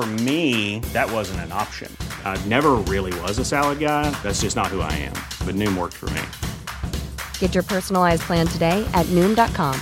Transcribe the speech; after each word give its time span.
For 0.00 0.06
me, 0.06 0.78
that 0.94 1.12
wasn't 1.12 1.40
an 1.40 1.52
option. 1.52 1.94
I 2.24 2.42
never 2.46 2.76
really 2.88 3.12
was 3.20 3.36
a 3.38 3.44
salad 3.44 3.80
guy. 3.80 4.10
That's 4.22 4.40
just 4.40 4.56
not 4.56 4.68
who 4.68 4.80
I 4.80 4.90
am. 4.92 5.12
But 5.44 5.56
Noom 5.56 5.76
worked 5.76 5.92
for 5.92 6.08
me. 6.16 6.22
Get 7.38 7.54
your 7.54 7.62
personalized 7.62 8.22
plan 8.22 8.46
today 8.46 8.82
at 8.94 9.04
Noom.com. 9.12 9.78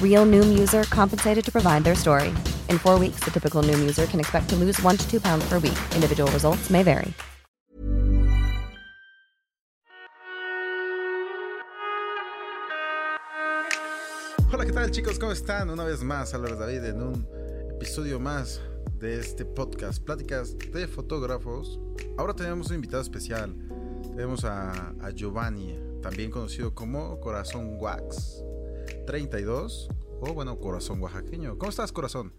Real 0.00 0.24
Noom 0.26 0.56
user 0.56 0.84
compensated 0.84 1.44
to 1.44 1.50
provide 1.50 1.82
their 1.82 1.96
story. 1.96 2.28
In 2.68 2.78
four 2.78 3.00
weeks, 3.00 3.18
the 3.24 3.32
typical 3.32 3.64
Noom 3.64 3.80
user 3.80 4.06
can 4.06 4.20
expect 4.20 4.48
to 4.50 4.54
lose 4.54 4.80
one 4.80 4.96
to 4.96 5.10
two 5.10 5.20
pounds 5.20 5.44
per 5.48 5.58
week. 5.58 5.78
Individual 5.96 6.30
results 6.30 6.70
may 6.70 6.84
vary. 6.84 7.12
Hola, 14.52 14.64
¿qué 14.64 14.72
tal 14.72 14.88
chicos? 14.92 15.18
¿Cómo 15.18 15.32
están? 15.32 15.68
Una 15.68 15.82
vez 15.82 16.04
más, 16.04 16.32
Álvaro 16.32 16.54
David 16.54 16.84
en 16.84 17.02
un 17.02 17.26
episodio 17.74 18.20
más 18.20 18.60
de 19.02 19.18
este 19.18 19.44
podcast, 19.44 20.00
Pláticas 20.00 20.56
de 20.56 20.86
Fotógrafos. 20.86 21.80
Ahora 22.16 22.36
tenemos 22.36 22.68
un 22.68 22.76
invitado 22.76 23.02
especial. 23.02 23.52
Tenemos 24.14 24.44
a, 24.44 24.90
a 25.00 25.10
Giovanni, 25.10 25.76
también 26.00 26.30
conocido 26.30 26.72
como 26.72 27.18
Corazón 27.18 27.78
Wax 27.80 28.44
32, 29.08 29.88
o 30.20 30.34
bueno, 30.34 30.56
Corazón 30.60 31.02
Oaxaqueño. 31.02 31.58
¿Cómo 31.58 31.70
estás, 31.70 31.90
Corazón? 31.90 32.32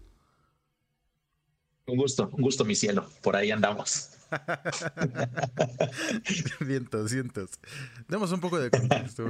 Un 1.86 1.98
gusto, 1.98 2.30
un 2.32 2.40
gusto, 2.40 2.64
mi 2.64 2.74
cielo. 2.74 3.06
Por 3.22 3.36
ahí 3.36 3.50
andamos. 3.50 4.12
vientos, 6.60 7.12
vientos. 7.12 7.50
Demos 8.08 8.32
un 8.32 8.40
poco 8.40 8.58
de 8.58 8.70
contexto. 8.70 9.26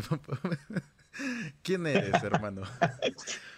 ¿Quién 1.63 1.85
eres, 1.89 2.23
hermano? 2.23 2.63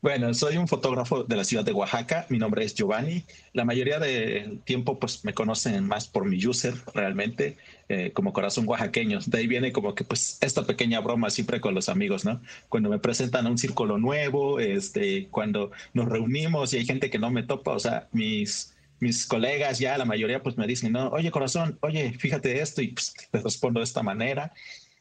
Bueno, 0.00 0.32
soy 0.32 0.56
un 0.56 0.66
fotógrafo 0.66 1.24
de 1.24 1.36
la 1.36 1.44
ciudad 1.44 1.64
de 1.64 1.72
Oaxaca. 1.72 2.26
Mi 2.30 2.38
nombre 2.38 2.64
es 2.64 2.74
Giovanni. 2.74 3.24
La 3.52 3.64
mayoría 3.66 3.98
del 3.98 4.60
tiempo, 4.62 4.98
pues, 4.98 5.24
me 5.24 5.34
conocen 5.34 5.86
más 5.86 6.08
por 6.08 6.24
mi 6.24 6.44
user, 6.44 6.74
realmente, 6.94 7.58
eh, 7.88 8.12
como 8.12 8.32
corazón 8.32 8.66
oaxaqueño. 8.66 9.18
De 9.26 9.38
ahí 9.38 9.46
viene 9.46 9.70
como 9.72 9.94
que, 9.94 10.04
pues, 10.04 10.38
esta 10.40 10.64
pequeña 10.64 11.00
broma 11.00 11.28
siempre 11.28 11.60
con 11.60 11.74
los 11.74 11.88
amigos, 11.90 12.24
¿no? 12.24 12.40
Cuando 12.70 12.88
me 12.88 12.98
presentan 12.98 13.46
a 13.46 13.50
un 13.50 13.58
círculo 13.58 13.98
nuevo, 13.98 14.58
este, 14.58 15.28
cuando 15.28 15.70
nos 15.92 16.08
reunimos 16.08 16.72
y 16.72 16.78
hay 16.78 16.86
gente 16.86 17.10
que 17.10 17.18
no 17.18 17.30
me 17.30 17.42
topa, 17.42 17.72
o 17.72 17.78
sea, 17.78 18.08
mis 18.12 18.74
mis 19.00 19.26
colegas 19.26 19.78
ya, 19.78 19.96
la 19.96 20.04
mayoría, 20.04 20.42
pues 20.42 20.56
me 20.56 20.66
dicen, 20.66 20.90
no, 20.92 21.08
oye 21.10 21.30
corazón, 21.30 21.78
oye, 21.82 22.12
fíjate 22.18 22.60
esto, 22.60 22.82
y 22.82 22.88
pues 22.88 23.14
les 23.32 23.44
respondo 23.44 23.78
de 23.78 23.84
esta 23.84 24.02
manera, 24.02 24.52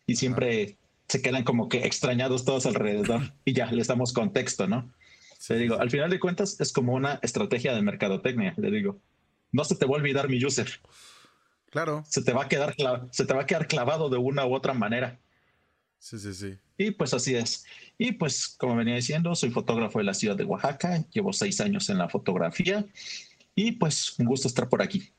y 0.06 0.16
siempre 0.16 0.78
se 1.08 1.22
quedan 1.22 1.44
como 1.44 1.70
que 1.70 1.86
extrañados 1.86 2.46
todos 2.46 2.66
alrededor, 2.66 3.34
y 3.46 3.54
ya 3.54 3.72
les 3.72 3.88
damos 3.88 4.14
contexto, 4.14 4.68
¿no? 4.68 4.92
Le 5.50 5.58
digo, 5.58 5.80
al 5.80 5.90
final 5.90 6.10
de 6.10 6.20
cuentas 6.20 6.60
es 6.60 6.74
como 6.74 6.94
una 6.94 7.20
estrategia 7.22 7.74
de 7.74 7.82
mercadotecnia, 7.82 8.54
le 8.58 8.72
digo, 8.72 9.00
no 9.52 9.64
se 9.64 9.76
te 9.76 9.86
va 9.86 9.96
a 9.96 10.00
olvidar 10.00 10.28
mi 10.30 10.44
user. 10.44 10.68
Claro. 11.70 12.04
Se 12.08 12.22
te 12.22 12.34
va 12.34 12.44
a 12.44 12.48
quedar, 12.50 12.76
se 13.12 13.26
te 13.26 13.34
va 13.34 13.42
a 13.42 13.46
quedar 13.46 13.68
clavado 13.68 14.10
de 14.10 14.18
una 14.18 14.46
u 14.46 14.54
otra 14.54 14.74
manera. 14.74 15.20
Sí, 16.00 16.18
sí, 16.20 16.34
sí. 16.34 16.58
Y 16.78 16.92
pues 16.92 17.14
así 17.14 17.36
es. 17.36 17.66
Y 17.98 18.14
pues, 18.14 18.48
como 18.48 18.76
venía 18.76 18.96
diciendo, 18.96 19.34
soy 19.36 19.50
fotógrafo 19.50 20.00
de 20.00 20.06
la 20.06 20.14
ciudad 20.14 20.36
de 20.36 20.44
Oaxaca, 20.44 21.04
llevo 21.12 21.34
seis 21.34 21.60
años 21.62 21.90
en 21.90 21.98
la 21.98 22.10
fotografía 22.10 22.86
y 23.56 23.74
pues 23.74 24.18
un 24.20 24.28
gusto 24.28 24.48
estar 24.48 24.70
por 24.70 24.82
aquí. 24.82 25.12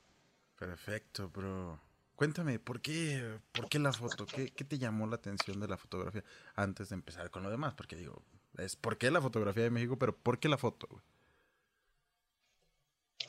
Perfecto, 0.58 1.28
bro. 1.28 1.80
Cuéntame, 2.18 2.58
¿por 2.58 2.80
qué, 2.80 3.22
por 3.52 3.68
qué 3.68 3.78
la 3.78 3.92
foto? 3.92 4.26
¿Qué, 4.26 4.50
¿Qué, 4.50 4.64
te 4.64 4.76
llamó 4.76 5.06
la 5.06 5.14
atención 5.14 5.60
de 5.60 5.68
la 5.68 5.76
fotografía 5.76 6.24
antes 6.56 6.88
de 6.88 6.96
empezar 6.96 7.30
con 7.30 7.44
lo 7.44 7.50
demás? 7.50 7.74
Porque 7.74 7.94
digo, 7.94 8.24
es 8.56 8.74
¿por 8.74 8.98
qué 8.98 9.12
la 9.12 9.22
fotografía 9.22 9.62
de 9.62 9.70
México? 9.70 9.96
Pero 10.00 10.16
¿por 10.16 10.40
qué 10.40 10.48
la 10.48 10.58
foto? 10.58 10.88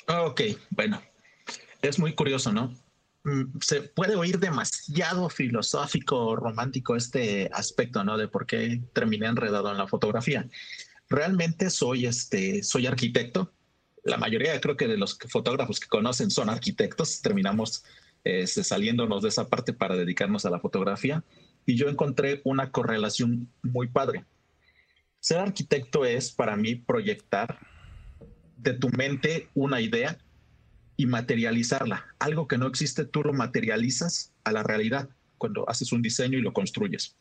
Ok, 0.08 0.42
bueno, 0.72 1.00
es 1.84 2.00
muy 2.00 2.16
curioso, 2.16 2.52
¿no? 2.52 2.74
Mm, 3.26 3.60
se 3.62 3.84
puede 3.84 4.16
oír 4.16 4.40
demasiado 4.40 5.30
filosófico, 5.30 6.36
romántico 6.36 6.96
este 6.96 7.48
aspecto, 7.54 8.04
¿no? 8.04 8.18
De 8.18 8.28
por 8.28 8.48
qué 8.48 8.82
terminé 8.92 9.28
enredado 9.28 9.70
en 9.70 9.78
la 9.78 9.88
fotografía. 9.88 10.50
Realmente 11.10 11.70
soy, 11.70 12.08
este, 12.08 12.64
soy 12.64 12.88
arquitecto, 12.88 13.54
la 14.04 14.18
mayoría 14.18 14.60
creo 14.60 14.78
que 14.78 14.88
de 14.88 14.98
los 14.98 15.16
fotógrafos 15.30 15.80
que 15.80 15.88
conocen 15.88 16.32
son 16.32 16.50
arquitectos, 16.50 17.22
terminamos 17.22 17.84
este, 18.24 18.64
saliéndonos 18.64 19.24
de 19.24 19.30
esa 19.30 19.48
parte 19.48 19.74
para 19.74 19.96
dedicarnos 19.96 20.46
a 20.46 20.50
la 20.50 20.60
fotografía 20.60 21.24
y 21.66 21.76
yo 21.76 21.90
encontré 21.90 22.42
una 22.44 22.72
correlación 22.72 23.50
muy 23.62 23.88
padre. 23.88 24.26
Ser 25.20 25.40
arquitecto 25.40 26.06
es 26.06 26.32
para 26.32 26.56
mí 26.56 26.76
proyectar 26.76 27.60
de 28.58 28.74
tu 28.74 28.90
mente 28.90 29.50
una 29.54 29.82
idea 29.82 30.18
y 30.98 31.06
materializarla. 31.06 32.06
Algo 32.20 32.48
que 32.48 32.58
no 32.58 32.68
existe, 32.68 33.06
tú 33.06 33.22
lo 33.24 33.34
materializas 33.34 34.34
a 34.44 34.52
la 34.52 34.64
realidad 34.64 35.10
cuando 35.38 35.68
haces 35.70 35.92
un 35.92 36.02
diseño 36.02 36.38
y 36.38 36.42
lo 36.42 36.54
construyes. 36.54 37.16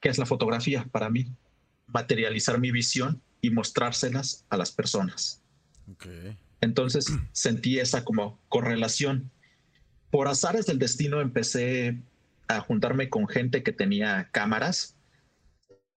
¿Qué 0.00 0.08
es 0.08 0.18
la 0.18 0.26
fotografía 0.26 0.86
para 0.90 1.08
mí? 1.08 1.26
Materializar 1.86 2.58
mi 2.58 2.70
visión 2.70 3.22
y 3.40 3.50
mostrárselas 3.50 4.44
a 4.48 4.56
las 4.56 4.72
personas. 4.72 5.42
Entonces 6.60 7.06
sentí 7.32 7.78
esa 7.78 8.04
como 8.04 8.40
correlación. 8.48 9.30
Por 10.16 10.28
azares 10.28 10.64
del 10.64 10.78
destino 10.78 11.20
empecé 11.20 11.98
a 12.48 12.60
juntarme 12.60 13.10
con 13.10 13.28
gente 13.28 13.62
que 13.62 13.70
tenía 13.70 14.30
cámaras. 14.32 14.96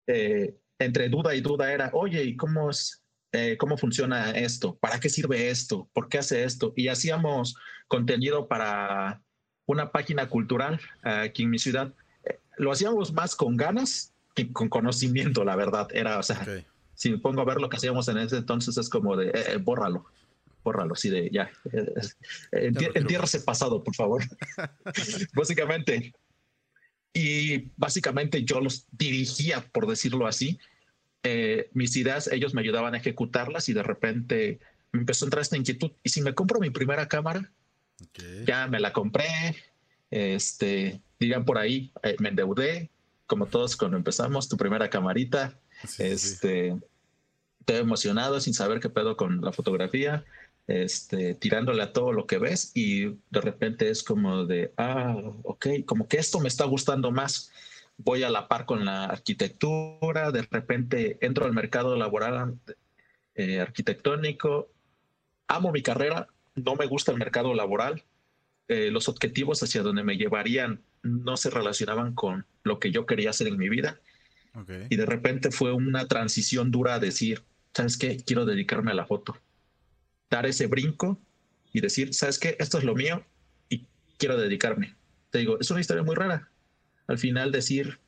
Eh, 0.07 0.57
entre 0.79 1.07
duda 1.07 1.35
y 1.35 1.41
duda 1.41 1.71
era, 1.71 1.91
oye, 1.93 2.23
¿y 2.23 2.35
cómo 2.35 2.71
es, 2.71 3.03
eh, 3.31 3.57
cómo 3.59 3.77
funciona 3.77 4.31
esto? 4.31 4.75
¿Para 4.77 4.99
qué 4.99 5.09
sirve 5.09 5.51
esto? 5.51 5.87
¿Por 5.93 6.09
qué 6.09 6.17
hace 6.17 6.45
esto? 6.45 6.73
Y 6.75 6.87
hacíamos 6.87 7.57
contenido 7.87 8.47
para 8.47 9.21
una 9.67 9.91
página 9.91 10.27
cultural 10.27 10.79
aquí 11.03 11.43
en 11.43 11.51
mi 11.51 11.59
ciudad. 11.59 11.93
Eh, 12.23 12.39
lo 12.57 12.71
hacíamos 12.71 13.13
más 13.13 13.35
con 13.35 13.55
ganas 13.55 14.15
que 14.33 14.51
con 14.51 14.67
conocimiento, 14.67 15.45
la 15.45 15.55
verdad. 15.55 15.89
Era, 15.93 16.17
o 16.17 16.23
sea, 16.23 16.43
si 16.95 17.11
me 17.11 17.19
pongo 17.19 17.41
a 17.41 17.45
ver 17.45 17.61
lo 17.61 17.69
que 17.69 17.77
hacíamos 17.77 18.07
en 18.07 18.17
ese 18.17 18.37
entonces, 18.37 18.77
es 18.77 18.89
como 18.89 19.15
de, 19.15 19.27
eh, 19.27 19.43
eh 19.49 19.57
bórralo, 19.57 20.07
bórralo, 20.63 20.93
así 20.93 21.09
de, 21.09 21.29
ya, 21.31 21.49
eh, 21.71 21.93
eh 22.51 22.71
ese 23.23 23.41
pasado, 23.41 23.83
por 23.83 23.95
favor. 23.95 24.23
básicamente. 25.33 26.13
Y 27.13 27.69
básicamente 27.77 28.43
yo 28.43 28.59
los 28.59 28.85
dirigía, 28.91 29.65
por 29.71 29.87
decirlo 29.87 30.27
así. 30.27 30.59
Eh, 31.23 31.69
mis 31.73 31.95
ideas, 31.95 32.27
ellos 32.27 32.53
me 32.53 32.61
ayudaban 32.61 32.93
a 32.93 32.97
ejecutarlas 32.97 33.69
y 33.69 33.73
de 33.73 33.83
repente 33.83 34.59
me 34.91 34.99
empezó 34.99 35.25
a 35.25 35.27
entrar 35.27 35.41
esta 35.41 35.57
inquietud. 35.57 35.91
¿Y 36.03 36.09
si 36.09 36.21
me 36.21 36.35
compro 36.35 36.59
mi 36.59 36.69
primera 36.69 37.07
cámara? 37.07 37.51
Ya 38.45 38.67
me 38.67 38.79
la 38.79 38.93
compré, 38.93 39.55
este, 40.11 41.01
dirían 41.19 41.45
por 41.45 41.57
ahí, 41.57 41.91
me 42.19 42.29
endeudé, 42.29 42.91
como 43.25 43.47
todos 43.47 43.75
cuando 43.75 43.97
empezamos, 43.97 44.47
tu 44.47 44.55
primera 44.55 44.89
camarita, 44.89 45.57
este, 45.97 46.77
te 47.65 47.77
emocionado 47.77 48.39
sin 48.39 48.53
saber 48.53 48.79
qué 48.79 48.89
pedo 48.89 49.17
con 49.17 49.41
la 49.41 49.51
fotografía, 49.51 50.23
este, 50.67 51.33
tirándole 51.33 51.81
a 51.81 51.93
todo 51.93 52.11
lo 52.11 52.27
que 52.27 52.37
ves 52.37 52.71
y 52.75 53.05
de 53.05 53.41
repente 53.41 53.89
es 53.89 54.03
como 54.03 54.45
de, 54.45 54.73
ah, 54.77 55.15
ok, 55.43 55.67
como 55.85 56.07
que 56.07 56.17
esto 56.17 56.39
me 56.39 56.49
está 56.49 56.65
gustando 56.65 57.11
más. 57.11 57.51
Voy 57.97 58.23
a 58.23 58.29
la 58.29 58.47
par 58.47 58.65
con 58.65 58.85
la 58.85 59.05
arquitectura, 59.05 60.31
de 60.31 60.43
repente 60.43 61.17
entro 61.21 61.45
al 61.45 61.53
mercado 61.53 61.95
laboral 61.95 62.59
eh, 63.33 63.59
arquitectónico, 63.59 64.69
amo 65.47 65.71
mi 65.71 65.81
carrera, 65.81 66.27
no 66.55 66.75
me 66.75 66.85
gusta 66.85 67.11
el 67.11 67.17
mercado 67.17 67.53
laboral, 67.53 68.03
eh, 68.67 68.91
los 68.91 69.07
objetivos 69.07 69.63
hacia 69.63 69.81
donde 69.81 70.03
me 70.03 70.17
llevarían 70.17 70.81
no 71.01 71.37
se 71.37 71.49
relacionaban 71.49 72.13
con 72.13 72.45
lo 72.63 72.79
que 72.79 72.91
yo 72.91 73.05
quería 73.05 73.29
hacer 73.29 73.47
en 73.47 73.57
mi 73.57 73.69
vida. 73.69 73.99
Y 74.89 74.95
de 74.95 75.05
repente 75.05 75.51
fue 75.51 75.71
una 75.71 76.07
transición 76.07 76.71
dura 76.71 76.95
a 76.95 76.99
decir, 76.99 77.43
¿sabes 77.75 77.95
qué? 77.95 78.17
Quiero 78.17 78.43
dedicarme 78.43 78.89
a 78.89 78.95
la 78.95 79.05
foto. 79.05 79.37
Dar 80.29 80.45
ese 80.45 80.67
brinco 80.67 81.19
y 81.71 81.81
decir, 81.81 82.13
¿sabes 82.13 82.39
qué? 82.39 82.55
Esto 82.59 82.77
es 82.77 82.83
lo 82.83 82.95
mío 82.95 83.25
y 83.69 83.85
quiero 84.17 84.37
dedicarme. 84.37 84.95
Te 85.29 85.39
digo, 85.39 85.59
es 85.59 85.69
una 85.71 85.81
historia 85.81 86.03
muy 86.03 86.15
rara. 86.15 86.49
Al 87.07 87.17
final 87.17 87.51
decir, 87.51 87.99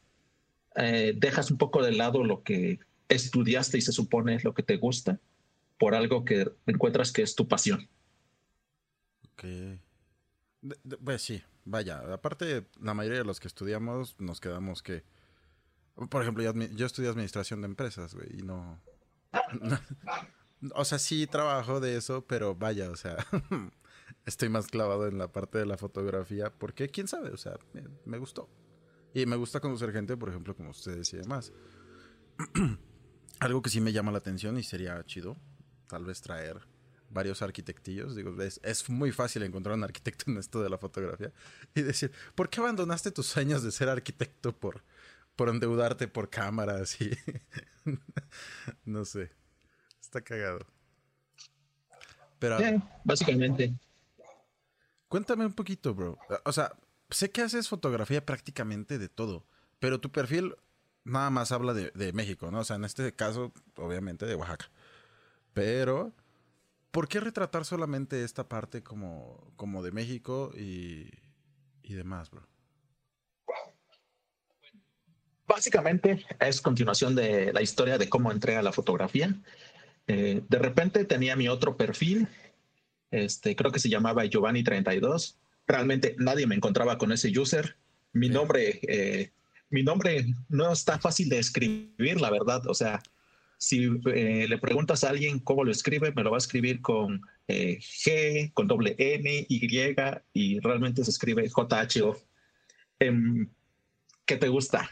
eh, 0.75 1.13
dejas 1.15 1.51
un 1.51 1.57
poco 1.57 1.83
de 1.83 1.91
lado 1.91 2.23
lo 2.23 2.43
que 2.43 2.79
estudiaste 3.07 3.77
y 3.77 3.81
se 3.81 3.91
supone 3.91 4.35
es 4.35 4.43
lo 4.43 4.53
que 4.53 4.63
te 4.63 4.77
gusta 4.77 5.19
por 5.77 5.95
algo 5.95 6.25
que 6.25 6.51
encuentras 6.65 7.11
que 7.11 7.21
es 7.21 7.35
tu 7.35 7.47
pasión. 7.47 7.89
Ok. 9.31 9.43
pues 11.03 11.21
sí, 11.21 11.41
vaya, 11.63 11.99
aparte 12.13 12.65
la 12.81 12.93
mayoría 12.93 13.19
de 13.19 13.25
los 13.25 13.39
que 13.39 13.47
estudiamos 13.47 14.19
nos 14.19 14.41
quedamos 14.41 14.83
que, 14.83 15.03
por 16.09 16.21
ejemplo, 16.21 16.43
yo, 16.43 16.53
yo 16.53 16.85
estudié 16.85 17.09
administración 17.09 17.61
de 17.61 17.67
empresas, 17.67 18.13
güey, 18.13 18.39
y 18.39 18.41
no, 18.41 18.81
o 20.75 20.85
sea, 20.85 20.99
sí 20.99 21.27
trabajo 21.27 21.79
de 21.79 21.97
eso, 21.97 22.25
pero 22.25 22.55
vaya, 22.55 22.89
o 22.89 22.95
sea, 22.95 23.17
estoy 24.25 24.49
más 24.49 24.67
clavado 24.67 25.07
en 25.07 25.17
la 25.17 25.31
parte 25.31 25.57
de 25.57 25.65
la 25.65 25.77
fotografía 25.77 26.51
porque, 26.51 26.89
quién 26.89 27.07
sabe, 27.07 27.29
o 27.29 27.37
sea, 27.37 27.57
me, 28.05 28.17
gustó. 28.17 28.49
Y 29.13 29.25
me 29.25 29.35
gusta 29.35 29.59
conocer 29.59 29.91
gente, 29.91 30.17
por 30.17 30.29
ejemplo, 30.29 30.55
como 30.55 30.69
ustedes 30.71 31.13
y 31.13 31.17
demás. 31.17 31.51
Algo 33.39 33.61
que 33.61 33.69
sí 33.69 33.81
me 33.81 33.93
llama 33.93 34.11
la 34.11 34.17
atención 34.17 34.57
y 34.57 34.63
sería 34.63 35.03
chido, 35.05 35.37
tal 35.87 36.05
vez 36.05 36.21
traer 36.21 36.59
varios 37.09 37.41
arquitectillos. 37.41 38.15
Digo, 38.15 38.35
es, 38.41 38.89
muy 38.89 39.11
fácil 39.11 39.43
encontrar 39.43 39.75
un 39.75 39.83
arquitecto 39.83 40.29
en 40.29 40.37
esto 40.37 40.61
de 40.61 40.69
la 40.69 40.77
fotografía 40.77 41.31
y 41.73 41.81
decir, 41.81 42.11
¿por 42.35 42.49
qué 42.49 42.59
abandonaste 42.59 43.11
tus 43.11 43.27
sueños 43.27 43.63
de 43.63 43.71
ser 43.71 43.89
arquitecto 43.89 44.55
por, 44.55 44.83
por 45.35 45.49
endeudarte 45.49 46.07
por 46.07 46.29
cámaras 46.29 46.99
y 47.01 47.11
no 48.85 49.05
sé. 49.05 49.31
Está 50.09 50.21
cagado. 50.21 50.65
Pero 52.39 52.57
básicamente. 53.03 53.75
Cuéntame 55.07 55.45
un 55.45 55.53
poquito, 55.53 55.93
bro. 55.93 56.17
O 56.45 56.51
sea, 56.51 56.71
sé 57.11 57.29
que 57.29 57.43
haces 57.43 57.67
fotografía 57.67 58.25
prácticamente 58.25 58.97
de 58.97 59.07
todo, 59.07 59.45
pero 59.77 59.99
tu 59.99 60.11
perfil 60.11 60.55
nada 61.03 61.29
más 61.29 61.51
habla 61.51 61.75
de, 61.75 61.91
de 61.91 62.11
México, 62.11 62.49
¿no? 62.49 62.61
O 62.61 62.63
sea, 62.63 62.77
en 62.77 62.85
este 62.85 63.13
caso, 63.13 63.53
obviamente 63.75 64.25
de 64.25 64.33
Oaxaca. 64.33 64.71
Pero 65.53 66.11
¿por 66.89 67.07
qué 67.07 67.19
retratar 67.19 67.63
solamente 67.63 68.23
esta 68.23 68.49
parte 68.49 68.81
como, 68.81 69.53
como 69.57 69.83
de 69.83 69.91
México 69.91 70.51
y, 70.57 71.11
y 71.83 71.93
demás, 71.93 72.31
bro? 72.31 72.47
Básicamente 75.45 76.25
es 76.39 76.61
continuación 76.61 77.13
de 77.13 77.53
la 77.53 77.61
historia 77.61 77.99
de 77.99 78.09
cómo 78.09 78.31
entré 78.31 78.57
a 78.57 78.63
la 78.63 78.71
fotografía. 78.71 79.35
Eh, 80.09 80.41
de 80.49 80.57
repente 80.57 81.05
tenía 81.05 81.35
mi 81.35 81.47
otro 81.47 81.77
perfil, 81.77 82.27
este, 83.11 83.55
creo 83.55 83.71
que 83.71 83.79
se 83.79 83.89
llamaba 83.89 84.25
Giovanni32. 84.25 85.35
Realmente 85.67 86.15
nadie 86.17 86.47
me 86.47 86.55
encontraba 86.55 86.97
con 86.97 87.11
ese 87.11 87.37
user. 87.37 87.77
Mi 88.11 88.27
nombre, 88.27 88.79
eh, 88.87 89.31
mi 89.69 89.83
nombre 89.83 90.25
no 90.49 90.71
está 90.71 90.99
fácil 90.99 91.29
de 91.29 91.37
escribir, 91.39 92.19
la 92.19 92.31
verdad. 92.31 92.65
O 92.67 92.73
sea, 92.73 93.01
si 93.57 93.89
eh, 94.13 94.47
le 94.49 94.57
preguntas 94.57 95.03
a 95.03 95.09
alguien 95.09 95.39
cómo 95.39 95.63
lo 95.63 95.71
escribe, 95.71 96.11
me 96.11 96.23
lo 96.23 96.31
va 96.31 96.37
a 96.37 96.39
escribir 96.39 96.81
con 96.81 97.21
eh, 97.47 97.77
G, 97.79 98.51
con 98.53 98.67
doble 98.67 98.95
N, 98.97 99.45
Y, 99.47 99.95
y 100.33 100.59
realmente 100.59 101.03
se 101.03 101.11
escribe 101.11 101.47
JHO. 101.47 102.17
Em, 102.99 103.47
¿Qué 104.25 104.37
te 104.37 104.47
gusta? 104.47 104.89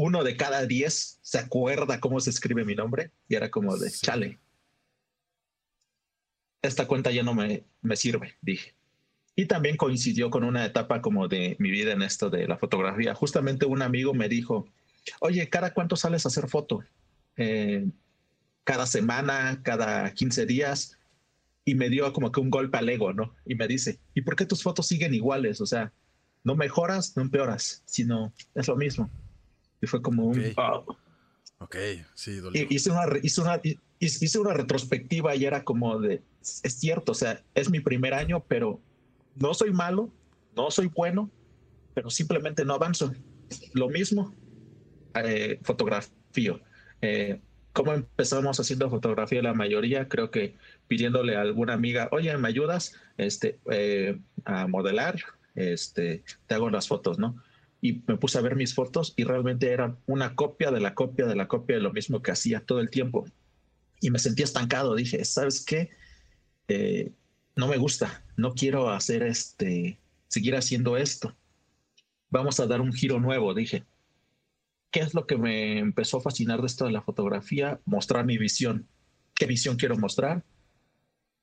Uno 0.00 0.22
de 0.22 0.36
cada 0.36 0.64
diez 0.64 1.18
se 1.22 1.38
acuerda 1.38 1.98
cómo 1.98 2.20
se 2.20 2.30
escribe 2.30 2.64
mi 2.64 2.76
nombre 2.76 3.10
y 3.28 3.34
era 3.34 3.50
como 3.50 3.76
de, 3.76 3.90
chale. 3.90 4.38
Esta 6.62 6.86
cuenta 6.86 7.10
ya 7.10 7.24
no 7.24 7.34
me, 7.34 7.64
me 7.82 7.96
sirve, 7.96 8.36
dije. 8.40 8.76
Y 9.34 9.46
también 9.46 9.76
coincidió 9.76 10.30
con 10.30 10.44
una 10.44 10.64
etapa 10.64 11.02
como 11.02 11.26
de 11.26 11.56
mi 11.58 11.72
vida 11.72 11.90
en 11.90 12.02
esto 12.02 12.30
de 12.30 12.46
la 12.46 12.56
fotografía. 12.56 13.12
Justamente 13.12 13.66
un 13.66 13.82
amigo 13.82 14.14
me 14.14 14.28
dijo, 14.28 14.68
oye, 15.18 15.48
¿cada 15.48 15.74
cuánto 15.74 15.96
sales 15.96 16.24
a 16.24 16.28
hacer 16.28 16.48
foto? 16.48 16.84
Eh, 17.36 17.84
cada 18.62 18.86
semana, 18.86 19.62
cada 19.64 20.14
15 20.14 20.46
días, 20.46 20.96
y 21.64 21.74
me 21.74 21.90
dio 21.90 22.12
como 22.12 22.30
que 22.30 22.38
un 22.38 22.50
golpe 22.50 22.78
al 22.78 22.88
ego, 22.88 23.12
¿no? 23.12 23.34
Y 23.44 23.56
me 23.56 23.66
dice, 23.66 23.98
¿y 24.14 24.22
por 24.22 24.36
qué 24.36 24.46
tus 24.46 24.62
fotos 24.62 24.86
siguen 24.86 25.12
iguales? 25.12 25.60
O 25.60 25.66
sea, 25.66 25.92
no 26.44 26.54
mejoras, 26.54 27.16
no 27.16 27.22
empeoras, 27.22 27.82
sino 27.84 28.32
es 28.54 28.68
lo 28.68 28.76
mismo. 28.76 29.10
Y 29.80 29.86
fue 29.86 30.02
como 30.02 30.24
un... 30.24 30.54
Ok, 31.60 31.76
sí, 32.14 32.40
Hice 32.70 32.90
una, 32.92 33.04
hice, 33.20 33.40
una, 33.40 33.60
hice 33.98 34.38
una 34.38 34.54
retrospectiva 34.54 35.34
y 35.34 35.44
era 35.44 35.64
como 35.64 35.98
de, 35.98 36.22
es 36.40 36.74
cierto, 36.74 37.12
o 37.12 37.14
sea, 37.16 37.42
es 37.54 37.68
mi 37.68 37.80
primer 37.80 38.14
año, 38.14 38.44
pero 38.46 38.80
no 39.34 39.54
soy 39.54 39.72
malo, 39.72 40.08
no 40.54 40.70
soy 40.70 40.86
bueno, 40.86 41.30
pero 41.94 42.10
simplemente 42.10 42.64
no 42.64 42.74
avanzo. 42.74 43.12
Lo 43.74 43.88
mismo, 43.88 44.34
eh, 45.14 45.58
fotografía. 45.62 46.60
Eh, 47.00 47.40
¿Cómo 47.72 47.92
empezamos 47.92 48.58
haciendo 48.58 48.90
fotografía 48.90 49.42
la 49.42 49.54
mayoría? 49.54 50.08
Creo 50.08 50.30
que 50.30 50.56
pidiéndole 50.86 51.36
a 51.36 51.42
alguna 51.42 51.74
amiga, 51.74 52.08
oye, 52.12 52.36
¿me 52.36 52.48
ayudas 52.48 52.94
este, 53.16 53.58
eh, 53.70 54.18
a 54.44 54.66
modelar? 54.66 55.16
Este, 55.54 56.22
te 56.46 56.54
hago 56.54 56.70
las 56.70 56.88
fotos, 56.88 57.18
¿no? 57.18 57.42
Y 57.80 58.02
me 58.06 58.16
puse 58.16 58.38
a 58.38 58.42
ver 58.42 58.56
mis 58.56 58.74
fotos 58.74 59.14
y 59.16 59.24
realmente 59.24 59.70
eran 59.70 59.98
una 60.06 60.34
copia 60.34 60.70
de 60.70 60.80
la 60.80 60.94
copia 60.94 61.26
de 61.26 61.36
la 61.36 61.46
copia 61.46 61.76
de 61.76 61.82
lo 61.82 61.92
mismo 61.92 62.22
que 62.22 62.32
hacía 62.32 62.60
todo 62.60 62.80
el 62.80 62.90
tiempo. 62.90 63.24
Y 64.00 64.10
me 64.10 64.18
sentí 64.18 64.42
estancado. 64.42 64.94
Dije, 64.94 65.24
¿sabes 65.24 65.64
qué? 65.64 65.90
Eh, 66.66 67.12
no 67.56 67.68
me 67.68 67.76
gusta. 67.76 68.24
No 68.36 68.54
quiero 68.54 68.90
hacer 68.90 69.22
este, 69.22 69.98
seguir 70.28 70.56
haciendo 70.56 70.96
esto. 70.96 71.36
Vamos 72.30 72.60
a 72.60 72.66
dar 72.66 72.80
un 72.80 72.92
giro 72.92 73.20
nuevo, 73.20 73.54
dije. 73.54 73.84
¿Qué 74.90 75.00
es 75.00 75.14
lo 75.14 75.26
que 75.26 75.36
me 75.36 75.78
empezó 75.78 76.18
a 76.18 76.22
fascinar 76.22 76.60
de 76.60 76.66
esto 76.66 76.86
de 76.86 76.92
la 76.92 77.02
fotografía? 77.02 77.80
Mostrar 77.84 78.24
mi 78.24 78.38
visión. 78.38 78.88
¿Qué 79.34 79.46
visión 79.46 79.76
quiero 79.76 79.96
mostrar? 79.96 80.44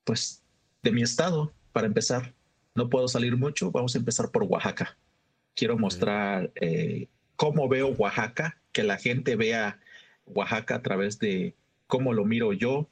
Pues 0.03 0.43
de 0.83 0.91
mi 0.91 1.01
estado, 1.01 1.53
para 1.71 1.87
empezar. 1.87 2.33
No 2.75 2.89
puedo 2.89 3.07
salir 3.07 3.37
mucho, 3.37 3.71
vamos 3.71 3.95
a 3.95 3.99
empezar 3.99 4.31
por 4.31 4.43
Oaxaca. 4.43 4.97
Quiero 5.55 5.77
mostrar 5.77 6.51
eh, 6.55 7.07
cómo 7.35 7.67
veo 7.67 7.87
Oaxaca, 7.89 8.59
que 8.71 8.83
la 8.83 8.97
gente 8.97 9.35
vea 9.35 9.79
Oaxaca 10.25 10.75
a 10.75 10.81
través 10.81 11.17
de 11.19 11.55
cómo 11.87 12.13
lo 12.13 12.25
miro 12.25 12.53
yo. 12.53 12.89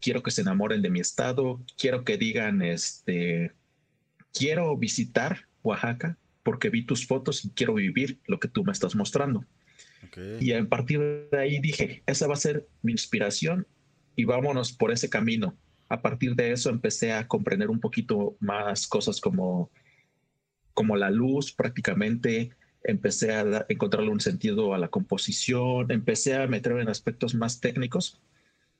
Quiero 0.00 0.22
que 0.22 0.30
se 0.30 0.42
enamoren 0.42 0.82
de 0.82 0.90
mi 0.90 1.00
estado. 1.00 1.60
Quiero 1.78 2.04
que 2.04 2.18
digan, 2.18 2.62
este, 2.62 3.52
quiero 4.32 4.76
visitar 4.76 5.46
Oaxaca 5.62 6.18
porque 6.42 6.70
vi 6.70 6.84
tus 6.84 7.06
fotos 7.06 7.44
y 7.44 7.50
quiero 7.50 7.74
vivir 7.74 8.20
lo 8.26 8.38
que 8.38 8.48
tú 8.48 8.62
me 8.62 8.72
estás 8.72 8.94
mostrando. 8.94 9.44
Y 10.40 10.52
a 10.52 10.64
partir 10.68 11.00
de 11.30 11.38
ahí 11.38 11.58
dije, 11.58 12.02
esa 12.06 12.26
va 12.26 12.34
a 12.34 12.38
ser 12.38 12.66
mi 12.82 12.92
inspiración 12.92 13.66
y 14.14 14.24
vámonos 14.24 14.72
por 14.72 14.92
ese 14.92 15.10
camino. 15.10 15.56
A 15.88 16.00
partir 16.00 16.34
de 16.34 16.52
eso 16.52 16.70
empecé 16.70 17.12
a 17.12 17.26
comprender 17.26 17.68
un 17.68 17.80
poquito 17.80 18.36
más 18.40 18.86
cosas 18.86 19.20
como, 19.20 19.70
como 20.76 20.94
la 20.94 21.10
luz 21.10 21.52
prácticamente, 21.52 22.50
empecé 22.84 23.32
a 23.32 23.64
encontrarle 23.70 24.10
un 24.10 24.20
sentido 24.20 24.74
a 24.74 24.78
la 24.78 24.88
composición, 24.88 25.90
empecé 25.90 26.34
a 26.36 26.46
meterme 26.46 26.82
en 26.82 26.90
aspectos 26.90 27.34
más 27.34 27.60
técnicos. 27.60 28.20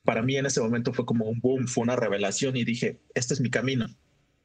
Para 0.04 0.22
mí 0.22 0.36
en 0.36 0.44
ese 0.44 0.60
momento 0.60 0.92
fue 0.92 1.06
como 1.06 1.24
un 1.24 1.40
boom, 1.40 1.66
fue 1.66 1.84
una 1.84 1.96
revelación 1.96 2.54
y 2.54 2.64
dije, 2.64 3.00
este 3.14 3.32
es 3.32 3.40
mi 3.40 3.48
camino. 3.48 3.86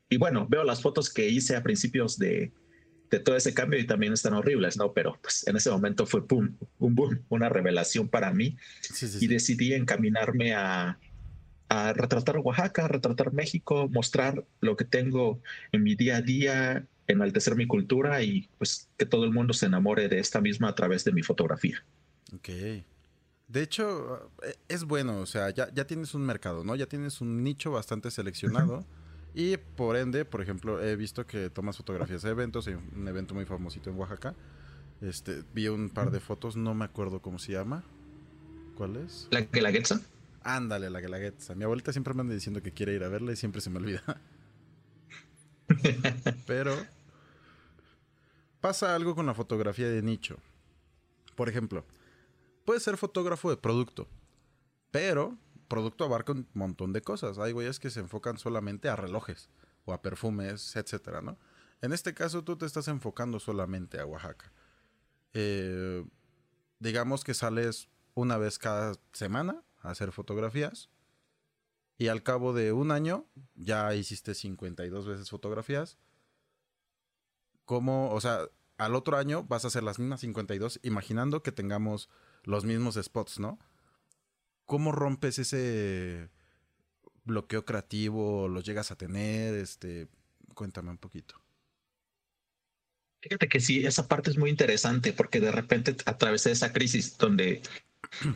Y 0.10 0.16
bueno, 0.16 0.48
veo 0.50 0.64
las 0.64 0.82
fotos 0.82 1.14
que 1.14 1.28
hice 1.28 1.58
a 1.58 1.62
principios 1.62 2.18
de, 2.18 2.54
de 3.10 3.20
todo 3.20 3.36
ese 3.36 3.54
cambio 3.54 3.80
y 3.80 3.86
también 3.86 4.14
están 4.14 4.34
horribles, 4.34 4.78
¿no? 4.78 4.94
Pero 4.94 5.20
pues 5.22 5.46
en 5.46 5.58
ese 5.58 5.72
momento 5.72 6.06
fue 6.06 6.26
pum, 6.26 6.56
un 6.80 6.96
boom, 6.96 7.22
una 7.28 7.50
revelación 7.50 8.08
para 8.08 8.34
mí 8.34 8.56
y 9.20 9.28
decidí 9.28 9.74
encaminarme 9.74 10.54
a, 10.54 10.98
a 11.68 11.94
retratar 11.94 12.38
Oaxaca, 12.38 12.88
retratar 12.88 13.34
México, 13.34 13.90
mostrar 13.90 14.46
lo 14.62 14.76
que 14.76 14.86
tengo 14.86 15.42
en 15.74 15.84
mi 15.84 15.96
día 15.96 16.18
a 16.18 16.22
día, 16.22 16.86
enaltecer 17.08 17.56
mi 17.56 17.68
cultura 17.68 18.22
y 18.22 18.50
pues 18.58 18.90
que 18.98 19.06
todo 19.06 19.26
el 19.26 19.32
mundo 19.32 19.54
se 19.54 19.66
enamore 19.66 20.08
de 20.08 20.20
esta 20.20 20.42
misma 20.42 20.70
a 20.70 20.76
través 20.76 21.04
de 21.04 21.12
mi 21.12 21.24
fotografía. 21.24 21.84
Ok. 22.34 22.50
De 23.48 23.62
hecho, 23.62 24.32
eh, 24.44 24.56
es 24.70 24.86
bueno, 24.86 25.20
o 25.20 25.26
sea, 25.26 25.50
ya, 25.50 25.74
ya 25.74 25.86
tienes 25.86 26.14
un 26.14 26.26
mercado, 26.26 26.64
¿no? 26.64 26.76
Ya 26.76 26.86
tienes 26.86 27.20
un 27.20 27.44
nicho 27.44 27.72
bastante 27.72 28.10
seleccionado. 28.10 28.86
Y 29.34 29.58
por 29.58 29.96
ende, 29.96 30.26
por 30.26 30.42
ejemplo, 30.42 30.82
he 30.82 30.96
visto 30.96 31.26
que 31.26 31.50
tomas 31.50 31.78
fotografías 31.78 32.22
de 32.22 32.30
eventos, 32.30 32.68
hay 32.68 32.76
un 32.96 33.08
evento 33.08 33.34
muy 33.34 33.46
famosito 33.46 33.90
en 33.90 33.98
Oaxaca. 33.98 34.36
Este, 35.02 35.44
vi 35.54 35.68
un 35.68 35.90
par 35.90 36.12
de 36.12 36.20
fotos, 36.20 36.56
no 36.56 36.74
me 36.74 36.86
acuerdo 36.86 37.22
cómo 37.22 37.40
se 37.40 37.54
llama. 37.54 37.84
¿Cuál 38.76 38.98
es? 38.98 39.28
¿La 39.32 39.42
Guelaguetza? 39.42 40.02
Ándale, 40.44 40.90
la 40.90 41.02
Guelaguetza. 41.02 41.56
Mi 41.56 41.64
abuelita 41.64 41.92
siempre 41.92 42.14
me 42.14 42.22
anda 42.22 42.34
diciendo 42.34 42.62
que 42.62 42.72
quiere 42.72 42.94
ir 42.94 43.04
a 43.04 43.10
verla 43.10 43.32
y 43.32 43.36
siempre 43.36 43.62
se 43.62 43.70
me 43.70 43.78
olvida. 43.78 44.04
Pero 46.48 46.76
pasa 48.60 48.96
algo 48.96 49.16
con 49.16 49.26
la 49.26 49.34
fotografía 49.34 49.90
de 49.90 50.02
nicho. 50.02 50.38
Por 51.36 51.50
ejemplo, 51.50 51.86
puedes 52.66 52.84
ser 52.84 52.98
fotógrafo 52.98 53.50
de 53.50 53.58
producto, 53.58 54.08
pero 54.92 55.38
producto 55.68 56.04
abarca 56.04 56.34
un 56.34 56.48
montón 56.54 56.94
de 56.94 57.02
cosas. 57.02 57.40
Hay 57.40 57.54
güeyes 57.54 57.80
que 57.80 57.90
se 57.90 58.02
enfocan 58.02 58.38
solamente 58.38 58.90
a 58.90 58.96
relojes 58.96 59.50
o 59.86 59.94
a 59.94 60.02
perfumes, 60.02 60.76
etcétera, 60.76 61.22
¿no? 61.22 61.38
En 61.82 61.94
este 61.94 62.14
caso 62.14 62.44
tú 62.44 62.58
te 62.58 62.66
estás 62.66 62.88
enfocando 62.88 63.40
solamente 63.40 64.00
a 64.00 64.06
Oaxaca. 64.06 64.52
Eh, 65.34 66.06
digamos 66.80 67.24
que 67.24 67.34
sales 67.34 67.88
una 68.14 68.38
vez 68.38 68.60
cada 68.60 68.94
semana 69.14 69.64
a 69.82 69.92
hacer 69.92 70.12
fotografías 70.12 70.90
y 72.02 72.08
al 72.08 72.24
cabo 72.24 72.52
de 72.52 72.72
un 72.72 72.90
año 72.90 73.28
ya 73.54 73.94
hiciste 73.94 74.34
52 74.34 75.06
veces 75.06 75.30
fotografías. 75.30 76.00
¿Cómo, 77.64 78.10
o 78.12 78.20
sea, 78.20 78.48
al 78.80 78.96
otro 78.96 79.18
año 79.18 79.44
vas 79.44 79.66
a 79.66 79.68
hacer 79.68 79.84
las 79.84 80.00
mismas 80.00 80.22
52 80.22 80.80
imaginando 80.82 81.44
que 81.44 81.52
tengamos 81.52 82.10
los 82.42 82.66
mismos 82.66 82.96
spots, 83.00 83.40
¿no? 83.40 83.60
¿Cómo 84.66 84.92
rompes 84.92 85.38
ese 85.38 86.32
bloqueo 87.24 87.66
creativo? 87.66 88.48
¿Lo 88.48 88.62
llegas 88.62 88.90
a 88.90 88.96
tener? 88.96 89.54
Este, 89.54 90.08
cuéntame 90.56 90.90
un 90.90 90.98
poquito. 90.98 91.36
Fíjate 93.22 93.48
que 93.48 93.60
sí, 93.60 93.86
esa 93.86 94.08
parte 94.08 94.32
es 94.32 94.40
muy 94.40 94.50
interesante 94.50 95.14
porque 95.14 95.40
de 95.40 95.52
repente 95.52 95.96
atravesé 96.06 96.50
esa 96.50 96.74
crisis 96.74 97.16
donde, 97.20 97.62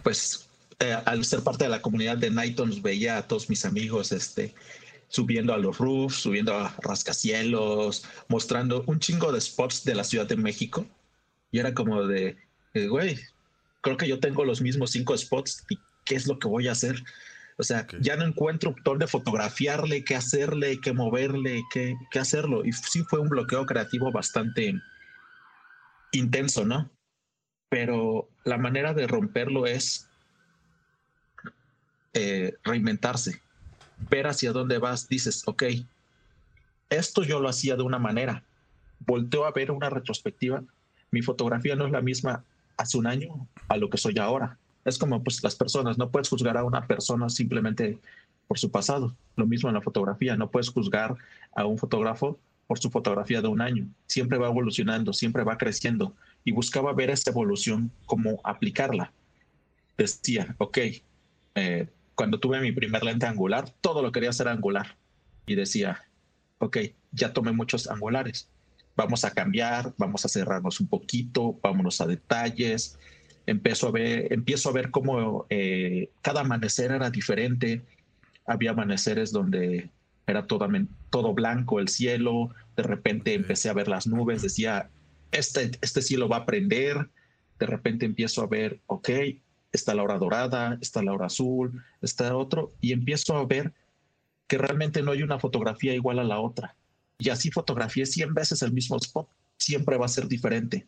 pues, 0.04 0.52
eh, 0.80 0.98
al 1.06 1.24
ser 1.24 1.42
parte 1.42 1.66
de 1.66 1.70
la 1.70 1.82
comunidad 1.82 2.18
de 2.18 2.32
Nightons, 2.32 2.82
veía 2.82 3.18
a 3.18 3.28
todos 3.28 3.50
mis 3.50 3.64
amigos 3.66 4.12
este, 4.12 4.54
subiendo 5.08 5.54
a 5.54 5.58
los 5.58 5.78
roofs, 5.78 6.18
subiendo 6.18 6.54
a 6.54 6.76
rascacielos, 6.82 8.04
mostrando 8.28 8.84
un 8.88 9.00
chingo 9.00 9.32
de 9.32 9.40
spots 9.40 9.86
de 9.86 9.96
la 9.96 10.04
Ciudad 10.04 10.28
de 10.28 10.36
México. 10.36 10.86
Y 11.52 11.60
era 11.60 11.74
como 11.74 12.06
de, 12.06 12.38
eh, 12.74 12.88
güey, 12.88 13.18
creo 13.82 13.98
que 13.98 14.08
yo 14.08 14.20
tengo 14.20 14.44
los 14.44 14.62
mismos 14.62 14.92
cinco 14.92 15.18
spots 15.18 15.64
y 15.70 15.78
qué 16.04 16.16
es 16.16 16.28
lo 16.28 16.40
que 16.40 16.48
voy 16.48 16.68
a 16.68 16.74
hacer. 16.74 17.02
O 17.58 17.64
sea, 17.64 17.88
ya 18.02 18.18
no 18.18 18.26
encuentro 18.26 18.76
dónde 18.84 19.08
fotografiarle, 19.08 20.04
qué 20.04 20.16
hacerle, 20.16 20.82
qué 20.82 20.92
moverle, 20.92 21.64
qué, 21.72 21.96
qué 22.12 22.20
hacerlo. 22.20 22.66
Y 22.66 22.74
sí 22.74 23.04
fue 23.10 23.20
un 23.20 23.30
bloqueo 23.30 23.66
creativo 23.66 24.12
bastante 24.12 24.76
intenso, 26.12 26.66
¿no? 26.66 26.92
Pero 27.70 28.28
la 28.44 28.58
manera 28.58 28.94
de 28.94 29.08
romperlo 29.08 29.66
es 29.68 30.10
eh, 32.16 32.54
reinventarse, 32.64 33.42
ver 34.10 34.26
hacia 34.26 34.52
dónde 34.52 34.78
vas, 34.78 35.08
dices, 35.08 35.44
ok, 35.46 35.64
esto 36.90 37.24
yo 37.24 37.42
lo 37.42 37.50
hacía 37.50 37.76
de 37.76 37.84
una 37.84 38.00
manera, 38.00 38.42
volteo 39.06 39.46
a 39.46 39.52
ver 39.52 39.70
una 39.70 39.90
retrospectiva, 39.90 40.64
mi 41.12 41.22
fotografía 41.22 41.76
no 41.76 41.86
es 41.86 41.92
la 41.92 42.02
misma 42.02 42.44
hace 42.78 42.98
un 42.98 43.06
año 43.06 43.48
a 43.68 43.78
lo 43.78 43.90
que 43.90 43.98
soy 43.98 44.18
ahora. 44.18 44.58
Es 44.86 44.98
como 44.98 45.24
pues 45.24 45.44
las 45.44 45.56
personas, 45.56 45.98
no 45.98 46.10
puedes 46.10 46.30
juzgar 46.30 46.58
a 46.58 46.64
una 46.64 46.88
persona 46.88 47.30
simplemente 47.30 47.98
por 48.48 48.60
su 48.60 48.72
pasado. 48.72 49.14
Lo 49.36 49.46
mismo 49.46 49.70
en 49.70 49.76
la 49.76 49.82
fotografía, 49.82 50.38
no 50.38 50.50
puedes 50.50 50.70
juzgar 50.70 51.16
a 51.54 51.66
un 51.66 51.78
fotógrafo 51.78 52.40
por 52.68 52.80
su 52.80 52.90
fotografía 52.90 53.42
de 53.42 53.48
un 53.48 53.62
año. 53.62 53.88
Siempre 54.08 54.38
va 54.38 54.48
evolucionando, 54.48 55.14
siempre 55.14 55.44
va 55.44 55.58
creciendo 55.58 56.14
y 56.44 56.52
buscaba 56.52 56.94
ver 56.94 57.10
esa 57.10 57.32
evolución, 57.32 57.92
cómo 58.06 58.40
aplicarla. 58.44 59.12
Decía, 59.98 60.56
ok, 60.60 60.78
eh, 61.56 61.88
cuando 62.16 62.40
tuve 62.40 62.62
mi 62.62 62.72
primer 62.72 63.04
lente 63.04 63.26
angular, 63.26 63.70
todo 63.82 64.02
lo 64.02 64.12
quería 64.12 64.30
hacer 64.30 64.48
angular. 64.48 64.98
Y 65.46 65.56
decía, 65.56 66.02
ok, 66.60 66.78
ya 67.12 67.34
tomé 67.34 67.52
muchos 67.52 67.90
angulares. 67.90 68.50
Vamos 68.96 69.26
a 69.26 69.32
cambiar, 69.32 69.94
vamos 69.98 70.26
a 70.26 70.30
cerrarnos 70.30 70.80
un 70.80 70.88
poquito, 70.88 71.60
vámonos 71.62 72.00
a 72.02 72.08
detalles. 72.08 72.98
Empiezo 73.46 73.90
a 73.90 73.92
ver, 73.92 74.32
empiezo 74.32 74.70
a 74.70 74.74
ver 74.74 74.90
cómo 74.90 75.46
eh, 75.50 76.10
cada 76.22 76.42
amanecer 76.42 76.92
era 76.92 77.10
diferente. 77.10 77.84
Había 78.48 78.72
amaneceres 78.72 79.32
donde 79.32 79.90
era 80.26 80.48
todo, 80.48 80.68
todo 81.10 81.34
blanco 81.34 81.80
el 81.80 81.90
cielo. 81.90 82.50
De 82.76 82.84
repente 82.84 83.34
empecé 83.34 83.70
a 83.70 83.74
ver 83.74 83.88
las 83.88 84.08
nubes, 84.08 84.42
decía, 84.42 84.90
este, 85.32 85.72
este 85.82 86.02
cielo 86.02 86.30
va 86.30 86.38
a 86.38 86.46
prender. 86.46 87.10
De 87.60 87.66
repente 87.66 88.06
empiezo 88.06 88.42
a 88.42 88.48
ver, 88.48 88.80
ok, 88.88 89.10
está 89.76 89.94
la 89.94 90.04
hora 90.04 90.18
dorada, 90.18 90.78
está 90.82 91.02
la 91.04 91.14
hora 91.14 91.28
azul, 91.28 91.84
está 92.02 92.36
otro, 92.36 92.74
y 92.82 92.94
empiezo 92.94 93.36
a 93.36 93.46
ver 93.46 93.74
que 94.48 94.58
realmente 94.58 95.02
no 95.02 95.12
hay 95.12 95.24
una 95.24 95.40
fotografía 95.40 95.94
igual 95.94 96.20
a 96.20 96.24
la 96.24 96.40
otra. 96.40 96.76
Y 97.18 97.30
así 97.30 97.52
fotografié 97.52 98.06
100 98.06 98.34
veces 98.34 98.62
el 98.62 98.72
mismo 98.72 98.98
spot, 98.98 99.28
siempre 99.58 99.98
va 99.98 100.06
a 100.06 100.10
ser 100.10 100.28
diferente, 100.28 100.88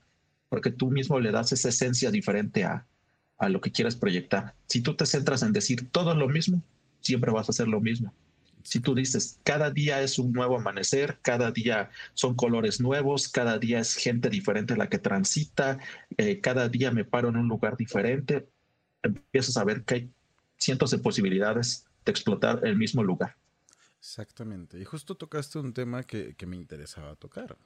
porque 0.50 0.72
tú 0.72 0.91
mismo 0.91 1.20
le 1.20 1.32
das 1.32 1.51
esa 1.51 1.70
esencia 1.70 2.12
diferente 2.12 2.63
a, 2.63 2.86
a 3.38 3.50
lo 3.50 3.62
que 3.62 3.72
quieres 3.72 3.96
proyectar. 3.96 4.53
Si 4.67 4.82
tú 4.82 4.96
te 4.96 5.06
centras 5.06 5.44
en 5.44 5.53
decir 5.53 5.89
todo 5.91 6.13
lo 6.15 6.27
mismo, 6.27 6.62
siempre 7.01 7.32
vas 7.32 7.50
a 7.50 7.51
hacer 7.51 7.67
lo 7.67 7.79
mismo. 7.79 8.13
Si 8.63 8.82
tú 8.82 8.94
dices, 8.94 9.39
cada 9.44 9.72
día 9.72 10.01
es 10.01 10.20
un 10.20 10.34
nuevo 10.34 10.58
amanecer, 10.58 11.20
cada 11.22 11.51
día 11.51 11.89
son 12.13 12.36
colores 12.36 12.82
nuevos, 12.82 13.29
cada 13.29 13.58
día 13.60 13.79
es 13.79 13.96
gente 13.96 14.29
diferente 14.29 14.75
la 14.75 14.89
que 14.89 14.98
transita, 14.98 15.79
eh, 16.17 16.41
cada 16.41 16.67
día 16.67 16.91
me 16.91 17.06
paro 17.06 17.29
en 17.29 17.38
un 17.38 17.48
lugar 17.48 17.77
diferente, 17.77 18.50
empiezas 19.08 19.58
a 19.58 19.64
ver 19.64 19.84
que 19.84 19.96
hay 19.96 20.12
cientos 20.58 20.92
de 20.92 21.00
posibilidades 21.00 21.86
de 22.06 22.12
explotar 22.12 22.66
el 22.66 22.78
mismo 22.78 23.04
lugar. 23.04 23.36
Exactamente. 24.00 24.80
Y 24.80 24.86
justo 24.86 25.16
tocaste 25.16 25.60
un 25.60 25.74
tema 25.74 26.04
que, 26.04 26.36
me 26.46 26.56
interesaba 26.56 27.16
tocar. 27.16 27.58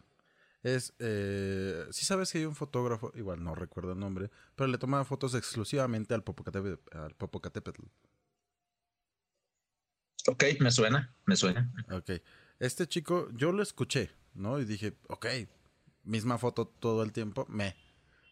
Es, 0.63 0.93
eh, 0.99 1.85
si 1.91 2.05
sabes 2.05 2.31
que 2.31 2.39
hay 2.39 2.45
un 2.45 2.55
fotógrafo, 2.55 3.11
igual 3.15 3.43
no 3.43 3.55
recuerdo 3.55 3.93
el 3.93 3.99
nombre, 3.99 4.29
pero 4.55 4.67
le 4.67 4.77
tomaba 4.77 5.05
fotos 5.05 5.33
exclusivamente 5.35 6.13
al 6.13 6.23
Popocatépetl. 6.23 6.97
Al 6.97 7.15
Popocatépetl. 7.15 7.81
Ok, 10.27 10.43
me 10.59 10.71
suena, 10.71 11.13
me 11.25 11.35
suena. 11.35 11.71
Ok. 11.91 12.11
Este 12.59 12.87
chico, 12.87 13.29
yo 13.33 13.51
lo 13.51 13.63
escuché, 13.63 14.11
¿no? 14.35 14.59
Y 14.59 14.65
dije, 14.65 14.95
ok, 15.07 15.25
misma 16.03 16.37
foto 16.37 16.67
todo 16.67 17.03
el 17.03 17.11
tiempo, 17.11 17.45
me. 17.49 17.75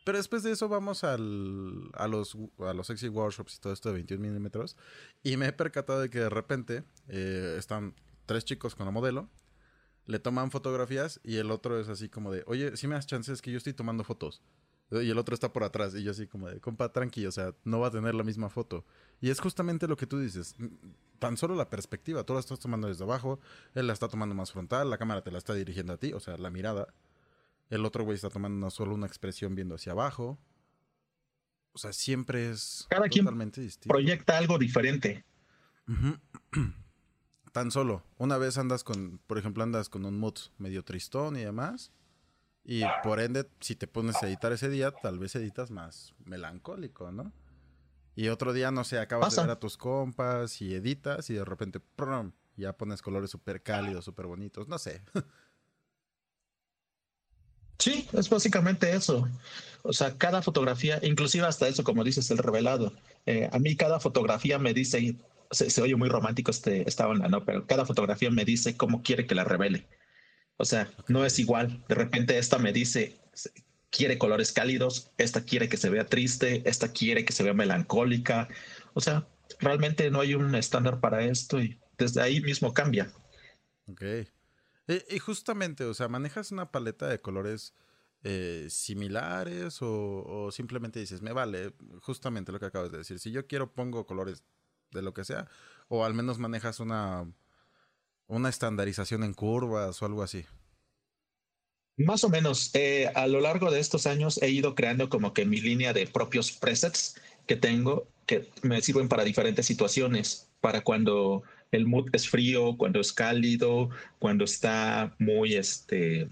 Pero 0.03 0.18
después 0.18 0.44
de 0.44 0.51
eso 0.51 0.70
vamos 0.70 1.03
al, 1.03 1.89
a, 1.94 2.08
los, 2.08 2.38
a 2.60 2.74
los 2.74 2.88
sexy 2.88 3.10
workshops 3.10 3.58
y 3.58 3.60
todo 3.60 3.74
esto 3.74 3.89
de 3.89 3.96
21 3.96 4.22
milímetros. 4.22 4.77
Y 5.24 5.38
me 5.38 5.48
he 5.48 5.53
percatado 5.53 6.00
de 6.00 6.10
que 6.10 6.20
de 6.20 6.29
repente 6.29 6.84
eh, 7.08 7.56
están 7.58 7.94
tres 8.25 8.46
chicos 8.46 8.75
con 8.75 8.86
la 8.86 8.91
modelo. 8.91 9.29
Le 10.06 10.20
toman 10.20 10.50
fotografías 10.51 11.20
y 11.24 11.38
el 11.38 11.51
otro 11.51 11.79
es 11.79 11.89
así 11.89 12.10
como 12.10 12.32
de, 12.32 12.44
oye, 12.48 12.75
si 12.77 12.88
me 12.88 12.96
das 12.96 13.06
chances 13.06 13.41
que 13.41 13.51
yo 13.51 13.58
estoy 13.58 13.74
tomando 13.74 14.03
fotos. 14.03 14.41
Y 14.91 15.10
el 15.12 15.18
otro 15.20 15.36
está 15.36 15.53
por 15.53 15.63
atrás. 15.63 15.94
Y 15.96 16.03
yo 16.03 16.12
así 16.12 16.25
como 16.25 16.50
de, 16.50 16.60
compa, 16.60 16.91
tranquilo, 16.91 17.29
o 17.29 17.32
sea, 17.32 17.53
no 17.63 17.79
va 17.79 17.88
a 17.88 17.91
tener 17.91 18.15
la 18.15 18.24
misma 18.24 18.50
foto. 18.50 18.86
Y 19.22 19.29
es 19.29 19.39
justamente 19.39 19.88
lo 19.88 19.96
que 19.96 20.08
tú 20.08 20.20
dices. 20.20 20.56
Tan 21.20 21.38
solo 21.38 21.53
la 21.56 21.70
perspectiva. 21.70 22.24
Tú 22.24 22.34
la 22.34 22.39
estás 22.39 22.60
tomando 22.60 22.88
desde 22.88 23.03
abajo. 23.03 23.39
Él 23.75 23.88
la 23.88 23.94
está 23.94 24.08
tomando 24.08 24.34
más 24.34 24.51
frontal. 24.51 24.89
La 24.89 24.98
cámara 24.98 25.22
te 25.22 25.32
la 25.32 25.38
está 25.38 25.53
dirigiendo 25.53 25.94
a 25.94 25.98
ti. 25.98 26.13
O 26.13 26.20
sea, 26.20 26.38
la 26.38 26.50
mirada. 26.50 26.88
El 27.69 27.85
otro 27.85 28.03
güey 28.03 28.15
está 28.15 28.29
tomando 28.29 28.69
solo 28.69 28.95
una 28.95 29.07
expresión 29.07 29.55
viendo 29.55 29.75
hacia 29.75 29.91
abajo. 29.91 30.39
O 31.71 31.77
sea, 31.77 31.93
siempre 31.93 32.49
es 32.49 32.88
Cada 32.89 33.07
totalmente 33.07 33.55
quien 33.55 33.67
distinto. 33.67 33.93
Proyecta 33.93 34.38
algo 34.38 34.57
diferente. 34.57 35.23
Tan 37.51 37.71
solo. 37.71 38.03
Una 38.17 38.38
vez 38.38 38.57
andas 38.57 38.83
con, 38.83 39.19
por 39.27 39.38
ejemplo, 39.38 39.63
andas 39.63 39.89
con 39.89 40.05
un 40.05 40.19
mood 40.19 40.38
medio 40.57 40.83
tristón 40.83 41.35
y 41.35 41.41
demás. 41.41 41.91
Y 42.63 42.83
por 43.03 43.19
ende, 43.19 43.49
si 43.59 43.75
te 43.75 43.88
pones 43.88 44.21
a 44.21 44.27
editar 44.27 44.51
ese 44.51 44.69
día, 44.69 44.91
tal 44.91 45.17
vez 45.17 45.35
editas 45.35 45.71
más 45.71 46.13
melancólico, 46.25 47.11
¿no? 47.11 47.33
Y 48.15 48.27
otro 48.27 48.53
día, 48.53 48.69
no 48.69 48.83
sé, 48.83 48.99
acabas 48.99 49.35
de 49.35 49.43
ver 49.43 49.51
a 49.51 49.59
tus 49.59 49.77
compas 49.77 50.61
y 50.61 50.75
editas 50.75 51.29
y 51.29 51.35
de 51.35 51.45
repente, 51.45 51.79
¡prum! 51.79 52.33
ya 52.59 52.73
pones 52.73 53.01
colores 53.01 53.31
súper 53.31 53.63
cálidos, 53.63 54.05
súper 54.05 54.27
bonitos, 54.27 54.67
no 54.67 54.77
sé. 54.77 55.01
Sí, 57.79 58.07
es 58.13 58.29
básicamente 58.29 58.93
eso. 58.93 59.27
O 59.83 59.93
sea, 59.93 60.17
cada 60.17 60.41
fotografía, 60.41 61.00
inclusive 61.01 61.48
hasta 61.48 61.67
eso, 61.67 61.83
como 61.83 62.03
dices, 62.03 62.29
el 62.31 62.38
revelado. 62.38 62.93
Eh, 63.25 63.50
a 63.51 63.59
mí 63.59 63.75
cada 63.75 64.00
fotografía 64.00 64.59
me 64.59 64.74
dice, 64.74 65.15
se, 65.51 65.81
oye 65.81 65.95
muy 65.95 66.09
romántico 66.09 66.51
este, 66.51 66.88
esta 66.88 67.07
onda, 67.07 67.29
¿no? 67.29 67.45
Pero 67.45 67.65
cada 67.65 67.86
fotografía 67.86 68.29
me 68.29 68.45
dice 68.45 68.75
cómo 68.75 69.01
quiere 69.01 69.25
que 69.25 69.36
la 69.36 69.45
revele. 69.45 69.88
O 70.57 70.65
sea, 70.65 70.91
no 71.07 71.25
es 71.25 71.39
igual. 71.39 71.83
De 71.88 71.95
repente 71.95 72.38
esta 72.38 72.59
me 72.59 72.74
dice, 72.74 73.17
quiere 73.89 74.17
colores 74.17 74.51
cálidos, 74.51 75.12
esta 75.17 75.45
quiere 75.45 75.69
que 75.69 75.77
se 75.77 75.89
vea 75.89 76.05
triste, 76.05 76.62
esta 76.65 76.91
quiere 76.91 77.24
que 77.24 77.33
se 77.33 77.43
vea 77.43 77.53
melancólica. 77.53 78.50
O 78.93 79.00
sea, 79.00 79.25
realmente 79.59 80.12
no 80.12 80.19
hay 80.19 80.36
un 80.36 80.53
estándar 80.55 81.00
para 81.00 81.24
esto 81.24 81.62
y 81.62 81.79
desde 81.98 82.21
ahí 82.21 82.41
mismo 82.41 82.74
cambia. 82.74 83.09
Ok. 83.88 84.03
Y, 84.89 85.19
justamente, 85.19 85.84
o 85.84 85.93
sea, 85.93 86.08
¿manejas 86.08 86.51
una 86.51 86.72
paleta 86.72 87.08
de 87.08 87.22
colores 87.22 87.75
eh, 88.24 88.65
similares 88.69 89.77
o, 89.81 90.50
simplemente 90.51 91.00
dices, 91.00 91.22
me 91.22 91.31
vale, 91.31 91.74
justamente 92.01 92.51
lo 92.51 92.60
que 92.60 92.65
acabas 92.65 92.91
de 92.91 92.98
decir, 92.98 93.19
si 93.19 93.31
yo 93.31 93.46
quiero 93.46 93.72
pongo 93.72 94.08
colores 94.08 94.43
de 94.91 95.03
lo 95.03 95.13
que 95.13 95.24
sea, 95.24 95.48
o 95.89 96.03
al 96.03 96.15
menos 96.15 96.39
manejas 96.39 96.79
una, 96.79 97.31
una 98.25 98.50
estandarización 98.50 99.24
en 99.24 99.36
curvas 99.36 100.01
o 100.01 100.05
algo 100.08 100.24
así. 100.24 100.46
Más 101.98 102.24
o 102.24 102.29
menos, 102.29 102.72
eh, 102.74 103.12
a 103.13 103.27
lo 103.27 103.41
largo 103.41 103.69
de 103.69 103.79
estos 103.79 104.08
años 104.08 104.41
he 104.41 104.50
ido 104.50 104.74
creando 104.74 105.10
como 105.10 105.34
que 105.34 105.46
mi 105.46 105.62
línea 105.62 105.93
de 105.93 106.08
propios 106.08 106.51
presets 106.51 107.19
que 107.46 107.58
tengo 107.58 108.08
que 108.25 108.50
me 108.62 108.81
sirven 108.81 109.10
para 109.10 109.24
diferentes 109.24 109.65
situaciones, 109.65 110.50
para 110.62 110.81
cuando 110.81 111.43
el 111.71 111.85
mood 111.85 112.09
es 112.13 112.27
frío, 112.27 112.75
cuando 112.77 112.99
es 112.99 113.13
cálido, 113.13 113.89
cuando 114.17 114.45
está 114.45 115.15
muy, 115.19 115.55
este, 115.55 116.27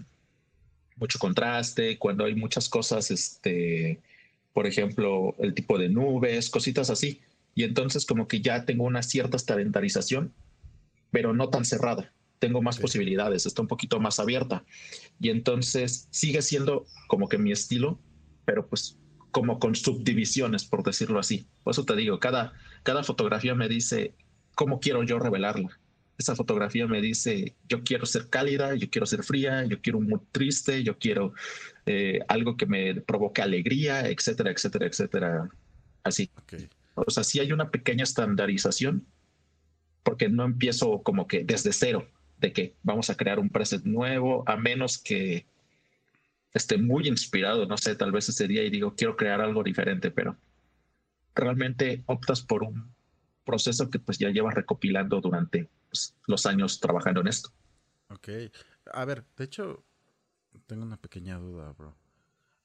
mucho 0.96 1.18
contraste, 1.18 1.98
cuando 1.98 2.24
hay 2.24 2.34
muchas 2.34 2.68
cosas, 2.68 3.10
este, 3.10 4.00
por 4.52 4.66
ejemplo, 4.66 5.34
el 5.38 5.54
tipo 5.54 5.78
de 5.78 5.88
nubes, 5.88 6.50
cositas 6.50 6.90
así. 6.90 7.20
Y 7.54 7.64
entonces 7.64 8.06
como 8.06 8.28
que 8.28 8.40
ya 8.40 8.64
tengo 8.64 8.84
una 8.84 9.02
cierta 9.02 9.36
estandarización, 9.36 10.32
pero 11.10 11.32
no 11.32 11.48
tan 11.48 11.64
cerrada 11.64 12.12
tengo 12.38 12.62
más 12.62 12.78
posibilidades, 12.78 13.46
está 13.46 13.62
un 13.62 13.68
poquito 13.68 14.00
más 14.00 14.20
abierta. 14.20 14.64
Y 15.20 15.30
entonces 15.30 16.08
sigue 16.10 16.42
siendo 16.42 16.86
como 17.08 17.28
que 17.28 17.38
mi 17.38 17.52
estilo, 17.52 17.98
pero 18.44 18.66
pues 18.68 18.96
como 19.30 19.58
con 19.58 19.74
subdivisiones, 19.74 20.64
por 20.64 20.82
decirlo 20.82 21.18
así. 21.18 21.46
Por 21.62 21.72
eso 21.72 21.84
te 21.84 21.96
digo, 21.96 22.18
cada, 22.18 22.54
cada 22.82 23.02
fotografía 23.02 23.54
me 23.54 23.68
dice 23.68 24.14
cómo 24.58 24.80
quiero 24.80 25.04
yo 25.04 25.20
revelarla. 25.20 25.78
Esa 26.18 26.34
fotografía 26.34 26.88
me 26.88 27.00
dice, 27.00 27.54
yo 27.68 27.84
quiero 27.84 28.06
ser 28.06 28.28
cálida, 28.28 28.74
yo 28.74 28.90
quiero 28.90 29.06
ser 29.06 29.22
fría, 29.22 29.64
yo 29.66 29.80
quiero 29.80 30.00
muy 30.00 30.18
triste, 30.32 30.82
yo 30.82 30.98
quiero 30.98 31.32
eh, 31.86 32.18
algo 32.26 32.56
que 32.56 32.66
me 32.66 32.96
provoque 32.96 33.40
alegría, 33.40 34.08
etcétera, 34.08 34.50
etcétera, 34.50 34.86
etcétera. 34.86 35.48
Así. 36.02 36.28
O 36.96 37.08
sea, 37.08 37.22
sí 37.22 37.38
hay 37.38 37.52
una 37.52 37.70
pequeña 37.70 38.02
estandarización, 38.02 39.06
porque 40.02 40.28
no 40.28 40.44
empiezo 40.44 41.04
como 41.04 41.28
que 41.28 41.44
desde 41.44 41.72
cero 41.72 42.08
de 42.40 42.52
que 42.52 42.74
vamos 42.82 43.10
a 43.10 43.16
crear 43.16 43.38
un 43.38 43.50
preset 43.50 43.84
nuevo, 43.84 44.42
a 44.48 44.56
menos 44.56 44.98
que 44.98 45.46
esté 46.52 46.78
muy 46.78 47.06
inspirado, 47.06 47.64
no 47.66 47.76
sé, 47.76 47.94
tal 47.94 48.10
vez 48.10 48.28
ese 48.28 48.48
día 48.48 48.64
y 48.64 48.70
digo, 48.70 48.96
quiero 48.96 49.14
crear 49.14 49.40
algo 49.40 49.62
diferente, 49.62 50.10
pero 50.10 50.36
realmente 51.36 52.02
optas 52.06 52.42
por 52.42 52.64
un 52.64 52.97
proceso 53.48 53.88
que 53.88 53.98
pues 53.98 54.18
ya 54.18 54.28
llevas 54.28 54.54
recopilando 54.54 55.22
durante 55.22 55.70
pues, 55.88 56.14
los 56.26 56.44
años 56.44 56.80
trabajando 56.80 57.22
en 57.22 57.28
esto. 57.28 57.50
Ok. 58.10 58.28
A 58.92 59.04
ver, 59.06 59.24
de 59.38 59.44
hecho, 59.44 59.84
tengo 60.66 60.82
una 60.82 60.98
pequeña 60.98 61.38
duda, 61.38 61.72
bro. 61.72 61.96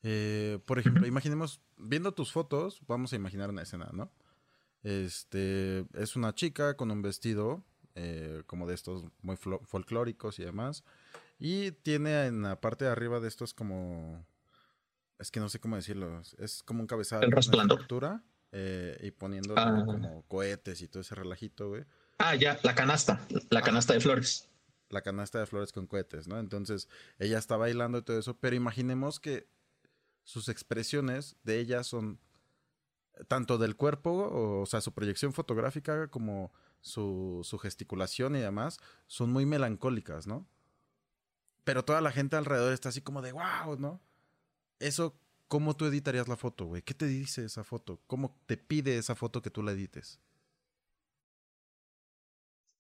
Eh, 0.04 0.60
por 0.66 0.78
ejemplo, 0.80 1.08
imaginemos, 1.08 1.62
viendo 1.78 2.12
tus 2.14 2.34
fotos, 2.34 2.82
vamos 2.86 3.14
a 3.14 3.16
imaginar 3.16 3.50
una 3.50 3.62
escena, 3.62 3.90
¿no? 3.94 4.12
Este, 4.84 5.86
es 5.94 6.18
una 6.18 6.36
chica 6.36 6.76
con 6.76 6.92
un 6.92 7.02
vestido 7.02 7.64
eh, 7.96 8.44
como 8.46 8.68
de 8.68 8.74
estos 8.74 9.06
muy 9.22 9.38
folclóricos 9.38 10.38
y 10.40 10.44
demás. 10.44 10.84
Y 11.40 11.72
tiene 11.72 12.26
en 12.26 12.42
la 12.42 12.60
parte 12.60 12.84
de 12.84 12.92
arriba 12.92 13.22
de 13.22 13.30
estos 13.30 13.54
como... 13.54 14.26
Es 15.18 15.32
que 15.32 15.40
no 15.40 15.48
sé 15.48 15.60
cómo 15.60 15.78
decirlo. 15.78 16.22
Es 16.40 16.62
como 16.64 16.82
un 16.82 16.88
cabezal. 16.88 17.24
El 17.24 17.32
resplandor. 17.32 17.86
Eh, 18.56 18.98
y 19.02 19.12
poniendo 19.12 19.56
ah. 19.58 19.84
como 19.84 20.24
cohetes 20.28 20.82
y 20.82 20.88
todo 20.88 21.02
ese 21.02 21.16
relajito, 21.16 21.70
güey. 21.70 21.86
Ah, 22.20 22.36
ya, 22.36 22.60
la 22.62 22.76
canasta. 22.76 23.20
La 23.50 23.60
ah. 23.60 23.64
canasta 23.64 23.94
de 23.94 24.00
flores. 24.00 24.48
La 24.90 25.02
canasta 25.02 25.40
de 25.40 25.48
flores 25.48 25.72
con 25.72 25.88
cohetes, 25.88 26.28
¿no? 26.28 26.38
Entonces, 26.38 26.88
ella 27.18 27.40
está 27.40 27.58
bailando 27.58 27.98
y 27.98 28.02
todo 28.04 28.20
eso. 28.20 28.38
Pero 28.40 28.56
imaginemos 28.56 29.20
que 29.20 29.48
sus 30.24 30.50
expresiones 30.50 31.36
de 31.44 31.60
ella 31.60 31.84
son 31.84 32.20
tanto 33.28 33.58
del 33.58 33.76
cuerpo, 33.76 34.30
o 34.62 34.66
sea, 34.68 34.82
su 34.82 34.94
proyección 34.94 35.34
fotográfica, 35.34 36.08
como 36.10 36.52
su, 36.82 37.42
su 37.44 37.58
gesticulación 37.58 38.36
y 38.36 38.40
demás, 38.40 38.80
son 39.08 39.32
muy 39.32 39.46
melancólicas, 39.46 40.28
¿no? 40.28 40.48
Pero 41.64 41.86
toda 41.86 42.02
la 42.02 42.12
gente 42.12 42.36
alrededor 42.36 42.74
está 42.74 42.90
así 42.90 43.02
como 43.02 43.22
de 43.22 43.32
wow, 43.32 43.78
¿no? 43.80 44.02
Eso, 44.80 45.16
¿cómo 45.54 45.76
tú 45.76 45.86
editarías 45.86 46.28
la 46.28 46.36
foto, 46.36 46.66
güey? 46.66 46.82
¿Qué 46.82 46.96
te 46.96 47.06
dice 47.06 47.46
esa 47.46 47.64
foto? 47.64 48.02
¿Cómo 48.08 48.36
te 48.48 48.58
pide 48.58 48.98
esa 48.98 49.14
foto 49.14 49.44
que 49.44 49.52
tú 49.52 49.62
la 49.62 49.74
edites? 49.74 50.20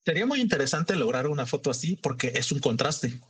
Sería 0.03 0.25
muy 0.25 0.41
interesante 0.41 0.95
lograr 0.95 1.27
una 1.27 1.45
foto 1.45 1.69
así 1.69 1.99
porque 2.01 2.31
es 2.33 2.51
un 2.51 2.57
contraste. 2.57 3.21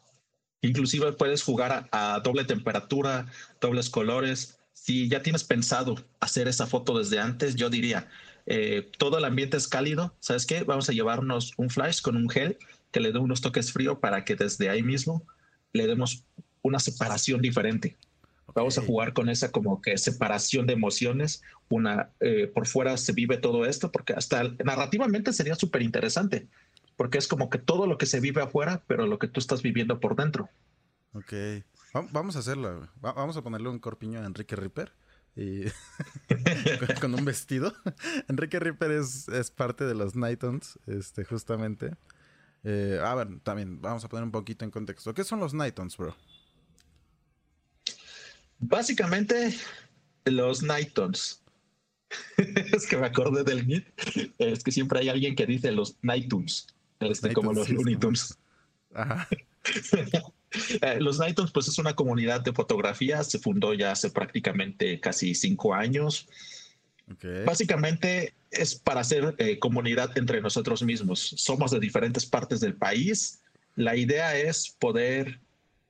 Inclusive 0.61 1.11
puedes 1.11 1.43
jugar 1.43 1.89
a, 1.91 2.21
doble 2.23 2.45
temperatura, 2.45 3.25
dobles 3.59 3.89
colores. 3.89 4.59
Si 4.71 5.09
ya 5.09 5.21
tienes 5.21 5.43
pensado 5.43 5.95
hacer 6.21 6.47
esa 6.47 6.65
foto 6.65 6.97
desde 6.97 7.19
antes, 7.19 7.55
yo 7.55 7.69
diría, 7.69 8.09
eh, 8.45 8.89
todo 8.97 9.17
el 9.17 9.25
ambiente 9.25 9.57
es 9.57 9.67
cálido, 9.67 10.15
¿sabes 10.21 10.45
qué? 10.45 10.63
Vamos 10.63 10.87
a 10.87 10.93
llevarnos 10.93 11.51
un 11.57 11.69
flash 11.69 12.01
con 12.01 12.15
un 12.15 12.29
gel 12.29 12.57
que 12.93 13.01
le 13.01 13.11
dé 13.11 13.19
unos 13.19 13.41
toques 13.41 13.73
frío 13.73 13.99
para 13.99 14.23
que 14.23 14.37
desde 14.37 14.69
ahí 14.69 14.83
mismo 14.83 15.27
le 15.73 15.85
demos 15.85 16.23
una 16.61 16.79
separación 16.79 17.41
diferente. 17.41 17.97
Vamos 18.53 18.77
a 18.77 18.81
jugar 18.81 19.13
con 19.13 19.29
esa 19.29 19.51
como 19.51 19.81
que 19.81 19.97
separación 19.97 20.67
de 20.67 20.73
emociones. 20.73 21.41
Una 21.69 22.09
eh, 22.19 22.47
por 22.53 22.67
fuera 22.67 22.97
se 22.97 23.13
vive 23.13 23.37
todo 23.37 23.65
esto, 23.65 23.91
porque 23.91 24.13
hasta 24.13 24.43
narrativamente 24.63 25.33
sería 25.33 25.55
súper 25.55 25.81
interesante, 25.81 26.47
porque 26.95 27.17
es 27.17 27.27
como 27.27 27.49
que 27.49 27.57
todo 27.57 27.87
lo 27.87 27.97
que 27.97 28.05
se 28.05 28.19
vive 28.19 28.41
afuera, 28.41 28.83
pero 28.87 29.07
lo 29.07 29.19
que 29.19 29.27
tú 29.27 29.39
estás 29.39 29.61
viviendo 29.61 29.99
por 29.99 30.15
dentro. 30.15 30.49
Ok, 31.13 31.33
vamos 32.11 32.35
a 32.35 32.39
hacerlo. 32.39 32.89
Vamos 33.01 33.37
a 33.37 33.41
ponerle 33.41 33.69
un 33.69 33.79
corpiño 33.79 34.19
a 34.21 34.25
Enrique 34.25 34.55
Ripper 34.55 34.91
y 35.35 35.63
con, 37.01 37.13
un 37.15 37.25
vestido. 37.25 37.73
Enrique 38.27 38.59
Ripper 38.59 38.91
es, 38.91 39.51
parte 39.55 39.85
de 39.85 39.95
los 39.95 40.15
Nightons, 40.15 40.79
este, 40.87 41.23
justamente. 41.23 41.95
Eh, 42.63 42.99
a 43.03 43.13
ver, 43.15 43.39
también 43.41 43.81
vamos 43.81 44.05
a 44.05 44.09
poner 44.09 44.23
un 44.23 44.31
poquito 44.31 44.63
en 44.63 44.71
contexto. 44.71 45.13
¿Qué 45.13 45.23
son 45.23 45.39
los 45.39 45.53
Nightons, 45.53 45.97
bro? 45.97 46.15
Básicamente, 48.65 49.53
los 50.25 50.63
Nightons. 50.63 51.41
es 52.37 52.87
que 52.87 52.97
me 52.97 53.07
acordé 53.07 53.43
del 53.43 53.65
Meet. 53.65 53.85
Es 54.37 54.63
que 54.63 54.71
siempre 54.71 54.99
hay 54.99 55.09
alguien 55.09 55.35
que 55.35 55.45
dice 55.45 55.71
los 55.71 55.97
Nightons. 56.01 56.67
Este, 56.99 57.33
como 57.33 57.53
los 57.53 57.69
Looney 57.69 57.97
Tunes. 57.97 58.37
Ajá. 58.93 59.27
Eh, 60.81 60.99
los 60.99 61.17
Nightons, 61.17 61.51
pues 61.51 61.67
es 61.67 61.79
una 61.79 61.95
comunidad 61.95 62.41
de 62.41 62.53
fotografía, 62.53 63.23
se 63.23 63.39
fundó 63.39 63.73
ya 63.73 63.91
hace 63.91 64.11
prácticamente 64.11 64.99
casi 64.99 65.33
cinco 65.33 65.73
años. 65.73 66.27
Básicamente 67.43 68.35
es 68.51 68.75
para 68.75 69.01
hacer 69.01 69.33
eh, 69.39 69.57
comunidad 69.57 70.15
entre 70.15 70.41
nosotros 70.41 70.83
mismos. 70.83 71.33
Somos 71.37 71.71
de 71.71 71.79
diferentes 71.79 72.27
partes 72.27 72.59
del 72.59 72.75
país. 72.75 73.41
La 73.75 73.95
idea 73.95 74.37
es 74.37 74.69
poder 74.77 75.39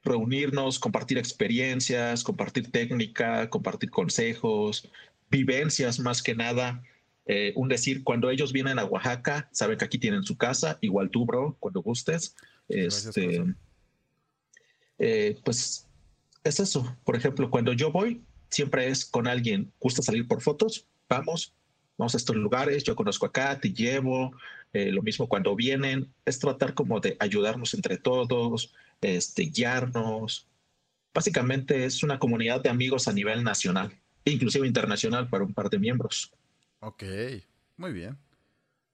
reunirnos, 0.03 0.79
compartir 0.79 1.17
experiencias, 1.17 2.23
compartir 2.23 2.71
técnica, 2.71 3.49
compartir 3.49 3.89
consejos, 3.89 4.89
vivencias 5.29 5.99
más 5.99 6.21
que 6.21 6.35
nada. 6.35 6.83
Eh, 7.25 7.53
un 7.55 7.69
decir, 7.69 8.03
cuando 8.03 8.29
ellos 8.29 8.51
vienen 8.51 8.79
a 8.79 8.85
Oaxaca, 8.85 9.49
saben 9.51 9.77
que 9.77 9.85
aquí 9.85 9.97
tienen 9.97 10.23
su 10.23 10.37
casa, 10.37 10.77
igual 10.81 11.09
tú, 11.09 11.25
bro, 11.25 11.55
cuando 11.59 11.81
gustes. 11.81 12.35
este, 12.67 13.43
eh, 14.99 15.39
pues 15.43 15.87
es 16.43 16.59
eso. 16.59 16.95
Por 17.03 17.15
ejemplo, 17.15 17.49
cuando 17.49 17.73
yo 17.73 17.91
voy, 17.91 18.21
siempre 18.49 18.87
es 18.87 19.05
con 19.05 19.27
alguien, 19.27 19.71
gusta 19.79 20.01
salir 20.01 20.27
por 20.27 20.41
fotos, 20.41 20.85
vamos, 21.09 21.53
vamos 21.97 22.13
a 22.13 22.17
estos 22.17 22.35
lugares, 22.35 22.83
yo 22.83 22.95
conozco 22.95 23.25
acá, 23.25 23.59
te 23.59 23.73
llevo, 23.73 24.33
eh, 24.73 24.91
lo 24.91 25.01
mismo 25.01 25.27
cuando 25.27 25.55
vienen, 25.55 26.13
es 26.25 26.39
tratar 26.39 26.73
como 26.73 26.99
de 26.99 27.15
ayudarnos 27.19 27.73
entre 27.73 27.97
todos, 27.97 28.73
este, 29.03 29.43
guiarnos. 29.43 30.47
Básicamente 31.13 31.85
es 31.85 32.03
una 32.03 32.19
comunidad 32.19 32.61
de 32.61 32.69
amigos 32.69 33.07
a 33.07 33.13
nivel 33.13 33.43
nacional, 33.43 33.91
inclusive 34.25 34.67
internacional 34.67 35.29
para 35.29 35.43
un 35.43 35.53
par 35.53 35.69
de 35.69 35.79
miembros. 35.79 36.31
Ok, 36.79 37.03
muy 37.77 37.93
bien. 37.93 38.17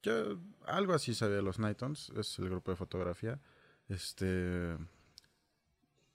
Yo 0.04 0.40
algo 0.66 0.94
así 0.94 1.14
sabía 1.14 1.42
los 1.42 1.60
Nightons, 1.60 2.12
es 2.18 2.38
el 2.40 2.50
grupo 2.50 2.72
de 2.72 2.78
fotografía. 2.78 3.40
Este, 3.88 4.78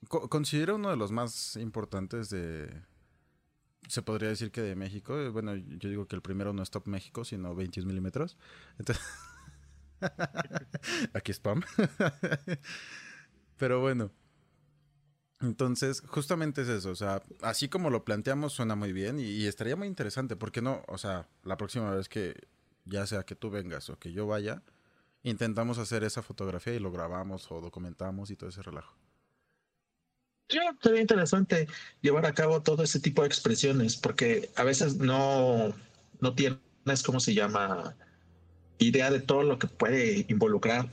considero 0.09 0.77
uno 0.77 0.91
de 0.91 0.97
los 0.97 1.11
más 1.11 1.57
importantes 1.57 2.31
de. 2.31 2.83
Se 3.89 4.03
podría 4.03 4.31
decir 4.31 4.51
que 4.51 4.63
de 4.63 4.77
México. 4.77 5.31
Bueno, 5.33 5.55
yo 5.57 5.89
digo 5.89 6.07
que 6.07 6.17
el 6.17 6.23
primero 6.23 6.53
no 6.53 6.63
es 6.63 6.71
Top 6.71 6.87
México, 6.87 7.25
sino 7.25 7.55
21 7.55 7.87
milímetros. 7.87 8.39
Entonces. 8.79 9.05
Aquí 11.15 11.33
spam. 11.33 11.63
Pero 13.57 13.81
bueno. 13.81 14.11
Entonces, 15.41 16.01
justamente 16.07 16.63
es 16.63 16.69
eso. 16.69 16.91
O 16.91 16.95
sea, 16.95 17.23
así 17.43 17.69
como 17.69 17.91
lo 17.91 18.05
planteamos, 18.05 18.53
suena 18.53 18.75
muy 18.75 18.93
bien 18.93 19.19
y, 19.19 19.47
estaría 19.47 19.77
muy 19.77 19.87
interesante. 19.87 20.37
¿Por 20.37 20.53
qué 20.53 20.63
no? 20.63 20.83
O 20.89 20.99
sea, 20.99 21.29
la 21.43 21.57
próxima 21.57 21.95
vez 21.95 22.09
que 22.09 22.35
ya 22.85 23.07
sea 23.07 23.25
que 23.25 23.35
tú 23.35 23.51
vengas 23.51 23.91
o 23.91 23.99
que 23.99 24.13
yo 24.13 24.27
vaya, 24.27 24.63
intentamos 25.23 25.79
hacer 25.79 26.05
esa 26.05 26.23
fotografía 26.23 26.75
y 26.75 26.79
lo 26.79 26.93
grabamos 26.93 27.51
o 27.51 27.61
documentamos 27.61 28.31
y 28.31 28.37
todo 28.37 28.51
ese 28.51 28.63
relajo. 28.63 28.97
Sí, 30.49 30.59
sería 30.83 31.01
interesante 31.01 31.67
llevar 32.03 32.27
a 32.27 32.35
cabo 32.35 32.63
todo 32.63 32.83
ese 32.83 33.01
tipo 33.01 33.23
de 33.23 33.29
expresiones, 33.29 33.97
porque 33.97 34.51
a 34.57 34.65
veces 34.65 34.97
no, 34.97 35.75
no 36.21 36.35
tienes, 36.35 37.03
¿cómo 37.05 37.19
se 37.19 37.35
llama? 37.35 37.97
Idea 38.79 39.11
de 39.11 39.21
todo 39.21 39.43
lo 39.43 39.59
que 39.59 39.67
puede 39.67 40.27
involucrar 40.29 40.91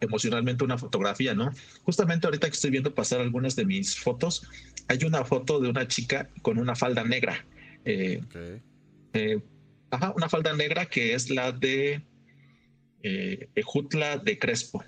emocionalmente 0.00 0.64
una 0.64 0.78
fotografía, 0.78 1.34
¿no? 1.34 1.50
Justamente 1.82 2.26
ahorita 2.26 2.48
que 2.48 2.54
estoy 2.54 2.70
viendo 2.70 2.94
pasar 2.94 3.20
algunas 3.20 3.56
de 3.56 3.64
mis 3.64 3.98
fotos, 3.98 4.48
hay 4.88 5.04
una 5.04 5.24
foto 5.24 5.60
de 5.60 5.68
una 5.68 5.88
chica 5.88 6.30
con 6.42 6.58
una 6.58 6.74
falda 6.74 7.04
negra. 7.04 7.44
Eh, 7.84 8.22
eh, 9.12 9.40
ajá, 9.90 10.12
una 10.16 10.28
falda 10.28 10.52
negra 10.54 10.86
que 10.86 11.14
es 11.14 11.30
la 11.30 11.52
de 11.52 12.02
eh, 13.02 13.48
Ejutla 13.54 14.18
de 14.18 14.38
Crespo. 14.38 14.84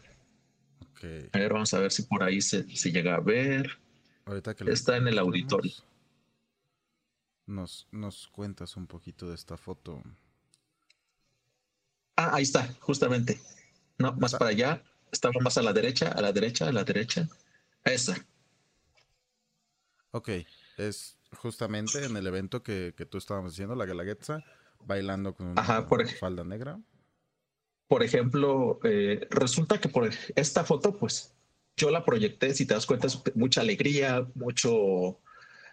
A 1.32 1.38
ver, 1.38 1.52
vamos 1.52 1.72
a 1.74 1.78
ver 1.78 1.92
si 1.92 2.02
por 2.02 2.22
ahí 2.22 2.40
se, 2.40 2.64
llega 2.64 3.14
a 3.14 3.20
ver. 3.20 3.78
Ahorita 4.24 4.54
que 4.54 4.70
Está 4.70 4.96
en 4.96 5.06
el 5.06 5.18
auditorio. 5.18 5.72
Nos, 7.46 7.86
nos 7.92 8.28
cuentas 8.28 8.76
un 8.76 8.86
poquito 8.86 9.28
de 9.28 9.36
esta 9.36 9.56
foto. 9.56 10.02
Ah, 12.16 12.32
ahí 12.34 12.42
está, 12.42 12.74
justamente. 12.80 13.40
No, 13.96 14.12
más 14.14 14.34
para 14.34 14.50
allá. 14.50 14.82
Estaba 15.12 15.34
más 15.40 15.56
a 15.58 15.62
la 15.62 15.72
derecha, 15.72 16.12
a 16.12 16.20
la 16.20 16.32
derecha, 16.32 16.68
a 16.68 16.72
la 16.72 16.84
derecha. 16.84 17.28
Esa. 17.84 18.16
Ok, 20.10 20.30
es 20.76 21.18
justamente 21.36 22.04
en 22.04 22.16
el 22.16 22.26
evento 22.26 22.62
que, 22.62 22.92
tú 23.10 23.18
estábamos 23.18 23.52
diciendo, 23.52 23.74
la 23.74 23.86
Galaguetza, 23.86 24.42
bailando 24.80 25.34
con 25.34 25.48
una 25.48 25.86
falda 26.18 26.44
negra. 26.44 26.78
Por 27.86 28.02
ejemplo, 28.02 28.80
eh, 28.84 29.26
resulta 29.30 29.80
que 29.80 29.88
por 29.88 30.10
esta 30.36 30.64
foto, 30.64 30.96
pues 30.96 31.34
yo 31.76 31.90
la 31.90 32.04
proyecté, 32.04 32.52
si 32.54 32.66
te 32.66 32.74
das 32.74 32.86
cuenta, 32.86 33.06
es 33.06 33.22
mucha 33.34 33.62
alegría, 33.62 34.26
mucho 34.34 35.20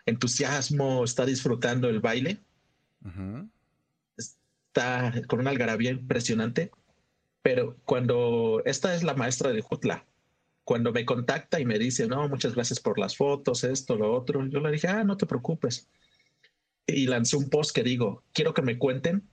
entusiasmo, 0.06 1.04
está 1.04 1.26
disfrutando 1.26 1.90
el 1.90 2.00
baile. 2.00 2.40
Está 4.18 5.12
con 5.28 5.40
una 5.40 5.50
algarabía 5.50 5.92
impresionante. 5.92 6.72
Pero 7.46 7.78
cuando 7.86 8.64
esta 8.66 8.96
es 8.96 9.04
la 9.04 9.14
maestra 9.14 9.54
de 9.54 9.62
Jutla, 9.62 10.04
cuando 10.64 10.92
me 10.92 11.06
contacta 11.06 11.60
y 11.60 11.66
me 11.66 11.78
dice, 11.78 12.08
no, 12.08 12.28
muchas 12.28 12.56
gracias 12.56 12.80
por 12.80 12.98
las 12.98 13.18
fotos, 13.18 13.64
esto, 13.64 13.96
lo 13.96 14.12
otro, 14.14 14.48
yo 14.48 14.60
le 14.62 14.72
dije, 14.72 14.88
ah, 14.88 15.04
no 15.04 15.16
te 15.16 15.28
preocupes. 15.28 15.88
Y 16.88 17.06
lancé 17.06 17.38
un 17.38 17.52
post 17.52 17.76
que 17.76 17.84
digo, 17.84 18.24
quiero 18.34 18.56
que 18.56 18.64
me 18.64 18.80
cuenten 18.80 19.30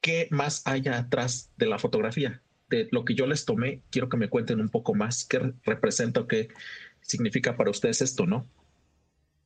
qué 0.00 0.28
más 0.30 0.64
hay 0.64 0.86
atrás 0.86 1.50
de 1.56 1.66
la 1.66 1.80
fotografía. 1.80 2.40
De 2.70 2.86
lo 2.92 3.04
que 3.04 3.16
yo 3.16 3.26
les 3.26 3.44
tomé, 3.44 3.82
quiero 3.90 4.08
que 4.08 4.16
me 4.16 4.28
cuenten 4.28 4.60
un 4.60 4.68
poco 4.68 4.94
más 4.94 5.24
qué 5.24 5.54
representa 5.64 6.24
qué 6.28 6.46
significa 7.00 7.56
para 7.56 7.72
ustedes 7.72 8.00
esto, 8.00 8.26
¿no? 8.26 8.46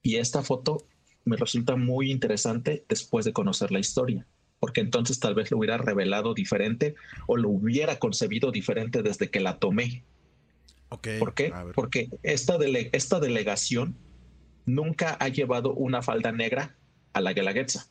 Y 0.03 0.17
esta 0.17 0.43
foto 0.43 0.87
me 1.25 1.39
resulta 1.39 1.77
muy 1.77 2.11
interesante 2.11 2.85
después 2.87 3.25
de 3.25 3.33
conocer 3.33 3.73
la 3.73 3.81
historia 3.81 4.27
porque 4.63 4.81
entonces 4.81 5.19
tal 5.19 5.35
vez 5.35 5.51
lo 5.51 5.59
hubiera 5.59 5.77
revelado 5.77 6.35
diferente 6.35 6.95
o 7.27 7.37
lo 7.37 7.49
hubiera 7.49 7.99
concebido 7.99 8.53
diferente 8.53 9.03
desde 9.03 9.29
que 9.29 9.41
la 9.41 9.59
tomé. 9.59 10.05
¿Por 11.19 11.35
qué? 11.35 11.53
Porque 11.75 12.11
esta, 12.23 12.57
esta 12.93 13.19
delegación 13.19 13.97
nunca 14.65 15.17
ha 15.19 15.27
llevado 15.31 15.75
una 15.75 16.01
falda 16.01 16.31
negra 16.31 16.77
a 17.13 17.21
la 17.21 17.33
Guelaguetza. 17.33 17.89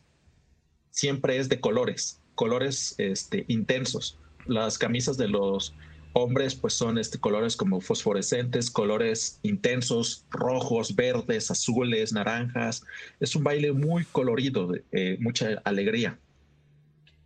Siempre 0.91 1.39
es 1.39 1.49
de 1.49 1.59
colores, 1.59 2.21
colores 2.35 2.95
este, 2.99 3.43
intensos. 3.49 4.17
Las 4.45 4.77
camisas 4.77 5.17
de 5.17 5.27
los 5.27 5.75
hombres 6.13 6.55
pues 6.55 6.73
son 6.73 6.97
este, 6.97 7.19
colores 7.19 7.57
como 7.57 7.81
fosforescentes, 7.81 8.71
colores 8.71 9.41
intensos, 9.43 10.23
rojos, 10.29 10.95
verdes, 10.95 11.51
azules, 11.51 12.13
naranjas. 12.13 12.85
Es 13.19 13.35
un 13.35 13.43
baile 13.43 13.73
muy 13.73 14.05
colorido, 14.05 14.73
eh, 14.93 15.17
mucha 15.19 15.61
alegría. 15.65 16.17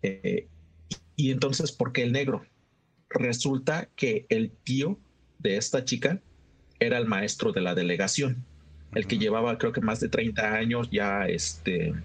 Eh, 0.06 0.48
y 1.16 1.32
entonces, 1.32 1.72
¿por 1.72 1.92
qué 1.92 2.04
el 2.04 2.12
negro? 2.12 2.46
Resulta 3.10 3.90
que 3.96 4.28
el 4.30 4.52
tío 4.52 5.00
de 5.40 5.58
esta 5.58 5.84
chica 5.84 6.22
era 6.80 7.00
el 7.00 7.08
maestro 7.08 7.52
de 7.52 7.62
la 7.62 7.74
delegación, 7.74 8.46
el 8.94 9.08
que 9.08 9.18
llevaba 9.18 9.58
creo 9.58 9.72
que 9.72 9.82
más 9.82 10.00
de 10.00 10.10
30 10.10 10.54
años 10.54 10.90
ya 10.92 11.26
este, 11.26 11.96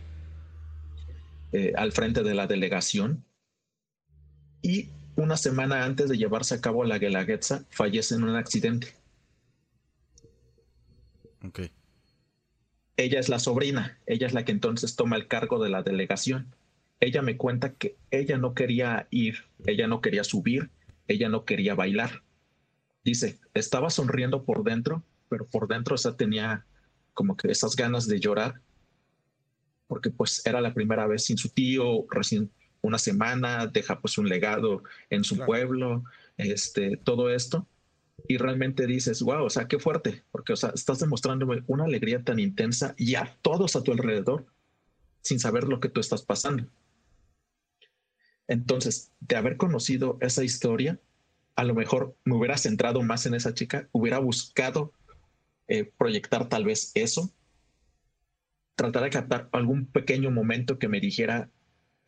eh, 1.53 1.73
al 1.77 1.93
frente 1.93 2.23
de 2.23 2.35
la 2.35 2.47
delegación. 2.47 3.23
Y 4.63 4.89
una 5.17 5.37
semana 5.37 5.85
antes 5.85 6.09
de 6.09 6.17
llevarse 6.17 6.55
a 6.55 6.61
cabo 6.63 6.85
la 6.85 6.99
Guelaguetza, 6.99 7.67
fallece 7.69 8.15
en 8.15 8.25
un 8.25 8.37
accidente. 8.37 8.95
Okay. 11.47 11.71
Ella 12.97 13.21
es 13.21 13.29
la 13.29 13.41
sobrina, 13.41 13.99
ella 14.07 14.27
es 14.27 14.33
la 14.33 14.45
que 14.47 14.53
entonces 14.53 14.97
toma 14.97 15.17
el 15.17 15.29
cargo 15.29 15.63
de 15.63 15.69
la 15.69 15.83
delegación 15.83 16.55
ella 17.01 17.23
me 17.23 17.37
cuenta 17.37 17.73
que 17.73 17.97
ella 18.11 18.37
no 18.37 18.55
quería 18.55 19.09
ir, 19.11 19.45
ella 19.67 19.87
no 19.87 20.01
quería 20.01 20.23
subir, 20.23 20.71
ella 21.09 21.29
no 21.29 21.45
quería 21.45 21.75
bailar. 21.75 22.23
Dice, 23.03 23.41
estaba 23.55 23.89
sonriendo 23.89 24.45
por 24.45 24.63
dentro, 24.63 25.03
pero 25.29 25.47
por 25.47 25.67
dentro 25.67 25.97
ya 25.97 26.13
tenía 26.13 26.67
como 27.15 27.37
que 27.37 27.51
esas 27.51 27.75
ganas 27.75 28.07
de 28.07 28.21
llorar, 28.21 28.61
porque 29.87 30.11
pues 30.11 30.43
era 30.45 30.61
la 30.61 30.75
primera 30.75 31.07
vez 31.07 31.25
sin 31.25 31.39
su 31.39 31.49
tío, 31.49 32.07
recién 32.11 32.51
una 32.83 32.99
semana, 32.99 33.67
deja 33.67 34.01
pues 34.01 34.19
un 34.19 34.29
legado 34.29 34.83
en 35.09 35.25
su 35.25 35.39
pueblo, 35.39 36.05
este, 36.37 36.99
todo 36.99 37.31
esto. 37.31 37.67
Y 38.29 38.37
realmente 38.37 38.87
dices, 38.87 39.23
wow, 39.23 39.45
o 39.45 39.51
sea, 39.51 39.67
qué 39.67 39.79
fuerte, 39.79 40.23
porque 40.31 40.53
o 40.53 40.57
sea, 40.57 40.71
estás 40.75 41.01
demostrándome 41.01 41.65
una 41.67 41.85
alegría 41.85 42.23
tan 42.23 42.39
intensa 42.39 42.95
y 42.99 43.15
a 43.15 43.35
todos 43.41 43.77
a 43.77 43.83
tu 43.83 43.93
alrededor 43.93 44.47
sin 45.23 45.41
saber 45.41 45.65
lo 45.65 45.81
que 45.81 45.89
tú 45.89 46.01
estás 46.01 46.23
pasando. 46.23 46.67
Entonces, 48.51 49.13
de 49.21 49.37
haber 49.37 49.57
conocido 49.57 50.19
esa 50.21 50.43
historia, 50.43 50.99
a 51.55 51.63
lo 51.63 51.73
mejor 51.73 52.17
me 52.25 52.35
hubiera 52.35 52.59
centrado 52.59 53.01
más 53.01 53.25
en 53.27 53.35
esa 53.35 53.55
chica, 53.55 53.89
hubiera 53.93 54.19
buscado 54.19 54.93
eh, 55.69 55.85
proyectar 55.97 56.49
tal 56.49 56.65
vez 56.65 56.91
eso, 56.97 57.33
tratar 58.75 59.05
de 59.05 59.11
captar 59.11 59.49
algún 59.53 59.87
pequeño 59.87 60.33
momento 60.33 60.81
que 60.81 60.89
me 60.89 60.99
dijera, 60.99 61.49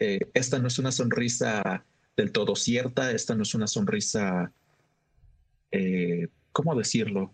eh, 0.01 0.19
esta 0.35 0.59
no 0.59 0.67
es 0.67 0.81
una 0.81 0.91
sonrisa 0.91 1.85
del 2.17 2.33
todo 2.33 2.57
cierta, 2.57 3.13
esta 3.13 3.37
no 3.37 3.45
es 3.45 3.55
una 3.55 3.69
sonrisa, 3.69 4.53
eh, 5.71 6.27
¿cómo 6.51 6.75
decirlo? 6.75 7.33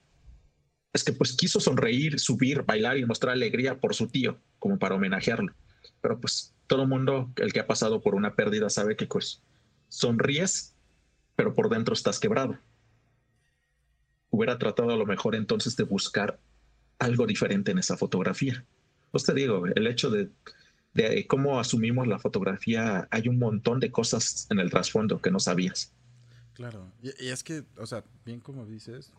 Es 0.93 1.03
que 1.03 1.15
pues 1.15 1.33
quiso 1.35 1.61
sonreír, 1.61 2.21
subir, 2.21 2.63
bailar 2.63 2.99
y 2.99 3.07
mostrar 3.07 3.33
alegría 3.33 3.81
por 3.81 3.95
su 3.95 4.09
tío, 4.09 4.39
como 4.59 4.79
para 4.79 4.97
homenajearlo. 4.97 5.55
Pero 6.03 6.21
pues 6.21 6.53
todo 6.69 6.83
el 6.83 6.89
mundo, 6.89 7.33
el 7.37 7.53
que 7.53 7.61
ha 7.61 7.67
pasado 7.67 8.01
por 8.01 8.15
una 8.15 8.37
pérdida, 8.37 8.71
sabe 8.71 8.95
que 8.95 9.07
pues 9.07 9.43
sonríes, 9.89 10.77
pero 11.35 11.55
por 11.55 11.69
dentro 11.69 11.95
estás 11.95 12.21
quebrado. 12.21 12.57
Hubiera 14.31 14.59
tratado 14.59 14.91
a 14.91 14.97
lo 14.97 15.07
mejor 15.07 15.35
entonces 15.35 15.75
de 15.77 15.85
buscar 15.85 16.39
algo 16.99 17.27
diferente 17.27 17.73
en 17.73 17.79
esa 17.79 17.97
fotografía. 17.97 18.65
Pues 19.11 19.25
te 19.25 19.33
digo, 19.33 19.67
el 19.67 19.87
hecho 19.87 20.11
de, 20.11 20.31
cómo 21.27 21.59
asumimos 21.59 22.07
la 22.07 22.19
fotografía, 22.19 23.09
hay 23.11 23.29
un 23.29 23.39
montón 23.39 23.81
de 23.81 23.91
cosas 23.91 24.47
en 24.51 24.59
el 24.59 24.71
trasfondo 24.71 25.23
que 25.23 25.31
no 25.31 25.41
sabías. 25.41 25.93
Claro, 26.53 26.93
y, 27.03 27.29
es 27.29 27.43
que, 27.43 27.65
o 27.79 27.87
sea, 27.87 28.05
bien 28.27 28.41
como 28.41 28.67
dices, 28.67 29.13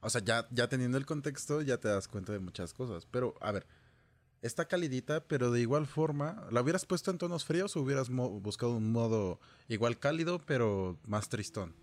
o 0.00 0.10
sea, 0.10 0.22
ya, 0.22 0.46
ya 0.50 0.68
teniendo 0.68 0.98
el 0.98 1.06
contexto, 1.06 1.62
ya 1.62 1.78
te 1.78 1.88
das 1.88 2.06
cuenta 2.06 2.32
de 2.32 2.38
muchas 2.38 2.72
cosas. 2.72 3.08
Pero, 3.10 3.34
a 3.40 3.50
ver, 3.50 3.66
está 4.46 4.66
calidita, 4.66 5.24
pero 5.26 5.50
de 5.50 5.60
igual 5.60 5.86
forma, 5.86 6.46
¿la 6.50 6.62
hubieras 6.62 6.86
puesto 6.86 7.10
en 7.10 7.18
tonos 7.18 7.44
fríos 7.44 7.76
o 7.76 7.80
hubieras 7.80 8.08
buscado 8.08 8.76
un 8.76 8.92
modo 8.92 9.40
igual 9.68 9.98
cálido, 9.98 10.40
pero 10.46 10.98
más 11.04 11.28
tristón? 11.28 11.74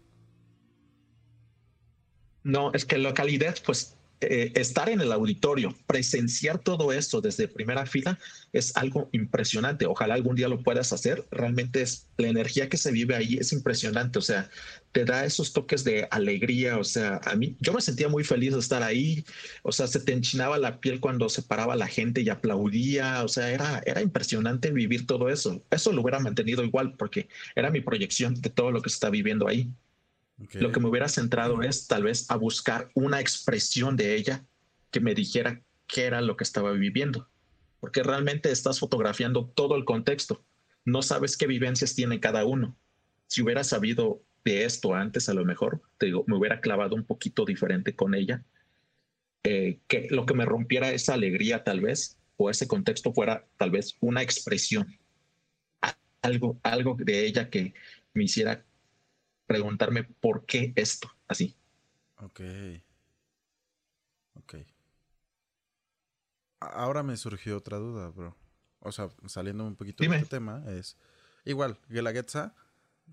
No, 2.44 2.74
es 2.74 2.86
que 2.86 2.98
la 2.98 3.14
calidez, 3.14 3.62
pues 3.62 3.96
eh, 4.30 4.52
estar 4.56 4.90
en 4.90 5.02
el 5.02 5.12
auditorio, 5.12 5.76
presenciar 5.88 6.60
todo 6.60 6.92
esto 6.92 7.22
desde 7.22 7.48
primera 7.48 7.86
fila 7.86 8.20
es 8.52 8.76
algo 8.76 9.10
impresionante. 9.12 9.86
Ojalá 9.86 10.14
algún 10.14 10.36
día 10.36 10.48
lo 10.48 10.62
puedas 10.62 10.94
hacer. 10.94 11.26
Realmente 11.32 11.82
es 11.82 12.08
la 12.18 12.28
energía 12.28 12.70
que 12.70 12.78
se 12.78 12.92
vive 12.92 13.16
ahí 13.16 13.38
es 13.40 13.52
impresionante. 13.54 14.20
O 14.20 14.22
sea, 14.22 14.50
te 14.92 15.06
da 15.06 15.26
esos 15.26 15.54
toques 15.54 15.84
de 15.84 16.08
alegría. 16.12 16.78
O 16.78 16.84
sea, 16.84 17.20
a 17.26 17.36
mí, 17.36 17.56
yo 17.60 17.74
me 17.74 17.82
sentía 17.82 18.10
muy 18.10 18.24
feliz 18.24 18.54
de 18.54 18.60
estar 18.60 18.84
ahí. 18.84 19.26
O 19.64 19.72
sea, 19.72 19.88
se 19.88 20.00
te 20.00 20.14
enchinaba 20.14 20.58
la 20.58 20.80
piel 20.80 21.00
cuando 21.00 21.30
se 21.30 21.42
paraba 21.42 21.76
la 21.76 21.88
gente 21.88 22.22
y 22.22 22.30
aplaudía. 22.30 23.24
O 23.24 23.28
sea, 23.28 23.52
era, 23.52 23.82
era 23.86 24.02
impresionante 24.02 24.72
vivir 24.72 25.08
todo 25.08 25.30
eso. 25.30 25.64
Eso 25.72 25.92
lo 25.92 26.02
hubiera 26.02 26.20
mantenido 26.20 26.64
igual 26.64 26.96
porque 26.98 27.28
era 27.56 27.72
mi 27.72 27.82
proyección 27.82 28.40
de 28.42 28.50
todo 28.50 28.72
lo 28.72 28.82
que 28.82 28.90
se 28.90 28.96
está 28.96 29.10
viviendo 29.10 29.48
ahí. 29.48 29.72
Lo 30.54 30.72
que 30.72 30.80
me 30.80 30.90
hubiera 30.90 31.08
centrado 31.08 31.62
es 31.62 31.88
tal 31.88 32.04
vez 32.04 32.30
a 32.30 32.36
buscar 32.36 32.90
una 32.96 33.20
expresión 33.20 33.96
de 33.96 34.16
ella 34.16 34.46
que 34.92 35.00
me 35.00 35.14
dijera 35.14 35.62
qué 35.88 36.04
era 36.06 36.22
lo 36.22 36.38
que 36.38 36.44
estaba 36.44 36.72
viviendo, 36.72 37.30
porque 37.80 38.04
realmente 38.04 38.52
estás 38.52 38.80
fotografiando 38.80 39.46
todo 39.56 39.76
el 39.76 39.86
contexto, 39.86 40.44
no 40.86 41.02
sabes 41.02 41.38
qué 41.38 41.48
vivencias 41.48 41.96
tiene 41.96 42.20
cada 42.20 42.46
uno. 42.46 42.76
Si 43.28 43.42
hubiera 43.42 43.64
sabido 43.64 44.22
de 44.44 44.66
esto 44.66 44.94
antes, 44.94 45.30
a 45.30 45.34
lo 45.34 45.46
mejor, 45.46 45.82
te 45.98 46.08
digo, 46.08 46.24
me 46.28 46.36
hubiera 46.36 46.62
clavado 46.62 46.96
un 46.96 47.06
poquito 47.06 47.46
diferente 47.46 47.96
con 47.96 48.14
ella, 48.14 48.44
eh, 49.44 49.80
que 49.88 50.08
lo 50.10 50.26
que 50.26 50.34
me 50.34 50.46
rompiera 50.46 50.92
esa 50.92 51.14
alegría 51.14 51.64
tal 51.64 51.82
vez, 51.82 52.18
o 52.38 52.50
ese 52.50 52.68
contexto 52.68 53.14
fuera 53.14 53.46
tal 53.58 53.72
vez 53.72 53.96
una 54.00 54.22
expresión, 54.22 54.98
algo, 56.22 56.60
algo 56.64 56.96
de 57.00 57.26
ella 57.26 57.50
que 57.50 57.74
me 58.14 58.24
hiciera 58.24 58.66
preguntarme 59.46 60.04
por 60.04 60.46
qué 60.46 60.74
esto, 60.76 61.12
así. 61.28 61.56
Ok. 62.18 62.42
Ok. 64.36 64.56
Ahora 66.60 67.04
me 67.04 67.18
surgió 67.18 67.58
otra 67.58 67.78
duda, 67.78 68.10
bro. 68.10 68.36
O 68.80 68.92
sea, 68.92 69.10
saliendo 69.28 69.66
un 69.66 69.76
poquito 69.76 70.04
de 70.04 70.16
este 70.16 70.28
tema, 70.28 70.64
es 70.68 70.98
igual, 71.46 71.80
Guelaguetza, 71.90 72.54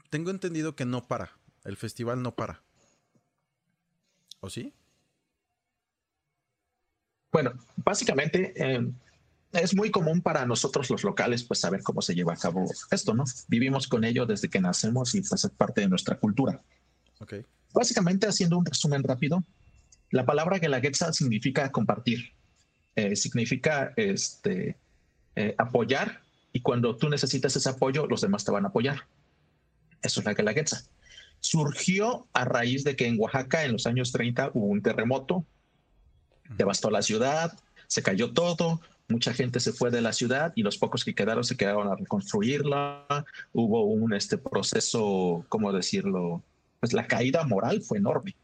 tengo 0.09 0.31
entendido 0.31 0.77
que 0.77 0.85
no 0.85 1.07
para. 1.07 1.33
El 1.65 1.77
festival 1.77 2.23
no 2.23 2.35
para. 2.35 2.63
¿O 4.41 4.51
sí? 4.51 4.75
Bueno, 7.33 7.53
básicamente 7.77 8.53
eh, 8.57 8.91
es 9.53 9.75
muy 9.75 9.91
común 9.91 10.21
para 10.21 10.47
nosotros 10.47 10.91
los 10.91 11.03
locales 11.03 11.43
pues 11.45 11.61
saber 11.61 11.83
cómo 11.83 12.03
se 12.03 12.15
lleva 12.15 12.35
a 12.35 12.37
cabo 12.37 12.71
esto, 12.91 13.15
¿no? 13.15 13.25
Vivimos 13.49 13.89
con 13.89 14.05
ello 14.05 14.27
desde 14.27 14.49
que 14.49 14.61
nacemos 14.61 15.15
y 15.15 15.23
pues 15.23 15.45
es 15.45 15.51
parte 15.51 15.81
de 15.81 15.89
nuestra 15.89 16.17
cultura. 16.17 16.61
Okay. 17.19 17.45
Básicamente, 17.73 18.27
haciendo 18.27 18.59
un 18.59 18.65
resumen 18.65 19.03
rápido, 19.03 19.45
la 20.11 20.25
palabra 20.25 20.59
Guelaguetza 20.59 21.13
significa 21.13 21.71
compartir, 21.71 22.33
eh, 22.97 23.15
significa 23.15 23.93
este, 23.97 24.77
eh, 25.37 25.55
apoyar 25.59 26.21
y 26.53 26.61
cuando 26.61 26.97
tú 26.97 27.09
necesitas 27.09 27.55
ese 27.55 27.69
apoyo, 27.69 28.07
los 28.07 28.21
demás 28.21 28.45
te 28.45 28.51
van 28.51 28.65
a 28.65 28.69
apoyar. 28.69 29.07
Eso 30.03 30.21
es 30.21 30.27
la 30.27 30.35
Guelaguetza. 30.35 30.83
Surgió 31.41 32.27
a 32.33 32.45
raíz 32.45 32.85
de 32.85 32.97
que 32.97 33.07
en 33.07 33.19
Oaxaca 33.19 33.65
en 33.65 33.73
los 33.73 33.87
años 33.87 34.13
30 34.13 34.51
hubo 34.55 34.67
un 34.67 34.83
terremoto, 34.83 35.45
devastó 36.57 36.91
la 36.91 37.03
ciudad, 37.03 37.57
se 37.87 38.03
cayó 38.03 38.33
todo, 38.33 38.81
mucha 39.11 39.35
gente 39.35 39.61
se 39.61 39.73
fue 39.73 39.91
de 39.91 40.01
la 40.01 40.13
ciudad 40.13 40.53
y 40.55 40.63
los 40.63 40.79
pocos 40.79 41.05
que 41.05 41.15
quedaron 41.15 41.45
se 41.45 41.57
quedaron 41.57 41.89
a 41.89 41.97
reconstruirla. 41.97 43.07
Hubo 43.53 43.85
un 43.85 44.15
este 44.15 44.39
proceso, 44.39 45.45
¿cómo 45.49 45.73
decirlo? 45.73 46.43
Pues 46.79 46.93
la 46.93 47.07
caída 47.07 47.45
moral 47.45 47.83
fue 47.83 47.99
enorme. 47.99 48.37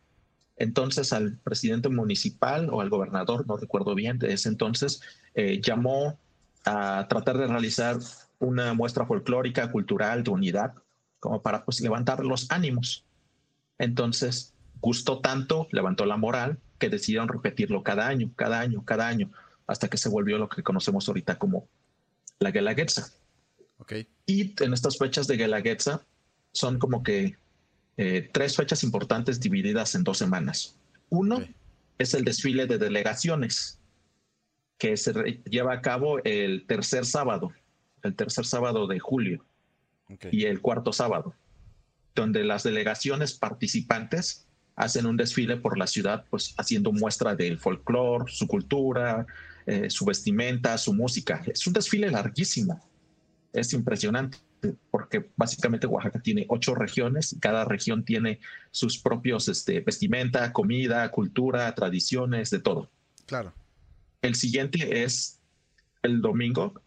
Entonces 0.57 1.12
al 1.12 1.38
presidente 1.38 1.88
municipal 1.88 2.68
o 2.70 2.81
al 2.81 2.90
gobernador, 2.90 3.46
no 3.46 3.57
recuerdo 3.57 3.94
bien, 3.94 4.18
de 4.18 4.33
ese 4.33 4.48
entonces, 4.48 5.00
eh, 5.35 5.61
llamó 5.62 6.18
a 6.64 7.07
tratar 7.09 7.38
de 7.38 7.46
realizar 7.46 7.98
una 8.38 8.74
muestra 8.74 9.07
folclórica, 9.07 9.70
cultural, 9.70 10.24
de 10.24 10.31
unidad, 10.31 10.74
como 11.20 11.42
para 11.42 11.64
pues 11.64 11.81
levantar 11.81 12.24
los 12.24 12.50
ánimos. 12.50 13.05
Entonces 13.79 14.55
gustó 14.81 15.20
tanto, 15.20 15.68
levantó 15.70 16.07
la 16.07 16.16
moral, 16.16 16.59
que 16.79 16.90
decidieron 16.90 17.29
repetirlo 17.29 17.83
cada 17.83 18.07
año, 18.09 18.31
cada 18.37 18.61
año, 18.61 18.85
cada 18.85 19.09
año, 19.09 19.31
hasta 19.66 19.88
que 19.88 19.98
se 19.98 20.09
volvió 20.09 20.38
lo 20.38 20.48
que 20.48 20.62
conocemos 20.62 21.09
ahorita 21.09 21.38
como 21.38 21.68
la 22.38 22.50
Guelaguetza. 22.50 23.11
Okay. 23.79 24.09
Y 24.26 24.62
en 24.62 24.72
estas 24.72 24.98
fechas 24.98 25.26
de 25.26 25.37
Guelaguetza 25.37 26.05
son 26.52 26.79
como 26.79 27.02
que 27.02 27.37
eh, 27.96 28.29
tres 28.33 28.57
fechas 28.57 28.83
importantes 28.85 29.40
divididas 29.40 29.94
en 29.94 30.05
dos 30.05 30.18
semanas. 30.18 30.76
Uno 31.09 31.42
es 31.98 32.14
el 32.14 32.24
desfile 32.24 32.66
de 32.66 32.79
delegaciones, 32.79 33.79
que 34.79 34.96
se 34.96 35.12
lleva 35.48 35.74
a 35.74 35.81
cabo 35.81 36.18
el 36.24 36.66
tercer 36.66 37.07
sábado, 37.07 37.52
el 38.02 38.14
tercer 38.14 38.44
sábado 38.44 38.87
de 38.87 38.98
julio 38.98 39.44
y 40.31 40.44
el 40.44 40.61
cuarto 40.61 40.92
sábado, 40.92 41.35
donde 42.14 42.44
las 42.44 42.62
delegaciones 42.62 43.35
participantes 43.35 44.46
hacen 44.74 45.07
un 45.07 45.16
desfile 45.16 45.57
por 45.57 45.79
la 45.79 45.87
ciudad, 45.87 46.26
pues 46.29 46.55
haciendo 46.59 46.92
muestra 46.92 47.35
del 47.35 47.59
folclore, 47.59 48.31
su 48.31 48.46
cultura, 48.46 49.26
eh, 49.66 49.90
su 49.90 50.05
vestimenta, 50.05 50.79
su 50.79 50.94
música. 50.94 51.42
Es 51.46 51.66
un 51.66 51.72
desfile 51.72 52.11
larguísimo, 52.11 52.81
es 53.52 53.72
impresionante 53.72 54.38
porque 54.90 55.31
básicamente 55.37 55.87
Oaxaca 55.87 56.20
tiene 56.20 56.46
ocho 56.48 56.74
regiones 56.74 57.33
y 57.33 57.38
cada 57.38 57.64
región 57.64 58.05
tiene 58.05 58.40
sus 58.70 58.98
propios 58.98 59.48
este, 59.48 59.81
vestimenta, 59.81 60.52
comida, 60.52 61.11
cultura, 61.11 61.74
tradiciones, 61.74 62.50
de 62.50 62.61
todo. 62.61 62.90
Claro. 63.26 63.52
El 64.22 64.35
siguiente 64.35 65.02
es 65.02 65.40
el 66.02 66.20
domingo, 66.20 66.81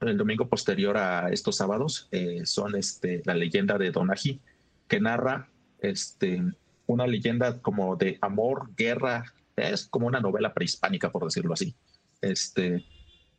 el 0.00 0.16
domingo 0.16 0.48
posterior 0.48 0.96
a 0.96 1.30
estos 1.30 1.56
sábados, 1.56 2.08
eh, 2.10 2.42
son 2.44 2.76
este, 2.76 3.22
la 3.24 3.34
leyenda 3.34 3.78
de 3.78 3.90
Donají, 3.90 4.40
que 4.88 5.00
narra 5.00 5.48
este, 5.80 6.42
una 6.86 7.06
leyenda 7.06 7.60
como 7.60 7.96
de 7.96 8.18
amor, 8.20 8.70
guerra, 8.76 9.24
es 9.56 9.86
como 9.86 10.06
una 10.06 10.20
novela 10.20 10.54
prehispánica, 10.54 11.10
por 11.10 11.24
decirlo 11.24 11.52
así, 11.52 11.74
este, 12.20 12.84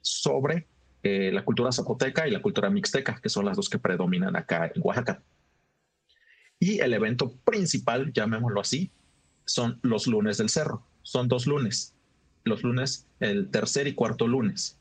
sobre 0.02 0.68
eh, 1.04 1.32
la 1.34 1.44
cultura 1.44 1.72
zapoteca 1.72 2.28
y 2.28 2.32
la 2.32 2.42
cultura 2.42 2.70
mixteca, 2.70 3.20
que 3.22 3.30
son 3.30 3.46
las 3.46 3.58
dos 3.58 3.70
que 3.70 3.80
predominan 3.80 4.36
acá 4.36 4.72
en 4.74 4.82
Oaxaca. 4.84 5.22
Y 6.60 6.80
el 6.80 6.94
evento 6.94 7.34
principal, 7.44 8.14
llamémoslo 8.14 8.62
así, 8.62 8.92
son 9.46 9.80
los 9.82 10.06
lunes 10.06 10.38
del 10.38 10.50
cerro. 10.50 10.86
Son 11.02 11.28
dos 11.28 11.48
lunes. 11.48 11.96
Los 12.44 12.64
lunes, 12.64 13.08
el 13.20 13.50
tercer 13.50 13.88
y 13.88 13.94
cuarto 13.94 14.28
lunes. 14.28 14.78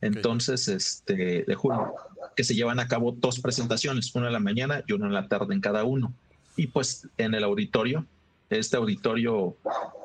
Entonces, 0.00 0.68
este, 0.68 1.44
de 1.44 1.54
julio, 1.54 1.94
que 2.36 2.44
se 2.44 2.54
llevan 2.54 2.78
a 2.78 2.88
cabo 2.88 3.12
dos 3.12 3.40
presentaciones, 3.40 4.14
una 4.14 4.26
en 4.26 4.32
la 4.32 4.40
mañana 4.40 4.84
y 4.86 4.92
una 4.92 5.06
en 5.06 5.14
la 5.14 5.28
tarde 5.28 5.54
en 5.54 5.60
cada 5.60 5.84
uno. 5.84 6.14
Y 6.56 6.68
pues 6.68 7.08
en 7.16 7.34
el 7.34 7.42
auditorio, 7.42 8.06
este 8.50 8.76
auditorio 8.76 9.56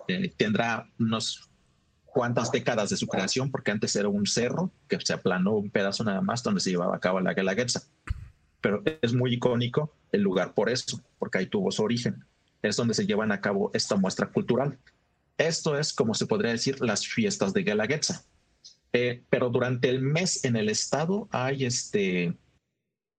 eh, 0.08 0.32
tendrá 0.36 0.90
unos 1.00 1.49
cuántas 2.14 2.52
décadas 2.52 2.90
de 2.90 2.98
su 2.98 3.08
creación, 3.08 3.52
porque 3.52 3.72
antes 3.72 3.96
era 3.96 4.10
un 4.10 4.26
cerro 4.26 4.72
que 4.88 5.00
se 5.02 5.14
aplanó 5.14 5.54
un 5.54 5.70
pedazo 5.70 6.04
nada 6.04 6.22
más 6.22 6.44
donde 6.44 6.62
se 6.62 6.72
llevaba 6.72 6.96
a 6.96 7.00
cabo 7.00 7.20
la 7.20 7.34
Guelaguetza. 7.34 7.84
Pero 8.62 8.84
es 9.02 9.14
muy 9.14 9.34
icónico 9.34 9.94
el 10.12 10.22
lugar 10.22 10.54
por 10.54 10.70
eso, 10.70 11.02
porque 11.18 11.38
ahí 11.38 11.46
tuvo 11.46 11.72
su 11.72 11.84
origen. 11.84 12.26
Es 12.62 12.76
donde 12.76 12.94
se 12.94 13.06
llevan 13.06 13.32
a 13.32 13.40
cabo 13.40 13.72
esta 13.74 13.96
muestra 13.96 14.28
cultural. 14.28 14.78
Esto 15.38 15.78
es, 15.78 15.94
como 15.94 16.14
se 16.14 16.26
podría 16.26 16.52
decir, 16.52 16.82
las 16.82 17.08
fiestas 17.08 17.54
de 17.54 17.64
Guelaguetza. 17.64 18.24
Eh, 18.92 19.24
pero 19.30 19.50
durante 19.50 19.88
el 19.90 20.02
mes 20.02 20.44
en 20.44 20.56
el 20.56 20.68
estado 20.68 21.30
hay 21.32 21.64
este, 21.64 22.36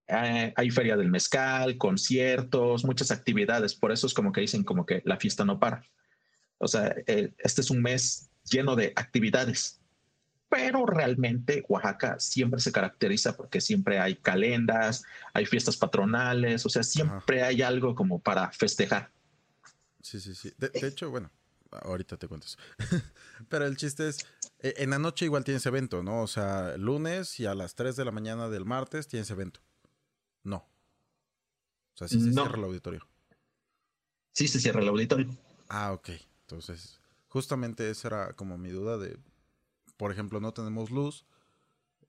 eh, 0.08 0.52
hay 0.56 0.70
feria 0.70 0.96
del 0.96 1.08
mezcal, 1.08 1.78
conciertos, 1.78 2.84
muchas 2.84 3.10
actividades. 3.10 3.74
Por 3.74 3.92
eso 3.92 4.06
es 4.06 4.14
como 4.14 4.32
que 4.32 4.40
dicen 4.40 4.64
como 4.64 4.84
que 4.84 5.00
la 5.04 5.16
fiesta 5.16 5.44
no 5.44 5.58
para. 5.58 5.84
O 6.58 6.68
sea, 6.68 6.94
este 7.06 7.60
es 7.62 7.70
un 7.70 7.80
mes 7.80 8.29
lleno 8.44 8.76
de 8.76 8.92
actividades. 8.96 9.80
Pero 10.48 10.84
realmente 10.84 11.64
Oaxaca 11.68 12.18
siempre 12.18 12.60
se 12.60 12.72
caracteriza 12.72 13.36
porque 13.36 13.60
siempre 13.60 14.00
hay 14.00 14.16
calendas, 14.16 15.04
hay 15.32 15.46
fiestas 15.46 15.76
patronales, 15.76 16.66
o 16.66 16.68
sea, 16.68 16.82
siempre 16.82 17.42
hay 17.42 17.62
algo 17.62 17.94
como 17.94 18.18
para 18.18 18.50
festejar. 18.50 19.12
Sí, 20.02 20.20
sí, 20.20 20.34
sí. 20.34 20.52
De, 20.58 20.70
hecho, 20.74 21.10
bueno, 21.10 21.30
ahorita 21.70 22.16
te 22.16 22.26
cuento 22.26 22.48
Pero 23.48 23.66
el 23.66 23.76
chiste 23.76 24.08
es, 24.08 24.26
e, 24.58 24.74
en 24.78 24.90
la 24.90 24.98
noche 24.98 25.24
igual 25.24 25.44
tienes 25.44 25.64
evento, 25.66 26.02
¿no? 26.02 26.22
O 26.22 26.26
sea, 26.26 26.76
lunes 26.76 27.38
y 27.38 27.46
a 27.46 27.54
las 27.54 27.74
3 27.74 27.94
de 27.94 28.04
la 28.04 28.10
mañana 28.10 28.48
del 28.48 28.64
martes 28.64 29.06
tienes 29.06 29.30
evento. 29.30 29.60
No. 30.42 30.56
O 30.56 31.96
sea, 31.96 32.08
sí 32.08 32.20
se 32.20 32.32
cierra 32.32 32.56
el 32.56 32.64
auditorio. 32.64 33.06
Sí 34.32 34.48
se 34.48 34.58
cierra 34.58 34.80
el 34.80 34.88
auditorio. 34.88 35.28
Ah, 35.68 35.92
ok. 35.92 36.10
Entonces, 36.42 36.99
justamente 37.30 37.88
esa 37.88 38.08
era 38.08 38.32
como 38.34 38.58
mi 38.58 38.70
duda 38.70 38.98
de, 38.98 39.16
por 39.96 40.12
ejemplo, 40.12 40.40
no 40.40 40.52
tenemos 40.52 40.90
luz. 40.90 41.24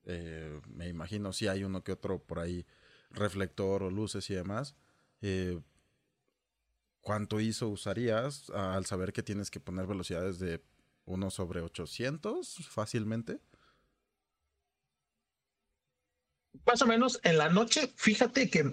Eh, 0.04 0.60
me 0.66 0.88
imagino 0.88 1.32
si 1.32 1.46
hay 1.46 1.64
uno 1.64 1.82
que 1.84 1.92
otro 1.92 2.18
por 2.18 2.40
ahí, 2.40 2.66
reflector 3.10 3.84
o 3.84 3.90
luces 3.90 4.28
y 4.30 4.34
demás. 4.34 4.74
Eh, 5.22 5.60
¿Cuánto 7.00 7.40
ISO 7.40 7.68
usarías 7.68 8.50
al 8.50 8.84
saber 8.84 9.12
que 9.12 9.22
tienes 9.22 9.50
que 9.50 9.60
poner 9.60 9.86
velocidades 9.86 10.38
de 10.38 10.62
1 11.04 11.30
sobre 11.30 11.60
800 11.60 12.68
fácilmente? 12.68 13.40
Más 16.66 16.82
o 16.82 16.86
menos 16.86 17.20
en 17.22 17.38
la 17.38 17.48
noche, 17.48 17.92
fíjate 17.96 18.50
que 18.50 18.72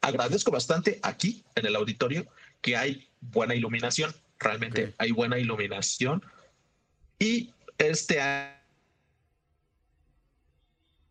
agradezco 0.00 0.50
bastante 0.50 0.98
aquí 1.02 1.44
en 1.54 1.66
el 1.66 1.76
auditorio 1.76 2.26
que 2.60 2.76
hay 2.76 3.08
buena 3.20 3.54
iluminación 3.54 4.12
Realmente 4.38 4.94
hay 4.98 5.10
buena 5.12 5.38
iluminación. 5.38 6.22
Y 7.18 7.52
este 7.76 8.20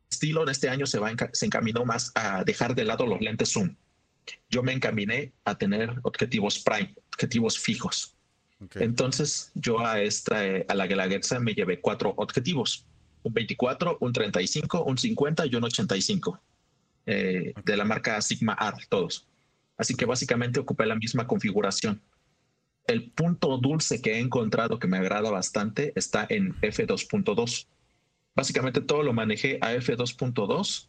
estilo 0.09 0.43
en 0.43 0.49
este 0.49 0.69
año 0.69 0.85
se, 0.85 0.99
va 0.99 1.11
se 1.33 1.45
encaminó 1.45 1.85
más 1.85 2.11
a 2.15 2.43
dejar 2.43 2.75
de 2.75 2.85
lado 2.85 3.05
los 3.05 3.21
lentes 3.21 3.51
zoom. 3.51 3.75
Yo 4.49 4.63
me 4.63 4.73
encaminé 4.73 5.31
a 5.45 5.57
tener 5.57 5.93
objetivos 6.03 6.59
prime, 6.59 6.93
objetivos 7.13 7.59
fijos. 7.59 8.13
Entonces 8.75 9.51
yo 9.53 9.79
a 9.79 10.01
esta 10.01 10.39
a 10.67 10.73
la 10.73 10.87
Guelaguetza 10.87 11.39
me 11.39 11.53
llevé 11.53 11.79
cuatro 11.79 12.13
objetivos, 12.17 12.85
un 13.21 13.33
24, 13.33 13.97
un 14.01 14.11
35, 14.11 14.83
un 14.83 14.97
50 14.97 15.45
y 15.45 15.55
un 15.55 15.63
85 15.65 16.41
eh, 17.05 17.53
de 17.63 17.77
la 17.77 17.85
marca 17.85 18.19
Sigma 18.21 18.57
R, 18.59 18.85
todos. 18.89 19.27
Así 19.77 19.93
que 19.93 20.05
básicamente 20.05 20.59
ocupé 20.59 20.87
la 20.87 20.95
misma 20.95 21.27
configuración 21.27 22.01
el 22.87 23.11
punto 23.11 23.57
dulce 23.57 24.01
que 24.01 24.13
he 24.13 24.19
encontrado 24.19 24.79
que 24.79 24.87
me 24.87 24.97
agrada 24.97 25.29
bastante 25.29 25.91
está 25.95 26.25
en 26.29 26.55
F2.2. 26.61 27.67
Básicamente 28.33 28.81
todo 28.81 29.03
lo 29.03 29.13
manejé 29.13 29.59
a 29.61 29.73
F2.2. 29.75 30.87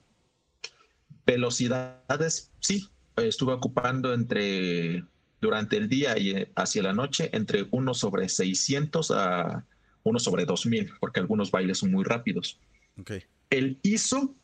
Velocidades, 1.26 2.52
sí, 2.60 2.88
estuve 3.16 3.52
ocupando 3.52 4.14
entre 4.14 5.04
durante 5.40 5.76
el 5.76 5.88
día 5.88 6.18
y 6.18 6.30
eh, 6.30 6.52
hacia 6.56 6.82
la 6.82 6.92
noche 6.92 7.30
entre 7.32 7.66
1 7.70 7.94
sobre 7.94 8.28
600 8.28 9.10
a 9.12 9.64
1 10.02 10.18
sobre 10.18 10.44
2000, 10.44 10.92
porque 11.00 11.20
algunos 11.20 11.50
bailes 11.50 11.78
son 11.78 11.90
muy 11.92 12.04
rápidos. 12.04 12.58
Ok. 12.98 13.12
El 13.50 13.78
ISO, 13.82 14.34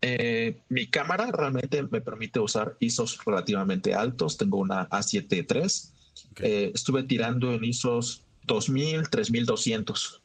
eh, 0.00 0.62
mi 0.68 0.86
cámara 0.88 1.30
realmente 1.30 1.82
me 1.82 2.00
permite 2.00 2.40
usar 2.40 2.76
ISOs 2.80 3.22
relativamente 3.24 3.94
altos. 3.94 4.36
Tengo 4.36 4.58
una 4.58 4.88
A7 4.88 5.46
III. 5.48 5.93
Eh, 6.40 6.72
estuve 6.74 7.02
tirando 7.04 7.52
en 7.52 7.64
ISOs 7.64 8.24
2000, 8.46 9.08
3200. 9.08 10.22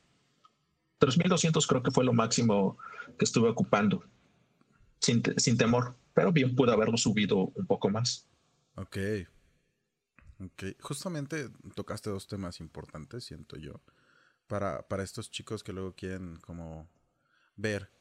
3200 1.00 1.67
creo 1.67 1.84
que 1.84 1.91
fue 1.91 2.04
lo 2.04 2.13
máximo 2.13 2.78
que 3.17 3.26
estuve 3.26 3.50
ocupando, 3.50 4.04
sin, 5.00 5.24
sin 5.38 5.58
temor, 5.58 5.95
pero 6.13 6.32
bien 6.32 6.56
pude 6.56 6.72
haberlo 6.72 6.98
subido 6.98 7.52
un 7.56 7.65
poco 7.65 7.89
más. 7.89 8.28
Ok. 8.76 8.98
Ok. 10.39 10.63
Justamente 10.82 11.50
tocaste 11.76 12.10
dos 12.10 12.28
temas 12.28 12.60
importantes, 12.60 13.24
siento 13.26 13.58
yo, 13.58 13.82
para, 14.48 14.88
para 14.88 15.04
estos 15.04 15.32
chicos 15.32 15.63
que 15.63 15.74
luego 15.74 15.93
quieren 15.95 16.38
como 16.38 16.88
ver 17.56 17.91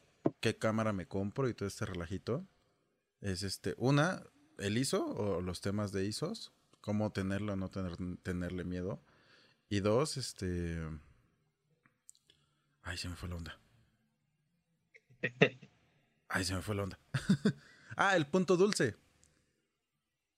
qué 0.41 0.57
cámara 0.57 0.93
me 0.93 1.07
compro 1.07 1.49
y 1.49 1.55
todo 1.55 1.69
este 1.69 1.87
relajito. 1.87 2.47
Es 3.21 3.43
este, 3.43 3.75
una, 3.79 4.23
el 4.59 4.79
ISO 4.79 5.05
o 5.05 5.41
los 5.41 5.61
temas 5.61 5.93
de 5.93 6.07
ISOs, 6.07 6.53
cómo 6.81 7.13
tenerlo 7.13 7.55
o 7.55 7.57
no 7.57 7.71
tener, 7.71 7.97
tenerle 8.23 8.65
miedo. 8.65 9.03
Y 9.69 9.81
dos, 9.81 10.17
este... 10.17 10.81
Ay, 12.83 12.97
se 12.97 13.09
me 13.09 13.17
fue 13.17 13.29
la 13.29 13.37
onda. 13.37 13.59
Ay, 16.29 16.45
se 16.45 16.55
me 16.55 16.63
fue 16.63 16.75
la 16.75 16.85
onda. 16.85 16.99
ah, 17.97 18.17
el 18.17 18.27
punto 18.27 18.57
dulce. 18.57 18.97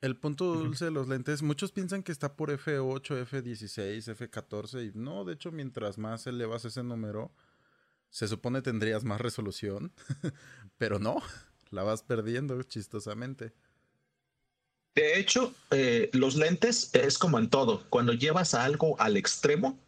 El 0.01 0.17
punto 0.17 0.55
dulce 0.55 0.87
de 0.87 0.91
los 0.91 1.09
lentes, 1.09 1.43
muchos 1.43 1.73
piensan 1.73 2.03
que 2.03 2.11
está 2.11 2.35
por 2.35 2.51
F8, 2.51 3.27
F16, 3.27 4.17
F14 4.17 4.87
y 4.87 4.99
no, 4.99 5.27
de 5.27 5.35
hecho 5.35 5.53
mientras 5.53 5.99
más 5.99 6.27
elevas 6.27 6.65
ese 6.65 6.83
número, 6.83 7.35
se 8.09 8.27
supone 8.27 8.63
tendrías 8.63 9.05
más 9.05 9.21
resolución, 9.21 9.93
pero 10.79 10.99
no, 10.99 11.21
la 11.71 11.83
vas 11.83 12.03
perdiendo 12.03 12.63
chistosamente. 12.63 13.53
De 14.95 15.19
hecho, 15.19 15.55
eh, 15.71 16.11
los 16.13 16.37
lentes 16.37 16.91
es 16.95 17.17
como 17.19 17.39
en 17.39 17.49
todo, 17.49 17.85
cuando 17.91 18.13
llevas 18.13 18.55
algo 18.55 19.01
al 19.01 19.17
extremo, 19.17 19.79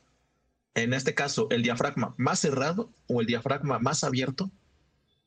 en 0.74 0.94
este 0.94 1.14
caso 1.14 1.48
el 1.50 1.62
diafragma 1.62 2.14
más 2.16 2.40
cerrado 2.40 2.90
o 3.08 3.20
el 3.20 3.26
diafragma 3.26 3.78
más 3.78 4.04
abierto, 4.04 4.50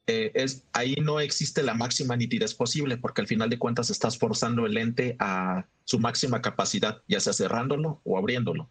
eh, 0.07 0.31
es, 0.35 0.63
ahí 0.71 0.95
no 1.01 1.19
existe 1.19 1.63
la 1.63 1.73
máxima 1.73 2.15
nitidez 2.15 2.53
posible, 2.53 2.97
porque 2.97 3.21
al 3.21 3.27
final 3.27 3.49
de 3.49 3.57
cuentas 3.57 3.89
estás 3.89 4.17
forzando 4.17 4.65
el 4.65 4.75
lente 4.75 5.15
a 5.19 5.65
su 5.83 5.99
máxima 5.99 6.41
capacidad, 6.41 7.01
ya 7.07 7.19
sea 7.19 7.33
cerrándolo 7.33 8.01
o 8.03 8.17
abriéndolo. 8.17 8.69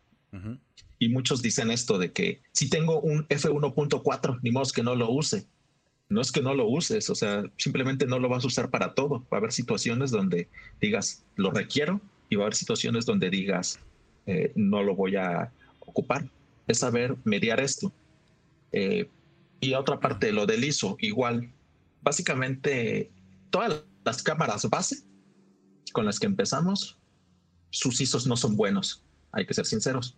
Y 0.99 1.11
muchos 1.11 1.43
dicen 1.43 1.71
esto 1.71 1.97
de 1.97 2.13
que 2.13 2.43
si 2.51 2.69
tengo 2.69 3.01
un 3.01 3.29
F1.4, 3.29 4.41
ni 4.43 4.51
modo 4.51 4.69
que 4.75 4.83
no 4.83 4.97
lo 4.97 5.09
use. 5.11 5.47
No 6.09 6.21
es 6.21 6.31
que 6.31 6.43
no 6.43 6.55
lo 6.55 6.69
uses, 6.69 7.09
o 7.11 7.15
sea, 7.15 7.43
simplemente 7.57 8.07
no 8.07 8.19
lo 8.19 8.29
vas 8.29 8.45
a 8.45 8.47
usar 8.47 8.71
para 8.71 8.95
todo. 8.95 9.21
Va 9.33 9.37
a 9.37 9.41
haber 9.41 9.53
situaciones 9.53 10.11
donde 10.11 10.49
digas, 10.81 11.25
lo 11.37 11.51
requiero, 11.51 12.01
y 12.29 12.37
va 12.37 12.43
a 12.43 12.47
haber 12.47 12.55
situaciones 12.55 13.07
donde 13.07 13.31
digas, 13.31 13.81
eh, 14.27 14.53
no 14.55 14.83
lo 14.83 14.95
voy 14.95 15.17
a 15.17 15.51
ocupar. 15.81 16.29
Es 16.67 16.79
saber 16.79 17.17
mediar 17.25 17.61
esto. 17.61 17.93
Eh, 18.73 19.09
y 19.61 19.75
otra 19.75 19.99
parte, 19.99 20.33
lo 20.33 20.47
del 20.47 20.65
ISO, 20.65 20.97
igual. 21.01 21.51
Básicamente, 22.03 23.11
todas 23.51 23.85
las 24.05 24.23
cámaras 24.23 24.69
base 24.69 25.05
con 25.93 26.05
las 26.05 26.19
que 26.19 26.27
empezamos, 26.27 26.99
sus 27.71 28.01
ISOs 28.01 28.27
no 28.27 28.37
son 28.37 28.57
buenos, 28.57 29.03
hay 29.33 29.47
que 29.47 29.55
ser 29.55 29.65
sinceros. 29.65 30.17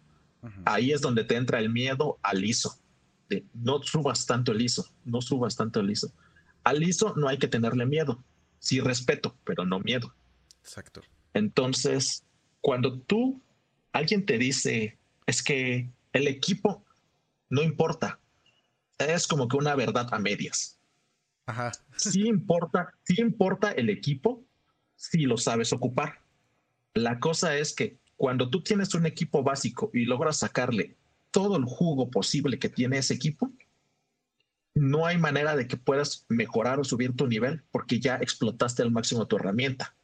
Ahí 0.64 0.92
es 0.92 1.00
donde 1.00 1.24
te 1.24 1.36
entra 1.36 1.58
el 1.58 1.70
miedo 1.70 2.18
al 2.22 2.44
ISO. 2.44 2.78
De, 3.28 3.44
no 3.54 3.82
subas 3.82 4.26
tanto 4.26 4.52
el 4.52 4.60
ISO, 4.60 4.86
no 5.04 5.20
subas 5.20 5.56
tanto 5.56 5.80
el 5.80 5.90
ISO. 5.90 6.12
Al 6.64 6.82
ISO 6.82 7.14
no 7.16 7.28
hay 7.28 7.38
que 7.38 7.48
tenerle 7.48 7.86
miedo, 7.86 8.22
sí 8.58 8.80
respeto, 8.80 9.36
pero 9.44 9.64
no 9.64 9.80
miedo. 9.80 10.14
Exacto. 10.60 11.02
Entonces, 11.34 12.24
cuando 12.60 12.98
tú, 13.00 13.40
alguien 13.92 14.26
te 14.26 14.38
dice, 14.38 14.98
es 15.26 15.42
que 15.42 15.90
el 16.12 16.28
equipo 16.28 16.84
no 17.48 17.62
importa, 17.62 18.18
es 18.98 19.26
como 19.26 19.48
que 19.48 19.56
una 19.56 19.74
verdad 19.74 20.08
a 20.12 20.18
medias. 20.18 20.78
Ajá. 21.46 21.72
Sí 21.96 22.26
importa, 22.26 22.92
sí 23.04 23.20
importa 23.20 23.70
el 23.72 23.88
equipo 23.88 24.42
si 24.96 25.26
lo 25.26 25.36
sabes 25.36 25.72
ocupar. 25.72 26.20
La 26.94 27.20
cosa 27.20 27.56
es 27.56 27.74
que 27.74 27.98
cuando 28.16 28.50
tú 28.50 28.62
tienes 28.62 28.94
un 28.94 29.06
equipo 29.06 29.42
básico 29.42 29.90
y 29.92 30.06
logras 30.06 30.38
sacarle 30.38 30.96
todo 31.36 31.58
el 31.58 31.64
jugo 31.64 32.10
posible 32.10 32.58
que 32.58 32.70
tiene 32.70 32.96
ese 32.96 33.12
equipo, 33.12 33.52
no 34.74 35.04
hay 35.04 35.18
manera 35.18 35.54
de 35.54 35.68
que 35.68 35.76
puedas 35.76 36.24
mejorar 36.30 36.80
o 36.80 36.84
subir 36.84 37.14
tu 37.14 37.26
nivel 37.26 37.62
porque 37.70 38.00
ya 38.00 38.16
explotaste 38.16 38.80
al 38.80 38.90
máximo 38.90 39.26
tu 39.26 39.36
herramienta. 39.36 39.94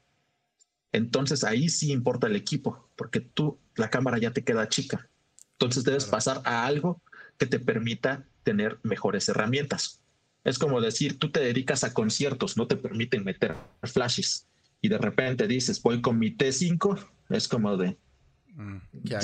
Entonces 0.92 1.42
ahí 1.42 1.71
sí 1.71 1.90
importa 1.90 2.27
el 2.27 2.37
equipo, 2.37 2.87
porque 2.97 3.21
tú, 3.21 3.59
la 3.77 3.88
cámara 3.88 4.18
ya 4.18 4.33
te 4.33 4.45
queda 4.45 4.68
chica. 4.68 5.09
Entonces 5.53 5.85
debes 5.85 6.05
pasar 6.05 6.42
a 6.45 6.66
algo 6.66 7.01
que 7.38 7.47
te 7.47 7.59
permita 7.59 8.27
tener 8.42 8.79
mejores 8.83 9.27
herramientas. 9.31 10.03
Es 10.45 10.59
como 10.59 10.83
decir, 10.83 11.18
tú 11.18 11.31
te 11.31 11.40
dedicas 11.40 11.83
a 11.83 11.95
conciertos, 11.95 12.59
no 12.59 12.66
te 12.66 12.77
permiten 12.77 13.25
meter 13.25 13.57
flashes 13.85 14.49
y 14.83 14.90
de 14.90 14.99
repente 14.99 15.47
dices, 15.47 15.81
voy 15.81 16.03
con 16.03 16.18
mi 16.18 16.37
T5, 16.37 17.09
es 17.31 17.49
como 17.49 17.79
de, 17.79 17.97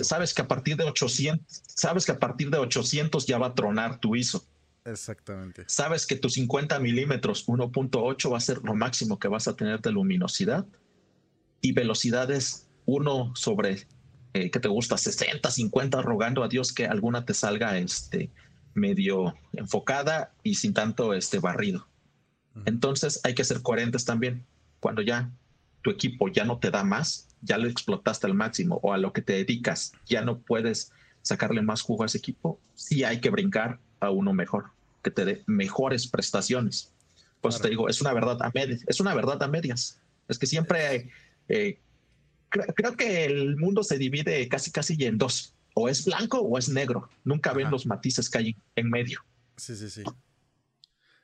sabes 0.03 0.35
que 0.35 0.43
a 0.43 0.49
partir 0.49 0.77
de 0.77 0.85
800, 0.85 1.63
sabes 1.67 2.07
que 2.07 2.13
a 2.13 2.19
partir 2.19 2.51
de 2.51 2.59
800 2.59 3.27
ya 3.27 3.39
va 3.39 3.49
a 3.49 3.55
tronar 3.55 3.99
tu 3.99 4.17
ISO. 4.17 4.47
Exactamente. 4.85 5.65
Sabes 5.67 6.07
que 6.07 6.17
tu 6.17 6.31
50 6.31 6.79
milímetros 6.79 7.47
1.8 7.47 8.33
va 8.33 8.39
a 8.39 8.41
ser 8.41 8.59
lo 8.63 8.75
máximo 8.75 9.19
que 9.19 9.29
vas 9.29 9.47
a 9.49 9.55
tener 9.55 9.81
de 9.81 9.93
luminosidad 9.93 10.67
y 11.61 11.73
velocidades 11.73 12.69
1 12.87 13.33
sobre, 13.35 13.87
eh, 14.33 14.51
que 14.51 14.61
te 14.61 14.69
gusta? 14.69 14.97
60, 14.97 15.51
50, 15.51 16.01
rogando 16.03 16.43
a 16.43 16.49
Dios 16.49 16.73
que 16.73 16.87
alguna 16.87 17.25
te 17.25 17.35
salga 17.35 17.77
este, 17.79 18.31
medio 18.75 19.35
enfocada 19.53 20.33
y 20.43 20.55
sin 20.55 20.73
tanto 20.73 21.13
este 21.13 21.39
barrido. 21.39 21.87
Entonces 22.65 23.21
hay 23.25 23.35
que 23.35 23.45
ser 23.45 23.63
coherentes 23.63 24.05
también. 24.05 24.47
Cuando 24.81 25.03
ya 25.03 25.31
tu 25.83 25.91
equipo 25.91 26.29
ya 26.29 26.45
no 26.45 26.59
te 26.59 26.71
da 26.71 26.85
más, 26.85 27.29
ya 27.43 27.59
lo 27.59 27.69
explotaste 27.69 28.27
al 28.27 28.35
máximo 28.35 28.81
o 28.83 28.93
a 28.93 28.99
lo 28.99 29.13
que 29.13 29.23
te 29.23 29.35
dedicas, 29.35 29.93
ya 30.07 30.23
no 30.23 30.39
puedes 30.39 30.93
sacarle 31.23 31.63
más 31.63 31.83
jugo 31.83 32.03
a 32.03 32.07
ese 32.07 32.19
equipo, 32.19 32.61
sí 32.75 33.05
hay 33.05 33.21
que 33.21 33.31
brincar 33.31 33.79
a 34.01 34.11
uno 34.11 34.33
mejor, 34.33 34.71
que 35.03 35.11
te 35.11 35.25
dé 35.25 35.43
mejores 35.47 36.07
prestaciones. 36.07 36.93
Pues 37.41 37.61
te 37.61 37.69
digo, 37.69 37.89
es 37.89 38.01
una 38.01 38.13
verdad 38.13 38.43
a 38.43 38.51
medias, 38.53 38.83
es 38.87 38.99
una 39.01 39.15
verdad 39.15 39.41
a 39.43 39.49
medias. 39.49 40.01
Es 40.27 40.39
que 40.39 40.47
siempre 40.47 41.11
eh, 41.49 41.79
creo 42.51 42.97
que 42.97 43.25
el 43.25 43.57
mundo 43.57 43.85
se 43.85 43.97
divide 43.97 44.49
casi 44.49 44.73
casi 44.73 44.97
en 45.05 45.19
dos 45.19 45.55
o 45.75 45.89
es 45.89 46.05
blanco 46.05 46.41
o 46.41 46.59
es 46.59 46.69
negro. 46.69 47.09
Nunca 47.25 47.53
ven 47.53 47.71
los 47.71 47.87
matices 47.87 48.29
que 48.29 48.39
hay 48.39 48.57
en 48.75 48.91
medio. 48.91 49.25
Sí, 49.57 49.77
sí, 49.77 49.89
sí. 49.89 50.03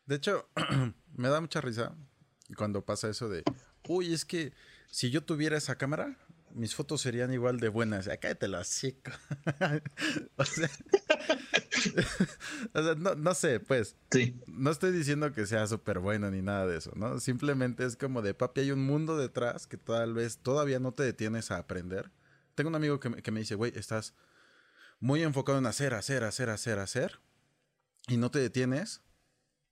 De 0.07 0.17
hecho, 0.17 0.49
me 1.17 1.29
da 1.29 1.41
mucha 1.41 1.61
risa 1.61 1.97
cuando 2.57 2.85
pasa 2.85 3.09
eso 3.09 3.29
de, 3.29 3.43
uy, 3.89 4.13
es 4.13 4.25
que 4.25 4.53
si 4.91 5.11
yo 5.11 5.23
tuviera 5.23 5.57
esa 5.57 5.77
cámara, 5.77 6.17
mis 6.55 6.75
fotos 6.75 7.01
serían 7.01 7.33
igual 7.33 7.61
de 7.61 7.69
buenas. 7.69 8.09
Acá 8.09 8.35
te 8.35 8.49
lo 8.49 8.59
así. 8.59 8.99
o 10.37 10.45
sea, 12.83 12.95
no, 12.97 13.15
no, 13.15 13.35
sé, 13.35 13.61
pues. 13.61 13.97
Sí. 14.11 14.41
No 14.47 14.71
estoy 14.71 14.93
diciendo 14.93 15.33
que 15.33 15.47
sea 15.47 15.67
súper 15.67 15.99
bueno 15.99 16.31
ni 16.31 16.43
nada 16.43 16.67
de 16.67 16.79
eso, 16.79 16.93
¿no? 16.95 17.19
Simplemente 17.21 17.85
es 17.85 17.97
como 17.97 18.23
de, 18.23 18.35
papi, 18.35 18.63
hay 18.63 18.71
un 18.71 18.85
mundo 18.85 19.17
detrás 19.17 19.67
que 19.67 19.77
tal 19.77 20.15
vez 20.15 20.39
todavía 20.39 20.79
no 20.79 20.93
te 20.93 21.03
detienes 21.03 21.51
a 21.51 21.59
aprender. 21.59 22.13
Tengo 22.55 22.69
un 22.69 22.77
amigo 22.77 23.01
que 23.01 23.23
que 23.23 23.33
me 23.33 23.41
dice, 23.41 23.57
güey, 23.57 23.73
estás 23.75 24.15
muy 25.01 25.23
enfocado 25.23 25.59
en 25.59 25.67
hacer, 25.67 25.95
hacer, 25.95 26.25
hacer, 26.25 26.51
hacer, 26.51 26.79
hacer, 26.79 27.21
y 28.09 28.17
no 28.17 28.31
te 28.31 28.39
detienes 28.39 29.03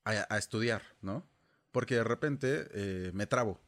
a, 0.05 0.37
estudiar, 0.37 0.83
¿no? 1.01 1.27
Porque 1.71 1.95
de 1.95 2.05
repente 2.05 2.69
eh, 2.73 3.13
me 3.15 3.27
trabo. 3.27 3.61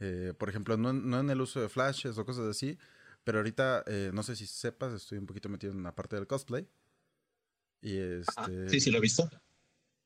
Eh, 0.00 0.32
por 0.38 0.48
ejemplo, 0.48 0.76
no, 0.76 1.20
en 1.20 1.30
el 1.30 1.40
uso 1.40 1.60
de 1.60 1.68
flashes 1.68 2.18
o 2.18 2.24
cosas 2.24 2.46
así, 2.46 2.78
pero 3.24 3.38
ahorita, 3.38 3.84
eh, 3.86 4.10
no 4.14 4.22
sé 4.22 4.36
si 4.36 4.46
sepas, 4.46 4.92
estoy 4.92 5.18
un 5.18 5.26
poquito 5.26 5.48
metido 5.48 5.72
en 5.72 5.82
la 5.82 5.94
parte 5.94 6.16
del 6.16 6.26
cosplay. 6.26 6.68
Y 7.80 7.96
este... 7.96 8.68
sí, 8.68 8.80
sí, 8.80 8.90
lo 8.90 8.98
he 8.98 9.00
visto. 9.00 9.28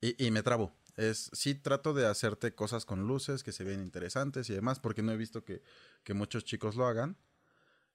Y, 0.01 0.31
me 0.33 0.43
trabo. 0.43 0.75
Es, 0.97 1.31
sí 1.33 1.55
trato 1.55 1.95
de 1.95 2.07
hacerte 2.07 2.55
cosas 2.55 2.85
con 2.85 3.07
luces 3.07 3.45
que 3.45 3.53
se 3.53 3.63
ven 3.63 3.81
interesantes 3.81 4.51
y 4.51 4.55
demás, 4.55 4.81
porque 4.81 5.03
no 5.03 5.13
he 5.13 5.17
visto 5.17 5.45
que, 5.45 5.63
que 6.03 6.13
muchos 6.13 6.45
chicos 6.45 6.75
lo 6.75 6.87
hagan 6.87 7.17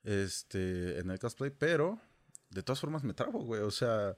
este, 0.04 1.00
en 1.00 1.12
el 1.12 1.20
cosplay, 1.20 1.52
pero 1.52 2.00
de 2.50 2.64
todas 2.64 2.80
formas 2.80 3.04
me 3.04 3.14
trabo, 3.14 3.44
güey. 3.44 3.62
O 3.62 3.72
sea, 3.72 4.16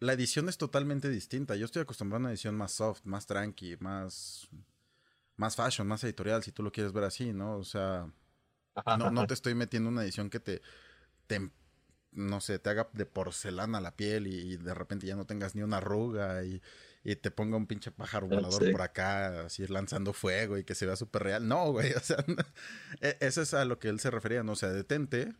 la 0.00 0.12
edición 0.12 0.48
es 0.48 0.58
totalmente 0.58 1.08
distinta. 1.08 1.54
Yo 1.54 1.64
estoy 1.64 1.82
acostumbrado 1.82 2.18
a 2.18 2.22
una 2.22 2.30
edición 2.30 2.56
más 2.56 2.72
soft, 2.72 3.02
más 3.04 3.26
tranqui, 3.26 3.76
más, 3.78 4.48
más 5.36 5.56
fashion, 5.56 5.86
más 5.86 6.04
editorial, 6.04 6.42
si 6.42 6.52
tú 6.52 6.62
lo 6.62 6.72
quieres 6.72 6.92
ver 6.92 7.04
así, 7.04 7.32
¿no? 7.32 7.56
O 7.56 7.64
sea, 7.64 8.06
no, 8.98 9.10
no 9.10 9.26
te 9.26 9.34
estoy 9.34 9.54
metiendo 9.54 9.88
una 9.88 10.02
edición 10.02 10.30
que 10.30 10.40
te, 10.40 10.62
te 11.26 11.50
no 12.12 12.40
sé, 12.40 12.58
te 12.58 12.70
haga 12.70 12.88
de 12.92 13.06
porcelana 13.06 13.80
la 13.80 13.96
piel 13.96 14.26
y, 14.26 14.56
de 14.56 14.74
repente 14.74 15.06
ya 15.06 15.16
no 15.16 15.26
tengas 15.26 15.54
ni 15.54 15.62
una 15.62 15.78
arruga 15.78 16.44
y, 16.44 16.62
te 17.20 17.32
ponga 17.32 17.56
un 17.56 17.66
pinche 17.66 17.90
pájaro 17.90 18.28
volador 18.28 18.70
por 18.70 18.82
acá, 18.82 19.46
así 19.46 19.66
lanzando 19.66 20.12
fuego 20.12 20.56
y 20.56 20.62
que 20.62 20.76
se 20.76 20.86
vea 20.86 20.94
súper 20.94 21.24
real. 21.24 21.48
No, 21.48 21.72
güey, 21.72 21.92
o 21.94 22.00
sea, 22.00 22.24
e, 23.00 23.16
eso 23.20 23.42
es 23.42 23.54
a 23.54 23.64
lo 23.64 23.80
que 23.80 23.88
él 23.88 23.98
se 23.98 24.10
refería, 24.10 24.44
¿no? 24.44 24.52
O 24.52 24.56
sea, 24.56 24.68
detente, 24.68 25.34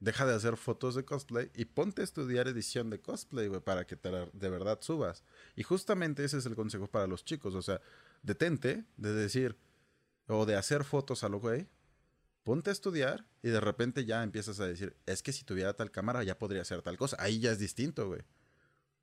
deja 0.00 0.26
de 0.26 0.34
hacer 0.34 0.56
fotos 0.56 0.96
de 0.96 1.04
cosplay 1.04 1.52
y 1.54 1.66
ponte 1.66 2.00
a 2.00 2.04
estudiar 2.04 2.48
edición 2.48 2.90
de 2.90 3.00
cosplay, 3.00 3.46
güey, 3.46 3.60
para 3.60 3.86
que 3.86 3.94
te 3.94 4.10
de 4.10 4.48
verdad 4.48 4.78
subas. 4.80 5.22
Y 5.54 5.62
justamente 5.62 6.24
ese 6.24 6.38
es 6.38 6.46
el 6.46 6.56
consejo 6.56 6.88
para 6.88 7.06
los 7.06 7.24
chicos, 7.24 7.54
o 7.54 7.62
sea, 7.62 7.80
detente 8.24 8.84
de 8.96 9.12
decir 9.12 9.56
o 10.26 10.46
de 10.46 10.56
hacer 10.56 10.82
fotos 10.82 11.22
a 11.22 11.28
lo 11.28 11.38
güey 11.38 11.68
ponte 12.44 12.70
a 12.70 12.72
estudiar 12.72 13.26
y 13.42 13.48
de 13.48 13.60
repente 13.60 14.04
ya 14.04 14.22
empiezas 14.22 14.60
a 14.60 14.66
decir, 14.66 14.96
es 15.06 15.22
que 15.22 15.32
si 15.32 15.44
tuviera 15.44 15.74
tal 15.74 15.90
cámara 15.90 16.22
ya 16.22 16.38
podría 16.38 16.62
hacer 16.62 16.82
tal 16.82 16.96
cosa. 16.96 17.16
Ahí 17.18 17.40
ya 17.40 17.50
es 17.50 17.58
distinto, 17.58 18.06
güey. 18.06 18.20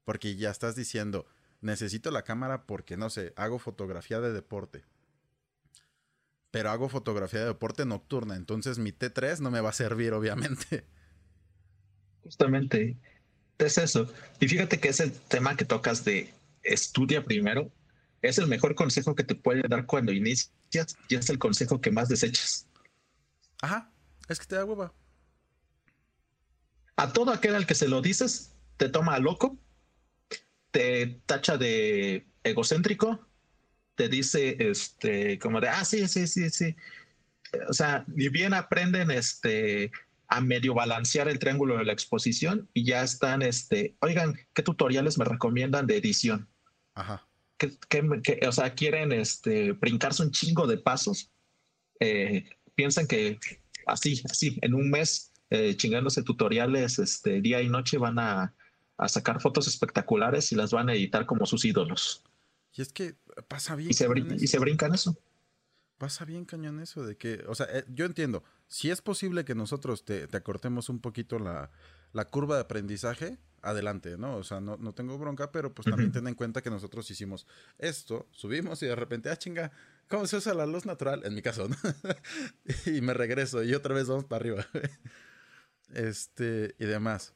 Porque 0.05 0.36
ya 0.36 0.49
estás 0.49 0.76
diciendo, 0.76 1.26
necesito 1.59 2.11
la 2.11 2.24
cámara 2.24 2.65
porque, 2.65 2.97
no 2.97 3.09
sé, 3.09 3.34
hago 3.36 3.59
fotografía 3.59 4.22
de 4.22 4.32
deporte. 4.32 4.86
Pero 6.51 6.69
hago 6.69 6.88
fotografía 6.89 7.41
de 7.41 7.47
deporte 7.47 7.86
nocturna, 7.86 8.36
entonces 8.36 8.78
mi 8.78 8.91
T3 8.91 9.39
no 9.39 9.51
me 9.51 9.61
va 9.61 9.69
a 9.69 9.74
servir, 9.74 10.13
obviamente. 10.13 10.86
Justamente, 12.24 12.97
es 13.57 13.78
eso. 13.78 14.11
Y 14.39 14.47
fíjate 14.47 14.80
que 14.80 14.89
ese 14.89 15.09
tema 15.09 15.55
que 15.55 15.65
tocas 15.65 16.05
de 16.05 16.34
estudia 16.63 17.24
primero. 17.24 17.72
Es 18.22 18.38
el 18.38 18.47
mejor 18.47 18.76
consejo 18.76 19.15
que 19.15 19.24
te 19.24 19.36
puede 19.36 19.63
dar 19.67 19.86
cuando 19.86 20.11
inicias 20.11 20.95
y 21.07 21.15
es 21.15 21.30
el 21.30 21.39
consejo 21.39 21.82
que 21.82 21.91
más 21.91 22.09
desechas. 22.09 22.67
Ajá, 23.61 23.91
es 24.28 24.39
que 24.39 24.45
te 24.45 24.55
da 24.55 24.65
hueva. 24.65 24.93
A 26.95 27.13
todo 27.13 27.32
aquel 27.32 27.55
al 27.55 27.65
que 27.65 27.76
se 27.76 27.88
lo 27.88 28.01
dices, 28.01 28.55
te 28.78 28.89
toma 28.89 29.15
a 29.15 29.19
loco, 29.19 29.57
te 30.72 31.22
tacha 31.26 31.57
de 31.57 32.28
egocéntrico, 32.43 33.28
te 33.95 34.07
dice, 34.07 34.55
este, 34.59 35.38
como 35.39 35.59
de, 35.61 35.69
ah, 35.69 35.86
sí, 35.86 36.07
sí, 36.07 36.28
sí, 36.28 36.49
sí. 36.49 36.76
O 37.69 37.74
sea, 37.74 38.05
ni 38.07 38.30
bien 38.30 38.53
aprenden, 38.53 39.11
este, 39.11 39.91
a 40.28 40.39
medio 40.39 40.74
balancear 40.74 41.28
el 41.28 41.39
triángulo 41.39 41.78
de 41.78 41.86
la 41.86 41.91
exposición 41.91 42.69
y 42.74 42.86
ya 42.86 43.03
están, 43.03 43.41
este, 43.41 43.95
oigan, 43.99 44.39
¿qué 44.53 44.63
tutoriales 44.63 45.17
me 45.17 45.26
recomiendan 45.26 45.88
de 45.88 45.97
edición? 45.97 46.47
Ajá. 46.95 47.28
Que, 47.89 48.39
o 48.47 48.51
sea, 48.51 48.74
quieren, 48.74 49.12
este, 49.12 49.74
brincarse 49.74 50.24
un 50.24 50.32
chingo 50.32 50.68
de 50.68 50.78
pasos. 50.78 51.32
Eh, 51.99 52.45
piensan 52.76 53.07
que 53.07 53.39
así, 53.86 54.22
así, 54.30 54.57
en 54.62 54.74
un 54.74 54.89
mes, 54.89 55.32
eh, 55.49 55.76
chingándose 55.76 56.24
tutoriales 56.24 56.97
este, 56.99 57.41
día 57.41 57.62
y 57.62 57.70
noche, 57.70 57.97
van 57.97 58.20
a, 58.20 58.55
sacar 59.07 59.41
fotos 59.41 59.68
espectaculares 59.68 60.51
y 60.51 60.55
las 60.55 60.72
van 60.72 60.89
a 60.89 60.93
editar 60.93 61.26
como 61.26 61.47
sus 61.47 61.66
ídolos. 61.66 62.24
Y 62.74 62.84
es 62.84 62.93
que 62.93 63.16
pasa 63.47 63.76
bien. 63.76 63.89
Y 63.89 63.93
se, 63.93 64.07
y 64.38 64.47
se 64.47 64.59
brincan 64.59 64.93
eso. 64.93 65.18
Pasa 65.97 66.24
bien 66.24 66.45
cañón 66.45 66.80
eso 66.80 67.03
de 67.03 67.18
que, 67.18 67.43
o 67.47 67.55
sea, 67.55 67.68
eh, 67.72 67.84
yo 67.89 68.05
entiendo, 68.05 68.43
si 68.68 68.91
es 68.91 69.01
posible 69.01 69.43
que 69.43 69.55
nosotros 69.55 70.05
te, 70.05 70.28
te 70.28 70.38
acortemos 70.38 70.89
un 70.89 70.99
poquito 70.99 71.39
la, 71.39 71.72
la 72.14 72.26
curva 72.26 72.55
de 72.55 72.62
aprendizaje, 72.62 73.39
adelante, 73.62 74.18
¿no? 74.18 74.38
O 74.38 74.43
sea, 74.43 74.59
no, 74.59 74.78
no 74.78 74.93
tengo 74.93 75.18
bronca, 75.18 75.51
pero 75.51 75.74
pues 75.74 75.86
también 75.86 76.12
ten 76.12 76.28
en 76.28 76.36
cuenta 76.36 76.62
que 76.62 76.70
nosotros 76.70 77.09
hicimos 77.12 77.47
esto, 77.78 78.28
subimos 78.32 78.82
y 78.84 78.88
de 78.88 78.95
repente, 78.95 79.30
ah, 79.30 79.38
chinga, 79.38 79.72
¿cómo 80.07 80.26
se 80.28 80.38
usa 80.38 80.53
la 80.53 80.66
luz 80.66 80.86
natural? 80.86 81.22
En 81.26 81.36
mi 81.36 81.41
caso, 81.41 81.68
¿no? 81.68 81.76
y 82.86 83.01
me 83.01 83.14
regreso 83.14 83.64
y 83.64 83.74
otra 83.74 83.93
vez 83.93 84.07
vamos 84.07 84.26
para 84.26 84.41
arriba. 84.41 84.66
este, 85.93 86.76
y 86.80 86.86
demás. 86.86 87.34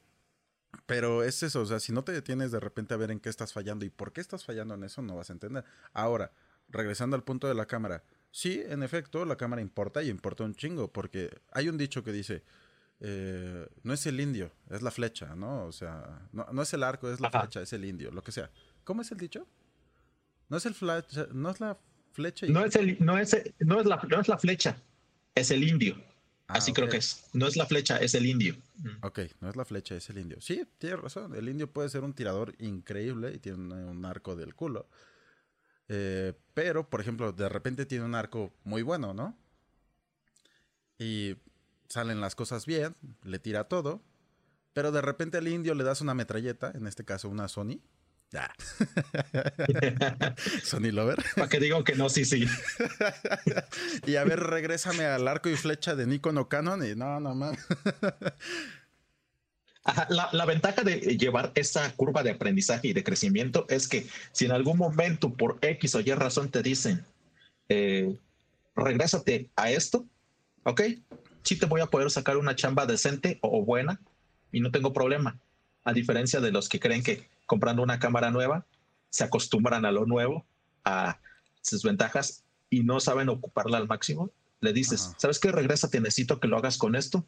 Pero 0.84 1.22
es 1.22 1.42
eso, 1.42 1.62
o 1.62 1.66
sea, 1.66 1.80
si 1.80 1.92
no 1.92 2.04
te 2.04 2.12
detienes 2.12 2.50
de 2.50 2.60
repente 2.60 2.92
a 2.92 2.98
ver 2.98 3.10
en 3.10 3.20
qué 3.20 3.28
estás 3.28 3.52
fallando 3.52 3.84
y 3.84 3.90
por 3.90 4.12
qué 4.12 4.20
estás 4.20 4.44
fallando 4.44 4.74
en 4.74 4.84
eso, 4.84 5.00
no 5.00 5.16
vas 5.16 5.30
a 5.30 5.32
entender. 5.32 5.64
Ahora, 5.92 6.32
regresando 6.68 7.16
al 7.16 7.24
punto 7.24 7.48
de 7.48 7.54
la 7.54 7.66
cámara. 7.66 8.04
Sí, 8.30 8.62
en 8.66 8.82
efecto, 8.82 9.24
la 9.24 9.36
cámara 9.36 9.62
importa 9.62 10.02
y 10.02 10.10
importa 10.10 10.44
un 10.44 10.54
chingo, 10.54 10.92
porque 10.92 11.30
hay 11.52 11.68
un 11.68 11.78
dicho 11.78 12.04
que 12.04 12.12
dice, 12.12 12.42
eh, 13.00 13.68
no 13.82 13.92
es 13.92 14.06
el 14.06 14.20
indio, 14.20 14.52
es 14.70 14.82
la 14.82 14.90
flecha, 14.90 15.34
¿no? 15.34 15.66
O 15.66 15.72
sea, 15.72 16.28
no, 16.32 16.62
es 16.62 16.72
el 16.72 16.82
arco, 16.82 17.10
es 17.10 17.20
la 17.20 17.30
flecha, 17.30 17.60
es 17.60 17.72
el 17.72 17.84
indio, 17.84 18.10
lo 18.10 18.22
que 18.22 18.32
sea. 18.32 18.50
¿Cómo 18.84 19.02
es 19.02 19.10
el 19.12 19.18
dicho? 19.18 19.46
No 20.48 20.56
es 20.56 20.66
el 20.66 20.74
flecha, 20.74 21.26
no 21.32 21.50
es 21.50 21.60
la 21.60 21.78
flecha. 22.12 22.46
No 22.46 22.64
es 22.64 22.76
el, 22.76 22.96
no 23.04 23.18
es, 23.18 23.36
no 23.58 23.80
es 23.80 23.86
la, 23.86 23.96
no 24.08 24.20
es 24.20 24.28
la 24.28 24.38
flecha, 24.38 24.76
es 25.34 25.50
el 25.50 25.64
indio. 25.64 25.96
Ah, 26.48 26.58
Así 26.58 26.72
creo 26.72 26.88
que 26.88 26.98
es. 26.98 27.28
No 27.32 27.48
es 27.48 27.56
la 27.56 27.66
flecha, 27.66 27.96
es 27.98 28.14
el 28.14 28.24
indio. 28.24 28.54
Ok, 29.02 29.20
no 29.40 29.50
es 29.50 29.56
la 29.56 29.64
flecha, 29.64 29.96
es 29.96 30.08
el 30.10 30.18
indio. 30.18 30.40
Sí, 30.40 30.64
tienes 30.78 31.00
razón. 31.00 31.34
El 31.34 31.48
indio 31.48 31.70
puede 31.70 31.88
ser 31.88 32.04
un 32.04 32.14
tirador 32.14 32.54
increíble 32.60 33.32
y 33.34 33.38
tiene 33.38 33.58
un 33.58 34.04
arco 34.04 34.36
del 34.36 34.54
culo. 34.54 34.88
Eh, 35.88 36.34
pero, 36.54 36.88
por 36.88 37.00
ejemplo, 37.00 37.32
de 37.32 37.48
repente 37.48 37.84
tiene 37.84 38.04
un 38.04 38.14
arco 38.14 38.52
muy 38.62 38.82
bueno, 38.82 39.12
¿no? 39.12 39.36
Y 40.98 41.36
salen 41.88 42.20
las 42.20 42.34
cosas 42.34 42.66
bien, 42.66 42.94
le 43.24 43.38
tira 43.38 43.64
todo, 43.64 44.02
pero 44.72 44.92
de 44.92 45.00
repente 45.00 45.38
al 45.38 45.48
indio 45.48 45.74
le 45.74 45.84
das 45.84 46.00
una 46.00 46.14
metralleta, 46.14 46.72
en 46.74 46.86
este 46.86 47.04
caso 47.04 47.28
una 47.28 47.48
Sony. 47.48 47.80
Ah. 48.34 48.52
Sony 50.64 50.90
Lover. 50.90 51.16
Para 51.36 51.48
que 51.48 51.60
digo 51.60 51.84
que 51.84 51.94
no, 51.94 52.08
sí, 52.08 52.24
sí. 52.24 52.46
y 54.06 54.16
a 54.16 54.24
ver, 54.24 54.40
regrésame 54.40 55.04
al 55.04 55.28
arco 55.28 55.48
y 55.48 55.56
flecha 55.56 55.94
de 55.94 56.06
Nikon 56.06 56.38
o 56.38 56.48
Canon 56.48 56.84
y 56.84 56.94
no, 56.96 57.20
no 57.20 57.34
más. 57.34 57.56
la, 60.08 60.28
la, 60.32 60.44
ventaja 60.44 60.82
de 60.82 61.16
llevar 61.16 61.52
esa 61.54 61.90
curva 61.92 62.24
de 62.24 62.32
aprendizaje 62.32 62.88
y 62.88 62.92
de 62.92 63.04
crecimiento 63.04 63.64
es 63.68 63.86
que 63.86 64.08
si 64.32 64.44
en 64.44 64.52
algún 64.52 64.76
momento 64.76 65.32
por 65.32 65.58
X 65.62 65.94
o 65.94 66.00
Y 66.00 66.12
razón 66.12 66.50
te 66.50 66.62
dicen, 66.62 67.04
eh, 67.68 68.18
regrésate 68.74 69.50
a 69.56 69.70
esto, 69.70 70.06
¿ok? 70.64 70.82
Sí 71.46 71.56
te 71.56 71.66
voy 71.66 71.80
a 71.80 71.86
poder 71.86 72.10
sacar 72.10 72.36
una 72.36 72.56
chamba 72.56 72.86
decente 72.86 73.38
o 73.40 73.64
buena 73.64 74.00
y 74.50 74.60
no 74.60 74.72
tengo 74.72 74.92
problema. 74.92 75.38
A 75.84 75.92
diferencia 75.92 76.40
de 76.40 76.50
los 76.50 76.68
que 76.68 76.80
creen 76.80 77.04
que 77.04 77.30
comprando 77.46 77.82
una 77.82 78.00
cámara 78.00 78.32
nueva 78.32 78.66
se 79.10 79.22
acostumbran 79.22 79.84
a 79.84 79.92
lo 79.92 80.06
nuevo, 80.06 80.44
a 80.84 81.20
sus 81.62 81.84
ventajas 81.84 82.44
y 82.68 82.82
no 82.82 82.98
saben 82.98 83.28
ocuparla 83.28 83.78
al 83.78 83.86
máximo, 83.86 84.32
le 84.60 84.72
dices, 84.72 85.14
¿sabes 85.18 85.38
qué? 85.38 85.52
Regresa, 85.52 85.88
te 85.88 86.00
necesito 86.00 86.40
que 86.40 86.48
lo 86.48 86.56
hagas 86.56 86.78
con 86.78 86.96
esto. 86.96 87.24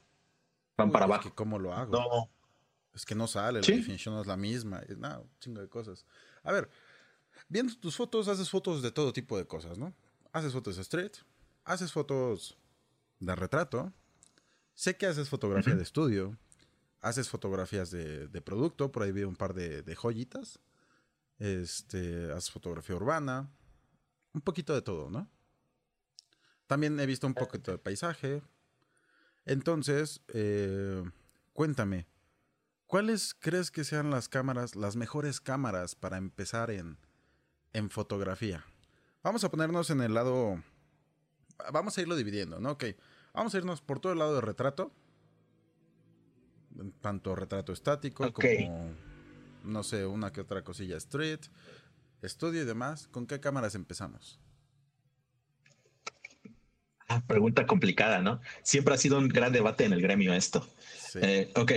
Van 0.76 0.90
para 0.90 1.04
abajo. 1.04 1.32
¿Cómo 1.36 1.60
lo 1.60 1.72
hago? 1.72 1.92
No. 1.92 2.30
Es 2.92 3.06
que 3.06 3.14
no 3.14 3.28
sale, 3.28 3.60
la 3.60 3.66
definición 3.66 4.16
no 4.16 4.22
es 4.22 4.26
la 4.26 4.36
misma. 4.36 4.82
No, 4.96 5.20
un 5.20 5.30
chingo 5.38 5.60
de 5.60 5.68
cosas. 5.68 6.04
A 6.42 6.50
ver, 6.50 6.68
viendo 7.48 7.72
tus 7.76 7.94
fotos, 7.94 8.26
haces 8.26 8.50
fotos 8.50 8.82
de 8.82 8.90
todo 8.90 9.12
tipo 9.12 9.38
de 9.38 9.46
cosas, 9.46 9.78
¿no? 9.78 9.94
Haces 10.32 10.52
fotos 10.52 10.74
de 10.74 10.82
street, 10.82 11.12
haces 11.64 11.92
fotos 11.92 12.58
de 13.20 13.36
retrato, 13.36 13.92
Sé 14.78 14.96
que 14.96 15.06
haces 15.06 15.28
fotografía 15.28 15.74
de 15.74 15.82
estudio, 15.82 16.38
haces 17.00 17.28
fotografías 17.28 17.90
de, 17.90 18.42
producto, 18.42 18.92
por 18.92 19.02
ahí 19.02 19.10
vi 19.10 19.24
un 19.24 19.34
par 19.34 19.52
de, 19.52 19.96
joyitas. 19.96 20.60
Este, 21.40 22.30
haces 22.30 22.52
fotografía 22.52 22.94
urbana, 22.94 23.50
un 24.32 24.40
poquito 24.40 24.72
de 24.74 24.82
todo, 24.82 25.10
¿no? 25.10 25.28
También 26.68 27.00
he 27.00 27.06
visto 27.06 27.26
un 27.26 27.34
poquito 27.34 27.72
de 27.72 27.78
paisaje. 27.78 28.40
Entonces, 29.46 30.20
eh, 30.28 31.02
cuéntame, 31.54 32.06
¿cuáles 32.86 33.34
crees 33.34 33.72
que 33.72 33.82
sean 33.82 34.10
las 34.12 34.28
cámaras, 34.28 34.76
las 34.76 34.94
mejores 34.94 35.40
cámaras 35.40 35.96
para 35.96 36.18
empezar 36.18 36.70
en, 36.70 36.98
en 37.72 37.90
fotografía? 37.90 38.64
Vamos 39.24 39.42
a 39.42 39.50
ponernos 39.50 39.90
en 39.90 40.02
el 40.02 40.14
lado, 40.14 40.62
vamos 41.72 41.98
a 41.98 42.00
irlo 42.00 42.14
dividiendo, 42.14 42.60
¿no? 42.60 42.70
Ok, 42.70 42.84
Vamos 43.32 43.54
a 43.54 43.58
irnos 43.58 43.80
por 43.80 44.00
todo 44.00 44.12
el 44.12 44.18
lado 44.18 44.34
de 44.34 44.40
retrato. 44.40 44.92
Tanto 47.00 47.34
retrato 47.34 47.72
estático 47.72 48.32
como, 48.32 48.92
no 49.64 49.82
sé, 49.82 50.06
una 50.06 50.32
que 50.32 50.40
otra 50.40 50.62
cosilla 50.62 50.96
street, 50.96 51.40
estudio 52.22 52.62
y 52.62 52.64
demás. 52.64 53.08
¿Con 53.08 53.26
qué 53.26 53.40
cámaras 53.40 53.74
empezamos? 53.74 54.38
Ah, 57.08 57.22
pregunta 57.26 57.66
complicada, 57.66 58.20
¿no? 58.20 58.40
Siempre 58.62 58.94
ha 58.94 58.98
sido 58.98 59.18
un 59.18 59.28
gran 59.28 59.52
debate 59.52 59.84
en 59.84 59.94
el 59.94 60.02
gremio 60.02 60.34
esto. 60.34 60.68
Eh, 61.14 61.50
ok. 61.56 61.72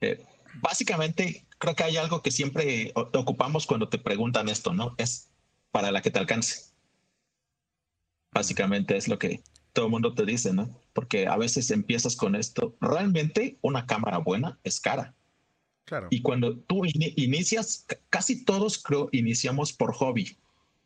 Eh, 0.00 0.24
básicamente, 0.54 1.46
creo 1.58 1.74
que 1.74 1.82
hay 1.82 1.96
algo 1.96 2.22
que 2.22 2.30
siempre 2.30 2.92
ocupamos 2.94 3.66
cuando 3.66 3.88
te 3.88 3.98
preguntan 3.98 4.48
esto, 4.48 4.72
¿no? 4.72 4.94
Es 4.98 5.30
para 5.72 5.90
la 5.90 6.00
que 6.00 6.12
te 6.12 6.20
alcance. 6.20 6.70
Básicamente 8.32 8.96
es 8.96 9.08
lo 9.08 9.18
que 9.18 9.42
todo 9.72 9.86
el 9.86 9.90
mundo 9.90 10.14
te 10.14 10.24
dice, 10.24 10.52
¿no? 10.52 10.70
Porque 10.92 11.26
a 11.26 11.36
veces 11.36 11.70
empiezas 11.70 12.16
con 12.16 12.34
esto. 12.34 12.76
Realmente 12.80 13.58
una 13.62 13.86
cámara 13.86 14.18
buena 14.18 14.58
es 14.64 14.80
cara. 14.80 15.14
Claro. 15.84 16.08
Y 16.10 16.22
cuando 16.22 16.56
tú 16.56 16.82
inicias, 16.84 17.86
casi 18.10 18.44
todos 18.44 18.82
creo 18.82 19.08
iniciamos 19.12 19.72
por 19.72 19.92
hobby, 19.94 20.36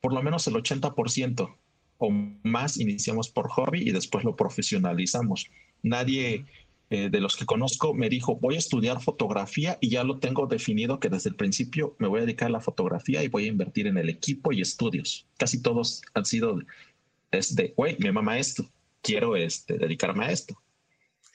por 0.01 0.15
lo 0.15 0.23
menos 0.23 0.47
el 0.47 0.55
80% 0.55 1.41
o 1.43 1.59
o 1.99 2.11
más 2.43 2.79
iniciamos 2.79 3.29
por 3.29 3.49
hobby 3.49 3.89
y 3.89 3.93
después 3.93 4.25
lo 4.25 4.37
profesionalizamos. 4.37 5.51
Nadie 5.83 6.45
eh, 6.91 7.09
de 7.11 7.21
los 7.21 7.37
que 7.37 7.47
conozco 7.47 7.95
me 7.95 8.09
dijo, 8.09 8.37
voy 8.37 8.57
a 8.57 8.59
estudiar 8.59 9.01
fotografía 9.01 9.79
y 9.81 9.91
ya 9.91 10.05
lo 10.05 10.19
tengo 10.19 10.47
definido 10.47 11.01
que 11.01 11.09
desde 11.09 11.31
el 11.31 11.37
principio 11.37 11.97
me 11.99 12.09
voy 12.09 12.21
a 12.21 12.25
dedicar 12.25 12.49
a 12.49 12.53
la 12.53 12.61
fotografía 12.61 13.23
y 13.23 13.29
voy 13.29 13.45
a 13.45 13.49
invertir 13.49 13.87
en 13.87 13.99
el 13.99 14.09
equipo 14.09 14.53
y 14.53 14.61
estudios. 14.61 15.27
Casi 15.39 15.63
todos 15.63 16.03
han 16.15 16.25
sido 16.25 16.61
es 17.31 17.57
de, 17.57 17.75
güey, 17.77 17.97
me 17.99 18.13
mama 18.13 18.39
esto, 18.39 18.65
quiero 19.05 19.37
este, 19.37 19.79
dedicarme 19.79 20.25
a 20.25 20.31
esto. 20.33 20.61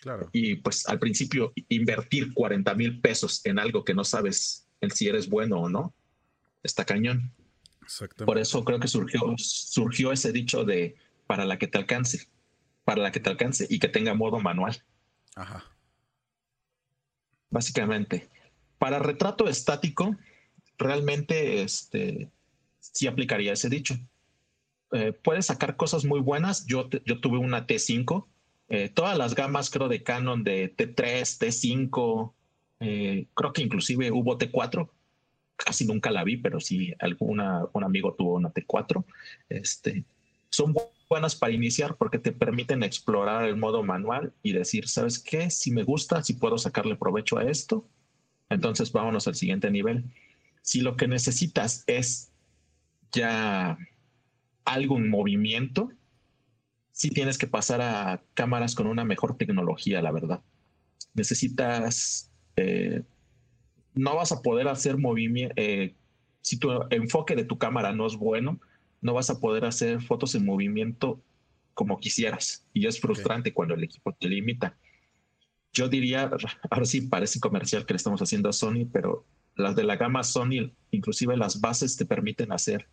Claro. 0.02 0.30
Y 0.34 0.56
pues 0.56 0.88
al 0.90 1.00
principio 1.00 1.54
invertir 1.70 2.34
40 2.34 2.74
mil 2.74 3.00
pesos 3.00 3.42
en 3.46 3.60
algo 3.60 3.84
que 3.86 3.94
no 3.94 4.04
sabes 4.04 4.68
en 4.82 4.92
si 4.92 5.08
eres 5.08 5.30
bueno 5.30 5.60
o 5.60 5.70
no, 5.70 5.94
está 6.64 6.84
cañón. 6.84 7.32
Por 8.26 8.38
eso 8.38 8.64
creo 8.64 8.80
que 8.80 8.88
surgió, 8.88 9.22
surgió 9.38 10.12
ese 10.12 10.32
dicho 10.32 10.64
de 10.64 10.96
para 11.28 11.46
la 11.46 11.58
que 11.58 11.68
te 11.68 11.78
alcance, 11.78 12.28
para 12.84 13.02
la 13.02 13.12
que 13.12 13.20
te 13.20 13.30
alcance 13.30 13.68
y 13.70 13.80
que 13.80 13.88
tenga 13.88 14.14
modo 14.14 14.40
manual. 14.40 14.82
Ajá. 15.36 15.64
Básicamente. 17.50 18.30
Para 18.78 19.00
retrato 19.00 19.48
estático, 19.50 20.16
realmente 20.78 21.62
este, 21.62 22.30
sí 22.80 23.08
aplicaría 23.08 23.54
ese 23.54 23.70
dicho. 23.70 23.98
Eh, 24.92 25.14
puedes 25.14 25.48
sacar 25.48 25.76
cosas 25.76 26.06
muy 26.06 26.20
buenas. 26.20 26.66
Yo, 26.66 26.90
yo 27.06 27.20
tuve 27.20 27.38
una 27.38 27.68
T5. 27.68 28.26
Eh, 28.70 28.90
todas 28.90 29.18
las 29.18 29.36
gamas, 29.36 29.70
creo, 29.70 29.88
de 29.88 30.04
Canon 30.04 30.44
de 30.44 30.76
T3, 30.76 31.40
T5, 31.40 32.34
eh, 32.80 33.28
creo 33.34 33.52
que 33.52 33.64
inclusive 33.64 34.12
hubo 34.12 34.38
T4. 34.38 34.90
Casi 35.56 35.86
nunca 35.86 36.12
la 36.12 36.24
vi, 36.24 36.38
pero 36.38 36.60
sí 36.60 36.94
alguna, 37.00 37.66
un 37.74 37.84
amigo 37.84 38.14
tuvo 38.14 38.36
una 38.36 38.54
T4. 38.54 39.04
Este, 39.50 40.06
son 40.50 40.76
buenas 41.10 41.36
para 41.36 41.52
iniciar 41.52 41.96
porque 41.98 42.20
te 42.20 42.32
permiten 42.32 42.84
explorar 42.84 43.46
el 43.46 43.58
modo 43.58 43.84
manual 43.84 44.34
y 44.44 44.54
decir, 44.54 44.88
¿sabes 44.88 45.20
qué? 45.20 45.50
Si 45.50 45.72
me 45.72 45.84
gusta, 45.84 46.24
si 46.24 46.34
puedo 46.34 46.58
sacarle 46.58 46.96
provecho 46.96 47.40
a 47.40 47.44
esto, 47.44 47.88
entonces 48.50 48.92
vámonos 48.92 49.28
al 49.28 49.36
siguiente 49.36 49.72
nivel. 49.72 50.06
Si 50.62 50.82
lo 50.82 50.96
que 50.96 51.08
necesitas 51.08 51.84
es 51.88 52.32
ya 53.12 53.78
algo 54.74 54.98
en 54.98 55.10
movimiento, 55.10 55.92
sí 56.92 57.10
tienes 57.10 57.38
que 57.38 57.48
pasar 57.48 57.82
a 57.82 58.22
cámaras 58.34 58.76
con 58.76 58.88
una 58.88 59.04
mejor 59.04 59.38
tecnología, 59.38 60.02
la 60.02 60.12
verdad. 60.12 60.42
Necesitas, 61.14 62.32
eh, 62.56 63.04
no 63.96 64.16
vas 64.16 64.32
a 64.32 64.42
poder 64.42 64.68
hacer 64.68 64.98
movimiento, 64.98 65.54
eh, 65.58 65.96
si 66.42 66.58
tu 66.58 66.70
enfoque 66.90 67.36
de 67.36 67.46
tu 67.46 67.58
cámara 67.58 67.94
no 67.94 68.06
es 68.06 68.16
bueno, 68.16 68.60
no 69.02 69.14
vas 69.14 69.30
a 69.30 69.40
poder 69.40 69.66
hacer 69.66 70.02
fotos 70.02 70.36
en 70.36 70.46
movimiento 70.46 71.22
como 71.74 72.00
quisieras. 72.00 72.66
Y 72.74 72.86
es 72.86 73.00
frustrante 73.00 73.54
cuando 73.54 73.76
el 73.76 73.84
equipo 73.84 74.14
te 74.14 74.28
limita. 74.28 74.78
Yo 75.74 75.88
diría, 75.88 76.30
ahora 76.70 76.86
sí 76.86 77.02
parece 77.02 77.40
comercial 77.40 77.86
que 77.86 77.94
le 77.94 77.98
estamos 77.98 78.22
haciendo 78.22 78.50
a 78.50 78.54
Sony, 78.54 78.86
pero 78.92 79.26
las 79.56 79.76
de 79.76 79.84
la 79.84 79.96
gama 79.96 80.24
Sony, 80.24 80.72
inclusive 80.92 81.38
las 81.38 81.60
bases 81.60 81.96
te 81.96 82.06
permiten 82.06 82.52
hacer 82.52 82.88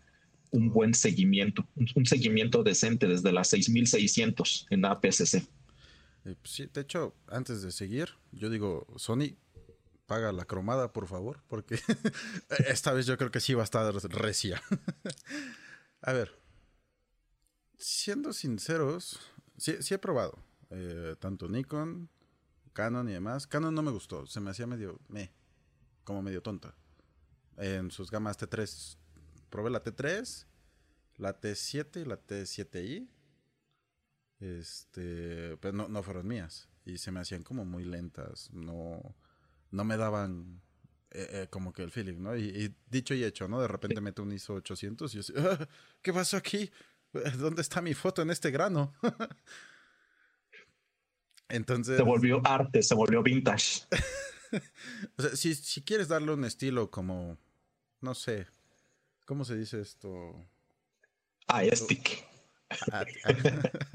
un 0.51 0.71
buen 0.73 0.95
seguimiento, 0.95 1.67
un, 1.95 2.07
seguimiento 2.07 2.63
decente 2.63 3.07
desde 3.07 3.33
las 3.33 3.49
6600 3.49 4.67
en 4.71 4.85
APS-C. 4.85 5.39
Eh, 5.39 6.35
pues 6.41 6.51
sí, 6.51 6.69
de 6.73 6.81
hecho, 6.81 7.15
antes 7.29 7.63
de 7.63 7.73
seguir, 7.73 8.11
yo 8.33 8.51
digo, 8.51 8.87
Sony, 8.97 9.37
paga 10.07 10.33
la 10.33 10.45
cromada, 10.45 10.93
por 10.93 11.07
favor, 11.07 11.43
porque 11.49 11.79
esta 12.69 12.93
vez 12.93 13.07
yo 13.07 13.17
creo 13.19 13.31
que 13.31 13.41
sí 13.41 13.55
va 13.55 13.63
a 13.63 13.65
estar 13.65 13.93
recia. 13.95 14.63
A 16.01 16.13
ver, 16.13 16.33
siendo 17.79 18.33
sinceros, 18.33 19.19
sí, 19.57 19.77
he 19.91 19.99
probado. 19.99 20.39
Eh, 20.71 21.15
tanto 21.21 21.49
Nikon, 21.49 22.09
Canon 22.73 23.09
y 23.09 23.13
demás. 23.13 23.47
Canon 23.47 23.75
no 23.75 23.83
me 23.83 23.91
gustó, 23.91 24.27
se 24.27 24.41
me 24.41 24.51
hacía 24.51 24.67
medio, 24.67 25.01
me, 25.09 25.33
como 26.05 26.23
medio 26.23 26.43
tonta. 26.43 26.75
En 27.57 27.91
sus 27.91 28.11
gamas 28.11 28.39
T3, 28.39 28.99
probé 29.51 29.71
la 29.71 29.83
T3, 29.83 30.47
la 31.17 31.41
T7 31.41 32.03
y 32.03 32.05
la 32.05 32.21
T7i. 32.21 33.09
Este, 34.41 35.57
pero 35.59 35.73
no, 35.73 35.89
no 35.89 36.03
fueron 36.03 36.27
mías. 36.27 36.69
Y 36.85 36.99
se 36.99 37.11
me 37.11 37.21
hacían 37.21 37.43
como 37.43 37.65
muy 37.65 37.85
lentas. 37.85 38.51
No, 38.53 39.15
no 39.71 39.85
me 39.85 39.97
daban 39.97 40.61
eh, 41.11 41.29
eh, 41.33 41.47
como 41.51 41.73
que 41.73 41.83
el 41.83 41.91
feeling, 41.91 42.19
¿no? 42.19 42.37
Y, 42.37 42.75
dicho 42.91 43.15
y 43.15 43.25
hecho, 43.25 43.49
¿no? 43.49 43.61
De 43.61 43.69
repente 43.69 44.01
meto 44.01 44.23
un 44.23 44.33
ISO 44.33 44.55
800 44.55 45.15
y 45.15 45.23
yo 45.23 45.35
ah, 45.39 45.69
¿qué 46.03 46.13
pasó 46.13 46.37
aquí? 46.37 46.71
¿Dónde 47.39 47.63
está 47.63 47.81
mi 47.81 47.95
foto 47.95 48.23
en 48.23 48.31
este 48.31 48.51
grano? 48.51 48.95
Entonces... 51.49 51.97
Se 51.97 52.03
volvió 52.03 52.41
arte, 52.45 52.83
se 52.83 52.95
volvió 52.95 53.23
vintage. 53.23 53.87
o 55.17 55.23
sea, 55.23 55.37
si, 55.37 55.55
si 55.55 55.83
quieres 55.83 56.09
darle 56.09 56.33
un 56.33 56.45
estilo 56.45 56.91
como, 56.91 57.39
no 58.01 58.15
sé, 58.15 58.49
¿cómo 59.27 59.45
se 59.45 59.57
dice 59.57 59.81
esto? 59.81 60.49
Aesthetic. 61.49 62.25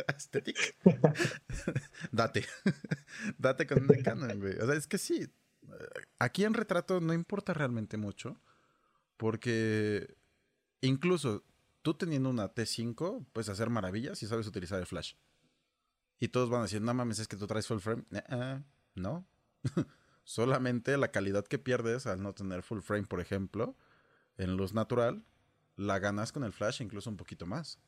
Aesthetic. 0.07 0.75
Date. 2.11 2.45
Date 3.38 3.65
con 3.65 3.84
una 3.84 4.03
Canon, 4.03 4.39
güey. 4.39 4.57
O 4.59 4.65
sea, 4.67 4.75
es 4.75 4.88
que 4.88 4.97
sí, 4.97 5.27
aquí 6.19 6.43
en 6.43 6.53
retrato 6.53 7.01
no 7.01 7.13
importa 7.13 7.53
realmente 7.53 7.97
mucho, 7.97 8.39
porque 9.17 10.15
incluso 10.82 11.43
tú 11.82 11.95
teniendo 11.95 12.29
una 12.29 12.53
T5, 12.53 13.25
puedes 13.34 13.49
hacer 13.49 13.69
maravillas 13.69 14.21
y 14.21 14.27
sabes 14.27 14.47
utilizar 14.47 14.79
el 14.79 14.86
flash. 14.86 15.13
Y 16.19 16.27
todos 16.27 16.49
van 16.49 16.59
a 16.59 16.63
decir, 16.63 16.82
no 16.82 16.93
mames, 16.93 17.17
es 17.17 17.27
que 17.27 17.36
tú 17.36 17.47
traes 17.47 17.65
full 17.65 17.79
frame. 17.79 18.03
no. 18.93 19.27
Solamente 20.23 20.95
la 20.97 21.11
calidad 21.11 21.45
que 21.45 21.57
pierdes 21.57 22.05
al 22.05 22.21
no 22.21 22.34
tener 22.34 22.61
full 22.61 22.82
frame, 22.82 23.07
por 23.07 23.19
ejemplo, 23.19 23.75
en 24.38 24.57
luz 24.57 24.73
natural, 24.73 25.23
la 25.75 25.99
ganas 25.99 26.32
con 26.32 26.43
el 26.43 26.53
flash 26.53 26.82
incluso 26.82 27.09
un 27.09 27.17
poquito 27.17 27.45
más. 27.45 27.79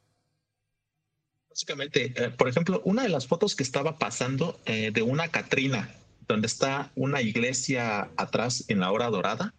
Básicamente, 1.50 2.14
eh, 2.16 2.32
por 2.32 2.48
ejemplo, 2.48 2.82
una 2.84 3.04
de 3.04 3.10
las 3.10 3.28
fotos 3.28 3.56
que 3.56 3.62
estaba 3.62 4.00
pasando 4.00 4.60
eh, 4.66 4.90
de 4.92 5.04
una 5.04 5.28
Catrina 5.28 5.96
donde 6.28 6.48
está 6.48 6.92
una 6.96 7.22
iglesia 7.22 8.10
atrás 8.18 8.66
en 8.70 8.80
la 8.80 8.92
hora 8.92 9.10
dorada, 9.10 9.54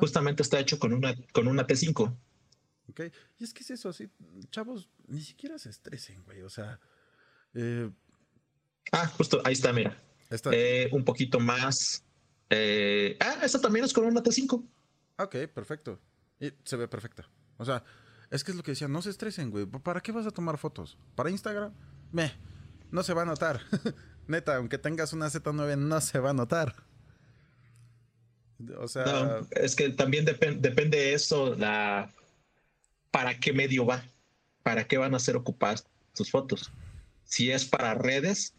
justamente 0.00 0.42
está 0.42 0.58
hecho 0.58 0.78
con 0.78 0.92
una, 0.92 1.14
con 1.32 1.46
una 1.46 1.66
T5. 1.66 2.14
Ok, 2.90 3.00
y 3.38 3.44
es 3.44 3.54
que 3.54 3.62
es 3.62 3.70
eso, 3.70 3.88
así, 3.88 4.10
chavos, 4.50 4.90
ni 5.06 5.22
siquiera 5.22 5.58
se 5.58 5.70
estresen, 5.70 6.22
güey, 6.24 6.42
o 6.42 6.50
sea... 6.50 6.80
Eh, 7.54 7.88
ah, 8.90 9.06
justo, 9.06 9.40
ahí 9.44 9.52
está, 9.52 9.72
mira. 9.72 9.96
Eh, 10.50 10.90
un 10.92 11.04
poquito 11.04 11.38
más... 11.40 12.04
Ah, 12.50 13.38
esta 13.42 13.60
también 13.60 13.84
es 13.84 13.92
con 13.92 14.04
una 14.04 14.22
T5. 14.22 14.62
Ok, 15.18 15.36
perfecto. 15.54 16.00
Y 16.42 16.52
se 16.64 16.76
ve 16.76 16.88
perfecta. 16.88 17.28
O 17.56 17.64
sea, 17.64 17.84
es 18.30 18.42
que 18.42 18.50
es 18.50 18.56
lo 18.56 18.64
que 18.64 18.72
decía, 18.72 18.88
no 18.88 19.00
se 19.00 19.10
estresen, 19.10 19.50
güey. 19.50 19.64
¿Para 19.64 20.00
qué 20.00 20.10
vas 20.10 20.26
a 20.26 20.32
tomar 20.32 20.58
fotos? 20.58 20.98
¿Para 21.14 21.30
Instagram? 21.30 21.72
Me, 22.10 22.32
no 22.90 23.04
se 23.04 23.14
va 23.14 23.22
a 23.22 23.26
notar. 23.26 23.60
Neta, 24.26 24.56
aunque 24.56 24.76
tengas 24.76 25.12
una 25.12 25.28
Z9 25.28 25.78
no 25.78 26.00
se 26.00 26.18
va 26.18 26.30
a 26.30 26.34
notar. 26.34 26.74
O 28.78 28.88
sea. 28.88 29.40
es 29.52 29.76
que 29.76 29.90
también 29.90 30.24
depende 30.24 30.98
de 30.98 31.14
eso, 31.14 31.54
la 31.54 32.12
para 33.12 33.38
qué 33.38 33.52
medio 33.52 33.86
va, 33.86 34.04
para 34.64 34.86
qué 34.88 34.98
van 34.98 35.14
a 35.14 35.20
ser 35.20 35.36
ocupadas 35.36 35.86
tus 36.14 36.30
fotos. 36.30 36.72
Si 37.24 37.52
es 37.52 37.64
para 37.64 37.94
redes, 37.94 38.54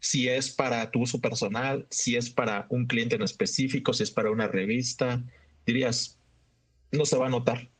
si 0.00 0.28
es 0.28 0.50
para 0.50 0.90
tu 0.90 1.02
uso 1.02 1.20
personal, 1.20 1.86
si 1.90 2.16
es 2.16 2.30
para 2.30 2.66
un 2.70 2.86
cliente 2.86 3.16
en 3.16 3.22
específico, 3.22 3.92
si 3.92 4.02
es 4.02 4.10
para 4.10 4.30
una 4.30 4.46
revista, 4.46 5.22
dirías, 5.66 6.15
no 6.92 7.04
se 7.04 7.16
va 7.16 7.26
a 7.26 7.30
notar. 7.30 7.70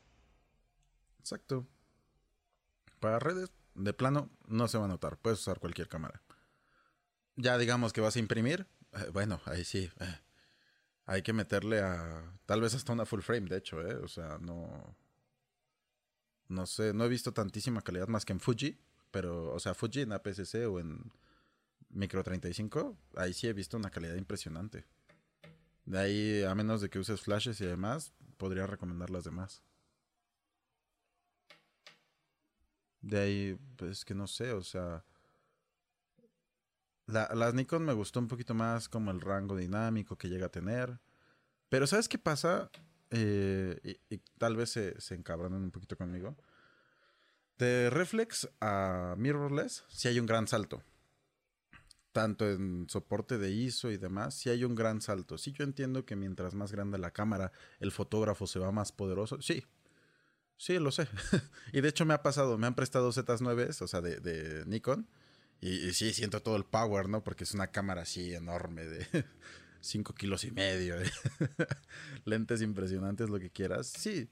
Exacto. 1.19 1.67
Para 3.01 3.19
redes, 3.19 3.51
de 3.75 3.93
plano, 3.93 4.31
no 4.47 4.69
se 4.69 4.79
va 4.79 4.85
a 4.85 4.89
notar. 4.89 5.19
Puedes 5.19 5.41
usar 5.41 5.59
cualquier 5.59 5.89
cámara 5.89 6.23
ya 7.37 7.59
digamos 7.59 7.93
que 7.93 8.01
vas 8.01 8.17
a 8.17 8.19
imprimir, 8.19 8.67
eh, 8.93 9.11
bueno, 9.13 9.41
ahí 9.45 9.65
sí. 9.65 9.91
Eh, 10.01 10.19
hay 11.05 11.23
que 11.23 11.33
meterle 11.33 11.81
a. 11.81 12.33
Tal 12.47 12.61
vez 12.61 12.75
hasta 12.75 12.93
una 12.93 13.07
full 13.07 13.21
frame, 13.21 13.49
de 13.49 13.59
hecho, 13.59 13.81
¿eh? 13.87 13.95
O 13.97 14.09
sea, 14.09 14.39
no. 14.41 14.97
No 16.49 16.67
sé, 16.67 16.95
no 16.95 17.05
he 17.05 17.09
visto 17.09 17.33
tantísima 17.33 17.83
calidad 17.83 18.09
más 18.09 18.25
que 18.25 18.33
en 18.33 18.41
Fuji, 18.41 18.79
pero, 19.11 19.53
o 19.53 19.59
sea, 19.59 19.75
Fuji 19.75 20.03
en 20.03 20.13
APS-C 20.13 20.67
o 20.67 20.79
en 20.79 21.11
Micro 21.91 22.23
35, 22.23 22.97
ahí 23.17 23.33
sí 23.35 23.49
he 23.49 23.53
visto 23.53 23.77
una 23.77 23.91
calidad 23.91 24.15
impresionante. 24.15 24.85
De 25.87 25.99
ahí, 25.99 26.45
a 26.45 26.55
menos 26.55 26.81
de 26.81 26.89
que 26.89 27.01
uses 27.01 27.21
flashes 27.21 27.61
y 27.61 27.67
demás, 27.67 28.13
podría 28.37 28.67
recomendar 28.67 29.11
las 29.11 29.25
demás. 29.25 29.63
De 33.01 33.21
ahí, 33.21 33.59
pues 33.77 34.05
que 34.05 34.15
no 34.15 34.27
sé, 34.27 34.53
o 34.53 34.63
sea 34.63 35.05
la, 37.07 37.31
las 37.35 37.55
Nikon 37.55 37.85
me 37.85 37.93
gustó 37.93 38.21
un 38.21 38.29
poquito 38.29 38.55
más 38.55 38.89
como 38.89 39.11
el 39.11 39.21
rango 39.21 39.57
dinámico 39.57 40.17
que 40.17 40.29
llega 40.29 40.47
a 40.47 40.51
tener. 40.51 40.99
Pero 41.69 41.87
¿sabes 41.87 42.09
qué 42.09 42.19
pasa? 42.19 42.71
Eh, 43.11 43.99
y, 44.11 44.19
tal 44.39 44.57
vez 44.57 44.71
se, 44.71 45.01
se 45.01 45.15
un 45.15 45.71
poquito 45.71 45.97
conmigo. 45.97 46.37
De 47.59 47.91
reflex 47.91 48.49
a 48.61 49.15
mirrorless, 49.17 49.85
sí 49.89 50.09
hay 50.09 50.21
un 50.21 50.27
gran 50.27 50.47
salto. 50.47 50.83
Tanto 52.17 52.49
en 52.49 52.87
soporte 52.89 53.37
de 53.37 53.51
ISO 53.51 53.91
y 53.91 53.99
demás, 53.99 54.33
sí 54.33 54.49
hay 54.49 54.65
un 54.65 54.75
gran 54.75 55.03
salto. 55.03 55.37
Sí, 55.37 55.53
yo 55.53 55.65
entiendo 55.65 56.07
que 56.07 56.17
mientras 56.17 56.55
más 56.55 56.73
grande 56.73 56.97
la 56.97 57.11
cámara, 57.11 57.53
el 57.79 57.93
fotógrafo 57.93 58.47
se 58.47 58.59
va 58.59 58.73
más 58.73 58.91
poderoso. 58.91 59.43
Sí, 59.43 59.67
sí, 60.57 60.79
lo 60.79 60.93
sé. 60.93 61.09
y 61.75 61.83
de 61.83 61.91
hecho 61.91 62.07
me 62.07 62.15
ha 62.15 62.23
pasado, 62.23 62.57
me 62.57 62.67
han 62.67 62.75
prestado 62.75 63.13
Z9, 63.13 63.83
o 63.83 63.87
sea, 63.87 64.01
de, 64.01 64.65
Nikon. 64.65 65.07
Y, 65.61 65.93
sí, 65.93 66.15
siento 66.15 66.41
todo 66.41 66.57
el 66.57 66.65
power, 66.65 67.11
¿no? 67.11 67.23
Porque 67.23 67.45
es 67.45 67.53
una 67.53 67.67
cámara 67.67 68.01
así 68.01 68.33
enorme 68.33 68.87
de 68.87 69.27
5 69.83 70.15
kilos 70.15 70.45
y 70.45 70.53
medio. 70.53 70.97
Lentes 72.25 72.63
impresionantes, 72.63 73.29
lo 73.29 73.39
que 73.39 73.51
quieras. 73.51 73.89
Sí, 73.89 74.31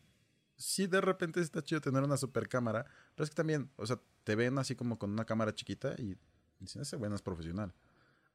sí 0.56 0.86
de 0.86 1.02
repente 1.02 1.42
está 1.42 1.62
chido 1.62 1.82
tener 1.82 2.02
una 2.02 2.16
super 2.16 2.48
cámara, 2.48 2.86
pero 3.14 3.24
es 3.24 3.28
que 3.28 3.36
también, 3.36 3.70
o 3.76 3.84
sea, 3.86 4.00
te 4.24 4.36
ven 4.36 4.56
así 4.56 4.74
como 4.74 4.98
con 4.98 5.10
una 5.10 5.26
cámara 5.26 5.54
chiquita 5.54 5.94
y 5.98 6.16
dicen, 6.60 6.82
ese 6.82 6.96
güey 6.96 7.08
no 7.10 7.16
es 7.16 7.22
profesional. 7.22 7.72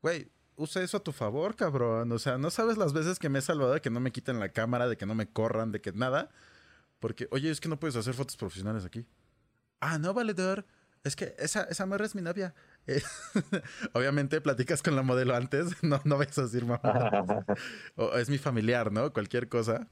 Güey, 0.02 0.32
usa 0.56 0.82
eso 0.84 0.98
a 0.98 1.04
tu 1.04 1.12
favor, 1.12 1.56
cabrón. 1.56 2.12
O 2.12 2.20
sea, 2.20 2.38
no 2.38 2.50
sabes 2.50 2.78
las 2.78 2.94
veces 2.94 3.20
que 3.20 3.30
me 3.30 3.40
he 3.40 3.42
salvado 3.42 3.74
de 3.74 3.82
que 3.82 3.90
no 3.90 4.00
me 4.00 4.12
quiten 4.12 4.40
la 4.40 4.50
cámara, 4.50 4.88
de 4.88 4.98
que 4.98 5.06
no 5.06 5.16
me 5.16 5.28
corran, 5.28 5.72
de 5.72 5.82
que 5.82 5.92
nada. 5.92 6.30
Porque, 7.00 7.28
oye, 7.32 7.50
es 7.50 7.62
que 7.62 7.70
no 7.70 7.80
puedes 7.80 7.96
hacer 7.96 8.14
fotos 8.14 8.38
profesionales 8.38 8.86
aquí. 8.86 9.06
Ah, 9.80 9.98
no, 9.98 10.14
valedor. 10.14 10.66
Es 11.04 11.16
que 11.16 11.34
esa, 11.40 11.64
esa 11.64 11.86
morra 11.86 12.06
es 12.06 12.14
mi 12.14 12.22
novia. 12.22 12.54
obviamente 13.94 14.42
platicas 14.42 14.82
con 14.84 14.96
la 14.96 15.02
modelo 15.02 15.36
antes, 15.36 15.72
no, 15.84 16.02
no 16.04 16.18
vais 16.18 16.38
a 16.38 16.44
decir 16.44 16.66
mamá. 16.66 16.82
o 17.96 18.14
es 18.16 18.30
mi 18.30 18.38
familiar, 18.38 18.92
¿no? 18.92 19.14
Cualquier 19.14 19.48
cosa. 19.48 19.88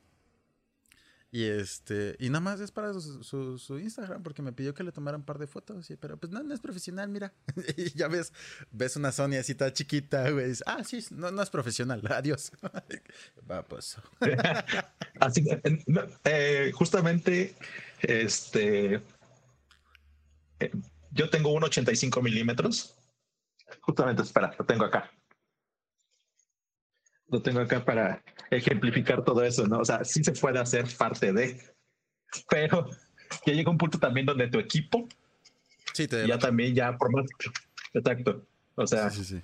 Y 1.29 1.43
este, 1.43 2.15
y 2.19 2.29
nada 2.29 2.39
más 2.39 2.61
es 2.61 2.71
para 2.71 2.93
su, 2.93 3.79
Instagram, 3.79 4.23
porque 4.23 4.41
me 4.41 4.53
pidió 4.53 4.73
que 4.73 4.83
le 4.83 4.93
tomara 4.93 5.17
un 5.17 5.23
par 5.23 5.37
de 5.37 5.47
fotos, 5.47 5.87
pero 5.99 6.17
pues 6.17 6.31
no, 6.31 6.41
no 6.41 6.53
es 6.53 6.61
profesional, 6.61 7.09
mira. 7.09 7.33
y 7.77 7.91
ya 7.97 8.07
ves, 8.07 8.31
ves 8.71 8.95
una 8.95 9.11
Sony 9.11 9.35
así 9.39 9.53
toda 9.53 9.73
chiquita, 9.73 10.29
güey. 10.31 10.53
Ah, 10.65 10.83
sí, 10.85 11.05
no, 11.11 11.29
no 11.31 11.41
es 11.41 11.49
profesional, 11.49 12.01
adiós. 12.09 12.51
Va, 13.51 13.63
pues. 13.63 13.97
así, 15.19 15.45
eh, 16.23 16.71
justamente, 16.73 17.55
este, 18.01 19.01
eh, 20.59 20.71
yo 21.11 21.29
tengo 21.29 21.51
un 21.51 21.63
85 21.65 22.21
milímetros. 22.21 22.95
Justamente, 23.81 24.21
espera, 24.21 24.55
lo 24.57 24.65
tengo 24.65 24.85
acá 24.85 25.11
lo 27.29 27.41
tengo 27.41 27.59
acá 27.59 27.83
para 27.83 28.23
ejemplificar 28.49 29.23
todo 29.23 29.43
eso, 29.43 29.67
¿no? 29.67 29.79
O 29.79 29.85
sea, 29.85 30.03
sí 30.03 30.23
se 30.23 30.31
puede 30.31 30.59
hacer 30.59 30.85
parte 30.97 31.33
de, 31.33 31.61
pero 32.49 32.89
ya 33.45 33.53
llega 33.53 33.71
un 33.71 33.77
punto 33.77 33.99
también 33.99 34.25
donde 34.25 34.47
tu 34.47 34.59
equipo 34.59 35.07
sí, 35.93 36.07
te 36.07 36.27
ya 36.27 36.37
también 36.37 36.73
ya 36.73 36.97
por 36.97 37.11
más 37.11 37.25
exacto, 37.93 38.45
o 38.75 38.87
sea, 38.87 39.09
sí, 39.09 39.23
sí, 39.23 39.41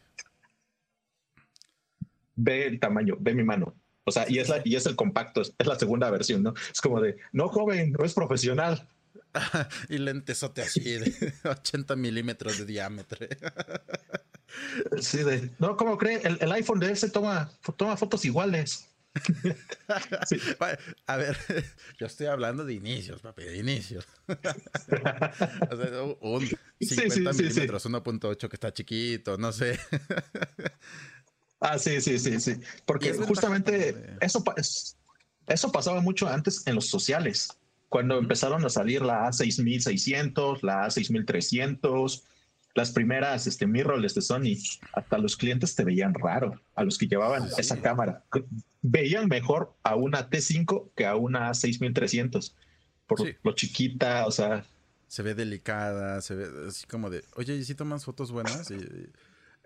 ve 2.35 2.67
el 2.67 2.79
tamaño, 2.79 3.17
ve 3.19 3.33
mi 3.33 3.43
mano, 3.43 3.73
o 4.05 4.11
sea, 4.11 4.25
y 4.29 4.39
es 4.39 4.49
la, 4.49 4.61
y 4.63 4.75
es 4.75 4.85
el 4.85 4.95
compacto, 4.95 5.41
es, 5.41 5.53
la 5.65 5.75
segunda 5.77 6.09
versión, 6.09 6.43
¿no? 6.43 6.53
Es 6.71 6.81
como 6.81 6.99
de, 6.99 7.17
no 7.31 7.47
joven, 7.47 7.93
no 7.93 8.03
es 8.03 8.13
profesional. 8.13 8.87
y 9.89 9.97
lentesote 9.97 10.61
así 10.61 10.81
de 10.81 11.33
80 11.43 11.95
milímetros 11.95 12.57
de 12.57 12.65
diámetro. 12.65 13.27
Sí, 15.01 15.17
de, 15.19 15.51
no, 15.59 15.75
¿cómo 15.77 15.97
cree? 15.97 16.21
El, 16.23 16.51
iPhone 16.51 16.79
de 16.79 16.91
ese 16.91 17.09
toma, 17.09 17.51
toma 17.75 17.97
fotos 17.97 18.23
iguales. 18.25 18.89
A 21.07 21.17
ver, 21.17 21.37
yo 21.99 22.07
estoy 22.07 22.27
hablando 22.27 22.65
de 22.65 22.73
inicios, 22.73 23.21
papi, 23.21 23.43
de 23.43 23.57
inicios. 23.57 24.07
o 24.27 25.77
sea, 25.77 26.01
un 26.21 26.49
50 26.79 27.33
milímetros, 27.33 27.85
1.8 27.85 28.49
que 28.49 28.55
está 28.55 28.73
chiquito, 28.73 29.37
no 29.37 29.51
sé. 29.51 29.79
ah, 31.59 31.77
sí, 31.77 32.01
sí, 32.01 32.17
sí, 32.17 32.39
sí. 32.39 32.55
Porque 32.85 33.13
justamente 33.13 34.15
eso, 34.19 34.43
eso 35.47 35.71
pasaba 35.71 36.01
mucho 36.01 36.27
antes 36.27 36.65
en 36.65 36.75
los 36.75 36.87
sociales. 36.87 37.49
Cuando 37.93 38.17
empezaron 38.17 38.65
a 38.65 38.71
salir 38.71 39.03
la 39.03 39.27
A6600, 39.27 40.63
la 40.63 40.87
A6300, 40.87 42.23
las 42.73 42.89
primeras 42.89 43.45
este, 43.45 43.67
mirrorless 43.67 44.15
de 44.15 44.21
Sony, 44.23 44.57
hasta 44.93 45.19
los 45.19 45.37
clientes 45.37 45.75
te 45.75 45.83
veían 45.83 46.15
raro, 46.15 46.59
a 46.73 46.83
los 46.83 46.97
que 46.97 47.05
llevaban 47.05 47.47
esa 47.55 47.79
cámara. 47.79 48.23
Veían 48.81 49.27
mejor 49.27 49.75
a 49.83 49.95
una 49.95 50.27
T5 50.27 50.89
que 50.95 51.05
a 51.05 51.15
una 51.15 51.53
6300, 51.53 52.55
por 53.05 53.19
lo 53.43 53.53
chiquita, 53.53 54.25
o 54.25 54.31
sea. 54.31 54.65
Se 55.07 55.21
ve 55.21 55.35
delicada, 55.35 56.19
se 56.21 56.33
ve 56.33 56.47
así 56.69 56.87
como 56.87 57.11
de, 57.11 57.23
oye, 57.35 57.57
¿y 57.57 57.63
si 57.63 57.75
tomas 57.75 58.05
fotos 58.05 58.31
buenas? 58.31 58.71
Y, 58.71 59.11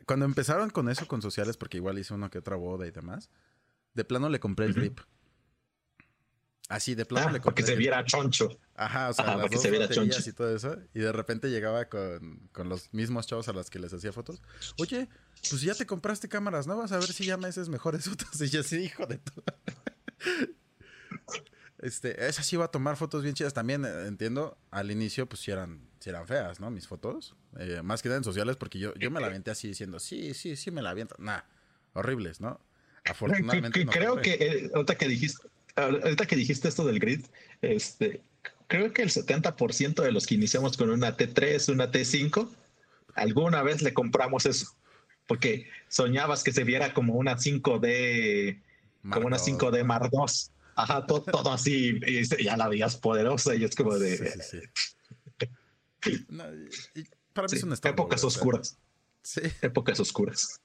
cuando 0.05 0.25
empezaron 0.25 0.69
con 0.69 0.89
eso, 0.89 1.07
con 1.07 1.21
sociales, 1.21 1.55
porque 1.55 1.77
igual 1.77 1.97
hice 1.97 2.13
una 2.13 2.29
que 2.29 2.39
otra 2.39 2.57
boda 2.57 2.87
y 2.87 2.91
demás, 2.91 3.29
de 3.93 4.03
plano 4.03 4.27
le 4.27 4.41
compré 4.41 4.65
el 4.65 4.73
grip. 4.73 4.99
Así 6.69 6.95
de 6.95 7.05
plano 7.05 7.29
ah, 7.29 7.31
le 7.31 7.39
Porque 7.39 7.63
se 7.63 7.75
viera 7.75 8.03
choncho. 8.03 8.59
Ajá, 8.75 9.09
o 9.09 9.13
sea, 9.13 9.37
las 9.37 9.49
dos 9.49 9.61
se 9.61 9.71
viera 9.71 9.87
choncho. 9.87 10.19
y 10.25 10.33
todo 10.33 10.53
eso. 10.53 10.77
Y 10.93 10.99
de 10.99 11.13
repente 11.13 11.49
llegaba 11.49 11.85
con, 11.85 12.49
con, 12.51 12.67
los 12.67 12.93
mismos 12.93 13.25
chavos 13.25 13.47
a 13.47 13.53
los 13.53 13.69
que 13.69 13.79
les 13.79 13.93
hacía 13.93 14.11
fotos. 14.11 14.41
Oye, 14.77 15.07
pues 15.49 15.61
ya 15.61 15.73
te 15.75 15.85
compraste 15.85 16.27
cámaras 16.27 16.67
nuevas, 16.67 16.91
a 16.91 16.99
ver 16.99 17.07
si 17.13 17.25
ya 17.25 17.37
me 17.37 17.47
haces 17.47 17.69
mejores 17.69 18.09
fotos. 18.09 18.27
Y 18.41 18.49
yo 18.49 18.63
sí, 18.63 18.77
hijo 18.79 19.05
de 19.05 19.17
todo. 19.17 19.43
este, 21.79 22.27
esa 22.27 22.43
sí 22.43 22.57
iba 22.57 22.65
a 22.65 22.71
tomar 22.71 22.97
fotos 22.97 23.23
bien 23.23 23.33
chidas. 23.33 23.53
También 23.53 23.85
eh, 23.85 24.07
entiendo, 24.07 24.57
al 24.69 24.91
inicio, 24.91 25.25
pues 25.25 25.39
sí 25.41 25.51
eran, 25.51 25.87
sí 25.99 26.09
eran 26.09 26.27
feas, 26.27 26.59
¿no? 26.59 26.69
Mis 26.69 26.85
fotos. 26.85 27.37
Eh, 27.59 27.81
más 27.81 28.01
que 28.01 28.09
nada 28.09 28.17
en 28.17 28.25
sociales, 28.25 28.57
porque 28.57 28.77
yo, 28.77 28.93
yo 28.95 29.09
me 29.09 29.21
la 29.21 29.27
aventé 29.27 29.51
así 29.51 29.69
diciendo, 29.69 29.99
sí, 29.99 30.33
sí, 30.33 30.57
sí 30.57 30.69
me 30.71 30.81
la 30.81 30.89
aviento. 30.89 31.15
Nah, 31.17 31.43
horribles, 31.93 32.41
¿no? 32.41 32.59
Afortunadamente. 33.05 33.85
creo 33.85 34.21
que, 34.21 34.33
eh, 34.33 34.71
otra 34.75 34.97
que 34.97 35.07
dijiste 35.07 35.47
ahorita 35.77 36.25
que 36.25 36.35
dijiste 36.35 36.67
esto 36.67 36.85
del 36.85 36.99
grid, 36.99 37.25
este, 37.61 38.21
creo 38.67 38.91
que 38.93 39.03
el 39.03 39.09
70% 39.09 40.01
de 40.01 40.11
los 40.11 40.25
que 40.25 40.35
iniciamos 40.35 40.75
con 40.77 40.89
una 40.89 41.15
T3, 41.15 41.71
una 41.71 41.91
T5, 41.91 42.49
alguna 43.15 43.63
vez 43.63 43.81
le 43.81 43.93
compramos 43.93 44.45
eso. 44.45 44.75
Porque 45.27 45.67
soñabas 45.87 46.43
que 46.43 46.51
se 46.51 46.63
viera 46.63 46.93
como 46.93 47.15
una 47.15 47.37
5D, 47.37 48.61
como 49.11 49.27
una 49.27 49.37
5D 49.37 49.83
Mar 49.83 50.09
2. 50.11 50.51
Ajá, 50.75 51.05
todo, 51.05 51.51
así, 51.51 51.99
y 52.05 52.43
ya 52.43 52.55
la 52.55 52.67
veías 52.67 52.97
poderosa 52.97 53.55
y 53.55 53.63
es 53.63 53.75
como 53.75 53.97
de... 53.97 54.17
Sí, 54.17 54.59
sí, 56.01 56.25
para 57.33 57.47
mí 57.47 57.57
es 57.57 57.85
Épocas 57.85 58.23
oscuras. 58.23 58.77
Sí. 59.23 59.41
Épocas 59.61 59.99
oscuras. 59.99 60.61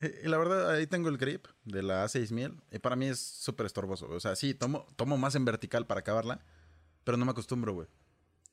Y 0.00 0.28
la 0.28 0.38
verdad, 0.38 0.70
ahí 0.70 0.86
tengo 0.86 1.08
el 1.08 1.18
grip 1.18 1.46
de 1.64 1.82
la 1.82 2.04
A6000 2.04 2.60
y 2.72 2.78
para 2.78 2.96
mí 2.96 3.06
es 3.06 3.20
súper 3.20 3.66
estorboso. 3.66 4.08
O 4.08 4.20
sea, 4.20 4.36
sí, 4.36 4.54
tomo, 4.54 4.86
tomo 4.96 5.16
más 5.16 5.34
en 5.34 5.44
vertical 5.44 5.86
para 5.86 6.00
acabarla, 6.00 6.44
pero 7.04 7.16
no 7.16 7.24
me 7.24 7.30
acostumbro, 7.30 7.72
güey. 7.72 7.88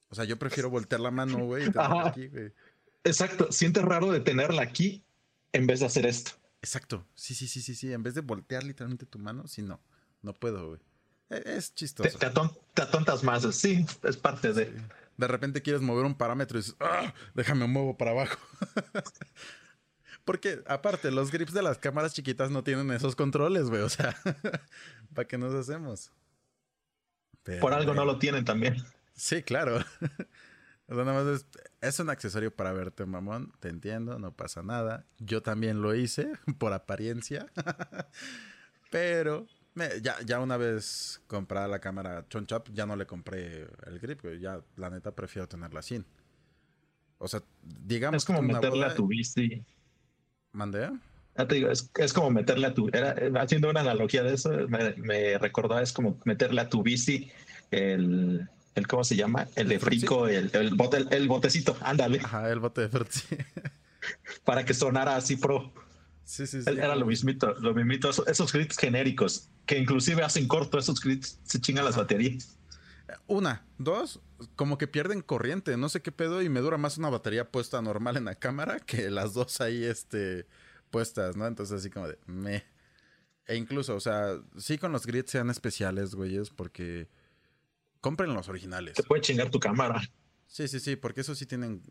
O 0.10 0.16
sea, 0.16 0.26
yo 0.26 0.38
prefiero 0.38 0.70
voltear 0.70 1.02
la 1.02 1.12
mano, 1.12 1.40
güey, 1.46 1.70
aquí, 1.76 2.28
güey. 2.28 2.54
Exacto, 3.04 3.52
sientes 3.52 3.84
raro 3.84 4.12
de 4.12 4.20
tenerla 4.20 4.62
aquí 4.62 5.04
en 5.54 5.68
vez 5.68 5.80
de 5.80 5.88
hacer 5.88 6.06
esto. 6.06 6.32
Exacto, 6.62 7.08
sí, 7.16 7.34
sí, 7.34 7.48
sí, 7.48 7.62
sí, 7.62 7.74
sí. 7.74 7.92
En 7.92 8.04
vez 8.04 8.14
de 8.14 8.22
voltear 8.22 8.64
literalmente 8.64 9.06
tu 9.06 9.18
mano, 9.18 9.48
sí, 9.48 9.62
no, 9.62 9.82
no 10.22 10.34
puedo, 10.34 10.68
güey. 10.68 10.80
E, 11.30 11.56
es 11.58 11.74
chistoso. 11.74 12.18
Te, 12.20 12.82
atontas 12.82 13.24
más, 13.24 13.44
sí, 13.56 13.86
es 14.04 14.18
parte 14.18 14.54
de... 14.54 14.74
De 15.18 15.28
repente 15.28 15.62
quieres 15.62 15.82
mover 15.82 16.06
un 16.06 16.16
parámetro 16.16 16.58
y 16.58 16.62
dices, 16.62 16.76
¡Ah! 16.80 17.14
déjame 17.34 17.68
muevo 17.68 17.98
para 17.98 18.12
abajo. 18.12 18.40
Porque 20.26 20.62
aparte, 20.68 21.12
los 21.12 21.32
grips 21.32 21.54
de 21.54 21.62
las 21.62 21.78
cámaras 21.78 22.14
chiquitas 22.14 22.52
no 22.52 22.64
tienen 22.64 22.92
esos 22.92 23.16
controles, 23.16 23.70
güey. 23.70 23.82
O 23.82 23.90
sea, 23.90 24.16
¿para 25.14 25.28
qué 25.28 25.38
nos 25.38 25.54
hacemos? 25.54 26.12
Por 27.60 27.74
algo 27.74 27.94
no 27.94 28.06
lo 28.06 28.20
tienen 28.20 28.46
también. 28.46 28.78
Sí, 29.14 29.44
claro. 29.44 29.80
O 30.88 30.94
sea, 30.94 31.06
nada 31.06 31.24
más 31.24 31.46
es, 31.80 32.00
un 32.02 32.10
accesorio 32.10 32.54
para 32.54 32.74
verte, 32.74 33.06
mamón. 33.06 33.54
Te 33.62 33.70
entiendo, 33.70 34.20
no 34.20 34.36
pasa 34.36 34.62
nada. 34.62 35.06
Yo 35.20 35.42
también 35.42 35.82
lo 35.82 35.96
hice 35.96 36.34
por 36.60 36.74
apariencia. 36.74 37.50
Pero 38.90 39.48
ya, 40.02 40.18
ya 40.26 40.42
una 40.42 40.58
vez 40.58 41.22
comprada 41.28 41.70
la 41.70 41.80
cámara 41.80 42.26
Chonchap, 42.28 42.68
ya 42.74 42.86
no 42.86 42.98
le 42.98 43.06
compré 43.06 43.70
el 43.86 44.00
grip. 44.02 44.22
Ya, 44.38 44.60
la 44.76 44.90
neta, 44.90 45.16
prefiero 45.16 45.48
tenerla 45.48 45.82
sin. 45.82 46.06
O 47.20 47.28
sea, 47.30 47.42
digamos. 47.64 48.24
Es 48.24 48.26
como 48.26 48.42
meterle 48.42 48.84
a 48.84 48.94
tu 48.94 49.08
bici. 49.08 49.64
¿Mandé? 50.54 50.90
te 51.48 51.56
digo, 51.56 51.70
es, 51.72 52.14
como 52.14 52.30
meterle 52.30 52.68
a 52.68 52.74
tu. 52.74 52.90
Era, 52.94 53.16
haciendo 53.42 53.70
una 53.70 53.82
analogía 53.82 54.24
de 54.24 54.34
eso, 54.34 54.52
me, 54.68 54.94
me, 54.98 55.38
recordó, 55.38 55.80
es 55.80 55.94
como 55.94 56.20
meterle 56.26 56.62
a 56.62 56.70
tu 56.70 56.84
bici 56.84 57.32
el. 57.72 58.48
el 58.76 58.88
¿Cómo 58.88 59.04
se 59.04 59.16
llama? 59.16 59.48
El 59.56 59.70
de 59.70 59.80
frico, 59.80 60.28
el, 60.28 60.50
el, 60.54 60.76
bote, 60.76 61.06
el, 61.10 61.28
botecito, 61.28 61.76
ándale. 61.82 62.20
Ajá, 62.24 62.50
el 62.52 62.60
bote 62.60 62.82
de 62.82 62.90
Frutzi. 62.90 63.38
Para 64.46 64.66
que 64.66 64.74
sonara 64.74 65.16
así 65.16 65.36
pro. 65.36 65.72
Sí, 66.24 66.48
sí, 66.48 66.62
sí. 66.62 66.70
Era 66.70 66.96
lo 66.96 67.06
mismito, 67.06 67.56
lo 67.60 67.74
mismito, 67.74 68.10
esos, 68.10 68.54
grits 68.54 68.78
genéricos, 68.78 69.50
que 69.66 69.78
inclusive 69.78 70.24
hacen 70.24 70.48
corto 70.48 70.78
esos 70.80 71.02
grits, 71.02 71.40
se 71.44 71.60
chingan 71.60 71.86
las 71.86 71.98
baterías. 71.98 72.58
Una, 73.28 73.66
dos, 73.78 74.22
como 74.56 74.78
que 74.78 74.88
pierden 74.88 75.22
corriente, 75.22 75.76
no 75.78 75.90
sé 75.90 76.02
qué 76.02 76.12
pedo, 76.12 76.42
y 76.42 76.50
me 76.50 76.60
dura 76.62 76.78
más 76.78 76.98
una 76.98 77.10
batería 77.10 77.52
puesta 77.52 77.82
normal 77.82 78.18
en 78.18 78.26
la 78.26 78.36
cámara 78.36 78.80
que 78.80 79.10
las 79.10 79.34
dos 79.34 79.62
ahí, 79.62 79.84
este, 79.84 80.48
puestas, 80.90 81.36
¿no? 81.36 81.48
Entonces 81.48 81.80
así 81.80 81.90
como 81.90 82.08
de, 82.08 82.18
me. 82.26 82.66
E 83.48 83.56
incluso, 83.56 83.96
o 83.96 84.00
sea, 84.00 84.40
sí 84.58 84.78
con 84.78 84.92
los 84.92 85.06
grids 85.06 85.32
sean 85.32 85.50
especiales, 85.50 86.16
güeyes, 86.16 86.50
porque 86.52 87.10
compren 88.00 88.34
los 88.34 88.50
originales. 88.50 88.94
Te 88.94 89.04
puede 89.04 89.22
chingar 89.22 89.50
tu 89.50 89.60
cámara. 89.60 90.02
Sí, 90.48 90.68
sí, 90.68 90.80
sí, 90.80 90.96
porque 90.96 91.22
eso 91.22 91.34
sí 91.34 91.46
tienen, 91.46 91.82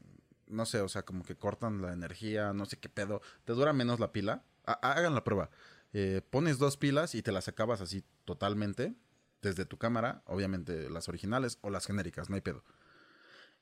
no 0.46 0.66
sé, 0.66 0.80
o 0.80 0.88
sea, 0.88 1.02
como 1.02 1.24
que 1.24 1.36
cortan 1.36 1.82
la 1.82 1.92
energía, 1.92 2.52
no 2.52 2.66
sé 2.66 2.78
qué 2.78 2.88
pedo. 2.88 3.20
Te 3.44 3.52
dura 3.52 3.72
menos 3.72 4.00
la 4.00 4.12
pila. 4.12 4.44
hagan 4.64 5.14
la 5.14 5.24
prueba. 5.24 5.50
Eh, 5.92 6.22
pones 6.30 6.58
dos 6.58 6.76
pilas 6.76 7.14
y 7.14 7.22
te 7.22 7.32
las 7.32 7.48
acabas 7.48 7.80
así 7.80 8.04
totalmente 8.24 8.94
desde 9.42 9.64
tu 9.64 9.78
cámara, 9.78 10.22
obviamente 10.26 10.90
las 10.90 11.08
originales 11.08 11.58
o 11.62 11.70
las 11.70 11.86
genéricas, 11.86 12.28
no 12.28 12.36
hay 12.36 12.42
pedo. 12.42 12.64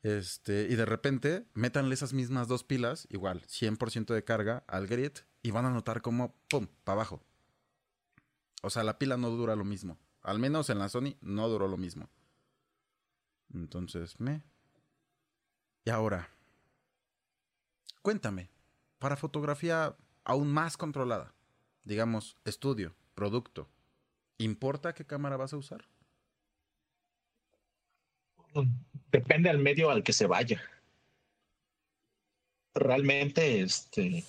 Este, 0.02 0.68
y 0.70 0.76
de 0.76 0.84
repente, 0.84 1.46
métanle 1.54 1.94
esas 1.94 2.12
mismas 2.12 2.48
dos 2.48 2.64
pilas, 2.64 3.06
igual, 3.10 3.42
100% 3.46 4.14
de 4.14 4.24
carga 4.24 4.64
al 4.68 4.86
grid, 4.86 5.12
y 5.42 5.50
van 5.50 5.66
a 5.66 5.70
notar 5.70 6.02
como, 6.02 6.36
¡pum!, 6.48 6.68
para 6.84 6.94
abajo. 6.94 7.22
O 8.62 8.70
sea, 8.70 8.84
la 8.84 8.98
pila 8.98 9.16
no 9.16 9.30
dura 9.30 9.56
lo 9.56 9.64
mismo. 9.64 9.98
Al 10.22 10.38
menos 10.38 10.70
en 10.70 10.78
la 10.78 10.88
Sony 10.88 11.16
no 11.20 11.48
duró 11.48 11.68
lo 11.68 11.76
mismo. 11.76 12.10
Entonces, 13.54 14.20
me. 14.20 14.42
Y 15.84 15.90
ahora, 15.90 16.28
cuéntame, 18.02 18.50
para 18.98 19.16
fotografía 19.16 19.96
aún 20.24 20.52
más 20.52 20.76
controlada, 20.76 21.34
digamos, 21.84 22.36
estudio, 22.44 22.94
producto, 23.14 23.70
¿Importa 24.38 24.94
qué 24.94 25.04
cámara 25.04 25.36
vas 25.36 25.52
a 25.52 25.56
usar? 25.56 25.84
Depende 29.10 29.50
al 29.50 29.58
medio 29.58 29.90
al 29.90 30.02
que 30.02 30.12
se 30.12 30.26
vaya. 30.26 30.62
Realmente, 32.74 33.60
este, 33.60 34.24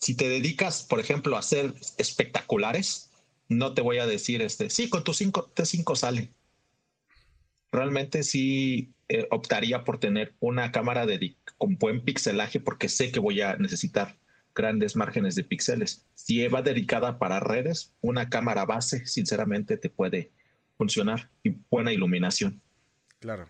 si 0.00 0.16
te 0.16 0.28
dedicas, 0.28 0.82
por 0.82 0.98
ejemplo, 0.98 1.36
a 1.36 1.40
hacer 1.40 1.72
espectaculares, 1.98 3.10
no 3.48 3.74
te 3.74 3.82
voy 3.82 3.98
a 3.98 4.06
decir, 4.06 4.42
este, 4.42 4.70
sí, 4.70 4.88
con 4.88 5.04
tu 5.04 5.14
5 5.14 5.52
T5 5.54 5.94
sale. 5.94 6.30
Realmente 7.70 8.24
sí 8.24 8.92
eh, 9.08 9.28
optaría 9.30 9.84
por 9.84 10.00
tener 10.00 10.34
una 10.40 10.72
cámara 10.72 11.06
de, 11.06 11.36
con 11.58 11.78
buen 11.78 12.04
pixelaje 12.04 12.58
porque 12.58 12.88
sé 12.88 13.12
que 13.12 13.20
voy 13.20 13.40
a 13.40 13.56
necesitar 13.56 14.18
grandes 14.56 14.96
márgenes 14.96 15.36
de 15.36 15.44
píxeles. 15.44 16.04
Si 16.14 16.44
va 16.48 16.62
dedicada 16.62 17.18
para 17.18 17.38
redes, 17.38 17.94
una 18.00 18.28
cámara 18.28 18.64
base, 18.64 19.06
sinceramente, 19.06 19.76
te 19.76 19.90
puede 19.90 20.32
funcionar 20.76 21.30
y 21.44 21.50
buena 21.70 21.92
iluminación. 21.92 22.60
Claro. 23.20 23.48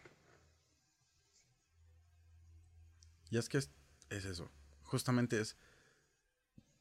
Y 3.31 3.39
es 3.39 3.49
que 3.49 3.59
es, 3.59 3.71
eso. 4.11 4.51
Justamente 4.83 5.41
es. 5.41 5.57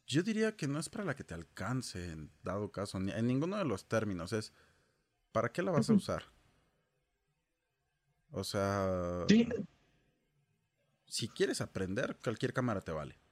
Yo 0.07 0.21
diría 0.21 0.55
que 0.55 0.67
no 0.67 0.79
es 0.79 0.89
para 0.89 1.05
la 1.05 1.15
que 1.15 1.23
te 1.23 1.33
alcance 1.33 2.11
en 2.11 2.31
dado 2.43 2.71
caso, 2.71 2.99
ni 2.99 3.11
en 3.11 3.27
ninguno 3.27 3.57
de 3.57 3.65
los 3.65 3.87
términos. 3.87 4.33
Es. 4.33 4.53
¿Para 5.31 5.51
qué 5.51 5.61
la 5.61 5.71
vas 5.71 5.89
a 5.89 5.93
usar? 5.93 6.23
O 8.31 8.43
sea. 8.43 9.25
Si 11.07 11.29
quieres 11.29 11.61
aprender, 11.61 12.17
cualquier 12.23 12.53
cámara 12.53 12.81
te 12.81 12.91
vale. 12.91 13.24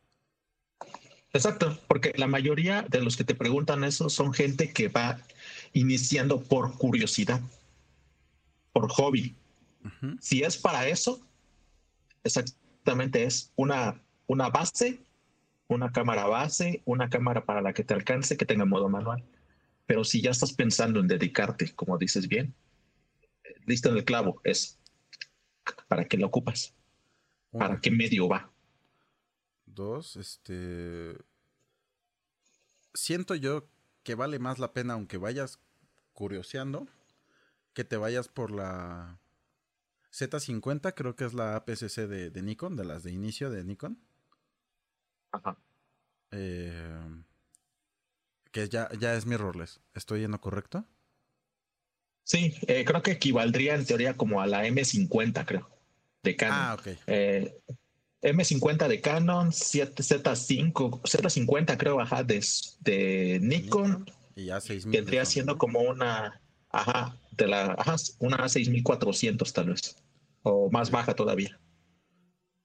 Exacto, 1.34 1.80
porque 1.88 2.14
la 2.16 2.28
mayoría 2.28 2.84
de 2.84 3.02
los 3.02 3.18
que 3.18 3.24
te 3.24 3.34
preguntan 3.34 3.84
eso 3.84 4.08
son 4.08 4.34
gente 4.34 4.72
que 4.72 4.88
va 4.88 5.20
iniciando 5.74 6.44
por 6.44 6.78
curiosidad, 6.78 7.42
por 8.72 8.88
hobby. 8.92 9.36
Si 10.22 10.44
es 10.44 10.58
para 10.58 10.88
eso, 10.88 11.20
exactamente 12.24 13.24
es 13.24 13.52
una, 13.56 14.00
una 14.28 14.50
base, 14.50 15.02
una 15.68 15.92
cámara 15.92 16.28
base, 16.28 16.84
una 16.86 17.10
cámara 17.10 17.44
para 17.46 17.62
la 17.62 17.74
que 17.74 17.84
te 17.84 17.96
alcance, 17.96 18.38
que 18.38 18.46
tenga 18.46 18.66
modo 18.66 18.88
manual. 18.88 19.24
Pero 19.88 20.04
si 20.04 20.22
ya 20.22 20.30
estás 20.30 20.54
pensando 20.54 21.00
en 21.00 21.08
dedicarte, 21.08 21.74
como 21.74 21.98
dices 21.98 22.28
bien, 22.28 22.54
listo 23.66 23.90
en 23.90 23.98
el 23.98 24.06
clavo, 24.06 24.40
es 24.44 24.80
para 25.88 26.06
qué 26.06 26.18
lo 26.18 26.28
ocupas, 26.28 26.76
para 27.52 27.82
qué 27.82 27.90
medio 27.90 28.30
va. 28.30 28.53
Dos, 29.74 30.16
este. 30.16 31.18
Siento 32.94 33.36
yo 33.36 33.68
que 34.04 34.16
vale 34.16 34.40
más 34.40 34.60
la 34.60 34.74
pena, 34.74 34.94
aunque 34.94 35.18
vayas 35.18 35.60
curioseando, 36.14 36.88
que 37.74 37.84
te 37.84 37.98
vayas 37.98 38.28
por 38.28 38.52
la 38.52 39.20
Z50, 40.12 40.94
creo 40.94 41.16
que 41.16 41.26
es 41.26 41.34
la 41.34 41.56
APCC 41.56 42.08
de, 42.08 42.30
de 42.30 42.42
Nikon, 42.44 42.76
de 42.76 42.86
las 42.86 43.04
de 43.04 43.12
inicio 43.12 43.50
de 43.50 43.64
Nikon. 43.64 44.00
Ajá. 45.32 45.58
Eh, 46.32 47.24
que 48.52 48.70
ya, 48.70 48.90
ya 49.00 49.16
es 49.16 49.26
mirrorless. 49.26 49.80
¿Estoy 49.96 50.24
en 50.24 50.32
lo 50.32 50.40
correcto? 50.40 50.86
Sí, 52.24 52.56
eh, 52.68 52.86
creo 52.86 53.02
que 53.02 53.12
equivaldría 53.12 53.76
en 53.76 53.86
teoría 53.86 54.16
como 54.16 54.40
a 54.42 54.48
la 54.48 54.66
M50, 54.66 55.46
creo, 55.46 55.70
de 56.22 56.36
Canon. 56.36 56.58
Ah, 56.58 56.78
ok. 56.80 56.88
Eh, 57.08 57.60
M50 58.24 58.88
de 58.88 59.02
Canon, 59.02 59.50
Z5, 59.50 61.02
Z50 61.02 61.78
creo, 61.78 62.00
ajá, 62.00 62.24
de, 62.24 62.44
de 62.80 63.40
Nikon. 63.42 64.10
Y 64.36 64.48
A6000. 64.48 64.92
Vendría 64.92 65.26
siendo 65.26 65.58
como 65.58 65.82
una, 65.82 66.42
ajá, 66.70 67.20
de 67.32 67.48
la, 67.48 67.76
ajá, 67.78 67.96
una 68.20 68.38
A6400 68.38 69.52
tal 69.52 69.70
vez. 69.70 69.98
O 70.42 70.72
más 70.72 70.90
baja 70.90 71.14
todavía. 71.14 71.60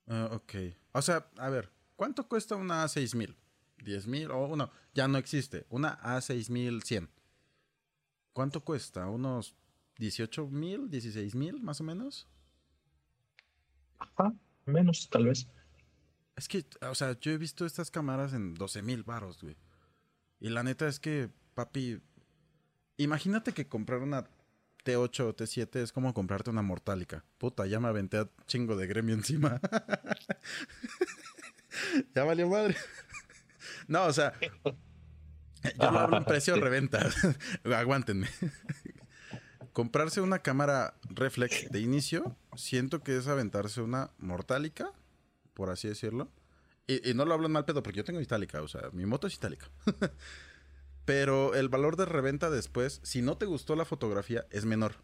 Uh, 0.06 0.34
ok. 0.34 0.54
O 0.92 1.02
sea, 1.02 1.28
a 1.36 1.50
ver, 1.50 1.70
¿cuánto 1.96 2.28
cuesta 2.28 2.54
una 2.54 2.84
A6000? 2.84 3.34
¿10,000? 3.78 4.30
O 4.32 4.56
no, 4.56 4.70
ya 4.94 5.08
no 5.08 5.18
existe. 5.18 5.66
Una 5.70 6.00
A6100. 6.02 7.08
¿Cuánto 8.32 8.64
cuesta? 8.64 9.08
¿Unos 9.08 9.56
18,000, 9.98 10.88
16,000 10.88 11.60
más 11.60 11.80
o 11.80 11.84
menos? 11.84 12.28
Ajá 13.98 14.32
menos, 14.68 15.08
tal 15.10 15.26
vez. 15.26 15.48
Es 16.36 16.48
que, 16.48 16.64
o 16.82 16.94
sea, 16.94 17.18
yo 17.20 17.32
he 17.32 17.38
visto 17.38 17.66
estas 17.66 17.90
cámaras 17.90 18.32
en 18.32 18.54
12 18.54 18.82
mil 18.82 19.02
baros, 19.02 19.42
güey. 19.42 19.56
Y 20.40 20.50
la 20.50 20.62
neta 20.62 20.86
es 20.86 21.00
que, 21.00 21.30
papi, 21.54 22.00
imagínate 22.96 23.52
que 23.52 23.66
comprar 23.66 24.00
una 24.00 24.24
T8 24.84 25.20
o 25.20 25.36
T7 25.36 25.80
es 25.80 25.92
como 25.92 26.14
comprarte 26.14 26.50
una 26.50 26.62
Mortálica. 26.62 27.24
Puta, 27.38 27.66
ya 27.66 27.80
me 27.80 27.88
aventé 27.88 28.18
a 28.18 28.28
chingo 28.46 28.76
de 28.76 28.86
gremio 28.86 29.14
encima. 29.14 29.60
ya 32.14 32.24
valió 32.24 32.48
madre. 32.48 32.76
no, 33.88 34.04
o 34.04 34.12
sea, 34.12 34.32
yo 35.78 35.90
lo 35.90 35.98
hablo 35.98 36.18
en 36.18 36.24
precio 36.24 36.56
reventa. 36.56 37.08
Aguántenme. 37.64 38.28
Comprarse 39.72 40.20
una 40.20 40.40
cámara 40.40 40.94
reflex 41.10 41.70
de 41.70 41.80
inicio, 41.80 42.36
siento 42.58 43.02
que 43.02 43.16
es 43.16 43.28
aventarse 43.28 43.80
una 43.80 44.10
mortálica, 44.18 44.92
por 45.54 45.70
así 45.70 45.88
decirlo. 45.88 46.30
Y, 46.86 47.14
no 47.14 47.24
lo 47.24 47.34
hablo 47.34 47.48
mal 47.48 47.64
pedo 47.64 47.82
porque 47.82 47.98
yo 47.98 48.04
tengo 48.04 48.20
itálica, 48.20 48.62
o 48.62 48.68
sea, 48.68 48.90
mi 48.92 49.06
moto 49.06 49.26
es 49.26 49.34
itálica. 49.34 49.70
Pero 51.04 51.54
el 51.54 51.68
valor 51.68 51.96
de 51.96 52.06
reventa 52.06 52.50
después, 52.50 53.00
si 53.02 53.22
no 53.22 53.36
te 53.36 53.46
gustó 53.46 53.76
la 53.76 53.84
fotografía, 53.84 54.46
es 54.50 54.64
menor. 54.64 54.96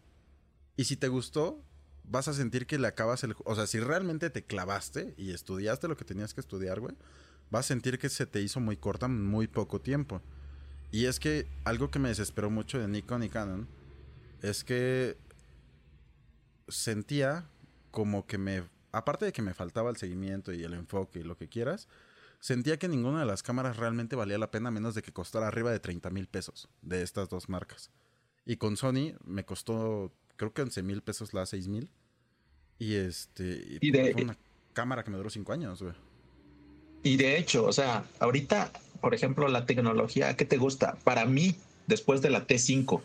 Y 0.77 0.85
si 0.85 0.97
te 0.97 1.07
gustó, 1.07 1.63
vas 2.03 2.27
a 2.27 2.33
sentir 2.33 2.67
que 2.67 2.77
le 2.77 2.87
acabas 2.87 3.23
el... 3.23 3.35
O 3.45 3.55
sea, 3.55 3.67
si 3.67 3.79
realmente 3.79 4.29
te 4.29 4.43
clavaste 4.43 5.13
y 5.17 5.31
estudiaste 5.31 5.87
lo 5.87 5.97
que 5.97 6.05
tenías 6.05 6.33
que 6.33 6.41
estudiar, 6.41 6.79
güey, 6.79 6.95
vas 7.49 7.65
a 7.65 7.69
sentir 7.69 7.97
que 7.99 8.09
se 8.09 8.25
te 8.25 8.41
hizo 8.41 8.59
muy 8.59 8.77
corta 8.77 9.07
muy 9.07 9.47
poco 9.47 9.79
tiempo. 9.79 10.21
Y 10.91 11.05
es 11.05 11.19
que 11.19 11.47
algo 11.63 11.91
que 11.91 11.99
me 11.99 12.09
desesperó 12.09 12.49
mucho 12.49 12.79
de 12.79 12.87
Nikon 12.87 13.23
y 13.23 13.29
Canon 13.29 13.67
es 14.41 14.63
que 14.63 15.17
sentía 16.67 17.45
como 17.91 18.25
que 18.25 18.37
me, 18.37 18.63
aparte 18.91 19.25
de 19.25 19.33
que 19.33 19.41
me 19.41 19.53
faltaba 19.53 19.89
el 19.89 19.97
seguimiento 19.97 20.53
y 20.53 20.63
el 20.63 20.73
enfoque 20.73 21.19
y 21.19 21.23
lo 21.23 21.37
que 21.37 21.47
quieras, 21.47 21.87
sentía 22.39 22.77
que 22.77 22.87
ninguna 22.87 23.21
de 23.21 23.25
las 23.25 23.43
cámaras 23.43 23.77
realmente 23.77 24.15
valía 24.15 24.37
la 24.37 24.51
pena 24.51 24.71
menos 24.71 24.95
de 24.95 25.01
que 25.01 25.13
costara 25.13 25.47
arriba 25.47 25.71
de 25.71 25.79
30 25.79 26.09
mil 26.09 26.27
pesos 26.27 26.69
de 26.81 27.01
estas 27.01 27.29
dos 27.29 27.49
marcas. 27.49 27.91
Y 28.45 28.57
con 28.57 28.77
Sony 28.77 29.13
me 29.23 29.45
costó, 29.45 30.13
creo 30.35 30.53
que 30.53 30.61
11 30.61 30.83
mil 30.83 31.01
pesos 31.01 31.33
la 31.33 31.45
6 31.45 31.67
mil. 31.67 31.89
Y 32.77 32.95
este, 32.95 33.79
y 33.81 33.91
de, 33.91 34.11
fue 34.11 34.23
una 34.23 34.37
cámara 34.73 35.03
que 35.03 35.11
me 35.11 35.17
duró 35.17 35.29
5 35.29 35.53
años, 35.53 35.81
güey. 35.81 35.95
Y 37.03 37.17
de 37.17 37.37
hecho, 37.37 37.65
o 37.65 37.71
sea, 37.71 38.03
ahorita, 38.19 38.71
por 38.99 39.13
ejemplo, 39.13 39.47
la 39.47 39.65
tecnología, 39.65 40.35
¿qué 40.35 40.45
te 40.45 40.57
gusta? 40.57 40.97
Para 41.03 41.25
mí, 41.25 41.55
después 41.87 42.21
de 42.21 42.31
la 42.31 42.47
T5, 42.47 43.01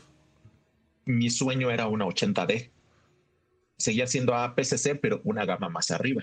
mi 1.05 1.31
sueño 1.31 1.71
era 1.71 1.87
una 1.87 2.07
80D. 2.07 2.71
Seguía 3.81 4.07
siendo 4.07 4.35
APCC, 4.35 5.01
pero 5.01 5.21
una 5.25 5.45
gama 5.47 5.69
más 5.69 5.91
arriba. 5.91 6.23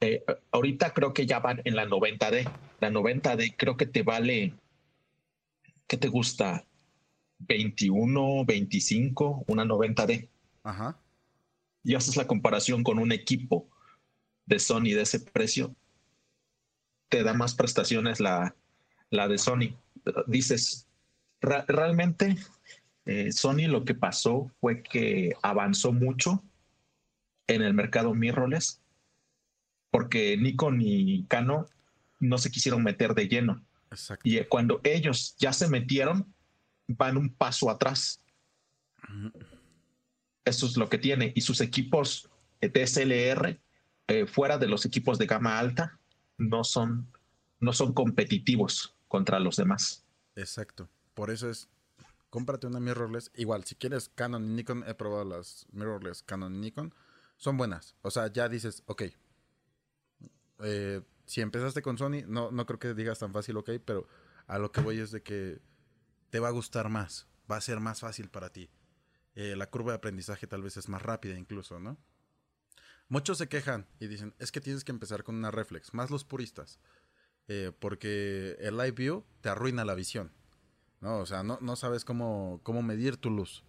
Eh, 0.00 0.24
ahorita 0.52 0.94
creo 0.94 1.12
que 1.12 1.26
ya 1.26 1.38
van 1.38 1.60
en 1.64 1.76
la 1.76 1.86
90D. 1.86 2.50
La 2.80 2.90
90D 2.90 3.54
creo 3.56 3.76
que 3.76 3.86
te 3.86 4.02
vale, 4.02 4.54
¿qué 5.86 5.96
te 5.96 6.08
gusta? 6.08 6.64
21, 7.40 8.44
25, 8.46 9.44
una 9.46 9.64
90D. 9.64 10.28
Ajá. 10.62 10.98
Y 11.84 11.94
haces 11.94 12.16
la 12.16 12.26
comparación 12.26 12.82
con 12.82 12.98
un 12.98 13.12
equipo 13.12 13.68
de 14.46 14.58
Sony 14.58 14.94
de 14.94 15.02
ese 15.02 15.20
precio, 15.20 15.74
te 17.10 17.22
da 17.22 17.34
más 17.34 17.54
prestaciones 17.54 18.18
la, 18.18 18.56
la 19.10 19.28
de 19.28 19.36
Sony. 19.36 19.76
Dices, 20.26 20.88
realmente 21.40 22.36
eh, 23.08 23.32
Sony 23.32 23.68
lo 23.68 23.86
que 23.86 23.94
pasó 23.94 24.52
fue 24.60 24.82
que 24.82 25.32
avanzó 25.42 25.92
mucho 25.92 26.44
en 27.46 27.62
el 27.62 27.72
mercado 27.72 28.12
mirrorless 28.12 28.82
porque 29.90 30.36
Nikon 30.36 30.82
y 30.82 31.24
Canon 31.24 31.64
no 32.20 32.36
se 32.36 32.50
quisieron 32.50 32.82
meter 32.82 33.14
de 33.14 33.26
lleno. 33.26 33.64
Y 34.22 34.38
cuando 34.44 34.82
ellos 34.84 35.34
ya 35.38 35.54
se 35.54 35.68
metieron, 35.68 36.34
van 36.86 37.16
un 37.16 37.30
paso 37.30 37.70
atrás. 37.70 38.20
Eso 40.44 40.66
es 40.66 40.76
lo 40.76 40.90
que 40.90 40.98
tiene. 40.98 41.32
Y 41.34 41.40
sus 41.40 41.62
equipos 41.62 42.28
DSLR, 42.60 43.58
eh, 44.08 44.26
fuera 44.26 44.58
de 44.58 44.68
los 44.68 44.84
equipos 44.84 45.16
de 45.16 45.24
gama 45.24 45.58
alta, 45.58 45.98
no 46.36 46.62
son, 46.62 47.10
no 47.58 47.72
son 47.72 47.94
competitivos 47.94 48.94
contra 49.08 49.40
los 49.40 49.56
demás. 49.56 50.04
Exacto. 50.36 50.90
Por 51.14 51.30
eso 51.30 51.48
es, 51.48 51.70
cómprate 52.30 52.66
una 52.66 52.80
mirrorless. 52.80 53.30
Igual, 53.34 53.64
si 53.64 53.74
quieres 53.74 54.08
Canon 54.08 54.44
y 54.44 54.54
Nikon, 54.54 54.84
he 54.86 54.94
probado 54.94 55.24
las 55.24 55.66
mirrorless 55.72 56.22
Canon 56.22 56.54
y 56.54 56.58
Nikon. 56.58 56.94
Son 57.36 57.56
buenas. 57.56 57.94
O 58.02 58.10
sea, 58.10 58.32
ya 58.32 58.48
dices, 58.48 58.82
ok. 58.86 59.02
Eh, 60.60 61.02
si 61.26 61.40
empezaste 61.40 61.82
con 61.82 61.98
Sony, 61.98 62.24
no, 62.26 62.50
no 62.50 62.66
creo 62.66 62.78
que 62.78 62.94
digas 62.94 63.18
tan 63.18 63.32
fácil, 63.32 63.56
ok, 63.58 63.70
pero 63.84 64.08
a 64.46 64.58
lo 64.58 64.72
que 64.72 64.80
voy 64.80 64.98
es 64.98 65.10
de 65.10 65.22
que 65.22 65.60
te 66.30 66.40
va 66.40 66.48
a 66.48 66.52
gustar 66.52 66.88
más. 66.88 67.28
Va 67.50 67.56
a 67.56 67.60
ser 67.60 67.80
más 67.80 68.00
fácil 68.00 68.28
para 68.28 68.50
ti. 68.50 68.70
Eh, 69.34 69.54
la 69.56 69.70
curva 69.70 69.92
de 69.92 69.98
aprendizaje 69.98 70.46
tal 70.46 70.62
vez 70.62 70.76
es 70.76 70.88
más 70.88 71.02
rápida 71.02 71.38
incluso, 71.38 71.78
¿no? 71.78 71.98
Muchos 73.08 73.38
se 73.38 73.48
quejan 73.48 73.86
y 74.00 74.06
dicen, 74.06 74.34
es 74.38 74.52
que 74.52 74.60
tienes 74.60 74.84
que 74.84 74.92
empezar 74.92 75.22
con 75.22 75.36
una 75.36 75.50
reflex, 75.50 75.94
más 75.94 76.10
los 76.10 76.24
puristas. 76.24 76.78
Eh, 77.46 77.72
porque 77.78 78.56
el 78.60 78.76
live 78.76 78.92
view 78.92 79.24
te 79.40 79.48
arruina 79.48 79.84
la 79.84 79.94
visión. 79.94 80.32
¿No? 81.00 81.18
O 81.18 81.26
sea, 81.26 81.42
no, 81.42 81.58
no 81.60 81.76
sabes 81.76 82.04
cómo, 82.04 82.60
cómo 82.62 82.82
medir 82.82 83.16
tu 83.16 83.30
luz. 83.30 83.64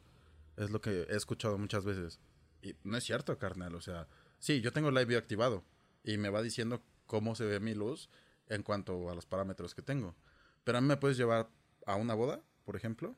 Es 0.58 0.72
lo 0.72 0.82
que 0.82 1.04
he 1.04 1.16
escuchado 1.16 1.58
muchas 1.58 1.86
veces. 1.86 2.20
Y 2.62 2.76
no 2.84 2.98
es 2.98 3.04
cierto, 3.04 3.38
carnal. 3.38 3.76
O 3.76 3.82
sea, 3.82 4.08
sí, 4.40 4.62
yo 4.62 4.72
tengo 4.72 4.92
live 4.92 5.06
view 5.06 5.18
activado 5.18 5.64
y 6.04 6.18
me 6.18 6.30
va 6.30 6.42
diciendo 6.42 6.84
cómo 7.06 7.36
se 7.36 7.46
ve 7.46 7.60
mi 7.60 7.74
luz 7.74 8.10
en 8.48 8.64
cuanto 8.64 9.10
a 9.10 9.16
los 9.16 9.26
parámetros 9.26 9.74
que 9.74 9.82
tengo. 9.82 10.16
Pero 10.64 10.78
a 10.78 10.82
mí 10.82 10.88
me 10.88 10.98
puedes 10.98 11.18
llevar 11.18 11.50
a 11.86 11.96
una 11.96 12.14
boda, 12.14 12.42
por 12.66 12.76
ejemplo, 12.76 13.16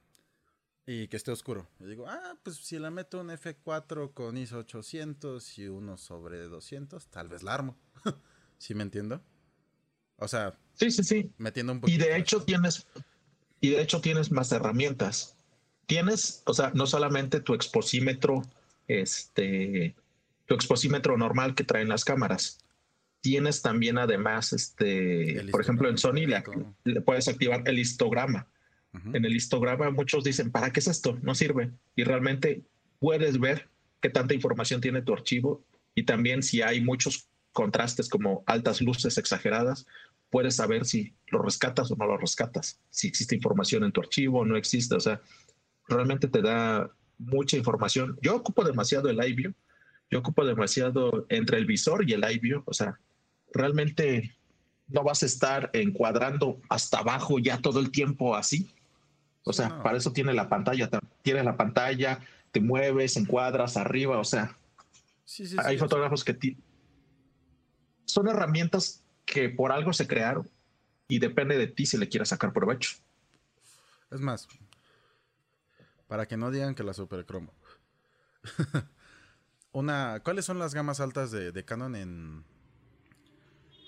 y 0.86 1.08
que 1.08 1.18
esté 1.18 1.32
oscuro. 1.32 1.68
Y 1.80 1.86
digo, 1.86 2.06
ah, 2.08 2.38
pues 2.44 2.58
si 2.58 2.78
la 2.80 2.92
meto 2.92 3.20
un 3.20 3.30
F4 3.30 4.14
con 4.14 4.38
ISO 4.38 4.60
800 4.60 5.58
y 5.60 5.68
uno 5.68 5.98
sobre 5.98 6.48
200, 6.48 7.08
tal 7.08 7.30
vez 7.30 7.44
la 7.44 7.54
armo. 7.54 7.78
¿Sí 8.58 8.76
me 8.76 8.84
entiendo? 8.84 9.22
O 10.18 10.28
sea, 10.28 10.58
sí, 10.74 10.92
sí, 10.92 11.04
sí. 11.04 11.34
Metiendo 11.38 11.74
un 11.74 11.82
Y 11.88 11.98
de 11.98 12.16
hecho 12.16 12.44
tienes 12.44 12.86
y 13.62 13.70
de 13.70 13.82
hecho 13.82 14.02
tienes 14.02 14.32
más 14.32 14.52
herramientas. 14.52 15.38
Tienes, 15.86 16.42
o 16.46 16.54
sea, 16.54 16.72
no 16.74 16.88
solamente 16.88 17.40
tu 17.40 17.54
exposímetro, 17.54 18.42
este, 18.88 19.96
tu 20.48 20.56
exposímetro 20.56 21.16
normal 21.16 21.54
que 21.54 21.64
traen 21.64 21.88
las 21.88 22.04
cámaras. 22.04 22.60
Tienes 23.22 23.62
también 23.62 24.00
además, 24.00 24.52
este, 24.52 25.46
por 25.52 25.62
ejemplo, 25.62 25.90
en 25.90 26.00
Sony 26.00 26.26
le, 26.26 27.02
puedes 27.02 27.28
activar 27.28 27.62
el 27.66 27.80
histograma. 27.80 28.48
En 29.14 29.24
el 29.24 29.34
histograma 29.34 29.90
muchos 29.90 30.26
dicen, 30.26 30.52
¿para 30.52 30.72
qué 30.72 30.82
es 30.82 30.88
esto? 30.88 31.18
No 31.22 31.34
sirve. 31.34 31.72
Y 31.96 32.04
realmente 32.04 32.64
puedes 33.00 33.40
ver 33.40 33.70
qué 34.02 34.10
tanta 34.10 34.34
información 34.34 34.82
tiene 34.82 35.02
tu 35.02 35.14
archivo 35.14 35.64
y 35.96 36.04
también 36.04 36.44
si 36.44 36.62
hay 36.62 36.82
muchos 36.82 37.30
contrastes 37.54 38.10
como 38.10 38.44
altas 38.48 38.82
luces 38.82 39.18
exageradas, 39.18 39.86
puedes 40.32 40.56
saber 40.56 40.86
si 40.86 41.14
lo 41.28 41.42
rescatas 41.42 41.92
o 41.92 41.96
no 41.96 42.08
lo 42.08 42.18
rescatas, 42.18 42.80
si 42.90 43.08
existe 43.08 43.36
información 43.36 43.84
en 43.84 43.92
tu 43.92 44.02
archivo 44.02 44.40
o 44.40 44.46
no 44.46 44.58
existe. 44.58 44.96
O 44.96 45.00
sea, 45.00 45.22
realmente 45.88 46.28
te 46.28 46.42
da 46.42 46.90
mucha 47.20 47.58
información. 47.58 48.18
Yo 48.22 48.36
ocupo 48.36 48.64
demasiado 48.64 49.10
el 49.10 49.24
iView, 49.24 49.54
yo 50.10 50.20
ocupo 50.20 50.46
demasiado 50.46 51.26
entre 51.30 51.58
el 51.58 51.66
visor 51.66 52.10
y 52.10 52.14
el 52.14 52.24
iView. 52.24 52.64
O 52.66 52.74
sea, 52.74 53.00
realmente 53.54 54.36
no 54.88 55.04
vas 55.04 55.22
a 55.22 55.26
estar 55.26 55.70
encuadrando 55.74 56.62
hasta 56.70 57.00
abajo 57.00 57.38
ya 57.38 57.60
todo 57.60 57.80
el 57.80 57.92
tiempo 57.92 58.36
así. 58.36 58.74
O 59.44 59.54
sea, 59.54 59.84
para 59.84 59.98
eso 59.98 60.14
tiene 60.14 60.34
la 60.34 60.50
pantalla. 60.50 60.90
Tiene 61.24 61.44
la 61.44 61.58
pantalla, 61.58 62.20
te 62.52 62.62
mueves, 62.62 63.18
encuadras 63.18 63.76
arriba. 63.76 64.20
O 64.20 64.24
sea, 64.24 64.58
hay 65.66 65.78
fotógrafos 65.78 66.24
que 66.24 66.58
son 68.06 68.28
herramientas 68.28 69.04
que 69.26 69.50
por 69.50 69.72
algo 69.72 69.94
se 69.94 70.08
crearon 70.08 70.50
y 71.08 71.20
depende 71.20 71.58
de 71.58 71.68
ti 71.68 71.86
si 71.86 71.98
le 71.98 72.10
quieres 72.10 72.30
sacar 72.30 72.54
provecho. 72.54 72.96
Es 74.12 74.20
más, 74.20 74.48
para 76.08 76.28
que 76.28 76.38
no 76.38 76.52
digan 76.52 76.76
que 76.76 76.84
la 76.84 76.94
super 76.94 77.26
cromo. 77.26 77.54
Una, 79.72 80.22
¿cuáles 80.24 80.46
son 80.46 80.60
las 80.60 80.74
gamas 80.74 81.00
altas 81.00 81.32
de, 81.32 81.64
Canon 81.64 81.96
en 81.96 82.44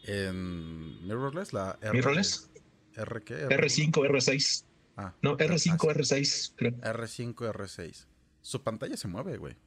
en 0.05 1.05
mirrorless? 1.05 1.51
La 1.51 1.77
R, 1.81 1.91
mirrorless. 1.91 2.49
R, 2.95 3.23
qué? 3.23 3.47
R5, 3.47 3.91
R6. 3.91 4.65
Ah, 4.95 5.13
no, 5.21 5.37
R5, 5.37 5.77
R6, 5.77 6.55
R5, 6.81 7.35
R6. 7.35 8.05
Su 8.41 8.63
pantalla 8.63 8.95
se 8.95 9.07
mueve, 9.07 9.37
güey. 9.37 9.57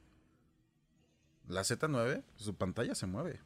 La 1.47 1.61
Z9, 1.61 2.23
su 2.37 2.55
pantalla 2.55 2.95
se 2.95 3.05
mueve. 3.05 3.39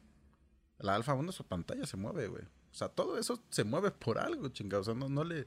La 0.82 0.94
Alpha 0.96 1.14
1, 1.14 1.32
su 1.32 1.44
pantalla 1.44 1.86
se 1.86 1.96
mueve, 1.96 2.26
güey. 2.26 2.44
O 2.44 2.74
sea, 2.74 2.88
todo 2.88 3.18
eso 3.18 3.42
se 3.50 3.64
mueve 3.64 3.90
por 3.90 4.18
algo, 4.18 4.48
chingado. 4.48 4.82
O 4.82 4.84
sea, 4.84 4.94
no, 4.94 5.08
no 5.08 5.24
le. 5.24 5.46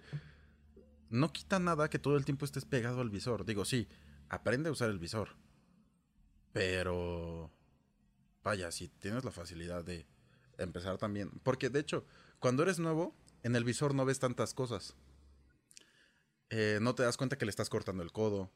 No 1.10 1.32
quita 1.32 1.60
nada 1.60 1.90
que 1.90 2.00
todo 2.00 2.18
el 2.18 2.26
tiempo 2.26 2.46
estés 2.46 2.66
pegado 2.66 3.02
al 3.02 3.10
visor. 3.10 3.46
Digo, 3.46 3.66
sí, 3.66 3.88
aprende 4.30 4.70
a 4.70 4.72
usar 4.72 4.90
el 4.90 5.00
visor. 5.00 5.36
Pero. 6.54 7.52
Vaya, 8.44 8.72
si 8.72 8.88
tienes 8.88 9.26
la 9.26 9.32
facilidad 9.32 9.84
de 9.84 10.08
empezar 10.58 10.98
también. 10.98 11.32
Porque 11.44 11.70
de 11.70 11.80
hecho, 11.80 12.06
cuando 12.40 12.64
eres 12.64 12.80
nuevo, 12.80 13.16
en 13.44 13.56
el 13.56 13.64
visor 13.64 13.94
no 13.94 14.06
ves 14.06 14.20
tantas 14.20 14.54
cosas. 14.54 14.96
Eh, 16.50 16.80
no 16.82 16.96
te 16.96 17.04
das 17.04 17.18
cuenta 17.18 17.38
que 17.38 17.46
le 17.46 17.50
estás 17.50 17.70
cortando 17.70 18.04
el 18.04 18.12
codo. 18.12 18.52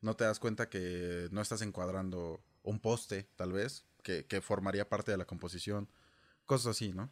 No 0.00 0.16
te 0.16 0.24
das 0.24 0.40
cuenta 0.40 0.68
que 0.68 1.28
no 1.30 1.40
estás 1.40 1.62
encuadrando 1.62 2.42
un 2.62 2.80
poste, 2.80 3.28
tal 3.36 3.52
vez, 3.52 3.86
que, 4.02 4.26
que 4.26 4.40
formaría 4.40 4.88
parte 4.88 5.12
de 5.12 5.18
la 5.18 5.26
composición. 5.26 5.88
Cosas 6.50 6.72
así, 6.72 6.92
¿no? 6.92 7.08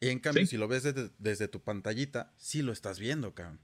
Y 0.00 0.08
en 0.08 0.18
cambio, 0.18 0.44
si 0.48 0.56
lo 0.56 0.66
ves 0.66 0.82
desde, 0.82 1.46
tu 1.46 1.62
pantallita, 1.62 2.34
sí 2.36 2.60
lo 2.60 2.72
estás 2.72 2.98
viendo, 2.98 3.36
cabrón. 3.36 3.60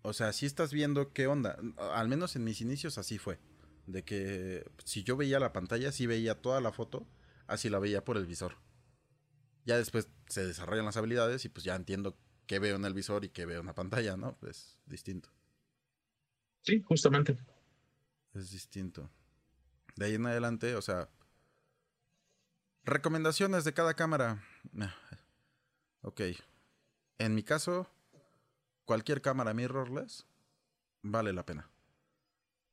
O 0.00 0.14
sea, 0.14 0.32
sí 0.32 0.46
estás 0.46 0.72
viendo 0.72 1.12
qué 1.12 1.26
onda. 1.26 1.58
Al 1.92 2.08
menos 2.08 2.34
en 2.34 2.44
mis 2.44 2.62
inicios 2.62 2.96
así 2.96 3.18
fue. 3.18 3.38
De 3.86 4.04
que 4.04 4.64
si 4.86 5.04
yo 5.04 5.18
veía 5.18 5.38
la 5.38 5.52
pantalla, 5.52 5.92
sí 5.92 6.06
veía 6.06 6.40
toda 6.40 6.62
la 6.62 6.72
foto, 6.72 7.06
así 7.46 7.68
la 7.68 7.78
veía 7.78 8.02
por 8.06 8.16
el 8.16 8.24
visor. 8.24 8.56
Ya 9.66 9.76
después 9.76 10.08
se 10.28 10.46
desarrollan 10.46 10.86
las 10.86 10.96
habilidades 10.96 11.44
y 11.44 11.50
pues 11.50 11.62
ya 11.62 11.76
entiendo 11.76 12.18
qué 12.46 12.58
veo 12.58 12.76
en 12.76 12.86
el 12.86 12.94
visor 12.94 13.22
y 13.26 13.28
qué 13.28 13.44
veo 13.44 13.60
en 13.60 13.66
la 13.66 13.74
pantalla, 13.74 14.16
¿no? 14.16 14.38
Es 14.48 14.78
distinto. 14.86 15.28
Sí, 16.62 16.80
justamente. 16.80 17.36
Es 18.32 18.50
distinto. 18.50 19.10
De 19.94 20.06
ahí 20.06 20.14
en 20.14 20.24
adelante, 20.24 20.74
o 20.74 20.80
sea, 20.80 21.10
Recomendaciones 22.86 23.64
de 23.64 23.74
cada 23.74 23.94
cámara. 23.94 24.44
Ok. 26.02 26.20
En 27.18 27.34
mi 27.34 27.42
caso, 27.42 27.90
cualquier 28.84 29.20
cámara 29.20 29.52
mirrorless 29.54 30.24
vale 31.02 31.32
la 31.32 31.44
pena. 31.44 31.68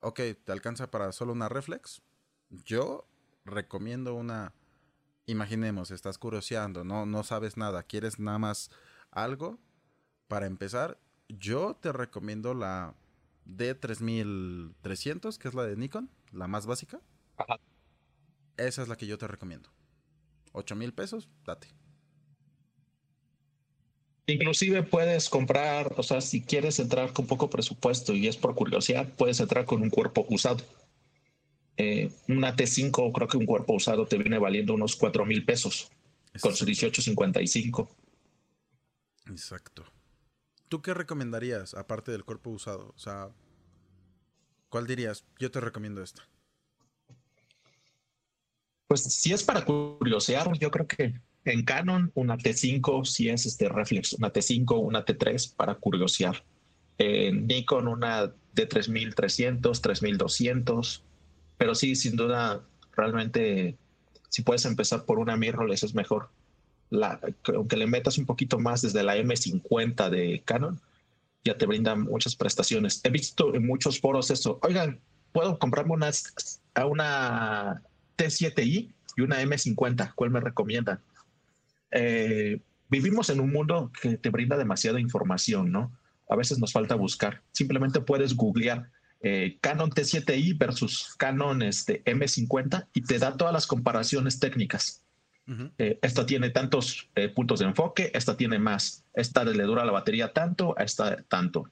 Ok, 0.02 0.20
¿te 0.44 0.52
alcanza 0.52 0.92
para 0.92 1.12
solo 1.14 1.34
una 1.34 1.50
reflex? 1.50 2.04
Yo 2.52 3.08
recomiendo 3.44 4.14
una... 4.14 4.54
Imaginemos, 5.26 5.90
estás 5.90 6.20
curioseando, 6.20 6.84
no, 6.84 7.08
no 7.08 7.24
sabes 7.24 7.58
nada, 7.58 7.82
quieres 7.82 8.20
nada 8.20 8.38
más 8.38 8.70
algo 9.10 9.58
para 10.28 10.46
empezar. 10.46 11.00
Yo 11.28 11.76
te 11.76 11.92
recomiendo 11.92 12.54
la 12.54 12.94
D3300, 13.48 15.40
que 15.40 15.48
es 15.48 15.56
la 15.56 15.64
de 15.64 15.76
Nikon, 15.76 16.12
la 16.32 16.48
más 16.48 16.68
básica. 16.68 17.02
Esa 18.58 18.84
es 18.84 18.88
la 18.88 18.96
que 18.96 19.08
yo 19.08 19.18
te 19.18 19.28
recomiendo. 19.28 19.72
8 20.54 20.76
mil 20.76 20.94
pesos, 20.94 21.30
date. 21.46 21.68
Inclusive 24.26 24.84
puedes 24.84 25.30
comprar, 25.30 25.94
o 25.98 26.04
sea, 26.04 26.22
si 26.22 26.42
quieres 26.42 26.80
entrar 26.80 27.12
con 27.12 27.28
poco 27.28 27.50
presupuesto 27.50 28.14
y 28.14 28.28
es 28.28 28.38
por 28.38 28.56
curiosidad, 28.56 29.10
puedes 29.18 29.42
entrar 29.42 29.66
con 29.66 29.82
un 29.82 29.90
cuerpo 29.90 30.26
usado. 30.30 30.64
Eh, 31.76 32.10
una 32.30 32.56
T5, 32.56 33.12
creo 33.12 33.28
que 33.28 33.38
un 33.38 33.46
cuerpo 33.46 33.74
usado 33.74 34.06
te 34.06 34.18
viene 34.18 34.40
valiendo 34.40 34.74
unos 34.74 34.96
4 34.96 35.26
mil 35.26 35.44
pesos 35.44 35.92
con 36.40 36.56
su 36.56 36.64
1855. 36.66 37.90
Exacto. 39.28 39.84
¿tú 40.74 40.82
qué 40.82 40.96
recomendarías 40.96 41.76
aparte 41.76 42.12
del 42.12 42.26
cuerpo 42.26 42.50
usado? 42.50 42.94
O 42.96 42.98
sea, 42.98 43.30
¿cuál 44.70 44.88
dirías? 44.88 45.24
Yo 45.38 45.52
te 45.52 45.62
recomiendo 45.62 46.02
esta. 46.02 46.28
Pues 48.88 49.04
si 49.04 49.34
es 49.34 49.44
para 49.44 49.66
curiosear, 49.66 50.52
yo 50.60 50.70
creo 50.72 50.88
que 50.88 51.14
en 51.46 51.64
Canon 51.64 52.12
una 52.16 52.38
T5, 52.38 53.06
si 53.06 53.30
es 53.30 53.46
este 53.46 53.70
reflex, 53.70 54.14
una 54.14 54.32
T5, 54.32 54.80
una 54.80 55.06
T3 55.06 55.56
para 55.56 55.76
curiosear. 55.76 56.44
En 56.98 57.48
Nikon 57.48 57.88
una 57.88 58.32
de 58.54 58.66
3300, 58.66 59.82
3200, 59.82 61.04
pero 61.58 61.76
sí, 61.76 61.96
sin 61.96 62.16
duda, 62.16 62.64
realmente, 62.96 63.78
si 64.30 64.42
puedes 64.44 64.66
empezar 64.66 65.06
por 65.06 65.20
una 65.20 65.36
mirrorless 65.36 65.84
es 65.84 65.96
mejor. 65.96 66.30
La, 66.90 67.20
aunque 67.56 67.78
le 67.78 67.88
metas 67.88 68.18
un 68.18 68.26
poquito 68.26 68.60
más 68.60 68.82
desde 68.84 69.04
la 69.04 69.18
M50 69.18 70.10
de 70.10 70.44
Canon, 70.46 70.80
ya 71.44 71.58
te 71.58 71.66
brinda 71.66 71.96
muchas 71.96 72.36
prestaciones. 72.36 73.02
He 73.04 73.10
visto 73.10 73.54
en 73.56 73.66
muchos 73.66 74.00
foros 74.00 74.30
eso, 74.30 74.60
oigan, 74.62 75.00
puedo 75.32 75.58
comprarme 75.58 75.94
una 75.94 76.12
T7i 78.18 78.94
y 79.16 79.22
una 79.22 79.42
M50, 79.42 80.14
¿cuál 80.16 80.32
me 80.32 80.40
recomiendan? 80.40 81.00
Eh, 81.92 82.60
vivimos 82.90 83.30
en 83.30 83.40
un 83.40 83.52
mundo 83.52 83.92
que 84.02 84.18
te 84.18 84.30
brinda 84.30 84.58
demasiada 84.58 85.00
información, 85.00 85.72
¿no? 85.72 85.92
A 86.30 86.36
veces 86.36 86.60
nos 86.60 86.72
falta 86.72 86.96
buscar. 86.96 87.42
Simplemente 87.52 88.02
puedes 88.02 88.36
googlear 88.36 88.90
eh, 89.22 89.58
Canon 89.62 89.92
T7i 89.92 90.58
versus 90.58 91.16
Canon 91.18 91.62
este, 91.62 92.04
M50 92.06 92.88
y 92.94 93.02
te 93.02 93.20
da 93.20 93.38
todas 93.38 93.54
las 93.54 93.68
comparaciones 93.68 94.40
técnicas. 94.40 95.02
Eh, 95.78 96.00
esta 96.02 96.26
tiene 96.26 96.52
tantos 96.52 97.10
puntos 97.36 97.60
de 97.60 97.66
enfoque, 97.66 98.12
esta 98.14 98.38
tiene 98.38 98.60
más, 98.60 99.04
esta 99.14 99.44
le 99.44 99.64
dura 99.64 99.84
la 99.84 99.92
batería 99.92 100.32
tanto, 100.32 100.74
esta 100.78 101.22
tanto, 101.24 101.70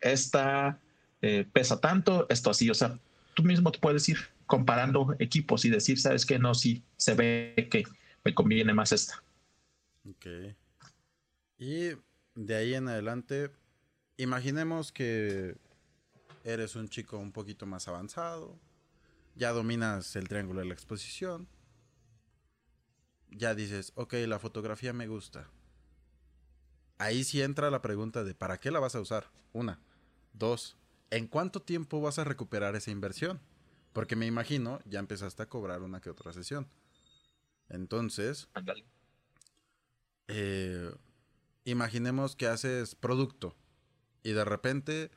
esta 0.00 0.80
pesa 1.52 1.78
tanto, 1.78 2.26
esto 2.30 2.48
así, 2.48 2.70
o 2.70 2.74
sea, 2.74 2.98
tú 3.34 3.42
mismo 3.42 3.70
te 3.70 3.78
puedes 3.80 4.08
ir 4.08 4.16
comparando 4.46 5.14
equipos 5.18 5.64
y 5.64 5.70
decir, 5.70 5.98
sabes 5.98 6.24
que 6.24 6.38
no, 6.38 6.54
sí, 6.54 6.82
se 6.96 7.14
ve 7.14 7.68
que 7.70 7.84
me 8.24 8.34
conviene 8.34 8.72
más 8.72 8.92
esta. 8.92 9.22
Ok. 10.08 10.26
Y 11.58 11.90
de 12.34 12.54
ahí 12.54 12.74
en 12.74 12.88
adelante, 12.88 13.50
imaginemos 14.16 14.92
que 14.92 15.56
eres 16.44 16.76
un 16.76 16.88
chico 16.88 17.18
un 17.18 17.32
poquito 17.32 17.66
más 17.66 17.88
avanzado, 17.88 18.58
ya 19.34 19.52
dominas 19.52 20.14
el 20.16 20.28
triángulo 20.28 20.60
de 20.60 20.66
la 20.66 20.74
exposición, 20.74 21.48
ya 23.30 23.54
dices, 23.54 23.92
ok, 23.96 24.14
la 24.26 24.38
fotografía 24.38 24.92
me 24.92 25.08
gusta. 25.08 25.48
Ahí 26.98 27.24
sí 27.24 27.42
entra 27.42 27.70
la 27.70 27.82
pregunta 27.82 28.24
de 28.24 28.34
¿para 28.34 28.58
qué 28.58 28.70
la 28.70 28.80
vas 28.80 28.94
a 28.94 29.00
usar? 29.00 29.30
Una. 29.52 29.80
Dos. 30.32 30.76
¿En 31.10 31.26
cuánto 31.26 31.60
tiempo 31.60 32.00
vas 32.00 32.18
a 32.18 32.24
recuperar 32.24 32.76
esa 32.76 32.90
inversión? 32.90 33.40
Porque 33.96 34.14
me 34.14 34.26
imagino, 34.26 34.78
ya 34.84 34.98
empezaste 34.98 35.42
a 35.42 35.48
cobrar 35.48 35.80
una 35.80 36.02
que 36.02 36.10
otra 36.10 36.30
sesión. 36.30 36.68
Entonces, 37.70 38.46
eh, 40.28 40.90
imaginemos 41.64 42.36
que 42.36 42.46
haces 42.46 42.94
producto 42.94 43.56
y 44.22 44.32
de 44.32 44.44
repente 44.44 45.10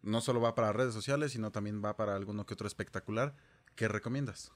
no 0.00 0.22
solo 0.22 0.40
va 0.40 0.54
para 0.54 0.72
redes 0.72 0.94
sociales, 0.94 1.32
sino 1.32 1.52
también 1.52 1.84
va 1.84 1.94
para 1.94 2.16
alguno 2.16 2.46
que 2.46 2.54
otro 2.54 2.66
espectacular. 2.66 3.36
¿Qué 3.76 3.86
recomiendas? 3.86 4.50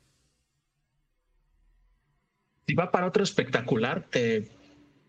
Si 2.67 2.73
va 2.73 2.91
para 2.91 3.09
otro 3.09 3.25
espectacular, 3.25 4.09
eh, 4.13 4.51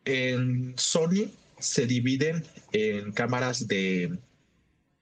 en 0.03 0.77
Sony 0.77 1.31
se 1.57 1.87
dividen 1.87 2.45
en 2.73 3.13
cámaras 3.13 3.65
de... 3.65 4.19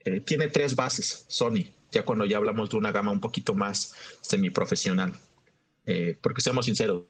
Eh, 0.04 0.20
tiene 0.20 0.46
tres 0.46 0.76
bases, 0.76 1.24
Sony 1.26 1.74
ya 1.96 2.04
cuando 2.04 2.26
ya 2.26 2.36
hablamos 2.36 2.68
de 2.68 2.76
una 2.76 2.92
gama 2.92 3.10
un 3.10 3.20
poquito 3.20 3.54
más 3.54 3.94
semiprofesional. 4.20 5.14
Eh, 5.86 6.18
porque 6.20 6.42
seamos 6.42 6.66
sinceros, 6.66 7.04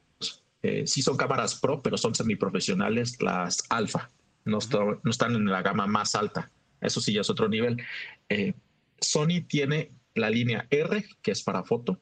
eh, 0.61 0.87
sí 0.87 1.01
son 1.01 1.17
cámaras 1.17 1.55
pro, 1.55 1.81
pero 1.81 1.97
son 1.97 2.15
semiprofesionales 2.15 3.21
las 3.21 3.63
alfa, 3.69 4.09
no, 4.45 4.59
no, 5.03 5.11
están 5.11 5.35
en 5.35 5.45
la 5.45 5.61
gama 5.61 5.87
más 5.87 6.15
alta. 6.15 6.51
Eso 6.79 7.01
sí 7.01 7.11
ya 7.11 7.21
es 7.21 7.29
otro 7.29 7.49
nivel. 7.49 7.81
Eh, 8.29 8.53
Sony 9.01 9.41
tiene 9.45 9.91
la 10.15 10.29
línea 10.29 10.67
R, 10.69 11.05
que 11.21 11.31
es 11.31 11.43
para 11.43 11.63
foto, 11.63 11.99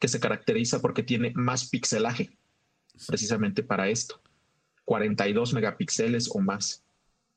que 0.00 0.08
se 0.08 0.18
caracteriza 0.18 0.80
porque 0.80 1.04
tiene 1.04 1.32
más 1.36 1.68
pixelaje, 1.68 2.36
precisamente 3.06 3.62
para 3.62 3.88
esto. 3.88 4.20
42 4.84 5.54
megapíxeles 5.54 6.28
o 6.32 6.40
más. 6.40 6.82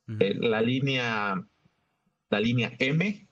la 0.07 0.61
línea 0.61 1.45
la 2.29 2.39
línea 2.39 2.73
M 2.79 3.27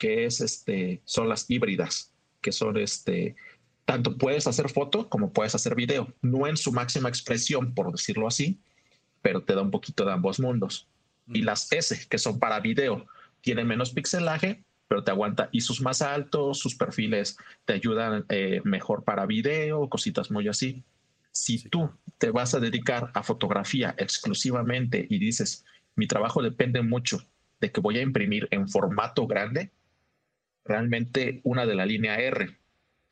que 0.00 0.24
es 0.24 0.40
este, 0.40 1.02
son 1.04 1.28
las 1.28 1.48
híbridas, 1.48 2.10
que 2.40 2.52
son 2.52 2.78
este, 2.78 3.36
tanto 3.84 4.16
puedes 4.16 4.46
hacer 4.46 4.70
foto 4.70 5.08
como 5.10 5.32
puedes 5.32 5.54
hacer 5.54 5.74
video, 5.76 6.12
no 6.22 6.46
en 6.46 6.56
su 6.56 6.72
máxima 6.72 7.10
expresión, 7.10 7.74
por 7.74 7.92
decirlo 7.92 8.26
así, 8.26 8.58
pero 9.20 9.42
te 9.42 9.54
da 9.54 9.60
un 9.60 9.70
poquito 9.70 10.06
de 10.06 10.12
ambos 10.12 10.40
mundos. 10.40 10.88
Y 11.28 11.42
las 11.42 11.70
S, 11.70 12.08
que 12.08 12.18
son 12.18 12.38
para 12.38 12.60
video, 12.60 13.06
tienen 13.42 13.66
menos 13.66 13.90
pixelaje, 13.90 14.64
pero 14.88 15.04
te 15.04 15.10
aguanta 15.10 15.50
ISOs 15.52 15.82
más 15.82 16.00
altos, 16.00 16.58
sus 16.58 16.74
perfiles 16.74 17.36
te 17.66 17.74
ayudan 17.74 18.24
eh, 18.30 18.62
mejor 18.64 19.04
para 19.04 19.26
video, 19.26 19.88
cositas 19.90 20.30
muy 20.30 20.48
así. 20.48 20.82
Si 21.30 21.58
tú 21.68 21.90
te 22.16 22.30
vas 22.30 22.54
a 22.54 22.60
dedicar 22.60 23.10
a 23.12 23.22
fotografía 23.22 23.94
exclusivamente 23.98 25.06
y 25.10 25.18
dices, 25.18 25.64
mi 25.94 26.06
trabajo 26.06 26.42
depende 26.42 26.80
mucho 26.80 27.22
de 27.60 27.70
que 27.70 27.82
voy 27.82 27.98
a 27.98 28.02
imprimir 28.02 28.48
en 28.50 28.66
formato 28.66 29.26
grande, 29.26 29.70
realmente 30.64 31.40
una 31.44 31.66
de 31.66 31.74
la 31.74 31.86
línea 31.86 32.18
R. 32.18 32.56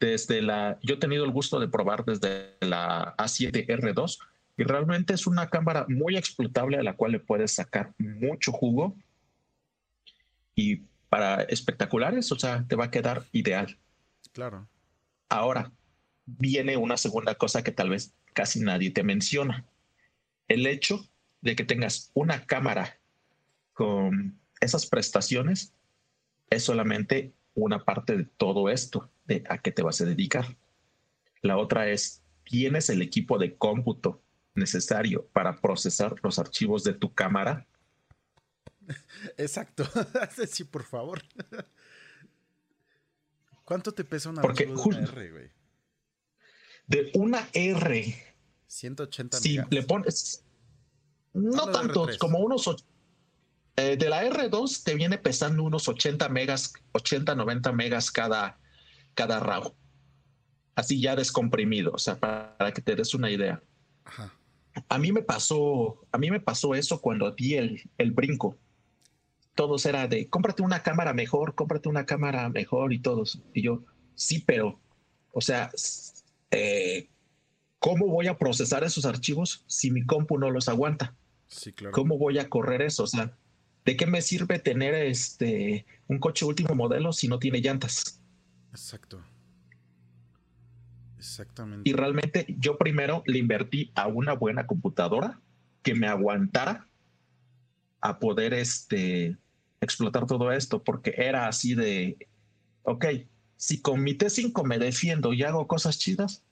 Desde 0.01 0.43
la, 0.43 0.79
yo 0.83 0.95
he 0.95 0.99
tenido 0.99 1.25
el 1.25 1.33
gusto 1.33 1.59
de 1.59 1.69
probar 1.69 2.05
desde 2.05 2.57
la 2.61 3.17
A7R2 3.17 4.19
y 4.57 4.63
realmente 4.65 5.15
es 5.15 5.27
una 5.27 5.49
cámara 5.49 5.87
muy 5.89 6.17
explotable 6.17 6.77
a 6.77 6.83
la 6.83 6.95
cual 6.95 7.13
le 7.13 7.21
puedes 7.21 7.53
sacar 7.53 7.93
mucho 7.99 8.53
jugo 8.53 8.97
y 10.55 10.83
para 11.09 11.43
espectaculares, 11.43 12.31
o 12.33 12.39
sea, 12.39 12.65
te 12.69 12.77
va 12.77 12.87
a 12.87 12.91
quedar 12.91 13.25
ideal. 13.33 13.79
Claro. 14.33 14.69
Ahora, 15.29 15.73
viene 16.27 16.77
una 16.77 16.97
segunda 16.97 17.35
cosa 17.37 17.63
que 17.63 17.73
tal 17.73 17.91
vez 17.91 18.13
casi 18.35 18.61
nadie 18.61 18.91
te 18.91 19.03
menciona. 19.03 19.65
El 20.49 20.67
hecho 20.67 21.09
de 21.41 21.57
que 21.57 21.65
tengas 21.65 22.11
una 22.15 22.45
cámara 22.45 22.99
con 23.73 24.39
esas 24.61 24.87
prestaciones 24.87 25.73
es 26.51 26.65
solamente 26.65 27.33
una 27.65 27.85
parte 27.85 28.17
de 28.17 28.25
todo 28.25 28.69
esto, 28.69 29.11
de 29.27 29.45
a 29.49 29.59
qué 29.59 29.73
te 29.73 29.83
vas 29.83 30.01
a 30.01 30.05
dedicar. 30.05 30.57
La 31.43 31.57
otra 31.57 31.89
es, 31.89 32.23
¿tienes 32.45 32.89
el 32.91 33.03
equipo 33.03 33.39
de 33.39 33.57
cómputo 33.57 34.23
necesario 34.55 35.27
para 35.33 35.57
procesar 35.61 36.15
los 36.23 36.39
archivos 36.39 36.85
de 36.85 36.95
tu 36.95 37.13
cámara? 37.13 37.67
Exacto. 39.37 39.85
sí, 40.49 40.65
por 40.65 40.85
favor. 40.85 41.23
¿Cuánto 43.65 43.93
te 43.93 44.05
pesa 44.05 44.31
una, 44.31 44.41
Porque, 44.41 44.67
de 44.67 44.73
una 44.73 44.99
R, 45.01 45.31
güey? 45.31 45.51
De 46.87 47.11
una 47.15 47.49
R. 47.53 48.15
180 48.67 49.39
Si 49.39 49.59
le 49.71 49.83
pones. 49.83 50.45
No 51.35 51.71
tanto, 51.71 52.07
como 52.19 52.39
unos 52.39 52.67
eh, 53.79 53.97
de 53.97 54.09
la 54.09 54.25
R2 54.25 54.83
te 54.83 54.97
viene 54.97 55.19
pesando 55.19 55.63
unos 55.63 55.87
80 55.87 56.29
megas, 56.31 56.73
80, 56.93 57.37
90 57.37 57.73
megas 57.73 58.11
cada, 58.11 58.59
cada 59.15 59.39
RAW. 59.39 59.73
Así 60.75 61.01
ya 61.01 61.15
descomprimido, 61.15 61.93
o 61.93 61.99
sea, 61.99 62.19
para, 62.19 62.73
que 62.73 62.83
te 62.83 62.97
des 62.97 63.15
una 63.15 63.31
idea. 63.31 63.63
A 64.89 64.99
mí 64.99 65.13
me 65.13 65.23
pasó, 65.23 66.05
a 66.11 66.19
mí 66.19 66.29
me 66.29 66.41
pasó 66.41 66.75
eso 66.75 67.01
cuando 67.01 67.31
di 67.31 67.55
el, 67.55 67.89
el 67.99 68.11
brinco. 68.11 68.57
Todos 69.55 69.87
era 69.87 70.09
de, 70.09 70.29
cómprate 70.29 70.63
una 70.63 70.83
cámara 70.83 71.13
mejor, 71.13 71.55
cómprate 71.55 71.89
una 71.89 72.05
cámara 72.05 72.49
mejor 72.49 72.93
y 72.93 72.99
todos. 72.99 73.41
Y 73.55 73.63
yo, 73.63 73.85
sí, 74.17 74.43
pero, 74.45 74.81
o 75.33 75.41
sea, 75.41 75.71
eh, 76.51 77.09
¿cómo 77.79 78.09
voy 78.09 78.27
a 78.27 78.39
procesar 78.39 78.83
esos 78.83 79.05
archivos 79.05 79.63
si 79.69 79.93
mi 79.93 80.05
compu 80.05 80.37
no 80.37 80.51
los 80.51 80.69
aguanta? 80.69 81.15
Sí, 81.47 81.73
claro. 81.73 81.93
¿Cómo 81.93 82.19
voy 82.19 82.41
a 82.41 82.49
correr 82.49 82.83
eso? 82.83 83.05
O 83.05 83.07
sea, 83.07 83.37
¿de 83.85 83.97
qué 83.97 84.07
me 84.07 84.23
sirve 84.23 84.59
tener 84.59 84.95
este 84.95 85.87
un 86.09 86.19
coche 86.19 86.45
último 86.45 86.75
modelo 86.75 87.13
si 87.13 87.29
no 87.29 87.39
tiene 87.39 87.61
llantas? 87.61 88.21
Exacto. 88.71 89.23
Exactamente. 91.19 91.89
Y 91.89 91.93
realmente 91.93 92.47
yo 92.59 92.79
primero 92.79 93.23
le 93.27 93.39
invertí 93.39 93.91
a 93.95 94.07
una 94.07 94.35
buena 94.35 94.67
computadora 94.67 95.41
que 95.83 95.95
me 95.95 96.07
aguantara 96.07 96.89
a 98.01 98.19
poder 98.19 98.55
este, 98.55 99.37
explotar 99.81 100.27
todo 100.27 100.53
esto, 100.53 100.83
porque 100.83 101.15
era 101.17 101.49
así 101.49 101.75
de, 101.75 102.29
ok, 102.83 103.07
si 103.57 103.83
con 103.83 104.03
mi 104.03 104.15
T5 104.15 104.65
me 104.65 104.79
defiendo 104.79 105.33
y 105.33 105.43
hago 105.43 105.67
cosas 105.67 105.99
chidas, 105.99 106.45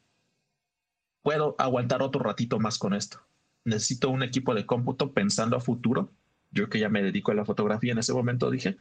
puedo 1.22 1.54
aguantar 1.58 2.02
otro 2.02 2.22
ratito 2.22 2.58
más 2.58 2.78
con 2.78 2.94
esto. 2.94 3.20
Necesito 3.64 4.10
un 4.10 4.22
equipo 4.22 4.54
de 4.54 4.66
cómputo 4.66 5.12
pensando 5.12 5.56
a 5.56 5.60
futuro 5.60 6.12
yo 6.57 6.68
que 6.68 6.78
ya 6.80 6.88
me 6.88 7.02
dedico 7.02 7.30
a 7.30 7.34
la 7.34 7.44
fotografía 7.44 7.92
en 7.92 7.98
ese 7.98 8.12
momento 8.12 8.50
dije, 8.50 8.76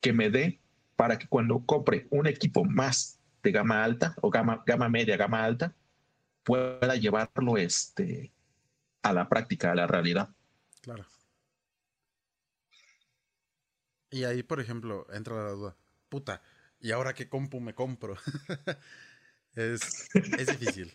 que 0.00 0.12
me 0.12 0.30
dé 0.30 0.60
para 0.96 1.18
que 1.18 1.28
cuando 1.28 1.64
compre 1.64 2.06
un 2.10 2.26
equipo 2.26 2.64
más 2.64 3.20
de 3.42 3.52
gama 3.52 3.84
alta 3.84 4.14
o 4.20 4.30
gama, 4.30 4.62
gama 4.66 4.88
media, 4.88 5.16
gama 5.16 5.44
alta, 5.44 5.74
pueda 6.42 6.96
llevarlo 6.96 7.56
este, 7.56 8.32
a 9.02 9.12
la 9.12 9.28
práctica, 9.28 9.72
a 9.72 9.74
la 9.74 9.86
realidad. 9.86 10.30
Claro. 10.80 11.06
Y 14.10 14.24
ahí, 14.24 14.42
por 14.42 14.60
ejemplo, 14.60 15.06
entra 15.12 15.36
la 15.36 15.50
duda. 15.50 15.76
Puta, 16.08 16.42
¿y 16.80 16.90
ahora 16.90 17.14
qué 17.14 17.28
compu 17.28 17.60
me 17.60 17.74
compro? 17.74 18.16
es, 19.54 20.08
es 20.14 20.46
difícil. 20.58 20.92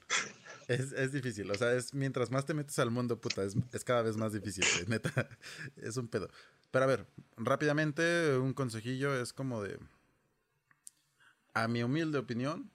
Es, 0.68 0.92
es, 0.94 1.12
difícil. 1.12 1.50
O 1.52 1.56
sea, 1.56 1.74
es 1.74 1.94
mientras 1.94 2.32
más 2.32 2.46
te 2.46 2.54
metes 2.54 2.80
al 2.80 2.92
mundo, 2.92 3.20
puta, 3.20 3.44
es, 3.44 3.56
es 3.72 3.84
cada 3.84 4.02
vez 4.02 4.18
más 4.18 4.34
difícil. 4.34 4.64
Neta, 4.88 5.30
es 5.78 5.98
un 5.98 6.08
pedo. 6.08 6.30
Pero 6.72 6.86
a 6.86 6.88
ver, 6.88 7.08
rápidamente, 7.38 8.38
un 8.38 8.54
consejillo 8.54 9.16
es 9.20 9.34
como 9.34 9.62
de. 9.62 9.80
A 11.54 11.68
mi 11.68 11.84
humilde 11.84 12.18
opinión, 12.18 12.70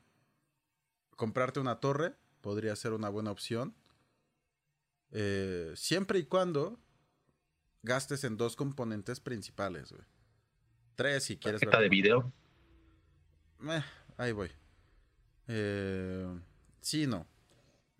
comprarte 1.16 1.60
una 1.60 1.80
torre 1.80 2.14
podría 2.40 2.74
ser 2.76 2.92
una 2.92 3.08
buena 3.08 3.30
opción. 3.30 3.74
Eh, 5.12 5.72
siempre 5.74 6.18
y 6.18 6.24
cuando 6.24 6.80
gastes 7.82 8.24
en 8.24 8.36
dos 8.36 8.56
componentes 8.56 9.20
principales, 9.20 9.92
güey. 9.92 10.04
Tres 10.94 11.24
si 11.24 11.36
quieres. 11.36 11.60
¿Tarjeta 11.60 11.82
de 11.82 11.88
video? 11.88 12.32
Eh, 13.68 13.82
ahí 14.16 14.32
voy. 14.32 14.50
Eh, 15.48 16.40
sí, 16.80 17.06
no. 17.06 17.26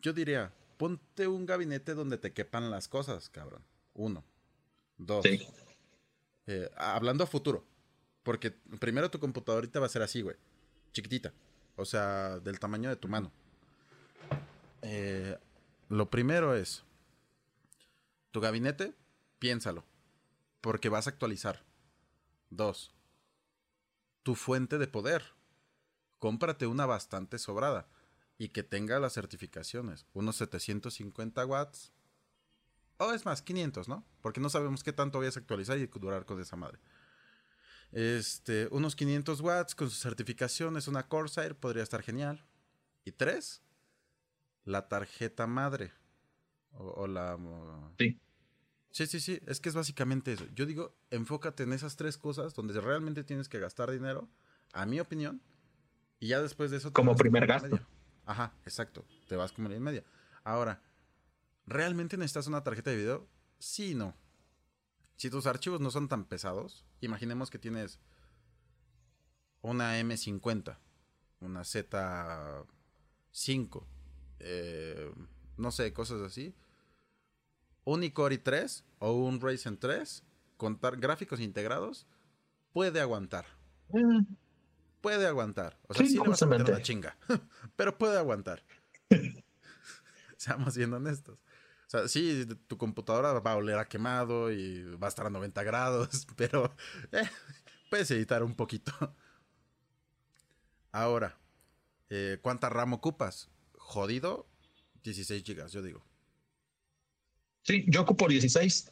Yo 0.00 0.12
diría, 0.12 0.52
ponte 0.76 1.26
un 1.26 1.46
gabinete 1.46 1.94
donde 1.94 2.18
te 2.18 2.32
quepan 2.32 2.70
las 2.70 2.88
cosas, 2.88 3.28
cabrón. 3.28 3.62
Uno. 3.94 4.24
Dos. 4.96 5.24
Eh, 6.46 6.70
hablando 6.76 7.24
a 7.24 7.26
futuro. 7.26 7.64
Porque 8.22 8.50
primero 8.50 9.10
tu 9.10 9.18
computadorita 9.18 9.80
va 9.80 9.86
a 9.86 9.90
ser 9.90 10.02
así, 10.02 10.22
güey. 10.22 10.36
Chiquitita. 10.92 11.32
O 11.76 11.84
sea, 11.84 12.38
del 12.40 12.58
tamaño 12.58 12.88
de 12.88 12.96
tu 12.96 13.08
mano. 13.08 13.30
Eh, 14.82 15.38
lo 15.88 16.10
primero 16.10 16.54
es, 16.54 16.84
tu 18.30 18.40
gabinete, 18.40 18.94
piénsalo, 19.38 19.84
porque 20.60 20.88
vas 20.88 21.06
a 21.06 21.10
actualizar. 21.10 21.62
Dos, 22.50 22.94
tu 24.22 24.34
fuente 24.34 24.78
de 24.78 24.86
poder. 24.86 25.24
Cómprate 26.18 26.66
una 26.66 26.86
bastante 26.86 27.38
sobrada 27.38 27.86
y 28.40 28.48
que 28.48 28.62
tenga 28.62 28.98
las 28.98 29.12
certificaciones. 29.12 30.06
Unos 30.14 30.36
750 30.36 31.44
watts. 31.44 31.92
O 32.96 33.12
es 33.12 33.26
más, 33.26 33.42
500, 33.42 33.86
¿no? 33.86 34.02
Porque 34.22 34.40
no 34.40 34.48
sabemos 34.48 34.82
qué 34.82 34.94
tanto 34.94 35.18
vayas 35.18 35.36
a 35.36 35.40
actualizar 35.40 35.76
y 35.76 35.86
durar 35.86 36.24
con 36.24 36.40
esa 36.40 36.56
madre. 36.56 36.78
Este, 37.92 38.66
unos 38.70 38.96
500 38.96 39.42
watts 39.42 39.74
con 39.74 39.90
sus 39.90 40.00
certificaciones, 40.00 40.88
una 40.88 41.06
Corsair, 41.06 41.54
podría 41.54 41.82
estar 41.82 42.02
genial. 42.02 42.42
Y 43.04 43.12
tres, 43.12 43.62
la 44.64 44.88
tarjeta 44.88 45.46
madre. 45.46 45.92
O, 46.70 47.06
la... 47.06 47.38
Sí. 47.98 48.18
Sí, 48.90 49.06
sí, 49.06 49.20
sí, 49.20 49.38
es 49.48 49.60
que 49.60 49.68
es 49.68 49.74
básicamente 49.74 50.32
eso. 50.32 50.46
Yo 50.54 50.64
digo, 50.64 50.96
enfócate 51.10 51.64
en 51.64 51.74
esas 51.74 51.96
tres 51.96 52.16
cosas 52.16 52.54
donde 52.54 52.80
realmente 52.80 53.22
tienes 53.22 53.50
que 53.50 53.58
gastar 53.58 53.90
dinero, 53.90 54.30
a 54.72 54.86
mi 54.86 54.98
opinión, 54.98 55.42
y 56.18 56.28
ya 56.28 56.40
después 56.40 56.70
de 56.70 56.78
eso... 56.78 56.90
Como 56.94 57.14
primer 57.14 57.46
gasto. 57.46 57.78
Ajá, 58.30 58.54
exacto, 58.64 59.04
te 59.26 59.34
vas 59.34 59.50
como 59.50 59.68
en 59.68 59.82
media. 59.82 60.04
Ahora, 60.44 60.80
¿realmente 61.66 62.16
necesitas 62.16 62.46
una 62.46 62.62
tarjeta 62.62 62.90
de 62.90 62.96
video? 62.96 63.26
Sí, 63.58 63.96
no. 63.96 64.14
Si 65.16 65.30
tus 65.30 65.46
archivos 65.46 65.80
no 65.80 65.90
son 65.90 66.06
tan 66.06 66.26
pesados, 66.26 66.84
imaginemos 67.00 67.50
que 67.50 67.58
tienes 67.58 67.98
una 69.62 69.98
M50, 69.98 70.78
una 71.40 71.62
Z5, 71.62 73.84
eh, 74.38 75.12
no 75.56 75.72
sé, 75.72 75.92
cosas 75.92 76.20
así. 76.20 76.54
Un 77.82 78.04
iCore 78.04 78.38
3 78.38 78.84
o 79.00 79.12
un 79.12 79.40
Ryzen 79.40 79.76
3 79.76 80.22
con 80.56 80.78
gráficos 80.80 81.40
integrados 81.40 82.06
puede 82.72 83.00
aguantar. 83.00 83.46
Mm. 83.88 84.20
Puede 85.00 85.26
aguantar. 85.26 85.78
O 85.88 85.94
sea, 85.94 86.06
sí, 86.06 86.14
le 86.14 86.28
vas 86.28 86.42
a 86.42 86.46
meter 86.46 86.74
una 86.74 86.82
chinga, 86.82 87.16
pero 87.76 87.96
puede 87.96 88.18
aguantar. 88.18 88.64
Seamos 90.36 90.74
siendo 90.74 90.96
honestos. 90.96 91.38
O 91.86 91.90
sea, 91.90 92.08
sí, 92.08 92.46
tu 92.66 92.78
computadora 92.78 93.32
va 93.40 93.52
a 93.52 93.56
oler 93.56 93.78
a 93.78 93.88
quemado 93.88 94.52
y 94.52 94.84
va 94.96 95.06
a 95.06 95.08
estar 95.08 95.26
a 95.26 95.30
90 95.30 95.62
grados, 95.64 96.26
pero 96.36 96.74
eh, 97.12 97.28
puedes 97.90 98.10
editar 98.10 98.42
un 98.42 98.54
poquito. 98.54 98.92
Ahora, 100.92 101.36
eh, 102.08 102.38
¿cuánta 102.42 102.68
RAM 102.68 102.92
ocupas? 102.92 103.50
jodido 103.90 104.46
16 105.02 105.42
gigas, 105.42 105.72
yo 105.72 105.82
digo. 105.82 106.04
Sí, 107.62 107.84
yo 107.88 108.02
ocupo 108.02 108.28
16. 108.28 108.90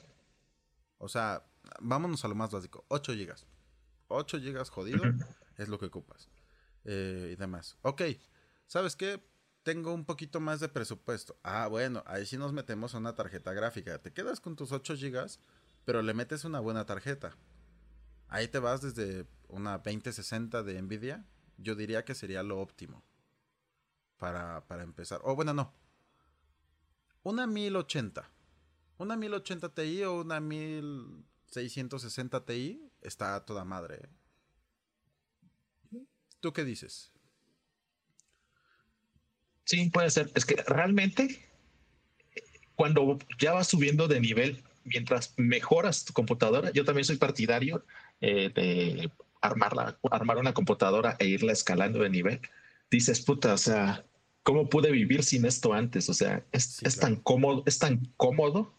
O 0.99 1.09
sea, 1.09 1.45
vámonos 1.81 2.25
a 2.25 2.29
lo 2.29 2.35
más 2.35 2.51
básico, 2.51 2.85
8 2.89 3.13
gigas. 3.13 3.47
8 4.09 4.41
gigas 4.41 4.71
jodido 4.71 5.03
es 5.59 5.69
lo 5.69 5.79
que 5.79 5.87
ocupas. 5.87 6.31
Eh, 6.85 7.31
y 7.33 7.37
demás. 7.37 7.77
Ok, 7.83 8.03
¿sabes 8.67 8.97
qué? 8.97 9.23
Tengo 9.63 9.93
un 9.93 10.07
poquito 10.07 10.41
más 10.41 10.61
de 10.61 10.71
presupuesto. 10.71 11.39
Ah, 11.43 11.67
bueno, 11.67 12.03
ahí 12.07 12.25
sí 12.25 12.39
nos 12.39 12.55
metemos 12.55 12.95
a 12.95 12.99
una 12.99 13.15
tarjeta 13.15 13.53
gráfica. 13.53 14.01
Te 14.01 14.13
quedas 14.13 14.41
con 14.41 14.57
tus 14.57 14.73
8 14.73 14.97
gigas, 14.97 15.41
pero 15.85 16.01
le 16.01 16.15
metes 16.15 16.45
una 16.45 16.61
buena 16.61 16.87
tarjeta. 16.87 17.37
Ahí 18.29 18.49
te 18.49 18.59
vas 18.59 18.81
desde 18.81 19.27
una 19.49 19.79
2060 19.79 20.63
de 20.63 20.81
Nvidia. 20.81 21.27
Yo 21.59 21.75
diría 21.75 22.05
que 22.05 22.15
sería 22.15 22.43
lo 22.43 22.61
óptimo 22.61 23.05
para, 24.17 24.67
para 24.67 24.85
empezar. 24.85 25.21
O 25.25 25.35
bueno, 25.35 25.53
no. 25.53 25.75
Una 27.23 27.47
1080. 27.47 28.31
Una 28.99 29.17
1080 29.17 29.75
Ti 29.75 30.03
o 30.05 30.21
una 30.21 30.41
1660 30.41 32.45
Ti 32.45 32.93
está 33.01 33.45
toda 33.45 33.65
madre. 33.65 34.09
¿Tú 36.41 36.53
qué 36.53 36.65
dices? 36.65 37.13
Sí, 39.65 39.91
puede 39.91 40.11
ser. 40.11 40.31
Es 40.35 40.45
que 40.45 40.57
realmente 40.67 41.49
cuando 42.75 43.19
ya 43.39 43.53
vas 43.55 43.67
subiendo 43.67 44.07
de 44.07 44.21
nivel, 44.21 44.63
mientras 44.85 45.35
mejoras 45.37 46.05
tu 46.05 46.13
computadora, 46.13 46.71
yo 46.73 46.85
también 46.85 47.05
soy 47.05 47.17
partidario 47.17 47.85
eh, 48.21 48.51
de 48.55 49.11
armarla, 49.41 49.99
armar 50.11 50.39
una 50.39 50.55
computadora 50.55 51.17
e 51.19 51.27
irla 51.27 51.53
escalando 51.53 51.99
de 51.99 52.11
nivel. 52.11 52.41
Dices, 52.91 53.21
puta, 53.21 53.55
o 53.55 53.59
sea, 53.59 54.05
¿cómo 54.43 54.69
pude 54.69 54.93
vivir 54.93 55.25
sin 55.25 55.45
esto 55.45 55.73
antes? 55.73 56.09
O 56.09 56.15
sea, 56.15 56.45
es, 56.53 56.81
tan 57.01 57.17
cómodo, 57.17 57.65
es 57.67 57.79
tan 57.79 58.13
cómodo, 58.17 58.75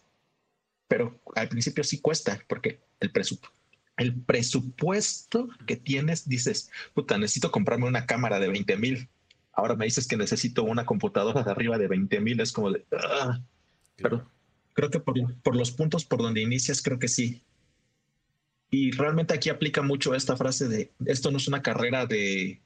pero 0.88 1.20
al 1.36 1.48
principio 1.48 1.84
sí 1.84 2.00
cuesta, 2.00 2.42
porque 2.48 2.80
el 3.00 3.12
presupuesto, 3.12 3.54
el 4.00 4.14
presupuesto 4.14 5.48
que 5.66 5.76
tienes, 5.76 6.28
dices, 6.28 6.70
puta, 6.94 7.18
necesito 7.18 7.50
comprarme 7.50 7.86
una 7.86 8.06
cámara 8.06 8.40
de 8.40 8.48
20 8.48 8.76
mil. 8.76 9.08
Ahora 9.52 9.76
me 9.76 9.84
dices 9.84 10.08
que 10.08 10.16
necesito 10.16 10.64
una 10.64 10.84
computadora 10.84 11.42
de 11.42 11.50
arriba 11.50 11.78
de 11.78 11.88
20 11.88 12.20
mil, 12.20 12.40
es 12.40 12.52
como 12.52 12.70
de... 12.72 12.84
Ah". 12.92 13.40
Pero 13.96 14.28
creo 14.72 14.90
que 14.90 15.00
por, 15.00 15.14
por 15.42 15.54
los 15.54 15.70
puntos 15.70 16.04
por 16.04 16.20
donde 16.20 16.40
inicias, 16.40 16.82
creo 16.82 16.98
que 16.98 17.08
sí. 17.08 17.42
Y 18.70 18.92
realmente 18.92 19.34
aquí 19.34 19.50
aplica 19.50 19.82
mucho 19.82 20.14
esta 20.14 20.36
frase 20.36 20.68
de, 20.68 20.92
esto 21.06 21.30
no 21.30 21.36
es 21.36 21.48
una 21.48 21.62
carrera 21.62 22.06
de, 22.06 22.60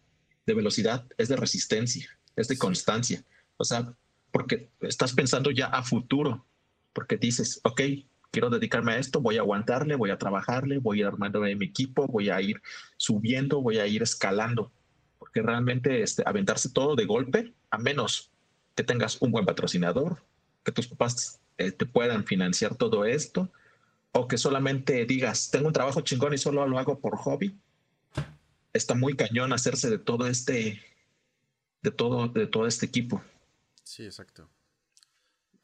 de 0.47 0.55
velocidad, 0.55 1.07
es 1.19 1.29
de 1.29 1.37
resistencia 1.37 2.09
es 2.37 2.49
de 2.49 2.59
constancia. 2.59 3.25
O 3.57 3.65
sea, 3.65 3.95
porque 4.31 4.71
estás 4.81 5.13
pensando 5.13 5.51
ya 5.51 5.67
a 5.67 5.83
futuro, 5.83 6.47
porque 6.93 7.17
dices, 7.17 7.61
ok, 7.65 7.81
quiero 8.35 8.51
dedicarme 8.51 8.95
a 8.95 8.99
esto, 8.99 9.21
voy 9.21 9.37
a 9.37 9.43
aguantarle, 9.43 9.95
voy 9.95 10.11
a 10.11 10.19
trabajarle, 10.19 10.79
voy 10.79 10.99
a 10.99 11.01
ir 11.03 11.07
armando 11.07 11.41
mi 11.41 11.65
equipo, 11.65 12.09
voy 12.09 12.31
a 12.31 12.41
ir 12.43 12.61
subiendo, 12.97 13.63
voy 13.63 13.79
a 13.79 13.87
ir 13.87 14.03
escalando, 14.03 14.73
porque 15.21 15.41
realmente 15.41 16.03
este, 16.03 16.25
aventarse 16.27 16.69
todo 16.69 16.97
de 16.97 17.07
golpe, 17.07 17.55
a 17.71 17.79
menos 17.79 18.33
que 18.75 18.83
tengas 18.83 19.23
un 19.23 19.31
buen 19.31 19.47
patrocinador, 19.47 20.21
que 20.65 20.73
tus 20.73 20.89
papás 20.89 21.41
eh, 21.59 21.71
te 21.71 21.87
puedan 21.87 22.25
financiar 22.25 22.75
todo 22.75 23.05
esto, 23.05 23.53
o 24.11 24.27
que 24.27 24.37
solamente 24.37 25.07
digas, 25.07 25.53
tengo 25.53 25.69
un 25.69 25.73
trabajo 25.73 26.01
chingón 26.01 26.35
y 26.35 26.39
solo 26.39 26.67
lo 26.67 26.81
hago 26.81 26.99
por 26.99 27.17
hobby, 27.17 27.57
está 28.73 28.97
muy 28.97 29.15
cañón 29.15 29.53
hacerse 29.53 29.89
de 29.89 29.99
todo 29.99 30.27
este 30.27 30.83
de 31.83 31.91
todo, 31.93 32.27
de 32.27 32.49
todo 32.49 32.67
este 32.67 32.87
equipo. 32.87 33.23
Sí, 33.85 34.05
exacto. 34.05 34.49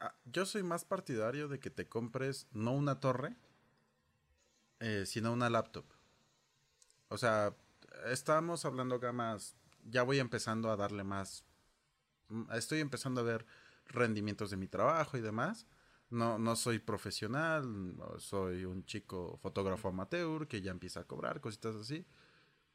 Ah, 0.00 0.14
yo 0.24 0.46
soy 0.46 0.62
más 0.62 0.84
partidario 0.84 1.46
de 1.48 1.60
que 1.60 1.70
te 1.70 1.88
compres 1.88 2.48
no 2.52 2.72
una 2.72 3.00
torre, 3.00 3.36
eh, 4.80 5.04
sino 5.06 5.32
una 5.32 5.50
laptop. 5.50 5.84
O 7.08 7.18
sea, 7.18 7.54
estamos 8.06 8.64
hablando 8.64 8.98
gamas, 9.00 9.56
ya 9.84 10.02
voy 10.02 10.18
empezando 10.18 10.70
a 10.70 10.76
darle 10.76 11.04
más, 11.04 11.44
mm, 12.28 12.52
estoy 12.54 12.80
empezando 12.80 13.20
a 13.22 13.24
ver 13.24 13.46
rendimientos 13.86 14.50
de 14.50 14.56
mi 14.56 14.68
trabajo 14.68 15.18
y 15.18 15.20
demás. 15.20 15.66
No, 16.10 16.38
no 16.38 16.56
soy 16.56 16.78
profesional, 16.80 17.96
soy 18.18 18.64
un 18.64 18.84
chico 18.84 19.38
fotógrafo 19.42 19.88
amateur 19.88 20.48
que 20.48 20.62
ya 20.62 20.72
empieza 20.72 21.00
a 21.00 21.04
cobrar, 21.06 21.40
cositas 21.40 21.76
así. 21.76 22.06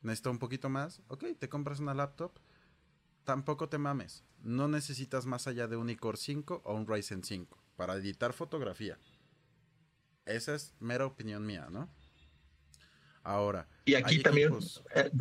Necesito 0.02 0.32
un 0.32 0.40
poquito 0.40 0.70
más. 0.70 1.02
Ok, 1.10 1.26
te 1.40 1.50
compras 1.50 1.80
una 1.80 1.94
laptop. 1.96 2.40
Tampoco 3.26 3.68
te 3.68 3.78
mames. 3.78 4.24
No 4.44 4.68
necesitas 4.68 5.26
más 5.26 5.48
allá 5.48 5.68
de 5.68 5.76
un 5.76 5.90
iCore 5.90 6.18
5 6.18 6.62
o 6.64 6.74
un 6.76 6.88
Ryzen 6.88 7.24
5 7.24 7.58
para 7.76 7.96
editar 7.96 8.34
fotografía. 8.34 8.98
Esa 10.26 10.56
es 10.56 10.74
mera 10.80 11.06
opinión 11.06 11.46
mía, 11.46 11.68
¿no? 11.70 11.90
Ahora. 13.24 13.68
Y 13.86 13.96
aquí 13.96 14.20
también. 14.20 14.54
Eh, 14.96 15.12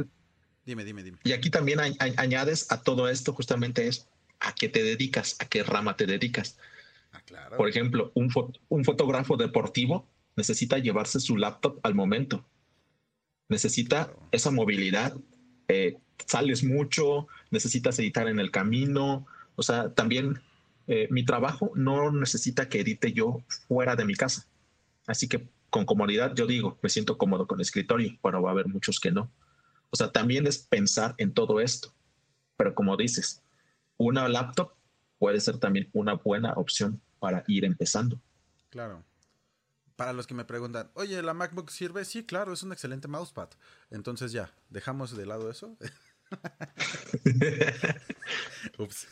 dime, 0.65 0.85
dime, 0.85 1.03
dime. 1.03 1.19
Y 1.25 1.33
aquí 1.33 1.51
también 1.51 1.81
añades 1.81 2.71
a 2.71 2.83
todo 2.83 3.09
esto 3.09 3.33
justamente 3.33 3.89
es 3.89 4.07
a 4.41 4.55
qué 4.55 4.69
te 4.69 4.83
dedicas, 4.83 5.37
a 5.41 5.47
qué 5.47 5.63
rama 5.63 5.97
te 5.97 6.07
dedicas. 6.07 6.59
Ah, 7.13 7.23
claro. 7.25 7.57
Por 7.57 7.69
ejemplo, 7.69 8.13
un, 8.15 8.31
un 8.69 8.85
fotógrafo 8.85 9.39
deportivo 9.39 10.07
necesita 10.37 10.79
llevarse 10.79 11.21
su 11.21 11.39
laptop 11.39 11.81
al 11.83 11.95
momento. 11.95 12.47
Necesita 13.49 14.13
esa 14.31 14.51
movilidad. 14.51 15.17
Eh, 15.69 15.97
sales 16.27 16.65
mucho, 16.65 17.29
necesitas 17.51 17.99
editar 17.99 18.29
en 18.29 18.41
el 18.41 18.51
camino. 18.51 19.27
O 19.57 19.63
sea, 19.63 19.93
también 19.93 20.41
eh, 20.87 21.09
mi 21.11 21.25
trabajo 21.25 21.73
no 21.75 22.11
necesita 22.13 22.69
que 22.69 22.81
edite 22.81 23.13
yo 23.13 23.43
fuera 23.69 23.97
de 23.97 24.05
mi 24.05 24.15
casa. 24.15 24.47
Así 25.07 25.29
que 25.29 25.47
con 25.71 25.85
comodidad 25.85 26.35
yo 26.35 26.47
digo, 26.47 26.79
me 26.83 26.89
siento 26.89 27.19
cómodo 27.19 27.47
con 27.47 27.61
escritorio, 27.61 28.17
pero 28.23 28.43
va 28.43 28.51
a 28.51 28.53
haber 28.53 28.69
muchos 28.69 29.01
que 29.01 29.11
no. 29.11 29.31
O 29.91 29.97
sea, 29.97 30.13
también 30.13 30.47
es 30.47 30.59
pensar 30.59 31.15
en 31.19 31.33
todo 31.33 31.61
esto. 31.61 31.93
Pero 32.57 32.75
como 32.75 32.97
dices, 32.97 33.43
una 33.97 34.29
laptop 34.29 34.73
puede 35.19 35.41
ser 35.41 35.59
también 35.59 35.89
una 35.93 36.15
buena 36.15 36.53
opción 36.55 37.01
para 37.19 37.45
ir 37.47 37.65
empezando. 37.65 38.21
Claro. 38.71 39.03
Para 39.97 40.13
los 40.13 40.27
que 40.27 40.35
me 40.35 40.45
preguntan, 40.45 40.91
oye, 40.95 41.23
¿la 41.23 41.35
MacBook 41.35 41.71
sirve? 41.71 42.05
Sí, 42.05 42.25
claro, 42.25 42.53
es 42.53 42.63
un 42.63 42.73
excelente 42.73 43.07
mousepad. 43.07 43.51
Entonces 43.91 44.33
ya, 44.33 44.53
dejamos 44.69 45.17
de 45.17 45.27
lado 45.27 45.51
eso. 45.51 45.77
Ups. 48.79 49.07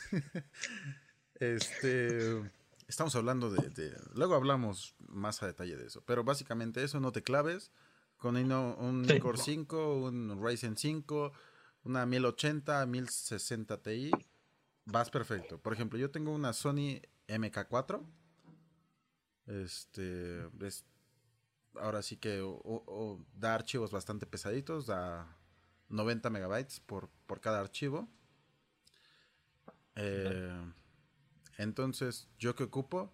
este. 1.34 2.50
Estamos 2.88 3.14
hablando 3.16 3.50
de, 3.50 3.96
Luego 4.14 4.34
hablamos 4.34 4.94
más 4.98 5.42
a 5.42 5.46
detalle 5.46 5.76
de 5.76 5.86
eso. 5.86 6.02
Pero 6.04 6.24
básicamente 6.24 6.84
eso, 6.84 7.00
no 7.00 7.12
te 7.12 7.22
claves. 7.22 7.70
Con 8.18 8.36
un, 8.36 9.06
Core 9.20 9.38
5, 9.38 10.04
un 10.04 10.44
Ryzen 10.44 10.76
5, 10.76 11.32
una 11.84 12.06
1080, 12.06 12.86
1060 12.86 13.82
Ti, 13.82 14.10
vas 14.84 15.10
perfecto. 15.10 15.58
Por 15.58 15.72
ejemplo, 15.72 15.98
yo 15.98 16.10
tengo 16.10 16.32
una 16.32 16.52
Sony 16.52 17.00
MK4. 17.28 18.04
Este. 19.60 20.48
ahora 21.74 22.02
sí 22.02 22.16
que 22.16 22.42
da 23.34 23.54
archivos 23.54 23.90
bastante 23.90 24.26
pesaditos, 24.26 24.86
da 24.86 25.36
90 25.88 26.30
megabytes 26.30 26.80
por, 26.80 27.10
por 27.26 27.40
cada 27.40 27.60
archivo. 27.60 28.08
Eh, 29.94 30.72
entonces, 31.58 32.28
¿yo 32.38 32.54
qué 32.54 32.64
ocupo? 32.64 33.12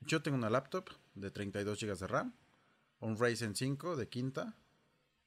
Yo 0.00 0.22
tengo 0.22 0.36
una 0.36 0.50
laptop 0.50 0.88
de 1.14 1.30
32 1.30 1.78
GB 1.78 1.98
de 1.98 2.06
RAM, 2.06 2.34
un 3.00 3.18
Ryzen 3.18 3.54
5 3.54 3.96
de 3.96 4.08
quinta, 4.08 4.56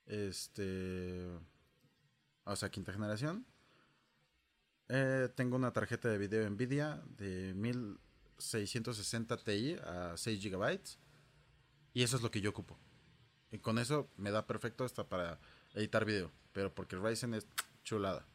este, 0.07 1.27
o 2.43 2.55
sea, 2.55 2.69
quinta 2.69 2.91
generación. 2.91 3.45
Eh, 4.89 5.29
tengo 5.35 5.57
una 5.57 5.73
tarjeta 5.73 6.09
de 6.09 6.17
video 6.17 6.49
Nvidia 6.49 7.03
de 7.17 7.53
1660 8.37 9.37
Ti 9.37 9.75
a 9.83 10.13
6 10.15 10.43
GB. 10.43 10.79
Y 11.93 12.03
eso 12.03 12.15
es 12.15 12.21
lo 12.21 12.31
que 12.31 12.41
yo 12.41 12.51
ocupo. 12.51 12.77
Y 13.51 13.59
con 13.59 13.79
eso 13.79 14.09
me 14.17 14.31
da 14.31 14.45
perfecto 14.45 14.83
hasta 14.83 15.07
para 15.07 15.39
editar 15.73 16.05
video. 16.05 16.31
Pero 16.53 16.73
porque 16.73 16.95
Ryzen 16.95 17.33
es 17.33 17.47
chulada. 17.83 18.25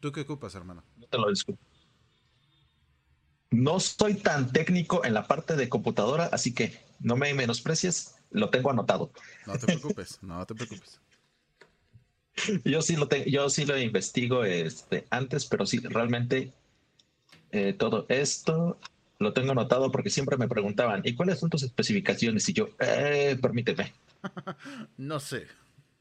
¿Tú 0.00 0.12
qué 0.12 0.22
ocupas, 0.22 0.54
hermano? 0.54 0.82
No 0.96 1.06
te 1.06 1.18
lo 1.18 1.28
discuto. 1.28 1.60
No 3.50 3.80
soy 3.80 4.14
tan 4.14 4.52
técnico 4.52 5.04
en 5.04 5.12
la 5.12 5.26
parte 5.26 5.56
de 5.56 5.68
computadora, 5.68 6.26
así 6.26 6.54
que 6.54 6.78
no 7.00 7.16
me 7.16 7.34
menosprecies, 7.34 8.14
lo 8.30 8.48
tengo 8.48 8.70
anotado. 8.70 9.10
No 9.46 9.58
te 9.58 9.66
preocupes, 9.66 10.22
no 10.22 10.46
te 10.46 10.54
preocupes. 10.54 11.00
yo 12.64 12.80
sí 12.80 12.96
lo 12.96 13.08
tengo, 13.08 13.24
yo 13.26 13.50
sí 13.50 13.66
lo 13.66 13.76
investigo 13.76 14.44
este, 14.44 15.06
antes, 15.10 15.46
pero 15.46 15.66
sí, 15.66 15.78
realmente 15.80 16.52
eh, 17.50 17.72
todo 17.72 18.06
esto 18.08 18.78
lo 19.20 19.34
tengo 19.34 19.52
anotado 19.52 19.92
porque 19.92 20.10
siempre 20.10 20.38
me 20.38 20.48
preguntaban, 20.48 21.02
¿y 21.04 21.14
cuáles 21.14 21.38
son 21.38 21.50
tus 21.50 21.62
especificaciones? 21.62 22.48
Y 22.48 22.54
yo, 22.54 22.70
eh, 22.80 23.38
permíteme. 23.40 23.92
no 24.96 25.20
sé. 25.20 25.46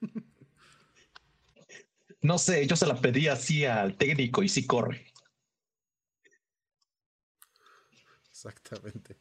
no 2.22 2.38
sé, 2.38 2.66
yo 2.66 2.78
se 2.78 2.88
la 2.88 2.96
pedí 2.96 3.28
así 3.28 3.66
al 3.66 3.96
técnico 3.96 4.42
y 4.42 4.48
sí 4.48 4.66
corre. 4.66 5.06
Exactamente. 8.30 9.18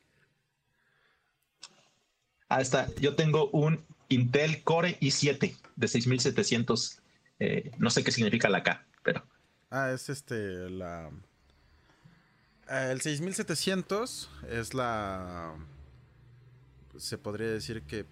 Ah, 2.48 2.60
está. 2.60 2.88
Yo 3.00 3.16
tengo 3.16 3.50
un 3.50 3.84
Intel 4.08 4.62
Core 4.62 4.96
i7 5.00 5.56
de 5.74 5.88
6700. 5.88 7.02
Eh, 7.40 7.72
no 7.78 7.90
sé 7.90 8.04
qué 8.04 8.12
significa 8.12 8.48
la 8.48 8.62
K, 8.62 8.86
pero. 9.02 9.26
Ah, 9.70 9.90
es 9.92 10.08
este, 10.08 10.70
la. 10.70 11.10
Eh, 12.68 12.88
el 12.92 13.00
6700 13.00 14.30
es 14.50 14.74
la. 14.74 15.54
Se 16.96 17.18
podría 17.18 17.48
decir 17.48 17.82
que. 17.82 18.06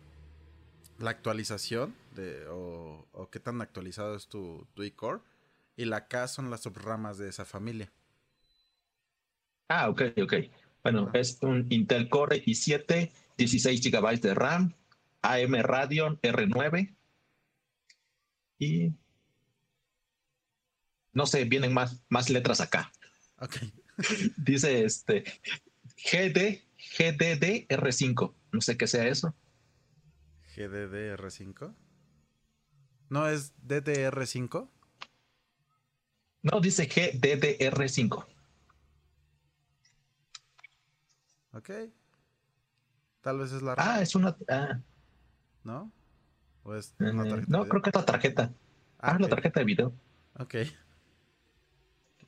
La 0.99 1.11
actualización 1.11 1.95
de, 2.15 2.47
o, 2.49 3.07
o 3.13 3.29
qué 3.29 3.39
tan 3.39 3.61
actualizado 3.61 4.17
es 4.17 4.29
tu, 4.29 4.67
tu 4.73 4.83
core 4.95 5.21
Y 5.77 5.85
la 5.85 6.09
K 6.09 6.27
son 6.27 6.51
las 6.51 6.63
subramas 6.63 7.19
de 7.19 7.29
esa 7.29 7.45
familia. 7.45 7.93
Ah, 9.69 9.91
ok, 9.91 10.03
ok. 10.23 10.35
Bueno, 10.83 11.11
es 11.13 11.37
un 11.43 11.67
Intel 11.69 12.09
Core 12.09 12.43
i7, 12.43 13.11
16 13.37 13.91
GB 13.91 14.21
de 14.23 14.33
RAM, 14.33 14.73
AM 15.21 15.55
Radeon 15.57 16.19
R9 16.23 16.95
y 18.59 18.93
no 21.13 21.27
sé, 21.27 21.45
vienen 21.45 21.75
más, 21.75 22.01
más 22.09 22.31
letras 22.31 22.61
acá. 22.61 22.93
Ok. 23.39 23.57
Dice 24.37 24.85
este 24.85 25.25
GD, 25.97 26.63
GDD 26.99 27.67
R5. 27.69 28.33
No 28.53 28.61
sé 28.61 28.77
qué 28.77 28.87
sea 28.87 29.07
eso. 29.07 29.35
GDD 30.57 31.17
R5. 31.17 31.75
¿No 33.09 33.29
es 33.29 33.55
DDR5? 33.67 34.69
No, 36.43 36.61
dice 36.61 36.89
GDDR5. 36.89 38.27
Ok. 41.53 41.71
Tal 43.21 43.39
vez 43.39 43.53
es 43.53 43.63
la. 43.63 43.75
Ah, 43.77 44.01
es 44.01 44.15
una. 44.15 44.37
Ah. 44.49 44.81
¿No? 45.65 45.91
¿O 46.63 46.75
es 46.75 46.95
una 46.99 47.27
eh, 47.27 47.31
tarjeta 47.31 47.47
no, 47.49 47.67
creo 47.67 47.83
que 47.83 47.91
es 47.91 47.97
la 47.97 48.05
tarjeta. 48.05 48.53
Ah, 48.99 49.15
es 49.15 49.21
la 49.21 49.29
tarjeta 49.29 49.61
de 49.61 49.67
video. 49.67 49.93
Ok. 50.39 50.55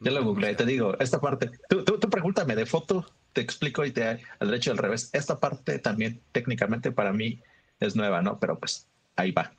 Ya 0.01 0.11
lo 0.13 0.25
googleé, 0.25 0.55
te 0.55 0.65
digo, 0.65 0.97
esta 0.99 1.21
parte. 1.21 1.51
Tú, 1.69 1.85
tú, 1.85 2.11
pregúntame 2.11 2.55
de 2.55 2.67
foto, 2.67 3.07
te 3.33 3.41
explico 3.41 3.85
y 3.85 3.91
te 3.91 4.05
al 4.05 4.49
derecho 4.49 4.71
y 4.71 4.73
al 4.73 4.79
revés. 4.79 5.11
Esta 5.13 5.41
parte 5.41 5.79
también 5.79 6.21
técnicamente 6.33 6.93
para 6.93 7.13
mí 7.13 7.41
es 7.81 7.97
nueva, 7.97 8.23
¿no? 8.23 8.39
Pero 8.39 8.59
pues 8.59 8.87
ahí 9.17 9.33
va. 9.33 9.53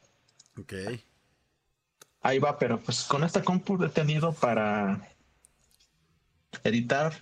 Ok. 0.58 0.74
Ahí 2.22 2.40
va, 2.40 2.58
pero 2.58 2.80
pues 2.80 3.04
con 3.04 3.24
esta 3.24 3.44
compu 3.44 3.82
he 3.84 3.90
tenido 3.90 4.34
para 4.34 5.10
editar 6.64 7.14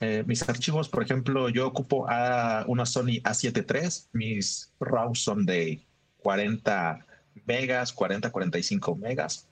eh, 0.00 0.24
mis 0.26 0.48
archivos, 0.48 0.88
por 0.88 1.02
ejemplo, 1.02 1.50
yo 1.50 1.66
ocupo 1.66 2.08
a 2.08 2.64
una 2.66 2.86
Sony 2.86 3.20
A7 3.22 3.66
III, 3.68 4.08
mis 4.12 4.72
RAW 4.80 5.14
son 5.14 5.44
de 5.44 5.84
40 6.18 7.06
megas, 7.44 7.92
40, 7.92 8.30
45 8.30 8.96
megas, 8.96 9.49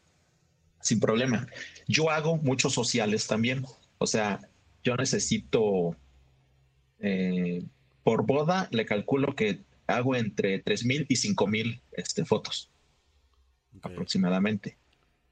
sin 0.80 1.00
problema. 1.00 1.46
Yo 1.86 2.10
hago 2.10 2.36
muchos 2.36 2.74
sociales 2.74 3.26
también, 3.26 3.64
o 3.98 4.06
sea, 4.06 4.40
yo 4.84 4.96
necesito, 4.96 5.96
eh, 7.00 7.64
por 8.04 8.26
boda, 8.26 8.68
le 8.70 8.86
calculo 8.86 9.34
que 9.34 9.60
hago 9.86 10.14
entre 10.14 10.64
3.000 10.64 11.06
y 11.08 11.14
5.000 11.14 11.80
este, 11.92 12.24
fotos 12.24 12.70
aproximadamente. 13.82 14.76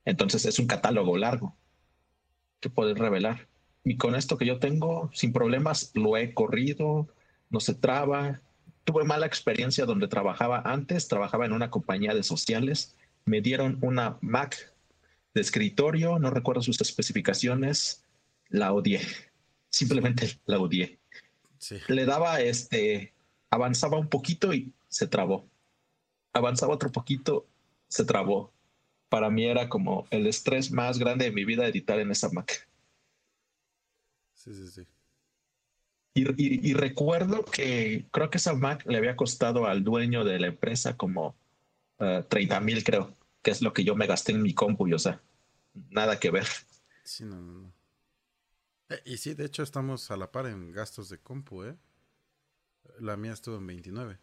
Entonces 0.05 0.45
es 0.47 0.59
un 0.59 0.67
catálogo 0.67 1.17
largo 1.17 1.57
que 2.61 2.71
puedes 2.71 2.97
revelar 2.99 3.49
y 3.87 3.97
con 3.97 4.17
esto 4.17 4.37
que 4.37 4.47
yo 4.47 4.59
tengo, 4.59 5.11
sin 5.15 5.33
problemas, 5.33 5.93
lo 5.95 6.17
he 6.17 6.35
corrido, 6.35 7.09
no 7.51 7.61
se 7.61 7.73
traba. 7.73 8.41
Tuve 8.83 9.05
mala 9.05 9.27
experiencia 9.27 9.85
donde 9.85 10.09
trabajaba 10.09 10.61
antes, 10.65 11.07
trabajaba 11.07 11.47
en 11.47 11.53
una 11.53 11.71
compañía 11.71 12.13
de 12.13 12.25
sociales, 12.25 12.97
me 13.25 13.41
dieron 13.41 13.79
una 13.83 14.19
Mac 14.21 14.75
de 15.37 15.43
escritorio, 15.43 16.19
no 16.19 16.31
recuerdo 16.31 16.63
sus 16.63 16.81
especificaciones, 16.81 18.03
la 18.49 18.73
odié, 18.73 19.03
simplemente 19.69 20.41
la 20.47 20.59
odié. 20.59 20.99
Le 21.89 22.07
daba 22.07 22.41
este, 22.41 23.13
avanzaba 23.51 23.99
un 23.99 24.09
poquito 24.09 24.55
y 24.55 24.73
se 24.89 25.07
trabó. 25.07 25.47
Avanzaba 26.33 26.73
otro 26.73 26.91
poquito, 26.91 27.47
se 27.87 28.07
trabó. 28.07 28.51
Para 29.11 29.29
mí 29.29 29.45
era 29.45 29.69
como 29.69 30.07
el 30.11 30.27
estrés 30.27 30.71
más 30.71 30.99
grande 30.99 31.27
de 31.27 31.33
mi 31.33 31.45
vida 31.45 31.67
editar 31.67 32.01
en 32.01 32.11
esa 32.11 32.31
Mac. 32.31 32.67
Sí, 34.33 34.55
sí, 34.55 34.69
sí. 34.69 34.87
Y, 36.15 36.73
recuerdo 36.73 37.45
que 37.45 38.07
creo 38.11 38.31
que 38.31 38.39
esa 38.39 38.55
Mac 38.55 38.87
le 38.87 38.97
había 38.97 39.17
costado 39.17 39.67
al 39.67 39.85
dueño 39.85 40.25
de 40.25 40.41
la 40.41 40.47
empresa 40.47 40.97
como 40.97 41.37
30 41.99 42.57
eh, 42.57 42.61
mil, 42.63 42.83
creo, 42.85 43.15
que 43.43 43.51
es 43.51 43.61
lo 43.61 43.75
que 43.75 43.85
yo 43.85 43.95
me 43.97 44.07
gasté 44.07 44.33
en 44.33 44.41
mi 44.41 44.55
compu, 44.55 44.89
y, 44.89 44.95
o 44.95 44.99
sea, 44.99 45.21
nada 45.91 46.19
que 46.19 46.31
ver. 46.31 46.47
Sí, 47.05 47.25
no, 47.25 47.41
no, 47.41 47.53
no. 47.53 47.73
Eh, 48.89 49.03
y 49.05 49.17
sí, 49.19 49.35
de 49.35 49.45
hecho 49.45 49.63
estamos 49.63 50.11
a 50.11 50.17
la 50.17 50.31
par 50.31 50.47
en 50.47 50.73
gastos 50.73 51.09
de 51.09 51.19
compu, 51.19 51.65
¿eh? 51.65 51.77
La 52.99 53.17
mía 53.17 53.33
estuvo 53.33 53.57
en 53.57 53.67
29. 53.67 54.19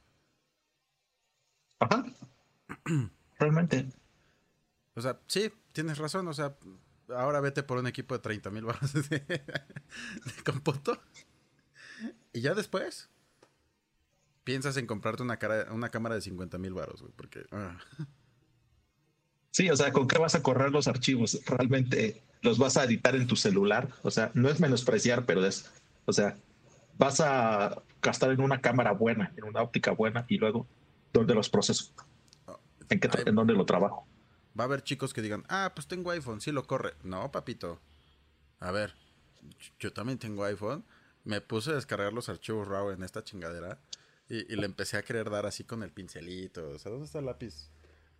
Ajá. 1.80 2.06
Realmente. 3.40 3.90
O 4.96 5.02
sea, 5.02 5.20
sí, 5.28 5.52
tienes 5.74 5.98
razón. 5.98 6.28
O 6.28 6.34
sea, 6.34 6.58
ahora 7.10 7.42
vete 7.42 7.64
por 7.64 7.78
un 7.78 7.88
equipo 7.88 8.16
de 8.16 8.22
30 8.22 8.52
mil 8.52 8.66
barras 8.66 8.94
de, 8.94 9.02
de 9.20 10.44
cómputo. 10.46 11.02
Y 12.32 12.42
ya 12.42 12.54
después 12.54 13.10
piensas 14.44 14.78
en 14.78 14.88
comprarte 14.88 15.24
una, 15.24 15.38
cara, 15.38 15.72
una 15.72 15.90
cámara 15.90 16.16
de 16.16 16.22
50 16.22 16.58
mil 16.58 16.74
baros, 16.74 17.02
güey, 17.02 17.14
porque... 17.16 17.46
Ah. 17.52 17.78
Sí, 19.54 19.70
o 19.70 19.78
sea, 19.78 19.94
¿con 19.94 20.08
qué 20.08 20.18
vas 20.18 20.36
a 20.36 20.42
correr 20.42 20.72
los 20.72 20.88
archivos? 20.88 21.40
¿Realmente 21.46 22.22
los 22.42 22.58
vas 22.58 22.76
a 22.76 22.84
editar 22.84 23.16
en 23.16 23.28
tu 23.28 23.36
celular? 23.36 23.88
O 24.02 24.12
sea, 24.12 24.32
no 24.34 24.50
es 24.50 24.60
menospreciar, 24.60 25.26
pero 25.26 25.46
es, 25.46 25.72
o 26.06 26.12
sea, 26.12 26.36
vas 26.98 27.22
a 27.22 27.82
gastar 28.02 28.32
en 28.32 28.42
una 28.42 28.60
cámara 28.62 28.92
buena, 28.92 29.32
en 29.38 29.44
una 29.44 29.62
óptica 29.62 29.92
buena, 29.92 30.26
y 30.28 30.38
luego, 30.38 30.68
¿dónde 31.14 31.36
los 31.36 31.50
proceso? 31.50 31.94
¿En, 32.90 33.00
qué, 33.00 33.10
¿En 33.26 33.36
dónde 33.36 33.54
lo 33.54 33.66
trabajo? 33.66 34.08
Va 34.60 34.64
a 34.64 34.68
haber 34.68 34.84
chicos 34.84 35.14
que 35.14 35.22
digan, 35.22 35.44
ah, 35.50 35.72
pues 35.74 35.88
tengo 35.88 36.12
iPhone, 36.12 36.42
sí 36.42 36.52
lo 36.52 36.66
corre. 36.66 36.96
No, 37.04 37.32
papito. 37.32 37.80
A 38.60 38.72
ver, 38.72 38.96
yo 39.80 39.94
también 39.94 40.18
tengo 40.18 40.44
iPhone 40.44 40.84
me 41.24 41.42
puse 41.42 41.72
a 41.72 41.76
descargar 41.76 42.14
los 42.14 42.30
archivos 42.30 42.68
RAW 42.68 42.92
en 42.92 43.04
esta 43.04 43.24
chingadera 43.24 43.80
y, 44.30 44.56
le 44.56 44.66
empecé 44.66 44.98
a 44.98 45.04
querer 45.04 45.30
dar 45.30 45.46
así 45.46 45.64
con 45.64 45.84
el 45.84 45.92
pincelito. 45.92 46.70
O 46.70 46.80
sea, 46.80 46.92
¿dónde 46.92 47.06
está 47.06 47.20
el 47.20 47.26
lápiz? 47.26 47.70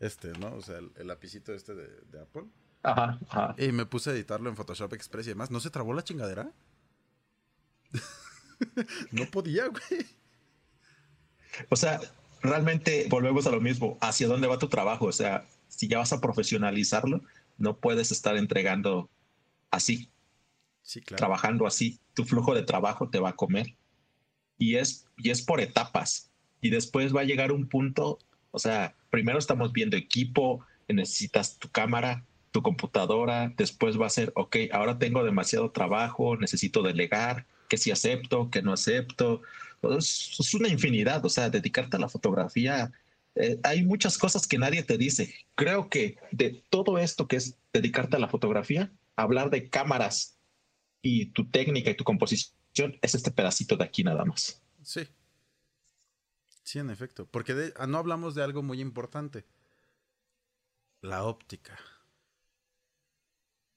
Este, 0.04 0.34
¿no? 0.38 0.54
O 0.56 0.62
sea, 0.62 0.80
el, 0.80 1.08
lapicito 1.08 1.54
este 1.54 1.74
de, 1.74 2.22
Apple. 2.22 2.44
Ajá, 2.84 3.18
ajá. 3.30 3.56
Y 3.58 3.72
me 3.72 3.86
puse 3.86 4.10
a 4.10 4.14
editarlo 4.14 4.50
en 4.50 4.58
Photoshop 4.58 4.92
Express 4.92 5.28
y 5.28 5.30
demás. 5.30 5.50
¿No 5.50 5.62
se 5.62 5.70
trabó 5.70 5.94
la 5.94 6.04
chingadera? 6.04 6.52
no 9.12 9.26
podía, 9.32 9.68
güey. 9.70 10.06
O 11.70 11.78
sea, 11.78 12.02
realmente 12.42 13.08
volvemos 13.10 13.48
a 13.48 13.52
lo 13.52 13.62
mismo. 13.62 13.98
¿Hacia 14.02 14.28
dónde 14.28 14.48
va 14.48 14.60
tu 14.60 14.68
trabajo? 14.68 15.06
O 15.06 15.14
sea, 15.14 15.48
si 15.70 15.88
ya 15.88 16.00
vas 16.00 16.12
a 16.12 16.20
profesionalizarlo, 16.20 17.22
no 17.58 17.78
puedes 17.78 18.12
estar 18.12 18.36
entregando 18.36 19.10
así. 19.72 20.10
Trabajando 21.16 21.66
así, 21.66 21.98
tu 22.14 22.26
flujo 22.26 22.54
de 22.54 22.64
trabajo 22.64 23.10
te 23.10 23.20
va 23.20 23.30
a 23.30 23.38
comer. 23.38 23.78
Y 24.58 24.76
es, 24.76 25.08
y 25.16 25.30
es 25.30 25.42
por 25.44 25.62
etapas. 25.62 26.30
Y 26.60 26.72
después 26.72 27.16
va 27.16 27.22
a 27.22 27.26
llegar 27.26 27.54
un 27.54 27.70
punto, 27.70 28.20
o 28.52 28.60
sea, 28.60 28.98
primero 29.14 29.38
estamos 29.38 29.72
viendo 29.72 29.96
equipo, 29.96 30.66
necesitas 30.88 31.60
tu 31.60 31.70
cámara, 31.70 32.26
tu 32.50 32.64
computadora, 32.64 33.54
después 33.56 34.02
va 34.02 34.08
a 34.08 34.10
ser, 34.10 34.34
ok, 34.36 34.56
ahora 34.72 34.98
tengo 34.98 35.24
demasiado 35.24 35.70
trabajo, 35.70 36.36
necesito 36.36 36.82
delegar, 36.82 37.46
que 37.70 37.78
si 37.78 37.92
acepto, 37.92 38.50
que 38.50 38.64
no 38.64 38.74
acepto. 38.74 39.44
Es, 40.00 40.52
una 40.56 40.68
infinidad, 40.68 41.24
o 41.24 41.30
sea, 41.30 41.52
dedicarte 41.52 41.98
a 41.98 42.00
la 42.00 42.10
fotografía. 42.10 42.92
Eh, 43.36 43.60
hay 43.62 43.84
muchas 43.84 44.18
cosas 44.18 44.48
que 44.48 44.58
nadie 44.58 44.82
te 44.82 44.98
dice. 44.98 45.32
Creo 45.54 45.90
que 45.90 46.18
de 46.32 46.64
todo 46.72 46.98
esto 46.98 47.28
que 47.28 47.36
es 47.36 47.56
dedicarte 47.72 48.16
a 48.16 48.20
la 48.20 48.30
fotografía, 48.30 48.92
hablar 49.16 49.52
de 49.52 49.70
cámaras 49.70 50.40
y 51.04 51.28
tu 51.28 51.46
técnica 51.46 51.92
y 51.92 51.96
tu 51.96 52.04
composición 52.04 52.98
es 53.00 53.14
este 53.14 53.30
pedacito 53.30 53.78
de 53.78 53.84
aquí 53.84 54.04
nada 54.04 54.26
más. 54.26 54.60
Sí. 54.82 55.02
Sí, 56.64 56.80
en 56.80 56.90
efecto. 56.90 57.26
Porque 57.26 57.74
ah, 57.78 57.88
no 57.88 57.98
hablamos 57.98 58.36
de 58.36 58.44
algo 58.44 58.64
muy 58.64 58.82
importante. 58.82 59.46
La 61.02 61.24
óptica. 61.24 61.78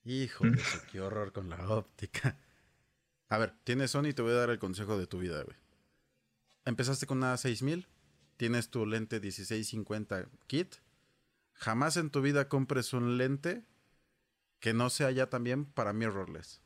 Hijo 0.05 0.45
de 0.45 0.63
qué 0.91 1.01
horror 1.01 1.33
con 1.33 1.51
la 1.51 1.69
óptica. 1.69 2.39
A 3.29 3.39
ver, 3.39 3.55
tienes 3.65 3.91
Sony 3.91 4.09
y 4.09 4.15
te 4.15 4.23
voy 4.23 4.33
a 4.33 4.37
dar 4.37 4.51
el 4.51 4.61
consejo 4.61 4.97
de 4.97 5.09
tu 5.09 5.19
vida, 5.19 5.43
güey. 5.43 5.57
Empezaste 6.65 7.07
con 7.07 7.19
una 7.19 7.37
6000, 7.37 7.89
tienes 8.37 8.71
tu 8.71 8.87
lente 8.87 9.21
1650 9.21 10.29
kit. 10.47 10.77
Jamás 11.55 11.97
en 11.97 12.11
tu 12.11 12.21
vida 12.21 12.49
compres 12.49 12.93
un 12.93 13.19
lente 13.19 13.65
que 14.61 14.75
no 14.75 14.91
sea 14.91 15.11
ya 15.11 15.29
también 15.29 15.65
para 15.65 15.93
mirrorless. 15.93 16.61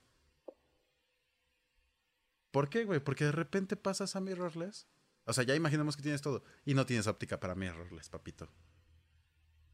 ¿Por 2.51 2.69
qué, 2.69 2.85
güey? 2.85 3.01
Porque 3.01 3.25
de 3.25 3.33
repente 3.33 3.77
pasas 3.77 4.17
a 4.17 4.21
mirrorless. 4.21 4.87
O 5.31 5.33
sea, 5.33 5.45
ya 5.45 5.55
imaginemos 5.55 5.97
que 5.97 6.03
tienes 6.03 6.21
todo 6.21 6.43
y 6.65 6.75
no 6.75 6.87
tienes 6.87 7.07
óptica 7.07 7.39
para 7.39 7.55
mirrorless, 7.55 8.09
papito. 8.09 8.49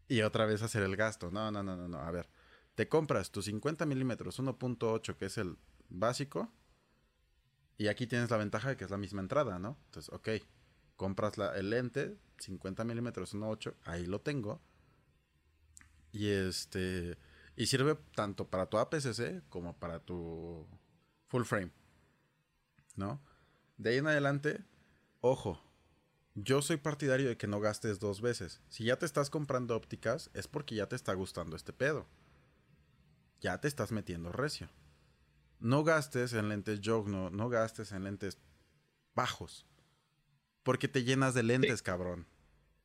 Y 0.06 0.20
otra 0.20 0.44
vez 0.46 0.62
hacer 0.62 0.82
el 0.82 0.96
gasto. 0.96 1.30
No, 1.30 1.50
no, 1.50 1.62
no, 1.62 1.76
no, 1.76 1.88
no. 1.88 1.98
A 1.98 2.10
ver, 2.10 2.28
te 2.74 2.88
compras 2.88 3.30
tu 3.30 3.40
50 3.42 3.86
milímetros 3.86 4.38
1.8, 4.38 5.16
que 5.16 5.24
es 5.24 5.38
el 5.38 5.56
básico. 5.88 6.52
Y 7.78 7.88
aquí 7.88 8.06
tienes 8.06 8.30
la 8.30 8.36
ventaja 8.36 8.68
de 8.68 8.76
que 8.76 8.84
es 8.84 8.90
la 8.90 8.98
misma 8.98 9.22
entrada, 9.22 9.58
¿no? 9.58 9.78
Entonces, 9.86 10.12
ok, 10.12 10.28
compras 10.94 11.38
el 11.56 11.70
lente 11.70 12.18
50 12.38 12.84
milímetros 12.84 13.34
1.8, 13.34 13.74
ahí 13.84 14.06
lo 14.06 14.20
tengo. 14.20 14.60
Y 16.12 16.28
este. 16.28 17.18
Y 17.56 17.66
sirve 17.66 17.96
tanto 18.14 18.48
para 18.48 18.66
tu 18.66 18.76
APS-C 18.76 19.42
como 19.48 19.78
para 19.78 20.00
tu 20.00 20.66
full 21.28 21.44
frame. 21.44 21.72
¿no? 22.96 23.20
De 23.76 23.90
ahí 23.90 23.96
en 23.98 24.06
adelante, 24.06 24.64
ojo, 25.30 25.60
yo 26.34 26.62
soy 26.62 26.76
partidario 26.76 27.28
de 27.28 27.36
que 27.36 27.46
no 27.46 27.60
gastes 27.60 27.98
dos 27.98 28.20
veces. 28.20 28.60
Si 28.68 28.84
ya 28.84 28.98
te 28.98 29.06
estás 29.06 29.30
comprando 29.30 29.76
ópticas, 29.76 30.30
es 30.34 30.48
porque 30.48 30.74
ya 30.74 30.88
te 30.88 30.96
está 30.96 31.14
gustando 31.14 31.56
este 31.56 31.72
pedo. 31.72 32.06
Ya 33.40 33.60
te 33.60 33.68
estás 33.68 33.92
metiendo 33.92 34.32
recio. 34.32 34.68
No 35.58 35.84
gastes 35.84 36.32
en 36.32 36.48
lentes 36.48 36.80
Jogno, 36.84 37.30
no 37.30 37.48
gastes 37.48 37.92
en 37.92 38.04
lentes 38.04 38.38
bajos. 39.14 39.66
Porque 40.62 40.88
te 40.88 41.04
llenas 41.04 41.34
de 41.34 41.42
lentes, 41.42 41.82
cabrón. 41.82 42.26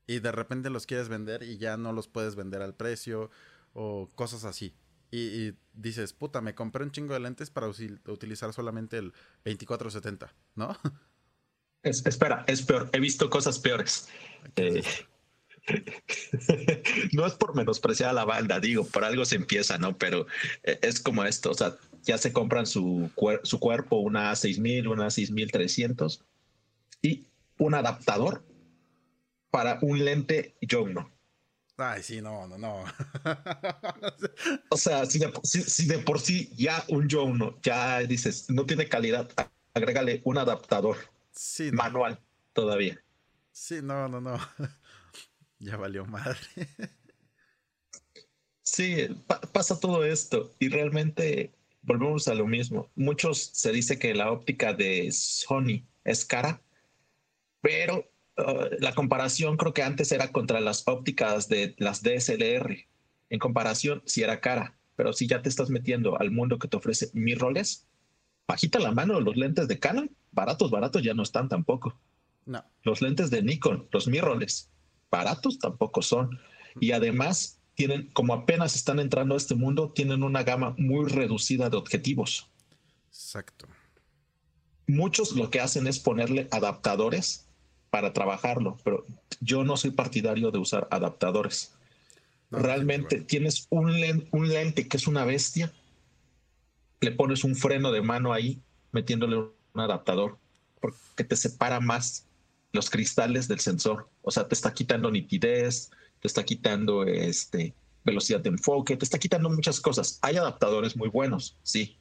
Y 0.07 0.19
de 0.19 0.31
repente 0.31 0.69
los 0.69 0.85
quieres 0.85 1.09
vender 1.09 1.43
y 1.43 1.57
ya 1.57 1.77
no 1.77 1.93
los 1.93 2.07
puedes 2.07 2.35
vender 2.35 2.61
al 2.61 2.75
precio 2.75 3.29
o 3.73 4.09
cosas 4.15 4.43
así 4.45 4.75
y, 5.11 5.53
dices, 5.73 6.13
puta, 6.13 6.41
me 6.41 6.55
compré 6.55 6.83
un 6.83 6.91
chingo 6.91 7.13
de 7.13 7.19
lentes 7.19 7.49
para 7.49 7.67
utilizar 7.67 8.53
solamente 8.53 8.97
el 8.97 9.11
2470, 9.43 10.33
¿no? 10.55 10.75
espera, 11.83 12.43
es 12.47 12.61
peor. 12.61 12.89
He 12.93 12.99
visto 12.99 13.29
cosas 13.29 13.59
peores. 13.59 14.07
Eh, 14.55 14.83
no 17.13 17.25
es 17.25 17.33
por 17.33 17.55
menospreciar 17.55 18.09
a 18.09 18.13
la 18.13 18.25
banda, 18.25 18.59
digo, 18.59 18.85
por 18.85 19.03
algo 19.03 19.25
se 19.25 19.35
empieza, 19.35 19.77
¿no? 19.77 19.97
Pero 19.97 20.27
eh, 20.63 20.79
es 20.81 20.99
como 20.99 21.23
esto, 21.23 21.51
o 21.51 21.53
sea, 21.53 21.75
ya 22.03 22.17
se 22.17 22.33
compran 22.33 22.65
su, 22.65 23.09
su 23.43 23.59
cuerpo, 23.59 23.97
una 23.97 24.35
6000, 24.35 24.87
una 24.87 25.09
6300 25.09 26.23
y 27.01 27.27
un 27.57 27.75
adaptador 27.75 28.43
para 29.51 29.79
un 29.81 30.03
lente 30.03 30.55
no 30.93 31.11
Ay, 31.77 32.03
sí, 32.03 32.21
no, 32.21 32.47
no, 32.47 32.57
no. 32.57 32.83
o 34.69 34.77
sea, 34.77 35.05
si 35.05 35.19
de, 35.19 35.97
por 35.99 36.19
sí 36.19 36.51
ya 36.55 36.83
un 36.89 37.09
Joe 37.09 37.33
ya 37.63 37.99
dices, 37.99 38.49
no 38.49 38.65
tiene 38.65 38.87
calidad, 38.87 39.29
agrégale 39.73 40.21
un 40.23 40.37
adaptador 40.37 40.97
sí, 41.31 41.71
manual 41.71 42.19
todavía. 42.53 43.03
Sí, 43.51 43.79
no, 43.81 44.07
no, 44.07 44.21
no. 44.21 44.39
ya 45.59 45.77
valió 45.77 46.05
madre. 46.05 46.39
sí, 48.63 49.07
pasa 49.53 49.79
todo 49.79 50.03
esto 50.03 50.53
y 50.59 50.69
realmente 50.69 51.53
volvemos 51.81 52.27
a 52.27 52.33
lo 52.33 52.47
mismo. 52.47 52.89
Muchos 52.95 53.51
se 53.53 53.71
dice 53.71 53.99
que 53.99 54.13
la 54.13 54.31
óptica 54.31 54.73
de 54.73 55.11
Sony 55.11 55.85
es 56.03 56.25
cara, 56.25 56.61
pero 57.61 58.11
Uh, 58.37 58.69
la 58.79 58.95
comparación 58.95 59.57
creo 59.57 59.73
que 59.73 59.83
antes 59.83 60.11
era 60.11 60.31
contra 60.31 60.61
las 60.61 60.87
ópticas 60.87 61.49
de 61.49 61.75
las 61.77 62.01
DSLR. 62.01 62.87
En 63.29 63.39
comparación, 63.39 64.01
si 64.05 64.23
era 64.23 64.39
cara, 64.39 64.77
pero 64.95 65.13
si 65.13 65.27
ya 65.27 65.41
te 65.41 65.49
estás 65.49 65.69
metiendo 65.69 66.19
al 66.19 66.31
mundo 66.31 66.57
que 66.57 66.67
te 66.67 66.77
ofrece 66.77 67.09
mirrorless, 67.13 67.87
bajita 68.47 68.79
la 68.79 68.91
mano 68.91 69.19
los 69.19 69.35
lentes 69.35 69.67
de 69.67 69.79
Canon, 69.79 70.15
baratos, 70.31 70.71
baratos 70.71 71.01
ya 71.03 71.13
no 71.13 71.23
están 71.23 71.49
tampoco. 71.49 71.97
No. 72.45 72.63
Los 72.83 73.01
lentes 73.01 73.29
de 73.29 73.41
Nikon, 73.41 73.87
los 73.91 74.07
mirrorless, 74.07 74.69
baratos 75.09 75.59
tampoco 75.59 76.01
son. 76.01 76.39
Y 76.79 76.91
además 76.91 77.59
tienen, 77.75 78.09
como 78.13 78.33
apenas 78.33 78.75
están 78.75 78.99
entrando 78.99 79.35
a 79.35 79.37
este 79.37 79.55
mundo, 79.55 79.91
tienen 79.91 80.23
una 80.23 80.43
gama 80.43 80.75
muy 80.77 81.09
reducida 81.09 81.69
de 81.69 81.77
objetivos. 81.77 82.49
Exacto 83.09 83.67
muchos 84.91 85.35
lo 85.35 85.49
que 85.49 85.59
hacen 85.59 85.87
es 85.87 85.99
ponerle 85.99 86.47
adaptadores 86.51 87.47
para 87.89 88.13
trabajarlo, 88.13 88.77
pero 88.83 89.05
yo 89.39 89.63
no 89.63 89.77
soy 89.77 89.91
partidario 89.91 90.51
de 90.51 90.59
usar 90.59 90.87
adaptadores. 90.91 91.73
Realmente 92.51 93.21
tienes 93.21 93.67
un, 93.69 94.27
un 94.31 94.49
lente 94.49 94.87
que 94.87 94.97
es 94.97 95.07
una 95.07 95.25
bestia, 95.25 95.71
le 96.99 97.11
pones 97.11 97.43
un 97.43 97.55
freno 97.55 97.91
de 97.91 98.01
mano 98.01 98.33
ahí, 98.33 98.61
metiéndole 98.91 99.37
un 99.73 99.81
adaptador, 99.81 100.37
porque 100.79 101.23
te 101.23 101.35
separa 101.35 101.79
más 101.79 102.27
los 102.73 102.89
cristales 102.89 103.47
del 103.47 103.59
sensor. 103.59 104.09
O 104.21 104.31
sea, 104.31 104.47
te 104.47 104.55
está 104.55 104.73
quitando 104.73 105.11
nitidez, 105.11 105.91
te 106.19 106.27
está 106.27 106.43
quitando 106.43 107.03
este, 107.03 107.73
velocidad 108.03 108.39
de 108.39 108.49
enfoque, 108.49 108.97
te 108.97 109.05
está 109.05 109.19
quitando 109.19 109.49
muchas 109.49 109.79
cosas. 109.79 110.19
Hay 110.21 110.37
adaptadores 110.37 110.95
muy 110.95 111.09
buenos, 111.09 111.57
sí, 111.63 111.97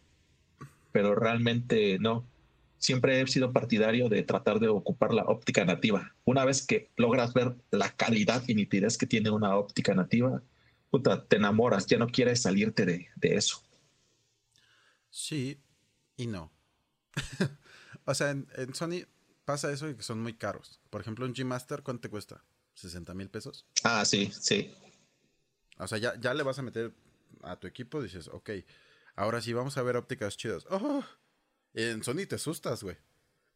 pero 0.93 1.15
realmente 1.15 1.99
no. 1.99 2.25
Siempre 2.79 3.21
he 3.21 3.27
sido 3.27 3.53
partidario 3.53 4.09
de 4.09 4.23
tratar 4.23 4.59
de 4.59 4.69
ocupar 4.69 5.13
la 5.13 5.25
óptica 5.25 5.65
nativa. 5.67 6.15
Una 6.25 6.47
vez 6.47 6.67
que 6.67 6.91
logras 6.97 7.35
ver 7.35 7.55
la 7.71 7.91
calidad 7.91 8.43
y 8.47 8.55
nitidez 8.55 8.97
que 8.97 9.07
tiene 9.07 9.31
una 9.31 9.57
óptica 9.57 9.95
nativa, 9.95 10.43
puta, 10.91 11.25
te 11.27 11.37
enamoras, 11.37 11.87
ya 11.87 11.99
no 11.99 12.07
quieres 12.07 12.43
salirte 12.43 12.87
de, 12.87 13.09
de 13.17 13.37
eso. 13.37 13.63
Sí 15.11 15.61
y 16.21 16.27
no. 16.27 16.53
o 18.05 18.15
sea, 18.15 18.31
en, 18.31 18.75
Sony 18.75 19.07
pasa 19.45 19.73
eso 19.73 19.89
y 19.89 19.95
que 19.95 20.03
son 20.03 20.21
muy 20.21 20.35
caros. 20.35 20.81
Por 20.91 21.01
ejemplo, 21.01 21.27
un 21.27 21.35
G-Master, 21.35 21.83
¿cuánto 21.83 22.03
te 22.03 22.11
cuesta? 22.11 22.45
¿60 22.77 23.15
mil 23.15 23.31
pesos? 23.31 23.67
Ah, 23.85 24.05
sí, 24.05 24.33
sí. 24.39 24.75
O 25.79 25.89
sea, 25.89 25.99
ya, 25.99 26.19
ya 26.21 26.35
le 26.35 26.43
vas 26.43 26.59
a 26.59 26.63
meter 26.63 26.95
a 27.43 27.59
tu 27.59 27.67
equipo, 27.67 28.03
dices, 28.03 28.29
ok, 28.29 28.51
ahora 29.17 29.41
sí 29.41 29.53
vamos 29.53 29.77
a 29.77 29.83
ver 29.83 29.97
ópticas 29.97 30.37
chidas. 30.37 30.67
Oh, 30.71 31.05
en 31.75 32.03
Sony 32.03 32.27
te 32.29 32.37
asustas, 32.37 32.83
güey. 32.83 32.97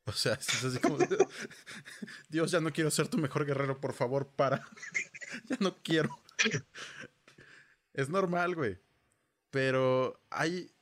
O 0.07 0.13
sea, 0.13 0.35
es 0.41 0.65
así 0.65 0.79
como, 0.79 0.99
Dios, 2.29 2.51
ya 2.51 2.61
no 2.61 2.73
quiero 2.73 2.91
ser 2.91 3.09
tu 3.09 3.19
mejor 3.19 3.47
guerrero, 3.47 3.81
por 3.81 3.95
favor, 3.95 4.29
para. 4.29 4.67
ya 5.49 5.57
no 5.61 5.77
quiero. 5.83 6.19
es 7.93 8.09
normal, 8.09 8.55
güey. 8.55 8.79
Pero 9.51 10.21
hay 10.31 10.74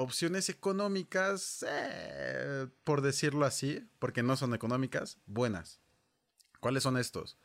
opciones 0.00 0.48
económicas, 0.48 1.64
eh, 1.68 2.68
por 2.84 3.02
decirlo 3.02 3.44
así, 3.44 3.86
porque 3.98 4.22
no 4.22 4.34
son 4.36 4.54
económicas, 4.54 5.18
buenas. 5.26 5.80
¿Cuáles 6.58 6.82
son 6.84 6.96
estos? 6.96 7.38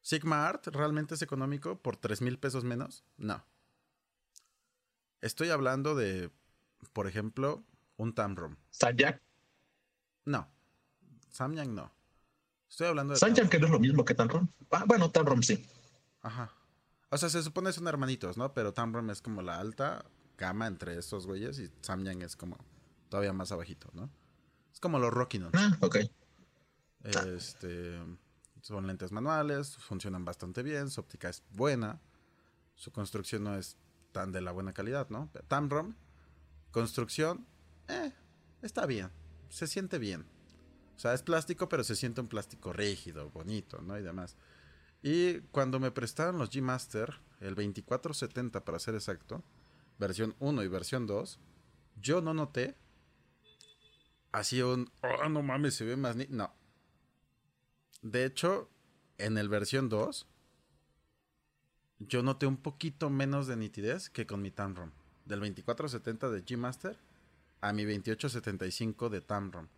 Sigma 0.00 0.48
Art 0.48 0.66
realmente 0.68 1.14
es 1.14 1.22
económico 1.22 1.78
por 1.80 1.96
3 1.96 2.22
mil 2.22 2.38
pesos 2.38 2.64
menos? 2.64 3.04
No. 3.18 3.44
Estoy 5.20 5.50
hablando 5.50 5.94
de, 5.94 6.30
por 6.94 7.06
ejemplo, 7.06 7.62
un 7.98 8.14
Tamron. 8.14 8.58
¿Samyang? 8.70 9.20
No. 10.24 10.48
Samyang 11.28 11.74
no. 11.74 11.92
Estoy 12.70 12.88
hablando 12.88 13.12
de. 13.12 13.20
Samyang 13.20 13.50
que 13.50 13.58
no 13.58 13.66
es 13.66 13.72
lo 13.72 13.78
mismo 13.78 14.04
que 14.04 14.14
Tamron. 14.14 14.50
Ah, 14.70 14.84
bueno, 14.86 15.10
Tamron 15.10 15.42
sí. 15.42 15.64
Ajá. 16.22 16.50
O 17.10 17.18
sea, 17.18 17.28
se 17.28 17.42
supone 17.42 17.70
son 17.72 17.86
hermanitos, 17.86 18.38
¿no? 18.38 18.54
Pero 18.54 18.72
Tamron 18.72 19.10
es 19.10 19.20
como 19.20 19.42
la 19.42 19.60
alta 19.60 20.06
gama 20.42 20.66
entre 20.66 20.98
estos 20.98 21.24
güeyes 21.24 21.60
y 21.60 21.70
Samyang 21.82 22.22
es 22.22 22.34
como 22.34 22.58
todavía 23.08 23.32
más 23.32 23.52
abajito, 23.52 23.88
¿no? 23.92 24.10
Es 24.72 24.80
como 24.80 24.98
los 24.98 25.12
Rockinon. 25.12 25.52
Ah, 25.54 25.78
ok. 25.80 25.98
Este. 27.04 28.00
Son 28.60 28.86
lentes 28.86 29.12
manuales, 29.12 29.76
funcionan 29.76 30.24
bastante 30.24 30.62
bien, 30.62 30.90
su 30.90 31.00
óptica 31.00 31.28
es 31.28 31.42
buena, 31.50 32.00
su 32.76 32.92
construcción 32.92 33.44
no 33.44 33.56
es 33.56 33.76
tan 34.12 34.30
de 34.30 34.40
la 34.40 34.52
buena 34.52 34.72
calidad, 34.72 35.08
¿no? 35.10 35.30
Tamron, 35.48 35.96
construcción, 36.70 37.44
eh, 37.88 38.12
está 38.62 38.86
bien, 38.86 39.10
se 39.48 39.66
siente 39.66 39.98
bien. 39.98 40.26
O 40.96 40.98
sea, 40.98 41.12
es 41.12 41.22
plástico, 41.22 41.68
pero 41.68 41.82
se 41.82 41.96
siente 41.96 42.20
un 42.20 42.28
plástico 42.28 42.72
rígido, 42.72 43.30
bonito, 43.30 43.80
¿no? 43.82 43.98
Y 43.98 44.02
demás. 44.02 44.36
Y 45.02 45.40
cuando 45.50 45.80
me 45.80 45.90
prestaron 45.90 46.38
los 46.38 46.50
G 46.50 46.62
Master, 46.62 47.20
el 47.40 47.56
2470 47.56 48.64
para 48.64 48.78
ser 48.78 48.94
exacto, 48.94 49.42
versión 50.02 50.34
1 50.38 50.62
y 50.62 50.68
versión 50.68 51.06
2, 51.06 51.40
yo 51.96 52.20
no 52.20 52.34
noté 52.34 52.76
así 54.32 54.60
un, 54.62 54.90
oh, 55.02 55.28
no 55.28 55.42
mames, 55.42 55.74
se 55.74 55.84
ve 55.84 55.96
más 55.96 56.16
ni 56.16 56.26
No, 56.26 56.54
de 58.02 58.24
hecho, 58.24 58.68
en 59.18 59.38
el 59.38 59.48
versión 59.48 59.88
2, 59.88 60.26
yo 62.00 62.22
noté 62.24 62.46
un 62.46 62.56
poquito 62.56 63.10
menos 63.10 63.46
de 63.46 63.56
nitidez 63.56 64.10
que 64.10 64.26
con 64.26 64.42
mi 64.42 64.50
Tamron. 64.50 64.92
Del 65.24 65.38
2470 65.38 66.30
de 66.30 66.44
G-Master 66.44 66.98
a 67.60 67.72
mi 67.72 67.84
2875 67.84 69.08
de 69.08 69.20
Tamron. 69.20 69.70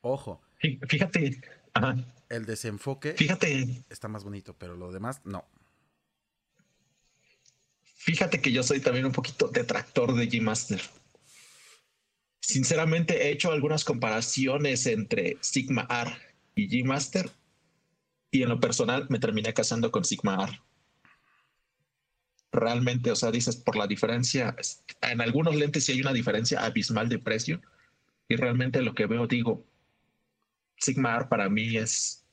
Ojo. 0.00 0.42
Fíjate. 0.58 1.40
El 2.28 2.44
desenfoque. 2.44 3.12
Fíjate. 3.12 3.84
Está 3.88 4.08
más 4.08 4.24
bonito, 4.24 4.56
pero 4.58 4.76
lo 4.76 4.90
demás 4.90 5.20
no. 5.24 5.46
Fíjate 8.02 8.40
que 8.40 8.50
yo 8.50 8.62
soy 8.62 8.80
también 8.80 9.04
un 9.04 9.12
poquito 9.12 9.48
detractor 9.48 10.14
de 10.14 10.26
G-Master. 10.26 10.80
Sinceramente 12.40 13.26
he 13.26 13.30
hecho 13.30 13.52
algunas 13.52 13.84
comparaciones 13.84 14.86
entre 14.86 15.36
Sigma 15.42 15.86
R 15.90 16.10
y 16.54 16.66
G-Master 16.66 17.30
y 18.30 18.42
en 18.42 18.48
lo 18.48 18.58
personal 18.58 19.06
me 19.10 19.18
terminé 19.18 19.52
casando 19.52 19.90
con 19.90 20.06
Sigma 20.06 20.42
R. 20.42 20.62
Realmente, 22.52 23.10
o 23.10 23.16
sea, 23.16 23.30
dices 23.30 23.56
por 23.56 23.76
la 23.76 23.86
diferencia, 23.86 24.56
en 25.02 25.20
algunos 25.20 25.54
lentes 25.54 25.84
sí 25.84 25.92
hay 25.92 26.00
una 26.00 26.14
diferencia 26.14 26.64
abismal 26.64 27.10
de 27.10 27.18
precio. 27.18 27.60
Y 28.28 28.36
realmente 28.36 28.80
lo 28.80 28.94
que 28.94 29.04
veo, 29.04 29.26
digo, 29.26 29.62
Sigma 30.78 31.16
R 31.16 31.26
para 31.26 31.50
mí 31.50 31.76
es, 31.76 32.24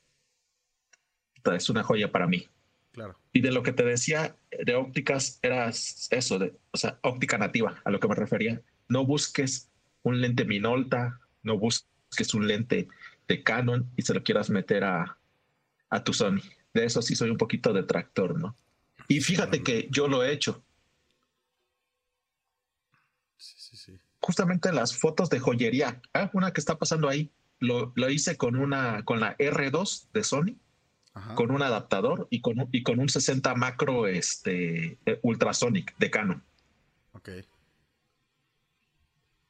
es 1.43 1.69
una 1.69 1.83
joya 1.83 2.09
para 2.09 2.25
mí. 2.25 2.47
Claro. 2.93 3.19
Y 3.33 3.41
de 3.41 3.51
lo 3.51 3.63
que 3.63 3.73
te 3.73 3.83
decía 3.83 4.33
de 4.51 4.75
ópticas, 4.75 5.39
era 5.41 5.69
eso, 5.69 6.39
de, 6.39 6.55
o 6.71 6.77
sea, 6.77 6.99
óptica 7.03 7.37
nativa, 7.37 7.81
a 7.83 7.91
lo 7.91 7.99
que 7.99 8.07
me 8.07 8.15
refería. 8.15 8.61
No 8.87 9.05
busques 9.05 9.69
un 10.03 10.21
lente 10.21 10.45
Minolta, 10.45 11.19
no 11.43 11.57
busques 11.57 12.33
un 12.33 12.47
lente 12.47 12.87
de 13.27 13.43
Canon 13.43 13.89
y 13.97 14.01
se 14.03 14.13
lo 14.13 14.23
quieras 14.23 14.49
meter 14.49 14.83
a, 14.83 15.17
a 15.89 16.03
tu 16.03 16.13
Sony. 16.13 16.41
De 16.73 16.85
eso 16.85 17.01
sí 17.01 17.15
soy 17.15 17.29
un 17.29 17.37
poquito 17.37 17.73
detractor, 17.73 18.39
¿no? 18.39 18.55
Y 19.07 19.21
fíjate 19.21 19.63
que 19.63 19.87
yo 19.91 20.07
lo 20.07 20.23
he 20.23 20.31
hecho. 20.31 20.63
Sí, 23.37 23.55
sí, 23.57 23.77
sí. 23.77 23.99
Justamente 24.19 24.71
las 24.71 24.97
fotos 24.97 25.29
de 25.29 25.39
joyería, 25.39 26.01
¿eh? 26.13 26.29
una 26.33 26.51
que 26.51 26.59
está 26.59 26.77
pasando 26.77 27.07
ahí, 27.07 27.31
lo, 27.59 27.93
lo, 27.95 28.09
hice 28.09 28.37
con 28.37 28.55
una 28.55 29.03
con 29.03 29.19
la 29.19 29.35
R2 29.37 30.11
de 30.11 30.23
Sony, 30.23 30.55
con 31.35 31.51
un 31.51 31.61
adaptador 31.61 32.27
y 32.29 32.41
con, 32.41 32.69
y 32.71 32.83
con 32.83 32.99
un 32.99 33.09
60 33.09 33.55
macro 33.55 34.07
este, 34.07 34.97
eh, 35.05 35.19
ultrasonic 35.21 35.95
de 35.97 36.11
Canon. 36.11 36.43
Ok. 37.13 37.29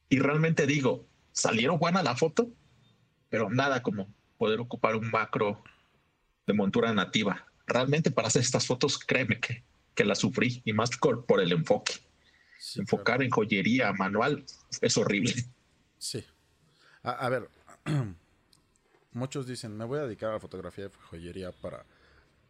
Y 0.10 0.20
realmente 0.20 0.66
digo, 0.66 1.06
salieron 1.32 1.80
buena 1.80 2.04
la 2.04 2.16
foto, 2.16 2.50
pero 3.30 3.50
nada 3.50 3.84
como 3.84 4.08
poder 4.38 4.60
ocupar 4.60 4.96
un 4.96 5.10
macro 5.10 5.62
de 6.46 6.54
montura 6.54 6.94
nativa. 6.94 7.46
Realmente 7.66 8.12
para 8.12 8.30
hacer 8.30 8.42
estas 8.42 8.66
fotos, 8.66 8.98
créeme 8.98 9.40
que, 9.40 9.64
que 9.94 10.06
la 10.06 10.16
sufrí 10.16 10.62
y 10.64 10.74
más 10.74 10.92
por, 10.98 11.42
el 11.42 11.52
enfoque. 11.52 11.94
Enfocar 12.76 13.22
en 13.22 13.30
joyería 13.30 13.92
manual 13.94 14.46
es 14.82 14.98
horrible. 14.98 15.34
Sí. 15.98 16.24
A, 17.04 17.30
ver, 17.30 17.50
muchos 19.18 19.48
dicen, 19.48 19.76
me 19.76 19.86
voy 19.86 20.00
a 20.00 20.04
dedicar 20.04 20.30
a 20.30 20.34
la 20.34 20.40
fotografía 20.40 20.86
de 20.86 20.96
joyería 20.96 21.52
para... 21.52 21.86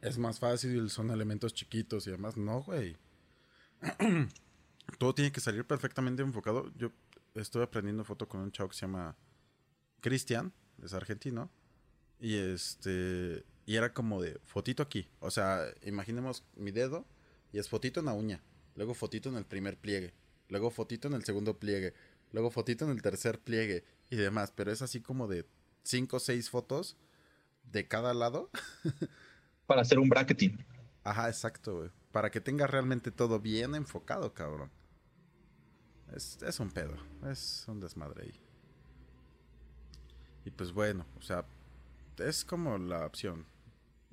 Es 0.02 0.18
más 0.20 0.40
fácil, 0.40 0.90
son 0.92 1.10
elementos 1.10 1.54
chiquitos 1.54 2.06
y 2.06 2.12
demás. 2.12 2.38
No, 2.38 2.62
güey. 2.62 2.96
Todo 5.00 5.16
tiene 5.16 5.32
que 5.32 5.42
salir 5.42 5.66
perfectamente 5.66 6.22
enfocado. 6.22 6.72
Yo 6.76 6.92
estoy 7.34 7.64
aprendiendo 7.64 8.04
foto 8.04 8.28
con 8.28 8.42
un 8.42 8.52
chavo 8.52 8.70
que 8.70 8.76
se 8.76 8.82
llama 8.82 9.16
Cristian, 10.02 10.54
es 10.84 10.94
argentino. 10.94 11.50
Y 12.20 12.36
este 12.36 13.44
y 13.66 13.76
era 13.76 13.94
como 13.94 14.22
de 14.22 14.40
fotito 14.46 14.82
aquí. 14.82 15.10
O 15.20 15.30
sea, 15.30 15.66
imaginemos 15.84 16.44
mi 16.56 16.72
dedo 16.72 17.06
y 17.52 17.60
es 17.60 17.68
fotito 17.68 18.00
en 18.00 18.06
la 18.06 18.14
uña. 18.14 18.42
Luego 18.76 18.94
fotito 18.94 19.30
en 19.30 19.36
el 19.36 19.46
primer 19.46 19.78
pliegue. 19.78 20.14
Luego 20.48 20.72
fotito 20.72 21.10
en 21.10 21.16
el 21.16 21.26
segundo 21.26 21.60
pliegue. 21.60 21.94
Luego 22.32 22.50
fotito 22.50 22.86
en 22.86 22.92
el 22.92 23.02
tercer 23.02 23.40
pliegue 23.40 23.84
y 24.10 24.16
demás. 24.16 24.54
Pero 24.56 24.72
es 24.72 24.82
así 24.82 25.02
como 25.02 25.28
de 25.28 25.46
cinco 25.88 26.18
o 26.18 26.20
seis 26.20 26.50
fotos 26.50 26.98
de 27.64 27.88
cada 27.88 28.14
lado. 28.14 28.50
Para 29.66 29.82
hacer 29.82 30.00
un 30.00 30.10
bracketing. 30.10 30.58
Ajá, 31.04 31.28
exacto, 31.28 31.78
güey. 31.78 31.90
Para 32.12 32.32
que 32.32 32.42
tenga 32.42 32.68
realmente 32.68 33.12
todo 33.12 33.40
bien 33.40 33.76
enfocado, 33.76 34.34
cabrón. 34.34 34.72
Es, 36.16 36.42
es 36.42 36.60
un 36.60 36.72
pedo. 36.72 36.96
Es 37.30 37.66
un 37.68 37.80
desmadre 37.80 38.24
ahí. 38.24 38.42
Y 40.46 40.52
pues 40.52 40.72
bueno, 40.72 41.06
o 41.18 41.22
sea, 41.22 41.46
es 42.18 42.46
como 42.46 42.78
la 42.78 43.06
opción 43.06 43.46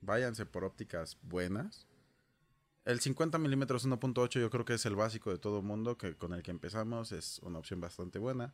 váyanse 0.01 0.47
por 0.47 0.65
ópticas 0.65 1.17
buenas. 1.23 1.87
El 2.85 3.01
50 3.01 3.39
milímetros 3.39 3.87
1.8 3.87 4.41
yo 4.41 4.51
creo 4.51 4.65
que 4.65 4.75
es 4.75 4.85
el 4.85 4.95
básico 4.95 5.31
de 5.31 5.39
todo 5.39 5.63
mundo, 5.63 5.97
que 5.97 6.17
con 6.17 6.35
el 6.35 6.43
que 6.43 6.51
empezamos 6.51 7.13
es 7.13 7.39
una 7.39 7.59
opción 7.59 7.81
bastante 7.81 8.19
buena. 8.19 8.53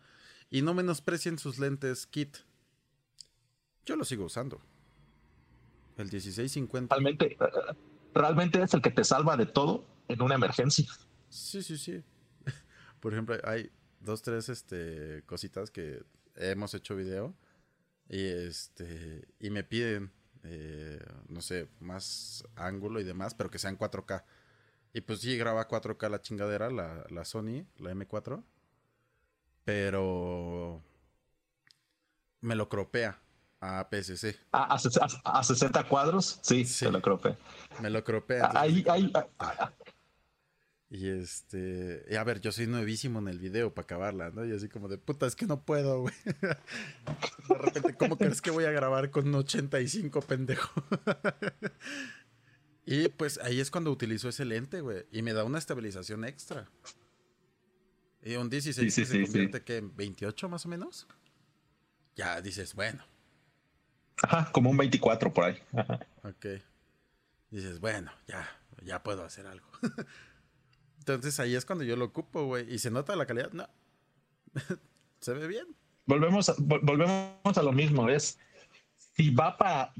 Y 0.50 0.62
no 0.62 0.74
menosprecien 0.74 1.38
sus 1.38 1.58
lentes 1.58 2.06
kit, 2.06 2.36
Yo 3.84 3.96
lo 3.96 4.04
sigo 4.04 4.24
usando. 4.24 4.60
El 5.96 6.04
1650. 6.04 6.94
Realmente, 6.94 7.36
realmente 8.14 8.62
es 8.62 8.74
el 8.74 8.82
que 8.82 8.90
te 8.90 9.04
salva 9.04 9.36
de 9.36 9.46
todo 9.46 9.86
en 10.08 10.22
una 10.22 10.34
emergencia. 10.34 10.86
Sí, 11.28 11.62
sí, 11.62 11.76
sí. 11.76 12.02
Por 13.00 13.12
ejemplo, 13.12 13.36
hay 13.44 13.70
dos, 14.00 14.22
tres 14.22 14.48
este, 14.48 15.22
cositas 15.26 15.70
que 15.70 16.02
hemos 16.36 16.74
hecho 16.74 16.96
video 16.96 17.34
y 18.08 18.24
este 18.24 19.28
y 19.38 19.50
me 19.50 19.62
piden 19.62 20.10
eh, 20.42 21.04
no 21.28 21.40
sé, 21.42 21.68
más 21.80 22.44
ángulo 22.56 23.00
y 23.00 23.04
demás, 23.04 23.34
pero 23.34 23.50
que 23.50 23.58
sean 23.58 23.78
4K. 23.78 24.24
Y 24.92 25.02
pues 25.02 25.20
sí, 25.20 25.36
graba 25.36 25.68
4K 25.68 26.08
la 26.10 26.20
chingadera, 26.22 26.70
la, 26.70 27.04
la 27.10 27.24
Sony, 27.24 27.66
la 27.78 27.92
M4. 27.92 28.42
Pero 29.64 30.82
me 32.40 32.54
lo 32.54 32.68
cropea 32.68 33.20
a 33.60 33.88
PSC. 33.90 34.36
¿A, 34.52 34.74
a, 34.74 35.44
60 35.44 35.88
cuadros? 35.88 36.38
Sí, 36.42 36.64
se 36.64 36.90
lo 36.90 37.00
cropea. 37.02 37.36
Me 37.80 37.90
lo 37.90 38.02
cropea. 38.02 38.50
Ahí, 38.54 38.84
ahí, 38.88 39.12
y 40.92 41.08
este, 41.08 42.04
y 42.10 42.16
a 42.16 42.24
ver, 42.24 42.40
yo 42.40 42.50
soy 42.50 42.66
nuevísimo 42.66 43.20
en 43.20 43.28
el 43.28 43.38
video 43.38 43.72
para 43.72 43.84
acabarla, 43.84 44.30
¿no? 44.30 44.44
Y 44.44 44.52
así 44.52 44.68
como 44.68 44.88
de 44.88 44.98
puta, 44.98 45.24
es 45.26 45.36
que 45.36 45.46
no 45.46 45.64
puedo, 45.64 46.00
güey. 46.00 46.14
De 47.48 47.54
repente, 47.54 47.94
¿cómo 47.94 48.18
crees 48.18 48.42
que 48.42 48.50
voy 48.50 48.64
a 48.64 48.72
grabar 48.72 49.12
con 49.12 49.28
un 49.28 49.36
85, 49.36 50.20
pendejo? 50.22 50.82
y 52.86 53.08
pues 53.08 53.38
ahí 53.38 53.60
es 53.60 53.70
cuando 53.70 53.92
utilizo 53.92 54.28
ese 54.28 54.44
lente, 54.44 54.80
güey. 54.80 55.06
Y 55.12 55.22
me 55.22 55.32
da 55.32 55.44
una 55.44 55.58
estabilización 55.58 56.24
extra. 56.24 56.68
Y 58.24 58.34
un 58.34 58.50
16 58.50 58.92
se 58.92 59.22
convierte 59.22 59.62
que 59.62 59.76
en 59.76 59.94
28 59.94 60.48
más 60.48 60.66
o 60.66 60.68
menos. 60.68 61.06
Ya 62.16 62.40
dices, 62.40 62.74
bueno. 62.74 63.04
Ajá, 64.22 64.50
como 64.52 64.70
un 64.70 64.76
24 64.76 65.32
por 65.32 65.44
ahí. 65.44 65.58
Ajá. 65.72 66.00
Ok. 66.22 66.46
Dices, 67.50 67.80
bueno, 67.80 68.12
ya, 68.28 68.48
ya 68.82 69.02
puedo 69.02 69.24
hacer 69.24 69.46
algo. 69.46 69.66
Entonces 70.98 71.40
ahí 71.40 71.54
es 71.54 71.64
cuando 71.64 71.84
yo 71.84 71.96
lo 71.96 72.06
ocupo, 72.06 72.44
güey. 72.44 72.72
¿Y 72.72 72.78
se 72.78 72.90
nota 72.90 73.16
la 73.16 73.26
calidad? 73.26 73.52
No. 73.52 73.68
se 75.20 75.32
ve 75.32 75.46
bien. 75.46 75.66
Volvemos 76.06 76.48
a, 76.48 76.54
volvemos 76.58 77.56
a 77.56 77.62
lo 77.62 77.72
mismo. 77.72 78.08
Es 78.08 78.38
si 79.16 79.30
va 79.30 79.56
para 79.56 79.92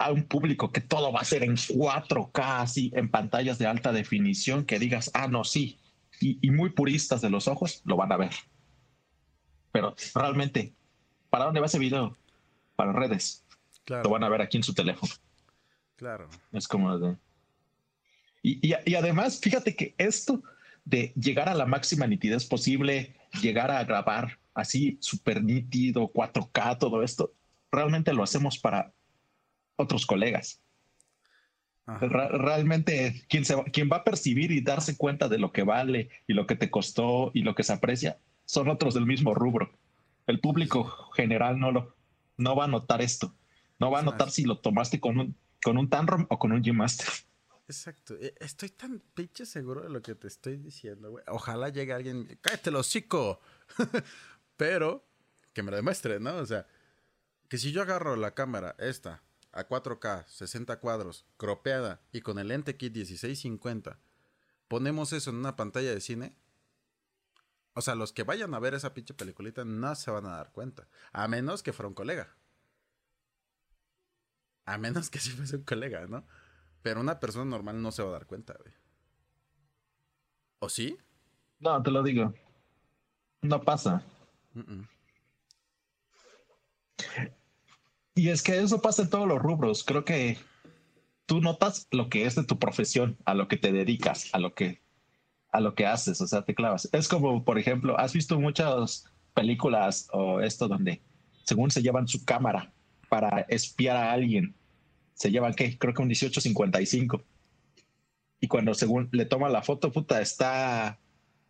a 0.00 0.10
un 0.12 0.24
público 0.24 0.72
que 0.72 0.80
todo 0.80 1.12
va 1.12 1.20
a 1.20 1.24
ser 1.24 1.44
en 1.44 1.56
4K, 1.56 2.62
así 2.62 2.90
en 2.94 3.10
pantallas 3.10 3.58
de 3.58 3.66
alta 3.66 3.92
definición, 3.92 4.64
que 4.64 4.78
digas, 4.78 5.10
ah, 5.12 5.28
no, 5.28 5.44
sí. 5.44 5.78
Y, 6.20 6.50
muy 6.50 6.70
puristas 6.70 7.20
de 7.20 7.30
los 7.30 7.48
ojos 7.48 7.82
lo 7.84 7.96
van 7.96 8.12
a 8.12 8.16
ver. 8.16 8.30
Pero 9.72 9.94
realmente, 10.14 10.74
¿para 11.28 11.44
dónde 11.44 11.60
va 11.60 11.66
ese 11.66 11.78
video? 11.78 12.16
Para 12.76 12.92
redes. 12.92 13.44
Claro. 13.90 14.04
Lo 14.04 14.10
van 14.10 14.22
a 14.22 14.28
ver 14.28 14.40
aquí 14.40 14.56
en 14.56 14.62
su 14.62 14.72
teléfono. 14.72 15.12
Claro. 15.96 16.28
Es 16.52 16.68
como 16.68 16.96
de. 16.96 17.16
Y, 18.40 18.94
además, 18.94 19.40
fíjate 19.42 19.74
que 19.74 19.96
esto 19.98 20.44
de 20.84 21.12
llegar 21.16 21.48
a 21.48 21.56
la 21.56 21.66
máxima 21.66 22.06
nitidez 22.06 22.46
posible, 22.46 23.16
llegar 23.42 23.72
a 23.72 23.82
grabar 23.82 24.38
así 24.54 24.96
súper 25.00 25.42
nítido, 25.42 26.08
4K, 26.12 26.78
todo 26.78 27.02
esto, 27.02 27.32
realmente 27.72 28.12
lo 28.12 28.22
hacemos 28.22 28.58
para 28.58 28.92
otros 29.74 30.06
colegas. 30.06 30.62
realmente 31.84 33.24
quien, 33.28 33.44
se, 33.44 33.60
quien 33.72 33.90
va 33.92 33.96
a 33.96 34.04
percibir 34.04 34.52
y 34.52 34.60
darse 34.60 34.96
cuenta 34.96 35.28
de 35.28 35.38
lo 35.38 35.50
que 35.50 35.64
vale 35.64 36.10
y 36.28 36.34
lo 36.34 36.46
que 36.46 36.54
te 36.54 36.70
costó 36.70 37.32
y 37.34 37.42
lo 37.42 37.56
que 37.56 37.64
se 37.64 37.72
aprecia 37.72 38.18
son 38.44 38.68
otros 38.68 38.94
del 38.94 39.04
mismo 39.04 39.34
rubro. 39.34 39.72
El 40.28 40.38
público 40.38 41.10
general 41.16 41.58
no, 41.58 41.72
lo, 41.72 41.96
no 42.36 42.54
va 42.54 42.66
a 42.66 42.68
notar 42.68 43.02
esto. 43.02 43.34
No 43.80 43.90
va 43.90 44.00
a 44.00 44.02
notar 44.02 44.30
si 44.30 44.44
lo 44.44 44.58
tomaste 44.58 45.00
con 45.00 45.18
un, 45.18 45.36
con 45.62 45.78
un 45.78 45.88
Tanrom 45.88 46.26
o 46.28 46.38
con 46.38 46.52
un 46.52 46.62
G-Master. 46.62 47.08
Exacto. 47.66 48.14
E, 48.20 48.34
estoy 48.40 48.68
tan 48.68 49.00
pinche 49.14 49.46
seguro 49.46 49.82
de 49.82 49.88
lo 49.88 50.02
que 50.02 50.14
te 50.14 50.28
estoy 50.28 50.58
diciendo, 50.58 51.10
güey. 51.10 51.24
Ojalá 51.28 51.70
llegue 51.70 51.92
alguien, 51.92 52.38
cállate 52.42 52.70
hocico. 52.70 53.40
Pero 54.56 55.06
que 55.52 55.62
me 55.62 55.70
lo 55.70 55.76
demuestre, 55.76 56.20
¿no? 56.20 56.36
O 56.36 56.46
sea, 56.46 56.66
que 57.48 57.58
si 57.58 57.72
yo 57.72 57.82
agarro 57.82 58.16
la 58.16 58.34
cámara 58.34 58.76
esta 58.78 59.22
a 59.52 59.66
4K, 59.66 60.26
60 60.26 60.78
cuadros, 60.78 61.24
cropeada 61.36 62.02
y 62.12 62.20
con 62.20 62.38
el 62.38 62.48
lente 62.48 62.76
kit 62.76 62.94
1650, 62.94 63.98
ponemos 64.68 65.12
eso 65.12 65.30
en 65.30 65.36
una 65.36 65.56
pantalla 65.56 65.90
de 65.90 66.00
cine. 66.00 66.36
O 67.74 67.80
sea, 67.80 67.94
los 67.94 68.12
que 68.12 68.24
vayan 68.24 68.52
a 68.52 68.58
ver 68.58 68.74
esa 68.74 68.94
pinche 68.94 69.14
peliculita 69.14 69.64
no 69.64 69.94
se 69.94 70.10
van 70.10 70.26
a 70.26 70.36
dar 70.36 70.52
cuenta. 70.52 70.86
A 71.12 71.28
menos 71.28 71.62
que 71.62 71.72
fuera 71.72 71.88
un 71.88 71.94
colega. 71.94 72.36
A 74.70 74.78
menos 74.78 75.10
que 75.10 75.18
si 75.18 75.30
fuese 75.30 75.56
un 75.56 75.64
colega, 75.64 76.06
¿no? 76.06 76.24
Pero 76.80 77.00
una 77.00 77.18
persona 77.18 77.44
normal 77.44 77.82
no 77.82 77.90
se 77.90 78.04
va 78.04 78.10
a 78.10 78.12
dar 78.12 78.26
cuenta, 78.26 78.54
güey. 78.56 78.72
¿O 80.60 80.68
sí? 80.68 80.96
No, 81.58 81.82
te 81.82 81.90
lo 81.90 82.04
digo. 82.04 82.32
No 83.42 83.62
pasa. 83.62 84.04
Y 88.14 88.28
es 88.28 88.44
que 88.44 88.60
eso 88.60 88.80
pasa 88.80 89.02
en 89.02 89.10
todos 89.10 89.26
los 89.26 89.40
rubros. 89.40 89.82
Creo 89.82 90.04
que 90.04 90.38
tú 91.26 91.40
notas 91.40 91.88
lo 91.90 92.08
que 92.08 92.24
es 92.24 92.36
de 92.36 92.44
tu 92.44 92.60
profesión, 92.60 93.18
a 93.24 93.34
lo 93.34 93.48
que 93.48 93.56
te 93.56 93.72
dedicas, 93.72 94.32
a 94.32 94.38
lo 94.38 94.54
que, 94.54 94.80
a 95.50 95.60
lo 95.60 95.74
que 95.74 95.86
haces, 95.86 96.20
o 96.20 96.28
sea, 96.28 96.44
te 96.44 96.54
clavas. 96.54 96.88
Es 96.92 97.08
como, 97.08 97.44
por 97.44 97.58
ejemplo, 97.58 97.98
has 97.98 98.12
visto 98.12 98.38
muchas 98.38 99.12
películas 99.34 100.08
o 100.12 100.40
esto 100.40 100.68
donde 100.68 101.02
según 101.42 101.72
se 101.72 101.82
llevan 101.82 102.06
su 102.06 102.24
cámara 102.24 102.72
para 103.08 103.40
espiar 103.48 103.96
a 103.96 104.12
alguien 104.12 104.54
se 105.20 105.30
lleva, 105.30 105.52
¿qué? 105.52 105.76
Creo 105.76 105.92
que 105.92 106.00
un 106.00 106.08
1855. 106.08 107.22
Y 108.40 108.48
cuando 108.48 108.72
según 108.72 109.10
le 109.12 109.26
toma 109.26 109.50
la 109.50 109.60
foto, 109.60 109.92
puta, 109.92 110.22
está 110.22 110.98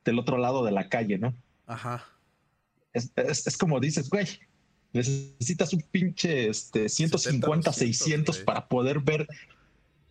del 0.05 0.19
otro 0.19 0.39
lado 0.39 0.65
de 0.65 0.73
la 0.73 0.89
calle, 0.89 1.19
¿no? 1.19 1.33
Ajá. 1.69 2.05
Es, 2.93 3.57
como 3.57 3.79
dices, 3.79 4.11
güey, 4.11 4.27
necesitas 4.93 5.73
un 5.73 5.83
pinche 5.83 6.49
este, 6.49 6.89
150, 6.89 7.73
600 7.73 8.39
para 8.39 8.67
poder 8.67 8.99
ver, 8.99 9.29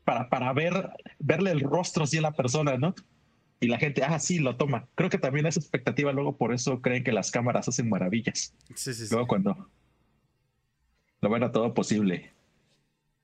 para, 0.06 0.30
para 0.30 0.54
ver, 0.54 0.92
verle 1.20 1.52
el 1.52 1.60
rostro 1.60 2.06
así 2.06 2.18
a 2.18 2.22
la 2.22 2.32
persona, 2.32 2.78
¿no? 2.78 2.96
Y 3.60 3.68
la 3.68 3.78
gente, 3.78 4.04
ah, 4.06 4.20
sí, 4.20 4.40
lo 4.40 4.56
toma. 4.56 4.88
Creo 4.96 5.10
que 5.10 5.18
también 5.18 5.48
es 5.48 5.58
expectativa, 5.58 6.14
luego 6.14 6.38
por 6.38 6.54
eso 6.54 6.82
creen 6.82 7.04
que 7.04 7.12
las 7.12 7.30
cámaras 7.30 7.68
hacen 7.68 7.90
maravillas. 7.90 8.54
Sí, 8.74 8.94
sí, 8.94 9.04
luego 9.12 9.28
cuando 9.28 9.70
lo 11.20 11.30
ven 11.30 11.44
a 11.44 11.52
todo 11.52 11.74
posible. 11.74 12.39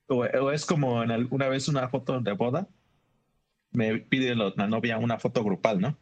O, 0.07 0.51
es 0.51 0.65
como 0.65 1.03
en 1.03 1.27
una 1.31 1.49
vez 1.49 1.67
una 1.67 1.89
foto 1.89 2.19
de 2.19 2.31
boda, 2.33 2.67
me 3.71 3.97
pide 3.97 4.35
la 4.35 4.67
novia 4.67 4.97
una 4.97 5.19
foto 5.19 5.43
grupal, 5.43 5.81
¿no? 5.81 5.97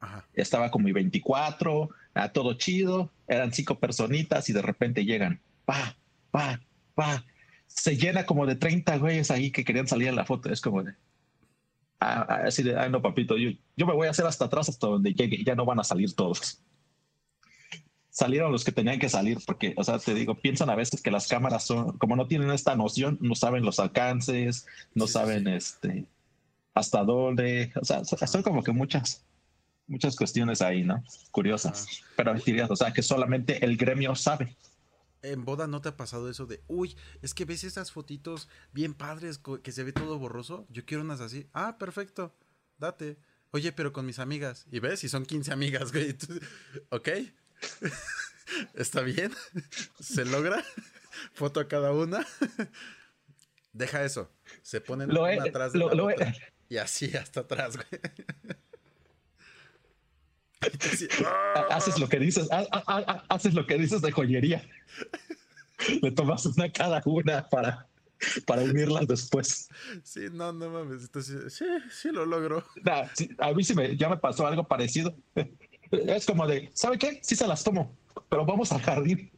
Ajá. 0.00 0.26
Estaba 0.34 0.70
como 0.70 0.84
mi 0.84 0.92
24, 0.92 1.88
a 2.14 2.32
todo 2.32 2.54
chido, 2.54 3.10
eran 3.28 3.52
cinco 3.52 3.78
personitas 3.78 4.48
y 4.48 4.52
de 4.52 4.62
repente 4.62 5.04
llegan, 5.04 5.40
pa, 5.64 5.96
pa, 6.30 6.60
pa. 6.94 7.24
Se 7.66 7.96
llena 7.96 8.26
como 8.26 8.46
de 8.46 8.56
30 8.56 8.98
güeyes 8.98 9.30
ahí 9.30 9.50
que 9.50 9.64
querían 9.64 9.86
salir 9.86 10.08
en 10.08 10.16
la 10.16 10.24
foto. 10.24 10.50
Es 10.50 10.60
como 10.60 10.82
de, 10.82 10.92
ah, 12.00 12.26
ah, 12.28 12.40
así 12.46 12.62
de, 12.62 12.78
ay 12.78 12.90
no, 12.90 13.00
papito, 13.02 13.36
yo, 13.36 13.50
yo 13.76 13.86
me 13.86 13.94
voy 13.94 14.08
a 14.08 14.10
hacer 14.10 14.26
hasta 14.26 14.46
atrás 14.46 14.68
hasta 14.68 14.86
donde 14.86 15.14
llegue, 15.14 15.42
ya 15.44 15.54
no 15.54 15.64
van 15.64 15.80
a 15.80 15.84
salir 15.84 16.14
todos 16.14 16.62
salieron 18.16 18.50
los 18.50 18.64
que 18.64 18.72
tenían 18.72 18.98
que 18.98 19.10
salir, 19.10 19.38
porque, 19.44 19.74
o 19.76 19.84
sea, 19.84 19.98
te 19.98 20.14
digo, 20.14 20.36
piensan 20.36 20.70
a 20.70 20.74
veces 20.74 21.02
que 21.02 21.10
las 21.10 21.28
cámaras 21.28 21.66
son, 21.66 21.98
como 21.98 22.16
no 22.16 22.26
tienen 22.26 22.50
esta 22.50 22.74
noción, 22.74 23.18
no 23.20 23.34
saben 23.34 23.62
los 23.62 23.78
alcances, 23.78 24.66
no 24.94 25.06
saben 25.06 25.46
este 25.46 26.06
hasta 26.72 27.04
dónde, 27.04 27.72
o 27.74 27.84
sea, 27.84 28.04
son 28.04 28.42
como 28.42 28.62
que 28.62 28.72
muchas, 28.72 29.22
muchas 29.86 30.16
cuestiones 30.16 30.62
ahí, 30.62 30.82
¿no? 30.82 31.04
Curiosas. 31.30 31.86
Pero 32.16 32.32
dirías, 32.34 32.70
o 32.70 32.76
sea, 32.76 32.92
que 32.94 33.02
solamente 33.02 33.62
el 33.62 33.76
gremio 33.76 34.14
sabe. 34.14 34.56
En 35.20 35.44
boda 35.44 35.66
no 35.66 35.82
te 35.82 35.90
ha 35.90 35.96
pasado 35.98 36.30
eso 36.30 36.46
de, 36.46 36.62
uy, 36.68 36.96
es 37.20 37.34
que 37.34 37.44
ves 37.44 37.64
esas 37.64 37.92
fotitos 37.92 38.48
bien 38.72 38.94
padres 38.94 39.40
que 39.62 39.72
se 39.72 39.84
ve 39.84 39.92
todo 39.92 40.18
borroso, 40.18 40.66
yo 40.70 40.86
quiero 40.86 41.02
unas 41.02 41.20
así. 41.20 41.48
Ah, 41.52 41.76
perfecto, 41.78 42.34
date. 42.78 43.18
Oye, 43.50 43.72
pero 43.72 43.92
con 43.92 44.06
mis 44.06 44.18
amigas. 44.18 44.66
Y 44.70 44.80
ves, 44.80 45.00
si 45.00 45.10
son 45.10 45.26
15 45.26 45.52
amigas, 45.52 45.92
güey. 45.92 46.16
ok, 46.90 47.08
¿Está 48.74 49.02
bien? 49.02 49.32
¿Se 50.00 50.24
logra? 50.24 50.64
¿Foto 51.32 51.60
a 51.60 51.68
cada 51.68 51.92
una? 51.92 52.26
Deja 53.72 54.04
eso. 54.04 54.30
Se 54.62 54.80
ponen 54.80 55.12
lo 55.12 55.24
atrás 55.24 55.72
de 55.72 55.78
la 55.78 55.86
otra. 55.86 56.34
Y 56.68 56.78
así 56.78 57.14
hasta 57.16 57.40
atrás, 57.40 57.76
güey. 57.76 58.00
haces 61.70 61.98
lo 61.98 62.08
que 62.08 62.18
dices, 62.18 62.48
haces 63.28 63.54
lo 63.54 63.66
que 63.66 63.78
dices 63.78 64.02
de 64.02 64.10
joyería. 64.10 64.62
Le 66.02 66.10
tomas 66.10 66.46
una 66.46 66.72
cada 66.72 67.02
una 67.04 67.48
para, 67.48 67.86
para 68.46 68.62
unirlas 68.62 69.06
después. 69.06 69.68
Sí, 70.02 70.26
no, 70.32 70.52
no 70.52 70.70
mames. 70.70 71.08
sí, 71.48 71.64
sí 71.90 72.10
lo 72.10 72.24
logro. 72.24 72.64
a 73.38 73.52
mí 73.52 73.62
sí 73.62 73.74
me, 73.74 73.96
ya 73.96 74.08
me 74.08 74.16
pasó 74.16 74.46
algo 74.46 74.66
parecido. 74.66 75.14
Es 75.90 76.26
como 76.26 76.46
de, 76.46 76.70
¿sabe 76.74 76.98
qué? 76.98 77.20
Sí 77.22 77.36
se 77.36 77.46
las 77.46 77.62
tomo, 77.62 77.96
pero 78.28 78.44
vamos 78.44 78.72
al 78.72 78.80
jardín. 78.82 79.30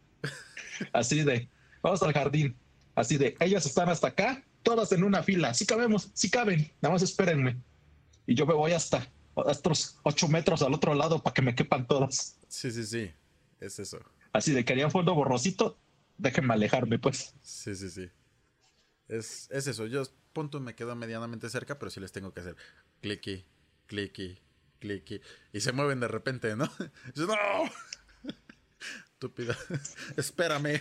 Así 0.92 1.22
de, 1.22 1.48
vamos 1.82 2.02
al 2.02 2.12
jardín. 2.12 2.56
Así 2.94 3.16
de, 3.16 3.36
ellas 3.40 3.66
están 3.66 3.88
hasta 3.88 4.08
acá, 4.08 4.44
todas 4.62 4.92
en 4.92 5.04
una 5.04 5.22
fila. 5.22 5.54
Sí 5.54 5.66
cabemos, 5.66 6.10
sí 6.14 6.30
caben, 6.30 6.70
nada 6.80 6.94
más 6.94 7.02
espérenme. 7.02 7.56
Y 8.26 8.34
yo 8.34 8.46
me 8.46 8.54
voy 8.54 8.72
hasta 8.72 9.08
otros 9.34 9.98
ocho 10.02 10.28
metros 10.28 10.62
al 10.62 10.74
otro 10.74 10.94
lado 10.94 11.22
para 11.22 11.34
que 11.34 11.42
me 11.42 11.54
quepan 11.54 11.86
todas. 11.86 12.38
Sí, 12.48 12.70
sí, 12.70 12.84
sí, 12.84 13.10
es 13.60 13.78
eso. 13.78 14.00
Así 14.32 14.52
de, 14.52 14.64
quería 14.64 14.90
fondo 14.90 15.14
borrosito, 15.14 15.78
déjenme 16.16 16.54
alejarme, 16.54 16.98
pues. 16.98 17.34
Sí, 17.40 17.74
sí, 17.74 17.90
sí. 17.90 18.08
Es, 19.08 19.48
es 19.50 19.66
eso, 19.66 19.86
yo 19.86 20.02
punto 20.32 20.60
me 20.60 20.74
quedo 20.74 20.94
medianamente 20.94 21.48
cerca, 21.48 21.78
pero 21.78 21.90
sí 21.90 22.00
les 22.00 22.12
tengo 22.12 22.32
que 22.32 22.40
hacer 22.40 22.56
clicky, 23.00 23.44
clicky, 23.86 24.38
clicky. 24.78 25.20
Y 25.52 25.60
se 25.60 25.72
mueven 25.72 26.00
de 26.00 26.08
repente, 26.08 26.56
¿no? 26.56 26.68
¡No! 27.16 27.34
Estúpida. 29.12 29.56
Espérame. 30.16 30.80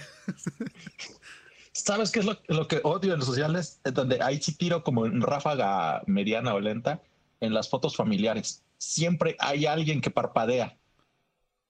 ¿Sabes 1.71 2.11
qué 2.11 2.19
es 2.19 2.25
lo, 2.25 2.67
que 2.67 2.81
odio 2.83 3.13
en 3.13 3.19
los 3.19 3.27
sociales? 3.27 3.79
donde 3.83 4.21
ahí 4.21 4.41
sí 4.41 4.55
tiro 4.55 4.83
como 4.83 5.05
en 5.05 5.21
ráfaga 5.21 6.01
mediana 6.07 6.53
o 6.53 6.59
lenta 6.59 7.01
en 7.39 7.53
las 7.53 7.69
fotos 7.69 7.95
familiares. 7.95 8.63
Siempre 8.77 9.35
hay 9.39 9.65
alguien 9.65 10.01
que 10.01 10.11
parpadea. 10.11 10.77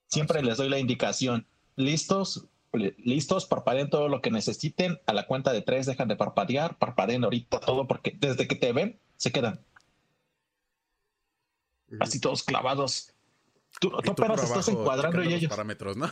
Siempre 0.08 0.42
les 0.42 0.56
doy 0.56 0.68
la 0.68 0.78
indicación. 0.78 1.46
¿Listos? 1.76 2.48
listos, 2.72 3.46
parpadeen 3.46 3.90
todo 3.90 4.08
lo 4.08 4.20
que 4.20 4.30
necesiten. 4.30 5.00
A 5.06 5.12
la 5.12 5.26
cuenta 5.26 5.52
de 5.52 5.62
tres 5.62 5.86
dejan 5.86 6.08
de 6.08 6.16
parpadear, 6.16 6.78
parpadeen 6.78 7.24
ahorita 7.24 7.60
todo, 7.60 7.86
porque 7.86 8.16
desde 8.18 8.46
que 8.46 8.56
te 8.56 8.72
ven, 8.72 9.00
se 9.16 9.32
quedan. 9.32 9.60
Así 12.00 12.20
todos 12.20 12.42
clavados. 12.42 13.12
Tú, 13.80 13.92
apenas 13.96 14.42
estás 14.42 14.68
encuadrando 14.68 15.22
y 15.22 15.34
ellos. 15.34 15.50
Parámetros, 15.50 15.96
¿no? 15.96 16.10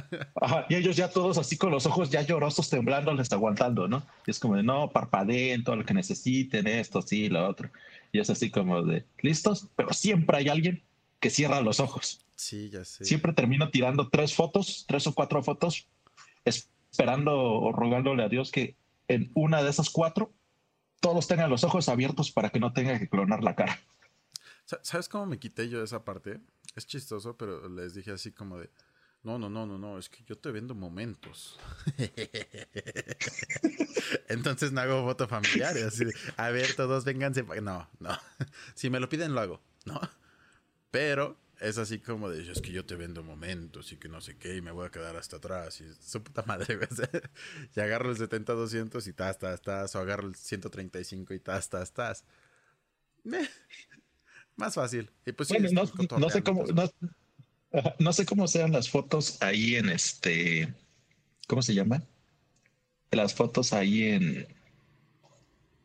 y 0.68 0.74
ellos 0.74 0.96
ya 0.96 1.08
todos 1.08 1.38
así 1.38 1.56
con 1.56 1.70
los 1.70 1.86
ojos 1.86 2.10
ya 2.10 2.22
llorosos, 2.22 2.68
temblando, 2.68 3.14
les 3.14 3.32
aguantando, 3.32 3.88
¿no? 3.88 4.06
Y 4.26 4.30
es 4.30 4.38
como 4.38 4.56
de 4.56 4.62
no, 4.62 4.90
parpadeen 4.90 5.64
todo 5.64 5.76
lo 5.76 5.84
que 5.84 5.94
necesiten, 5.94 6.66
esto, 6.66 7.00
sí, 7.00 7.28
lo 7.28 7.48
otro. 7.48 7.70
Y 8.12 8.20
es 8.20 8.28
así 8.28 8.50
como 8.50 8.82
de 8.82 9.06
listos, 9.22 9.68
pero 9.74 9.92
siempre 9.94 10.38
hay 10.38 10.48
alguien 10.48 10.82
que 11.20 11.30
cierra 11.30 11.60
los 11.60 11.80
ojos. 11.80 12.26
Sí, 12.36 12.68
ya 12.70 12.84
sé. 12.84 13.04
Siempre 13.04 13.32
termino 13.32 13.70
tirando 13.70 14.08
tres 14.10 14.34
fotos, 14.34 14.84
tres 14.86 15.06
o 15.06 15.14
cuatro 15.14 15.42
fotos, 15.42 15.88
esperando 16.44 17.36
o 17.36 17.72
rogándole 17.72 18.22
a 18.22 18.28
Dios 18.28 18.50
que 18.50 18.76
en 19.08 19.30
una 19.34 19.62
de 19.62 19.70
esas 19.70 19.88
cuatro 19.88 20.32
todos 21.00 21.26
tengan 21.26 21.50
los 21.50 21.64
ojos 21.64 21.88
abiertos 21.88 22.30
para 22.30 22.50
que 22.50 22.60
no 22.60 22.72
tenga 22.72 22.98
que 22.98 23.08
clonar 23.08 23.42
la 23.42 23.54
cara. 23.54 23.80
¿Sabes 24.82 25.08
cómo 25.08 25.26
me 25.26 25.38
quité 25.38 25.68
yo 25.68 25.78
de 25.78 25.84
esa 25.84 26.04
parte? 26.04 26.40
Es 26.76 26.86
chistoso, 26.86 27.36
pero 27.36 27.68
les 27.68 27.94
dije 27.94 28.12
así 28.12 28.32
como 28.32 28.58
de, 28.58 28.70
no, 29.22 29.38
no, 29.38 29.48
no, 29.48 29.66
no, 29.66 29.78
no, 29.78 29.98
es 29.98 30.08
que 30.08 30.22
yo 30.24 30.36
te 30.36 30.50
vendo 30.50 30.74
momentos. 30.74 31.58
Entonces 34.28 34.72
no 34.72 34.80
hago 34.80 35.04
foto 35.04 35.26
familiar. 35.26 35.74
A 36.36 36.50
ver, 36.50 36.74
todos 36.74 37.04
vénganse. 37.04 37.42
No, 37.62 37.88
no. 37.98 38.18
Si 38.74 38.90
me 38.90 39.00
lo 39.00 39.08
piden, 39.08 39.34
lo 39.34 39.40
hago, 39.40 39.60
¿no? 39.86 40.00
Pero 40.90 41.36
es 41.60 41.78
así 41.78 41.98
como 41.98 42.28
de, 42.28 42.50
es 42.50 42.60
que 42.60 42.70
yo 42.70 42.84
te 42.84 42.94
vendo 42.94 43.22
momentos 43.22 43.90
y 43.92 43.96
que 43.96 44.08
no 44.08 44.20
sé 44.20 44.36
qué, 44.36 44.56
y 44.56 44.60
me 44.60 44.70
voy 44.70 44.86
a 44.86 44.90
quedar 44.90 45.16
hasta 45.16 45.38
atrás. 45.38 45.80
Y 45.80 45.92
su 45.94 46.22
puta 46.22 46.44
madre, 46.46 46.78
Y 47.74 47.80
agarro 47.80 48.10
el 48.10 48.18
70-200 48.18 49.06
y 49.06 49.12
tas, 49.14 49.38
tas, 49.38 49.62
tas. 49.62 49.96
O 49.96 49.98
agarro 49.98 50.28
el 50.28 50.36
135 50.36 51.34
y 51.34 51.40
tas, 51.40 51.70
tas, 51.70 51.92
tas. 51.92 52.24
Más 54.58 54.74
fácil. 54.74 55.08
Y 55.24 55.32
pues 55.32 55.48
no, 55.72 55.86
sé 55.86 56.42
cómo, 56.42 56.64
no, 57.98 58.12
sé 58.12 58.26
cómo 58.26 58.48
sean 58.48 58.72
las 58.72 58.90
fotos 58.90 59.40
ahí 59.40 59.76
en 59.76 59.88
este, 59.88 60.74
¿cómo 61.46 61.62
se 61.62 61.74
llama? 61.74 62.02
Las 63.12 63.34
fotos 63.34 63.72
ahí 63.72 64.02
en 64.02 64.48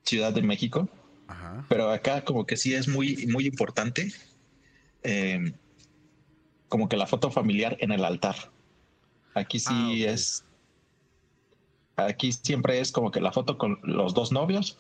Ciudad 0.02 0.34
de 0.34 0.42
México. 0.42 0.90
Ajá. 1.28 1.66
Pero 1.70 1.92
acá 1.92 2.26
como 2.26 2.48
que 2.48 2.58
sí 2.58 2.74
es 2.74 2.88
muy, 2.88 3.28
muy 3.28 3.46
importante 3.46 4.12
eh, 5.04 5.54
como 6.68 6.90
que 6.90 6.98
la 6.98 7.06
foto 7.06 7.30
familiar 7.30 7.78
en 7.80 7.92
el 7.92 8.04
altar. 8.04 8.36
Aquí 9.36 9.60
sí 9.60 10.04
ah, 10.08 10.14
es. 10.14 10.44
Aquí 11.96 12.32
siempre 12.32 12.80
es 12.80 12.92
como 12.92 13.12
que 13.12 13.22
la 13.22 13.32
foto 13.32 13.60
con 13.60 13.80
los 13.84 14.16
dos 14.16 14.32
novios, 14.32 14.80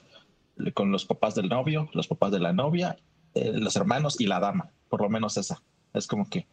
con 0.74 0.92
los 0.92 1.06
papás 1.06 1.36
del 1.36 1.48
novio, 1.50 1.92
los 1.94 2.08
papás 2.08 2.32
de 2.32 2.40
la 2.40 2.54
novia, 2.54 2.98
eh, 3.34 3.52
los 3.54 3.76
hermanos 3.76 4.20
y 4.20 4.26
la 4.26 4.40
dama. 4.40 4.72
Por 4.90 5.02
lo 5.02 5.10
menos 5.10 5.38
esa. 5.38 5.62
Es 5.94 6.08
como 6.08 6.30
que 6.30 6.48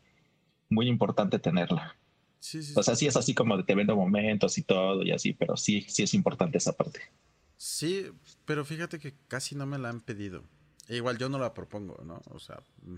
muy 0.69 0.89
importante 0.89 1.39
tenerla. 1.39 1.97
o 2.77 2.82
sea, 2.82 2.94
sí 2.94 3.07
es 3.07 3.16
así 3.16 3.35
como 3.35 3.57
de 3.57 3.65
te 3.65 3.74
vendo 3.74 3.97
momentos 3.97 4.59
y 4.59 4.62
todo 4.62 5.02
y 5.02 5.12
así, 5.12 5.32
pero 5.32 5.57
sí, 5.57 5.82
sí 5.89 6.02
es 6.02 6.15
importante 6.15 6.59
esa 6.59 6.73
parte. 6.73 7.01
Sí, 7.57 8.07
pero 8.47 8.65
fíjate 8.65 8.98
que 8.98 9.15
casi 9.28 9.55
no 9.55 9.66
me 9.66 9.78
la 9.78 9.90
han 9.90 10.01
pedido. 10.01 10.44
E 10.89 10.97
igual 10.97 11.19
yo 11.19 11.28
no 11.28 11.39
la 11.39 11.55
propongo, 11.55 12.02
¿no? 12.05 12.23
O 12.31 12.39
sea, 12.39 12.62
mm. 12.82 12.97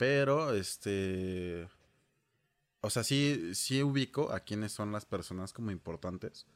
Pero, 0.00 0.54
este. 0.54 1.68
O 2.80 2.88
sea, 2.88 3.04
sí, 3.04 3.54
sí 3.54 3.82
ubico 3.82 4.32
a 4.32 4.40
quiénes 4.40 4.72
son 4.72 4.92
las 4.92 5.04
personas 5.04 5.52
como 5.52 5.72
importantes. 5.72 6.46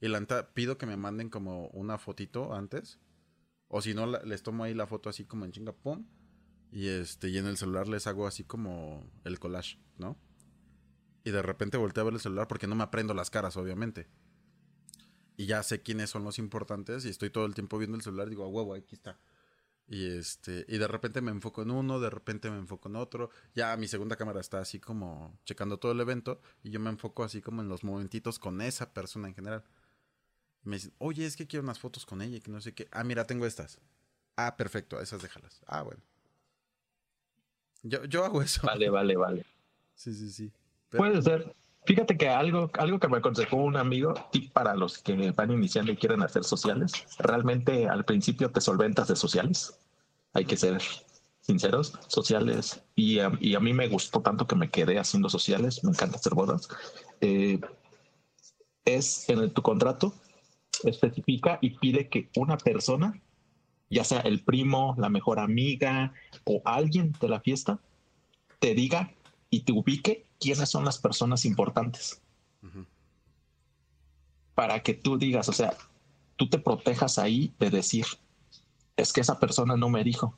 Y 0.00 0.08
la 0.08 0.20
pido 0.52 0.78
que 0.78 0.86
me 0.86 0.96
manden 0.96 1.30
como 1.30 1.68
una 1.68 1.98
fotito 1.98 2.52
antes. 2.52 2.98
O 3.68 3.82
si 3.82 3.94
no, 3.94 4.06
les 4.06 4.42
tomo 4.42 4.64
ahí 4.64 4.74
la 4.74 4.86
foto 4.86 5.08
así 5.08 5.24
como 5.24 5.44
en 5.44 5.52
chinga. 5.52 5.74
Y 6.70 6.88
este, 6.88 7.28
y 7.28 7.38
en 7.38 7.46
el 7.46 7.56
celular 7.56 7.88
les 7.88 8.06
hago 8.06 8.26
así 8.26 8.44
como 8.44 9.10
el 9.24 9.38
collage, 9.38 9.78
¿no? 9.96 10.18
Y 11.24 11.30
de 11.30 11.42
repente 11.42 11.76
volteo 11.76 12.02
a 12.02 12.04
ver 12.04 12.14
el 12.14 12.20
celular 12.20 12.48
porque 12.48 12.66
no 12.66 12.74
me 12.74 12.84
aprendo 12.84 13.14
las 13.14 13.30
caras, 13.30 13.56
obviamente. 13.56 14.08
Y 15.36 15.46
ya 15.46 15.62
sé 15.62 15.82
quiénes 15.82 16.10
son 16.10 16.24
los 16.24 16.38
importantes 16.38 17.04
y 17.04 17.10
estoy 17.10 17.30
todo 17.30 17.46
el 17.46 17.54
tiempo 17.54 17.78
viendo 17.78 17.96
el 17.96 18.02
celular 18.02 18.28
digo, 18.28 18.44
a 18.44 18.48
huevo, 18.48 18.74
aquí 18.74 18.94
está. 18.94 19.18
Y 19.86 20.06
este, 20.06 20.66
y 20.68 20.76
de 20.76 20.86
repente 20.86 21.22
me 21.22 21.30
enfoco 21.30 21.62
en 21.62 21.70
uno, 21.70 21.98
de 21.98 22.10
repente 22.10 22.50
me 22.50 22.58
enfoco 22.58 22.88
en 22.88 22.96
otro. 22.96 23.30
Ya 23.54 23.74
mi 23.76 23.88
segunda 23.88 24.16
cámara 24.16 24.40
está 24.40 24.58
así 24.58 24.80
como 24.80 25.38
checando 25.44 25.78
todo 25.78 25.92
el 25.92 26.00
evento 26.00 26.40
y 26.62 26.70
yo 26.70 26.80
me 26.80 26.90
enfoco 26.90 27.24
así 27.24 27.40
como 27.40 27.62
en 27.62 27.68
los 27.68 27.84
momentitos 27.84 28.38
con 28.38 28.60
esa 28.60 28.92
persona 28.92 29.28
en 29.28 29.34
general. 29.34 29.64
Me 30.68 30.76
dicen, 30.76 30.92
oye, 30.98 31.26
es 31.26 31.36
que 31.36 31.46
quiero 31.46 31.64
unas 31.64 31.78
fotos 31.78 32.06
con 32.06 32.22
ella 32.22 32.40
que 32.40 32.50
no 32.50 32.60
sé 32.60 32.74
qué. 32.74 32.88
Ah, 32.92 33.04
mira, 33.04 33.26
tengo 33.26 33.46
estas. 33.46 33.80
Ah, 34.36 34.56
perfecto, 34.56 35.00
esas 35.00 35.22
déjalas. 35.22 35.60
Ah, 35.66 35.82
bueno. 35.82 36.02
Yo, 37.82 38.04
yo 38.04 38.24
hago 38.24 38.42
eso. 38.42 38.60
Vale, 38.64 38.90
vale, 38.90 39.16
vale. 39.16 39.46
Sí, 39.94 40.14
sí, 40.14 40.30
sí. 40.30 40.52
Puede 40.90 41.22
ser. 41.22 41.54
Fíjate 41.86 42.16
que 42.16 42.28
algo, 42.28 42.70
algo 42.74 43.00
que 43.00 43.08
me 43.08 43.18
aconsejó 43.18 43.56
un 43.56 43.76
amigo, 43.76 44.12
tip 44.30 44.52
para 44.52 44.74
los 44.74 44.98
que 44.98 45.30
van 45.30 45.50
iniciando 45.50 45.90
y 45.90 45.96
quieren 45.96 46.22
hacer 46.22 46.44
sociales, 46.44 46.92
realmente 47.18 47.88
al 47.88 48.04
principio 48.04 48.50
te 48.50 48.60
solventas 48.60 49.08
de 49.08 49.16
sociales. 49.16 49.78
Hay 50.34 50.44
que 50.44 50.56
ser 50.56 50.82
sinceros, 51.40 51.94
sociales. 52.08 52.82
Y 52.94 53.20
a, 53.20 53.32
y 53.40 53.54
a 53.54 53.60
mí 53.60 53.72
me 53.72 53.88
gustó 53.88 54.20
tanto 54.20 54.46
que 54.46 54.54
me 54.54 54.70
quedé 54.70 54.98
haciendo 54.98 55.30
sociales. 55.30 55.82
Me 55.82 55.90
encanta 55.90 56.16
hacer 56.16 56.34
bodas. 56.34 56.68
Eh, 57.22 57.58
es 58.84 59.28
en 59.28 59.50
tu 59.52 59.62
contrato, 59.62 60.14
especifica 60.84 61.58
y 61.60 61.70
pide 61.70 62.08
que 62.08 62.28
una 62.36 62.56
persona, 62.56 63.20
ya 63.90 64.04
sea 64.04 64.20
el 64.20 64.42
primo, 64.44 64.94
la 64.98 65.08
mejor 65.08 65.38
amiga 65.38 66.12
o 66.44 66.62
alguien 66.64 67.12
de 67.20 67.28
la 67.28 67.40
fiesta, 67.40 67.80
te 68.58 68.74
diga 68.74 69.12
y 69.50 69.60
te 69.60 69.72
ubique 69.72 70.26
quiénes 70.40 70.68
son 70.68 70.84
las 70.84 70.98
personas 70.98 71.44
importantes. 71.44 72.22
Para 74.54 74.82
que 74.82 74.94
tú 74.94 75.18
digas, 75.18 75.48
o 75.48 75.52
sea, 75.52 75.76
tú 76.36 76.48
te 76.48 76.58
protejas 76.58 77.18
ahí 77.18 77.54
de 77.58 77.70
decir, 77.70 78.06
es 78.96 79.12
que 79.12 79.20
esa 79.20 79.38
persona 79.38 79.76
no 79.76 79.88
me 79.88 80.04
dijo. 80.04 80.36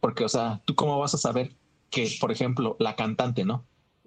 Porque, 0.00 0.24
o 0.24 0.28
sea, 0.28 0.62
tú 0.64 0.74
cómo 0.74 0.98
vas 0.98 1.14
a 1.14 1.18
saber 1.18 1.54
que, 1.90 2.10
por 2.20 2.32
ejemplo, 2.32 2.76
la 2.78 2.96
cantante, 2.96 3.44
¿no? 3.44 3.64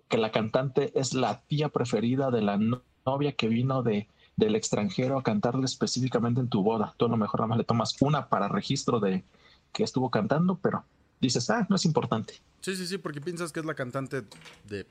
Que 0.08 0.18
la 0.18 0.32
cantante 0.32 0.92
es 1.00 1.14
la 1.14 1.42
tía 1.42 1.70
preferida 1.70 2.32
de 2.32 2.42
la 2.42 2.58
novia 3.06 3.34
que 3.34 3.48
vino 3.48 3.84
de, 3.84 4.08
del 4.36 4.56
extranjero 4.56 5.18
a 5.18 5.24
cantarle 5.24 5.66
específicamente 5.66 6.42
en 6.42 6.50
tu 6.50 6.64
boda. 6.64 6.94
Tú 6.98 7.06
a 7.06 7.10
lo 7.10 7.18
mejor 7.18 7.42
nada 7.42 7.50
más 7.50 7.58
le 7.58 7.64
tomas 7.64 7.96
una 8.02 8.30
para 8.30 8.48
registro 8.48 9.00
de 9.00 9.24
que 9.72 9.84
estuvo 9.84 10.10
cantando, 10.10 10.58
pero 10.58 10.84
dices, 11.20 11.50
ah, 11.50 11.66
no 11.70 11.76
es 11.76 11.86
importante. 11.86 12.42
Sí, 12.62 12.76
sí, 12.76 12.86
sí, 12.88 12.98
porque 12.98 13.22
piensas 13.22 13.52
que 13.52 13.60
es 13.60 13.66
la 13.66 13.76
cantante 13.76 14.24
de. 14.68 14.88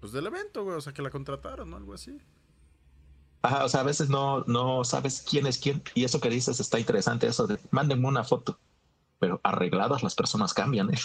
Pues 0.00 0.12
del 0.12 0.26
evento, 0.26 0.64
güey. 0.64 0.76
O 0.76 0.80
sea, 0.80 0.92
que 0.92 1.02
la 1.02 1.10
contrataron 1.10 1.72
o 1.72 1.76
algo 1.76 1.94
así. 1.94 2.18
Ajá, 3.42 3.64
o 3.64 3.68
sea, 3.68 3.80
a 3.80 3.84
veces 3.84 4.08
no, 4.08 4.44
no 4.46 4.84
sabes 4.84 5.24
quién 5.28 5.46
es 5.46 5.58
quién. 5.58 5.82
Y 5.94 6.04
eso 6.04 6.20
que 6.20 6.30
dices 6.30 6.60
está 6.60 6.78
interesante, 6.78 7.26
eso 7.26 7.46
de 7.46 7.58
mándenme 7.70 8.08
una 8.08 8.24
foto. 8.24 8.58
Pero 9.18 9.40
arregladas 9.42 10.02
las 10.02 10.14
personas 10.14 10.54
cambian, 10.54 10.92
¿eh? 10.92 10.98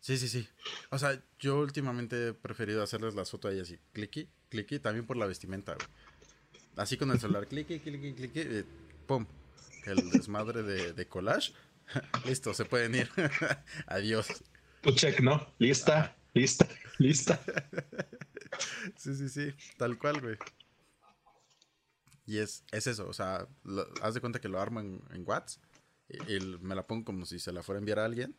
Sí, 0.00 0.16
sí, 0.16 0.28
sí. 0.28 0.48
O 0.90 0.98
sea, 0.98 1.20
yo 1.38 1.58
últimamente 1.58 2.28
he 2.28 2.32
preferido 2.32 2.82
hacerles 2.82 3.14
la 3.14 3.24
foto 3.24 3.48
a 3.48 3.52
ellas 3.52 3.68
así, 3.68 3.78
clicky, 3.92 4.28
clicky, 4.48 4.78
también 4.78 5.06
por 5.06 5.16
la 5.16 5.26
vestimenta, 5.26 5.74
güey. 5.74 5.86
Así 6.78 6.96
con 6.96 7.10
el 7.10 7.18
celular, 7.18 7.46
clicky, 7.48 7.80
clicky, 7.80 8.14
clicky, 8.14 8.40
eh, 8.40 8.64
pum. 9.06 9.26
El 9.84 10.10
desmadre 10.10 10.62
de, 10.62 10.92
de 10.92 11.08
collage. 11.08 11.52
Listo, 12.24 12.54
se 12.54 12.64
pueden 12.64 12.94
ir. 12.94 13.10
Adiós. 13.86 14.28
Tu 14.80 14.92
check, 14.92 15.20
¿no? 15.20 15.54
Lista, 15.58 16.16
lista, 16.34 16.68
lista. 16.98 17.40
sí, 18.96 19.14
sí, 19.16 19.28
sí, 19.28 19.54
tal 19.76 19.98
cual, 19.98 20.20
güey. 20.20 20.36
Y 22.26 22.38
es, 22.38 22.62
es 22.70 22.86
eso, 22.86 23.08
o 23.08 23.12
sea, 23.12 23.48
haz 24.00 24.14
de 24.14 24.20
cuenta 24.20 24.40
que 24.40 24.48
lo 24.48 24.60
armo 24.60 24.80
en, 24.80 25.02
en 25.10 25.24
Watts 25.26 25.60
y, 26.08 26.38
me 26.60 26.74
la 26.76 26.86
pongo 26.86 27.06
como 27.06 27.26
si 27.26 27.40
se 27.40 27.52
la 27.52 27.62
fuera 27.62 27.78
a 27.78 27.80
enviar 27.80 27.98
a 27.98 28.04
alguien. 28.04 28.36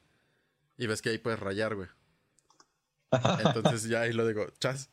Y 0.77 0.87
ves 0.87 1.01
que 1.01 1.09
ahí 1.09 1.17
puedes 1.17 1.39
rayar, 1.39 1.75
güey. 1.75 1.89
Entonces 3.43 3.83
ya 3.89 4.01
ahí 4.01 4.13
lo 4.13 4.25
digo, 4.25 4.47
chas. 4.59 4.89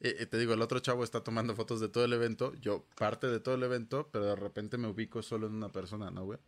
Y, 0.00 0.26
te 0.26 0.38
digo, 0.38 0.54
el 0.54 0.62
otro 0.62 0.80
chavo 0.80 1.04
está 1.04 1.22
tomando 1.22 1.54
fotos 1.54 1.80
de 1.80 1.88
todo 1.88 2.04
el 2.04 2.12
evento, 2.12 2.52
yo 2.54 2.84
parte 2.96 3.28
de 3.28 3.40
todo 3.40 3.54
el 3.54 3.62
evento, 3.62 4.08
pero 4.12 4.26
de 4.26 4.36
repente 4.36 4.76
me 4.76 4.88
ubico 4.88 5.22
solo 5.22 5.46
en 5.46 5.54
una 5.54 5.70
persona, 5.70 6.10
¿no, 6.10 6.24
güey? 6.24 6.38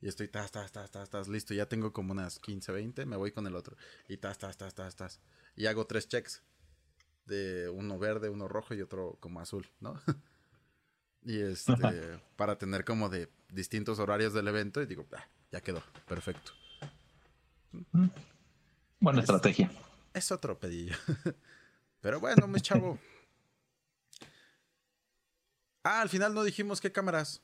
Y 0.00 0.08
estoy, 0.08 0.28
tas, 0.28 0.50
tas, 0.52 0.72
tas, 0.72 0.90
tas, 0.90 1.08
tas, 1.08 1.28
listo, 1.28 1.54
ya 1.54 1.68
tengo 1.68 1.92
como 1.92 2.12
unas 2.12 2.38
15, 2.38 2.70
20, 2.72 3.06
me 3.06 3.16
voy 3.16 3.32
con 3.32 3.46
el 3.46 3.56
otro. 3.56 3.76
Y 4.08 4.18
tas, 4.18 4.38
tas, 4.38 4.56
tas, 4.56 4.74
tas, 4.74 4.94
tas. 4.94 5.20
Y 5.54 5.66
hago 5.66 5.86
tres 5.86 6.08
checks. 6.08 6.42
De 7.24 7.68
uno 7.68 7.98
verde, 7.98 8.28
uno 8.28 8.46
rojo 8.46 8.74
y 8.74 8.82
otro 8.82 9.16
como 9.18 9.40
azul, 9.40 9.68
¿no? 9.80 10.00
y 11.22 11.40
este, 11.40 12.20
para 12.36 12.56
tener 12.56 12.84
como 12.84 13.08
de 13.08 13.28
distintos 13.48 13.98
horarios 13.98 14.32
del 14.32 14.46
evento 14.46 14.80
y 14.80 14.86
digo, 14.86 15.06
ah, 15.16 15.26
ya 15.50 15.60
quedó, 15.60 15.82
perfecto. 16.06 16.52
Buena 19.00 19.20
estrategia. 19.20 19.72
Es 20.14 20.30
otro 20.30 20.58
pedillo. 20.58 20.94
Pero 22.06 22.20
bueno, 22.20 22.46
mi 22.46 22.60
chavo. 22.60 23.00
Ah, 25.82 26.02
al 26.02 26.08
final 26.08 26.34
no 26.34 26.44
dijimos 26.44 26.80
qué 26.80 26.92
cámaras 26.92 27.42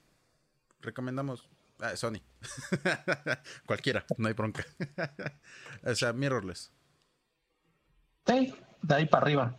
recomendamos. 0.80 1.48
Ah, 1.80 1.96
Sony. 1.96 2.20
Cualquiera, 3.66 4.06
no 4.18 4.28
hay 4.28 4.34
bronca. 4.34 4.64
o 5.84 5.94
sea, 5.96 6.12
mirrorless. 6.12 6.70
Sí, 8.24 8.54
de 8.82 8.94
ahí 8.94 9.06
para 9.06 9.24
arriba. 9.24 9.56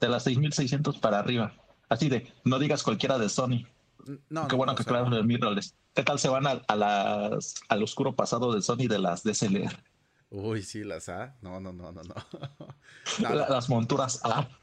De 0.00 0.08
las 0.08 0.24
6600 0.24 1.00
para 1.00 1.18
arriba. 1.18 1.54
Así 1.90 2.08
de, 2.08 2.32
no 2.44 2.58
digas 2.58 2.82
cualquiera 2.82 3.18
de 3.18 3.28
Sony. 3.28 3.66
No, 4.30 4.48
Qué 4.48 4.56
bueno 4.56 4.74
que 4.74 4.86
crearon 4.86 5.12
el 5.12 5.24
mirrorless. 5.24 5.74
¿Qué 5.92 6.02
tal 6.02 6.18
se 6.18 6.30
van 6.30 6.46
a, 6.46 6.76
las, 6.76 7.56
al 7.68 7.82
oscuro 7.82 8.16
pasado 8.16 8.54
de 8.54 8.62
Sony 8.62 8.88
de 8.88 9.00
las 9.00 9.22
DSLR? 9.22 9.76
Uy, 10.30 10.62
sí, 10.62 10.84
las 10.84 11.08
A. 11.08 11.36
No, 11.40 11.60
no, 11.60 11.72
no, 11.72 11.92
no, 11.92 12.02
no. 12.02 12.14
las 13.34 13.68
monturas 13.68 14.20
A. 14.24 14.48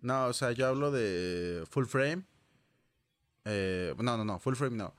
No, 0.00 0.26
o 0.26 0.34
sea, 0.34 0.52
yo 0.52 0.66
hablo 0.66 0.90
de 0.90 1.64
full 1.70 1.86
frame. 1.86 2.26
Eh, 3.46 3.94
no, 3.96 4.18
no, 4.18 4.24
no, 4.24 4.38
full 4.38 4.54
frame 4.54 4.76
no. 4.76 4.94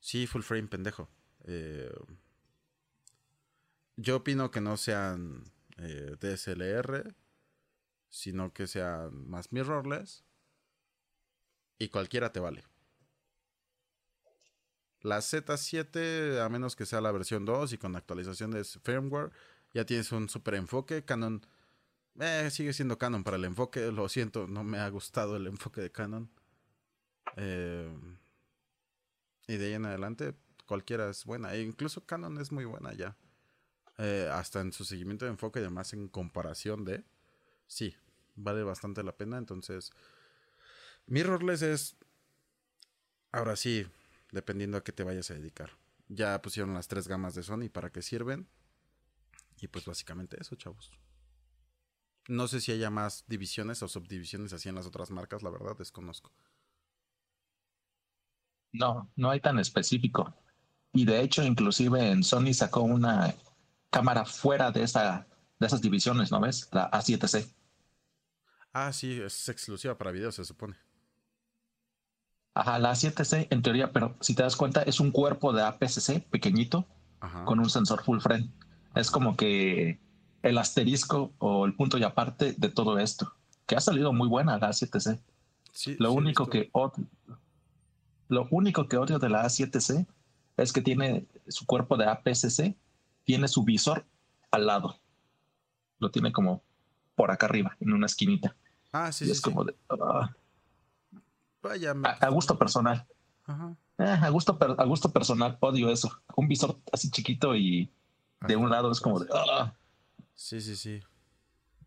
Sí, 0.00 0.26
full 0.26 0.42
frame, 0.42 0.66
pendejo. 0.66 1.08
Eh, 1.44 1.94
yo 3.94 4.16
opino 4.16 4.50
que 4.50 4.60
no 4.60 4.76
sean 4.76 5.44
eh, 5.78 6.16
DSLR, 6.20 7.14
sino 8.08 8.52
que 8.52 8.66
sean 8.66 9.28
más 9.28 9.52
mirrorless. 9.52 10.24
Y 11.78 11.88
cualquiera 11.88 12.32
te 12.32 12.40
vale. 12.40 12.64
La 15.06 15.18
Z7, 15.18 16.40
a 16.40 16.48
menos 16.48 16.74
que 16.74 16.84
sea 16.84 17.00
la 17.00 17.12
versión 17.12 17.44
2 17.44 17.72
y 17.74 17.78
con 17.78 17.94
actualización 17.94 18.50
de 18.50 18.64
firmware, 18.64 19.30
ya 19.72 19.86
tienes 19.86 20.10
un 20.10 20.28
super 20.28 20.54
enfoque. 20.54 21.04
Canon 21.04 21.46
eh, 22.18 22.48
sigue 22.50 22.72
siendo 22.72 22.98
Canon 22.98 23.22
para 23.22 23.36
el 23.36 23.44
enfoque. 23.44 23.92
Lo 23.92 24.08
siento, 24.08 24.48
no 24.48 24.64
me 24.64 24.78
ha 24.78 24.88
gustado 24.88 25.36
el 25.36 25.46
enfoque 25.46 25.80
de 25.80 25.92
Canon. 25.92 26.28
Eh, 27.36 27.88
y 29.46 29.56
de 29.56 29.66
ahí 29.66 29.74
en 29.74 29.86
adelante, 29.86 30.34
cualquiera 30.66 31.08
es 31.08 31.24
buena. 31.24 31.54
E 31.54 31.62
incluso 31.62 32.04
Canon 32.04 32.40
es 32.40 32.50
muy 32.50 32.64
buena 32.64 32.92
ya. 32.92 33.16
Eh, 33.98 34.28
hasta 34.32 34.60
en 34.60 34.72
su 34.72 34.84
seguimiento 34.84 35.24
de 35.24 35.30
enfoque 35.30 35.60
y 35.60 35.62
demás 35.62 35.92
en 35.92 36.08
comparación 36.08 36.84
de... 36.84 37.04
Sí, 37.68 37.94
vale 38.34 38.64
bastante 38.64 39.04
la 39.04 39.16
pena. 39.16 39.38
Entonces, 39.38 39.92
mirrorless 41.06 41.62
es... 41.62 41.96
Ahora 43.30 43.54
sí, 43.54 43.86
dependiendo 44.36 44.76
a 44.76 44.84
qué 44.84 44.92
te 44.92 45.02
vayas 45.02 45.30
a 45.30 45.34
dedicar. 45.34 45.70
Ya 46.08 46.40
pusieron 46.42 46.74
las 46.74 46.86
tres 46.86 47.08
gamas 47.08 47.34
de 47.34 47.42
Sony 47.42 47.68
para 47.72 47.90
qué 47.90 48.02
sirven. 48.02 48.46
Y 49.60 49.66
pues 49.68 49.86
básicamente 49.86 50.36
eso, 50.38 50.54
chavos. 50.56 50.92
No 52.28 52.46
sé 52.46 52.60
si 52.60 52.70
haya 52.70 52.90
más 52.90 53.24
divisiones 53.26 53.82
o 53.82 53.88
subdivisiones 53.88 54.52
así 54.52 54.68
en 54.68 54.74
las 54.74 54.86
otras 54.86 55.10
marcas, 55.10 55.42
la 55.42 55.50
verdad, 55.50 55.76
desconozco. 55.78 56.30
No, 58.72 59.10
no 59.16 59.30
hay 59.30 59.40
tan 59.40 59.58
específico. 59.58 60.34
Y 60.92 61.06
de 61.06 61.22
hecho, 61.22 61.42
inclusive 61.42 62.10
en 62.10 62.22
Sony 62.22 62.52
sacó 62.52 62.82
una 62.82 63.34
cámara 63.90 64.26
fuera 64.26 64.70
de, 64.70 64.82
esa, 64.82 65.26
de 65.58 65.66
esas 65.66 65.80
divisiones, 65.80 66.30
¿no 66.30 66.40
ves? 66.40 66.68
La 66.72 66.90
A7C. 66.90 67.48
Ah, 68.74 68.92
sí, 68.92 69.18
es 69.18 69.48
exclusiva 69.48 69.96
para 69.96 70.10
video, 70.10 70.30
se 70.30 70.44
supone. 70.44 70.76
Ajá, 72.56 72.78
la 72.78 72.92
A7C 72.92 73.48
en 73.50 73.60
teoría, 73.60 73.92
pero 73.92 74.16
si 74.22 74.34
te 74.34 74.42
das 74.42 74.56
cuenta, 74.56 74.80
es 74.80 74.98
un 74.98 75.10
cuerpo 75.10 75.52
de 75.52 75.62
APS-C 75.62 76.26
pequeñito 76.30 76.86
con 77.44 77.58
un 77.58 77.68
sensor 77.68 78.02
full 78.02 78.18
frame. 78.18 78.48
Es 78.94 79.10
como 79.10 79.36
que 79.36 80.00
el 80.40 80.56
asterisco 80.56 81.34
o 81.36 81.66
el 81.66 81.74
punto 81.74 81.98
y 81.98 82.02
aparte 82.02 82.54
de 82.56 82.70
todo 82.70 82.98
esto, 82.98 83.34
que 83.66 83.76
ha 83.76 83.80
salido 83.80 84.14
muy 84.14 84.26
buena 84.26 84.56
la 84.56 84.70
A7C. 84.70 85.20
lo 85.98 86.12
único 86.12 86.46
que 86.46 86.70
odio, 86.72 87.04
lo 88.28 88.48
único 88.50 88.88
que 88.88 88.96
odio 88.96 89.18
de 89.18 89.28
la 89.28 89.44
A7C 89.44 90.06
es 90.56 90.72
que 90.72 90.80
tiene 90.80 91.26
su 91.48 91.66
cuerpo 91.66 91.98
de 91.98 92.06
APS-C, 92.06 92.74
tiene 93.24 93.48
su 93.48 93.64
visor 93.64 94.06
al 94.50 94.66
lado. 94.66 94.98
Lo 95.98 96.10
tiene 96.10 96.32
como 96.32 96.62
por 97.16 97.30
acá 97.30 97.44
arriba, 97.44 97.76
en 97.80 97.92
una 97.92 98.06
esquinita. 98.06 98.56
Ah, 98.92 99.12
sí, 99.12 99.26
y 99.26 99.30
es 99.30 99.42
como 99.42 99.62
de. 99.62 99.74
Ah. 99.90 100.30
Vaya. 101.66 101.94
A, 102.20 102.28
gusto 102.28 102.58
personal. 102.58 103.06
Eh, 103.98 104.04
a, 104.04 104.28
gusto, 104.30 104.58
a 104.60 104.84
gusto 104.84 105.12
personal, 105.12 105.56
odio 105.60 105.90
eso. 105.90 106.20
Un 106.36 106.48
visor 106.48 106.78
así 106.92 107.10
chiquito 107.10 107.54
y 107.54 107.90
de 108.46 108.56
un 108.56 108.70
lado 108.70 108.90
es 108.90 109.00
como 109.00 109.20
de. 109.20 109.28
Ah. 109.32 109.72
Sí, 110.34 110.60
sí, 110.60 110.76
sí. 110.76 111.00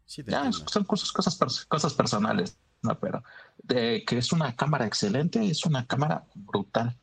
son 0.06 0.84
cosas, 0.86 1.12
cosas, 1.12 1.66
cosas 1.66 1.94
personales, 1.94 2.58
¿no? 2.82 3.00
Pero 3.00 3.24
de 3.64 4.04
que 4.06 4.18
es 4.18 4.32
una 4.32 4.56
cámara 4.56 4.86
excelente, 4.86 5.46
es 5.46 5.66
una 5.66 5.86
cámara 5.86 6.26
brutal. 6.34 6.98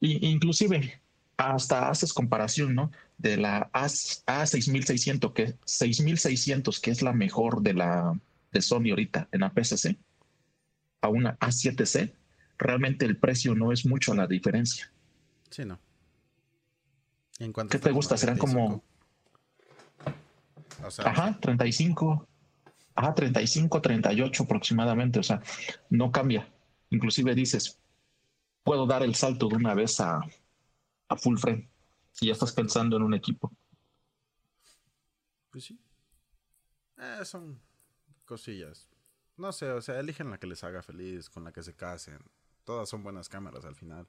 Y, 0.00 0.26
inclusive 0.28 1.00
hasta 1.36 1.88
haces 1.88 2.12
comparación, 2.12 2.74
¿no? 2.74 2.90
De 3.16 3.36
la 3.36 3.70
A, 3.72 3.84
A6600, 3.86 5.32
que 5.32 5.56
6600, 5.64 6.80
que 6.80 6.90
es 6.90 7.02
la 7.02 7.12
mejor 7.12 7.62
de 7.62 7.74
la 7.74 8.18
de 8.50 8.62
Sony 8.62 8.90
ahorita 8.90 9.28
en 9.32 9.42
APS-C, 9.42 9.98
a 11.00 11.08
una 11.08 11.38
A7C, 11.38 12.12
realmente 12.58 13.04
el 13.06 13.16
precio 13.16 13.54
no 13.54 13.72
es 13.72 13.86
mucho 13.86 14.14
la 14.14 14.26
diferencia. 14.26 14.90
Sí, 15.50 15.64
no. 15.64 15.78
¿En 17.38 17.52
¿Qué 17.52 17.78
te 17.78 17.92
gusta? 17.92 18.16
Serán 18.16 18.36
como 18.36 18.82
ajá, 21.04 21.38
35. 21.40 22.26
Ajá, 22.94 23.14
35, 23.14 23.80
38 23.80 24.42
aproximadamente. 24.42 25.18
O 25.20 25.22
sea, 25.22 25.42
no 25.90 26.10
cambia. 26.10 26.48
Inclusive 26.90 27.34
dices, 27.34 27.78
puedo 28.62 28.86
dar 28.86 29.02
el 29.02 29.14
salto 29.14 29.48
de 29.48 29.56
una 29.56 29.74
vez 29.74 30.00
a, 30.00 30.20
a 31.08 31.16
full 31.16 31.38
frame. 31.38 31.68
Y 32.20 32.26
ya 32.26 32.32
estás 32.32 32.52
pensando 32.52 32.96
en 32.96 33.02
un 33.02 33.14
equipo. 33.14 33.52
Pues 35.50 35.64
sí. 35.64 35.78
Eh, 36.98 37.24
son 37.24 37.60
cosillas. 38.24 38.88
No 39.38 39.52
sé, 39.52 39.70
o 39.70 39.80
sea, 39.80 40.00
eligen 40.00 40.30
la 40.30 40.38
que 40.38 40.48
les 40.48 40.64
haga 40.64 40.82
feliz, 40.82 41.30
con 41.30 41.44
la 41.44 41.52
que 41.52 41.62
se 41.62 41.74
casen. 41.74 42.18
Todas 42.64 42.88
son 42.88 43.02
buenas 43.02 43.28
cámaras 43.28 43.64
al 43.64 43.76
final. 43.76 44.06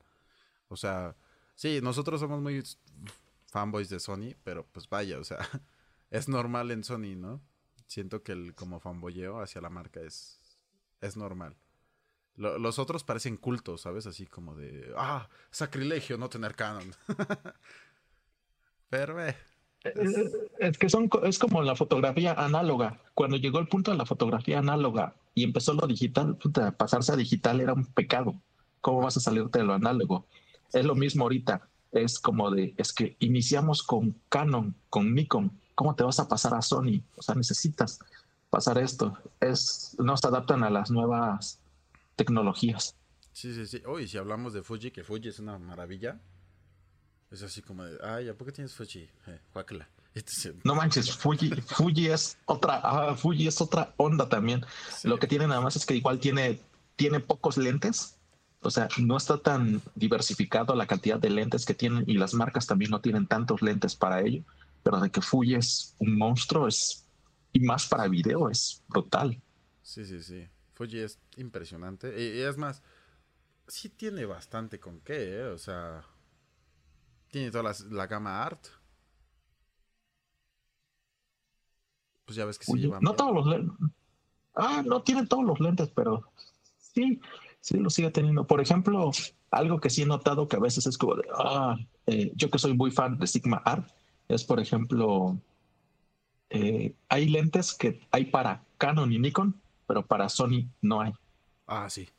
O 0.68 0.76
sea, 0.76 1.16
sí, 1.56 1.80
nosotros 1.82 2.20
somos 2.20 2.42
muy 2.42 2.64
fanboys 3.48 3.90
de 3.90 4.00
Sony, 4.00 4.36
pero 4.44 4.66
pues 4.68 4.90
vaya, 4.90 5.20
o 5.20 5.24
sea, 5.24 5.38
es 6.10 6.28
normal 6.28 6.72
en 6.72 6.84
Sony, 6.84 7.16
¿no? 7.16 7.42
Siento 7.88 8.24
que 8.24 8.32
el 8.32 8.56
como 8.56 8.80
fanboyeo 8.80 9.40
hacia 9.40 9.62
la 9.62 9.70
marca 9.70 10.02
es, 10.02 10.40
es 11.02 11.16
normal. 11.16 11.56
los 12.36 12.80
otros 12.80 13.04
parecen 13.04 13.38
cultos, 13.38 13.82
¿sabes? 13.82 14.08
Así 14.08 14.26
como 14.28 14.56
de, 14.56 14.94
ah, 14.98 15.30
sacrilegio 15.52 16.18
no 16.18 16.30
tener 16.30 16.56
canon. 16.56 16.94
Pero, 18.90 19.24
eh. 19.24 19.38
Es... 19.84 20.78
que 20.78 20.90
son, 20.90 21.10
es 21.24 21.40
como 21.40 21.62
la 21.62 21.76
fotografía 21.76 22.34
análoga. 22.34 23.00
Cuando 23.14 23.38
llegó 23.38 23.60
el 23.60 23.68
punto 23.68 23.92
de 23.92 23.98
la 23.98 24.06
fotografía 24.06 24.60
análoga 24.60 25.16
y 25.36 25.44
empezó 25.44 25.74
lo 25.74 25.88
digital, 25.88 26.38
pasarse 26.78 27.14
a 27.14 27.16
digital 27.16 27.62
era 27.62 27.74
un 27.74 27.86
pecado. 27.86 28.36
¿Cómo 28.82 29.02
vas 29.02 29.18
a 29.18 29.22
salirte 29.22 29.60
de 29.60 29.66
lo 29.66 29.74
análogo? 29.74 30.26
Es 30.74 30.86
lo 30.86 30.96
mismo 30.96 31.24
ahorita. 31.24 31.68
Es 31.92 32.20
como 32.20 32.52
de, 32.52 32.74
es 32.78 32.94
que 32.94 33.16
iniciamos 33.20 33.82
con 33.84 34.16
Canon, 34.30 34.76
con 34.90 35.16
Nikon, 35.16 35.52
¿cómo 35.76 35.96
te 35.96 36.04
vas 36.04 36.20
a 36.20 36.28
pasar 36.28 36.54
a 36.54 36.62
Sony? 36.62 37.02
O 37.16 37.22
sea, 37.22 37.36
necesitas 37.36 38.00
pasar 38.50 38.78
esto. 38.78 39.18
Es, 39.40 39.96
no 39.98 40.16
se 40.18 40.28
adaptan 40.28 40.64
a 40.64 40.70
las 40.70 40.92
nuevas 40.92 41.60
tecnologías. 42.16 42.96
Sí, 43.32 43.54
sí, 43.54 43.66
sí. 43.66 43.82
Uy, 43.88 44.08
si 44.08 44.18
hablamos 44.18 44.54
de 44.54 44.62
Fuji, 44.62 44.92
que 44.92 45.04
Fuji 45.04 45.30
es 45.30 45.40
una 45.40 45.58
maravilla. 45.58 46.20
Es 47.32 47.44
así 47.44 47.62
como 47.62 47.84
de, 47.84 47.98
ay, 48.04 48.30
¿a 48.30 48.38
poco 48.38 48.52
tienes 48.52 48.74
Fuji? 48.74 49.10
Eh, 49.28 49.40
este 50.14 50.56
no 50.64 50.76
manches, 50.76 51.12
Fuji, 51.12 51.50
Fuji 51.62 52.08
es 52.08 52.38
otra, 52.46 52.82
ah, 52.84 53.16
Fuji 53.16 53.48
es 53.48 53.62
otra 53.62 53.94
onda 53.98 54.28
también. 54.28 54.66
Lo 55.04 55.20
que 55.20 55.28
tiene 55.28 55.48
nada 55.48 55.62
más 55.62 55.76
es 55.76 55.86
que 55.86 55.96
igual 55.96 56.20
tiene 56.20 56.60
tiene 57.00 57.22
pocos 57.22 57.58
lentes. 57.58 58.18
O 58.62 58.70
sea, 58.70 58.90
no 59.00 59.16
está 59.16 59.38
tan 59.38 59.82
diversificado 59.96 60.76
la 60.76 60.86
cantidad 60.86 61.18
de 61.18 61.30
lentes 61.30 61.66
que 61.66 61.74
tienen 61.74 62.04
y 62.08 62.16
las 62.16 62.34
marcas 62.34 62.68
también 62.68 62.92
no 62.92 63.00
tienen 63.00 63.26
tantos 63.26 63.62
lentes 63.62 63.96
para 63.96 64.22
ello. 64.22 64.44
Pero 64.84 65.00
de 65.00 65.10
que 65.10 65.22
Fuji 65.22 65.56
es 65.56 65.96
un 66.00 66.18
monstruo 66.18 66.68
es 66.68 67.06
y 67.54 67.62
más 67.62 67.88
para 67.88 68.10
video 68.10 68.50
es 68.50 68.84
brutal. 68.90 69.42
Sí, 69.82 70.04
sí, 70.04 70.22
sí. 70.22 70.46
Fuji 70.74 71.00
es 71.00 71.20
impresionante. 71.38 72.14
Y, 72.22 72.42
es 72.42 72.58
más, 72.58 72.82
sí 73.66 73.88
tiene 73.88 74.26
bastante 74.26 74.78
con 74.78 75.00
qué, 75.00 75.38
¿eh? 75.38 75.44
O 75.46 75.58
sea, 75.58 76.04
tiene 77.30 77.52
toda 77.52 77.74
la, 77.90 78.08
gama 78.08 78.44
art. 78.44 78.68
Pues 82.26 82.36
ya 82.36 82.46
ves 82.46 82.60
que 82.60 82.66
se 82.66 82.78
llevan. 82.78 83.02
No 83.02 83.14
todos 83.14 83.34
los 83.34 83.48
lentes. 83.48 83.76
Ah, 84.56 84.84
no 84.86 85.02
tienen 85.02 85.28
todos 85.28 85.46
los 85.46 85.60
lentes, 85.60 85.90
pero 85.90 86.32
sí, 86.78 87.22
sí 87.62 87.78
lo 87.78 87.90
sigue 87.90 88.12
teniendo. 88.12 88.46
Por 88.46 88.62
ejemplo, 88.62 89.12
algo 89.52 89.80
que 89.80 89.90
sí 89.90 90.04
he 90.04 90.06
notado 90.06 90.48
que 90.48 90.58
a 90.58 90.60
veces 90.60 90.86
es 90.86 90.98
como 90.98 91.16
de, 91.16 91.24
ah, 91.34 91.78
eh, 92.08 92.32
yo 92.36 92.50
que 92.50 92.60
soy 92.60 92.74
muy 92.74 92.92
fan 92.92 93.18
de 93.18 93.28
Sigma 93.28 93.58
Art, 93.66 93.90
es 94.28 94.44
por 94.44 94.60
ejemplo, 94.60 95.40
eh, 96.50 96.94
hay 97.08 97.30
lentes 97.30 97.74
que 97.74 98.02
hay 98.12 98.26
para 98.26 98.64
Canon 98.78 99.12
y 99.12 99.20
Nikon, 99.20 99.60
pero 99.88 100.06
para 100.06 100.30
Sony 100.30 100.70
no 100.82 101.02
hay. 101.02 101.14
Ah, 101.66 101.90
sí. 101.90 102.10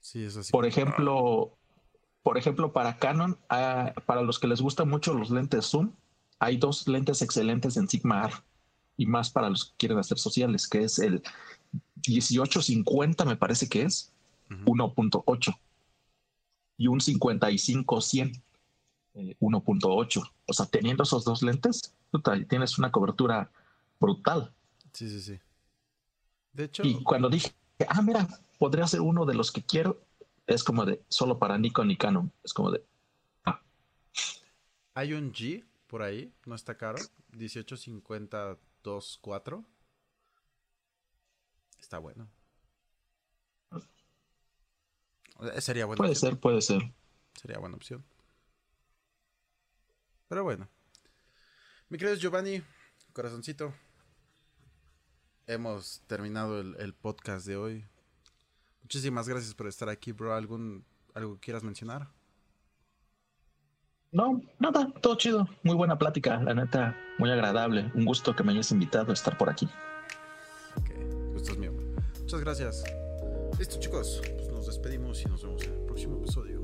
Sí, 0.00 0.24
es 0.24 0.36
así. 0.36 0.52
Por 0.52 0.66
ejemplo, 0.66 1.56
por 2.24 2.38
ejemplo, 2.38 2.72
para 2.72 2.96
Canon, 2.96 3.38
ah, 3.50 3.92
para 4.06 4.22
los 4.22 4.38
que 4.38 4.48
les 4.48 4.62
gustan 4.62 4.88
mucho 4.88 5.12
los 5.12 5.30
lentes 5.30 5.66
zoom, 5.66 5.92
hay 6.38 6.56
dos 6.56 6.88
lentes 6.88 7.20
excelentes 7.20 7.76
en 7.76 7.86
Sigma 7.86 8.24
R 8.24 8.34
y 8.96 9.04
más 9.04 9.28
para 9.28 9.50
los 9.50 9.66
que 9.66 9.72
quieren 9.76 9.98
hacer 9.98 10.18
sociales, 10.18 10.66
que 10.66 10.84
es 10.84 10.98
el 10.98 11.22
1850, 12.08 13.26
me 13.26 13.36
parece 13.36 13.68
que 13.68 13.82
es, 13.82 14.10
1.8 14.48 15.58
y 16.78 16.86
un 16.86 16.98
55-100, 16.98 18.40
1.8. 19.14 20.16
Eh, 20.16 20.30
o 20.46 20.52
sea, 20.54 20.66
teniendo 20.66 21.02
esos 21.02 21.24
dos 21.24 21.42
lentes, 21.42 21.94
tienes 22.48 22.78
una 22.78 22.90
cobertura 22.90 23.50
brutal. 24.00 24.50
Sí, 24.92 25.10
sí, 25.10 25.20
sí. 25.20 25.38
De 26.54 26.64
hecho. 26.64 26.84
Y 26.84 27.02
cuando 27.02 27.28
dije, 27.28 27.52
ah, 27.86 28.00
mira, 28.00 28.26
podría 28.58 28.86
ser 28.86 29.02
uno 29.02 29.26
de 29.26 29.34
los 29.34 29.52
que 29.52 29.62
quiero, 29.62 30.00
es 30.46 30.64
como 30.64 30.84
de 30.84 31.02
solo 31.08 31.38
para 31.38 31.56
Nikon 31.58 31.90
y 31.90 31.96
Canon. 31.96 32.30
Es 32.42 32.52
como 32.52 32.70
de. 32.70 32.84
Ah. 33.44 33.62
Hay 34.94 35.12
un 35.12 35.32
G 35.32 35.64
por 35.86 36.02
ahí, 36.02 36.32
no 36.44 36.54
está 36.54 36.76
caro. 36.76 36.98
1852.4. 37.32 39.64
Está 41.80 41.98
bueno. 41.98 42.28
Eh, 45.40 45.60
sería 45.60 45.86
buena 45.86 45.98
Puede 45.98 46.14
ser, 46.14 46.38
puede 46.38 46.62
ser. 46.62 46.92
Sería 47.40 47.58
buena 47.58 47.74
opción. 47.76 48.04
Pero 50.28 50.44
bueno, 50.44 50.68
mi 51.88 51.98
querido 51.98 52.16
Giovanni, 52.16 52.62
corazoncito, 53.12 53.74
hemos 55.46 56.02
terminado 56.06 56.60
el, 56.60 56.94
podcast 56.94 57.46
de 57.46 57.56
hoy. 57.56 57.84
Muchísimas 58.84 59.26
gracias 59.28 59.54
por 59.54 59.66
estar 59.66 59.88
aquí, 59.88 60.12
bro. 60.12 60.34
¿Algún, 60.34 60.84
¿Algo 61.14 61.34
que 61.34 61.40
quieras 61.40 61.64
mencionar? 61.64 62.08
No, 64.12 64.40
nada, 64.60 64.92
todo 65.00 65.16
chido. 65.16 65.48
Muy 65.64 65.74
buena 65.74 65.98
plática, 65.98 66.40
la 66.40 66.54
neta, 66.54 66.96
muy 67.18 67.30
agradable. 67.30 67.90
Un 67.94 68.04
gusto 68.04 68.36
que 68.36 68.44
me 68.44 68.52
hayas 68.52 68.70
invitado 68.70 69.10
a 69.10 69.14
estar 69.14 69.36
por 69.36 69.50
aquí. 69.50 69.68
Ok, 70.76 70.90
gusto 71.32 71.52
es 71.52 71.58
mío. 71.58 71.72
Muchas 72.20 72.40
gracias. 72.40 72.84
Listo, 73.58 73.80
chicos, 73.80 74.22
pues 74.36 74.48
nos 74.52 74.66
despedimos 74.66 75.20
y 75.22 75.24
nos 75.28 75.42
vemos 75.42 75.64
en 75.64 75.72
el 75.72 75.80
próximo 75.86 76.18
episodio. 76.18 76.63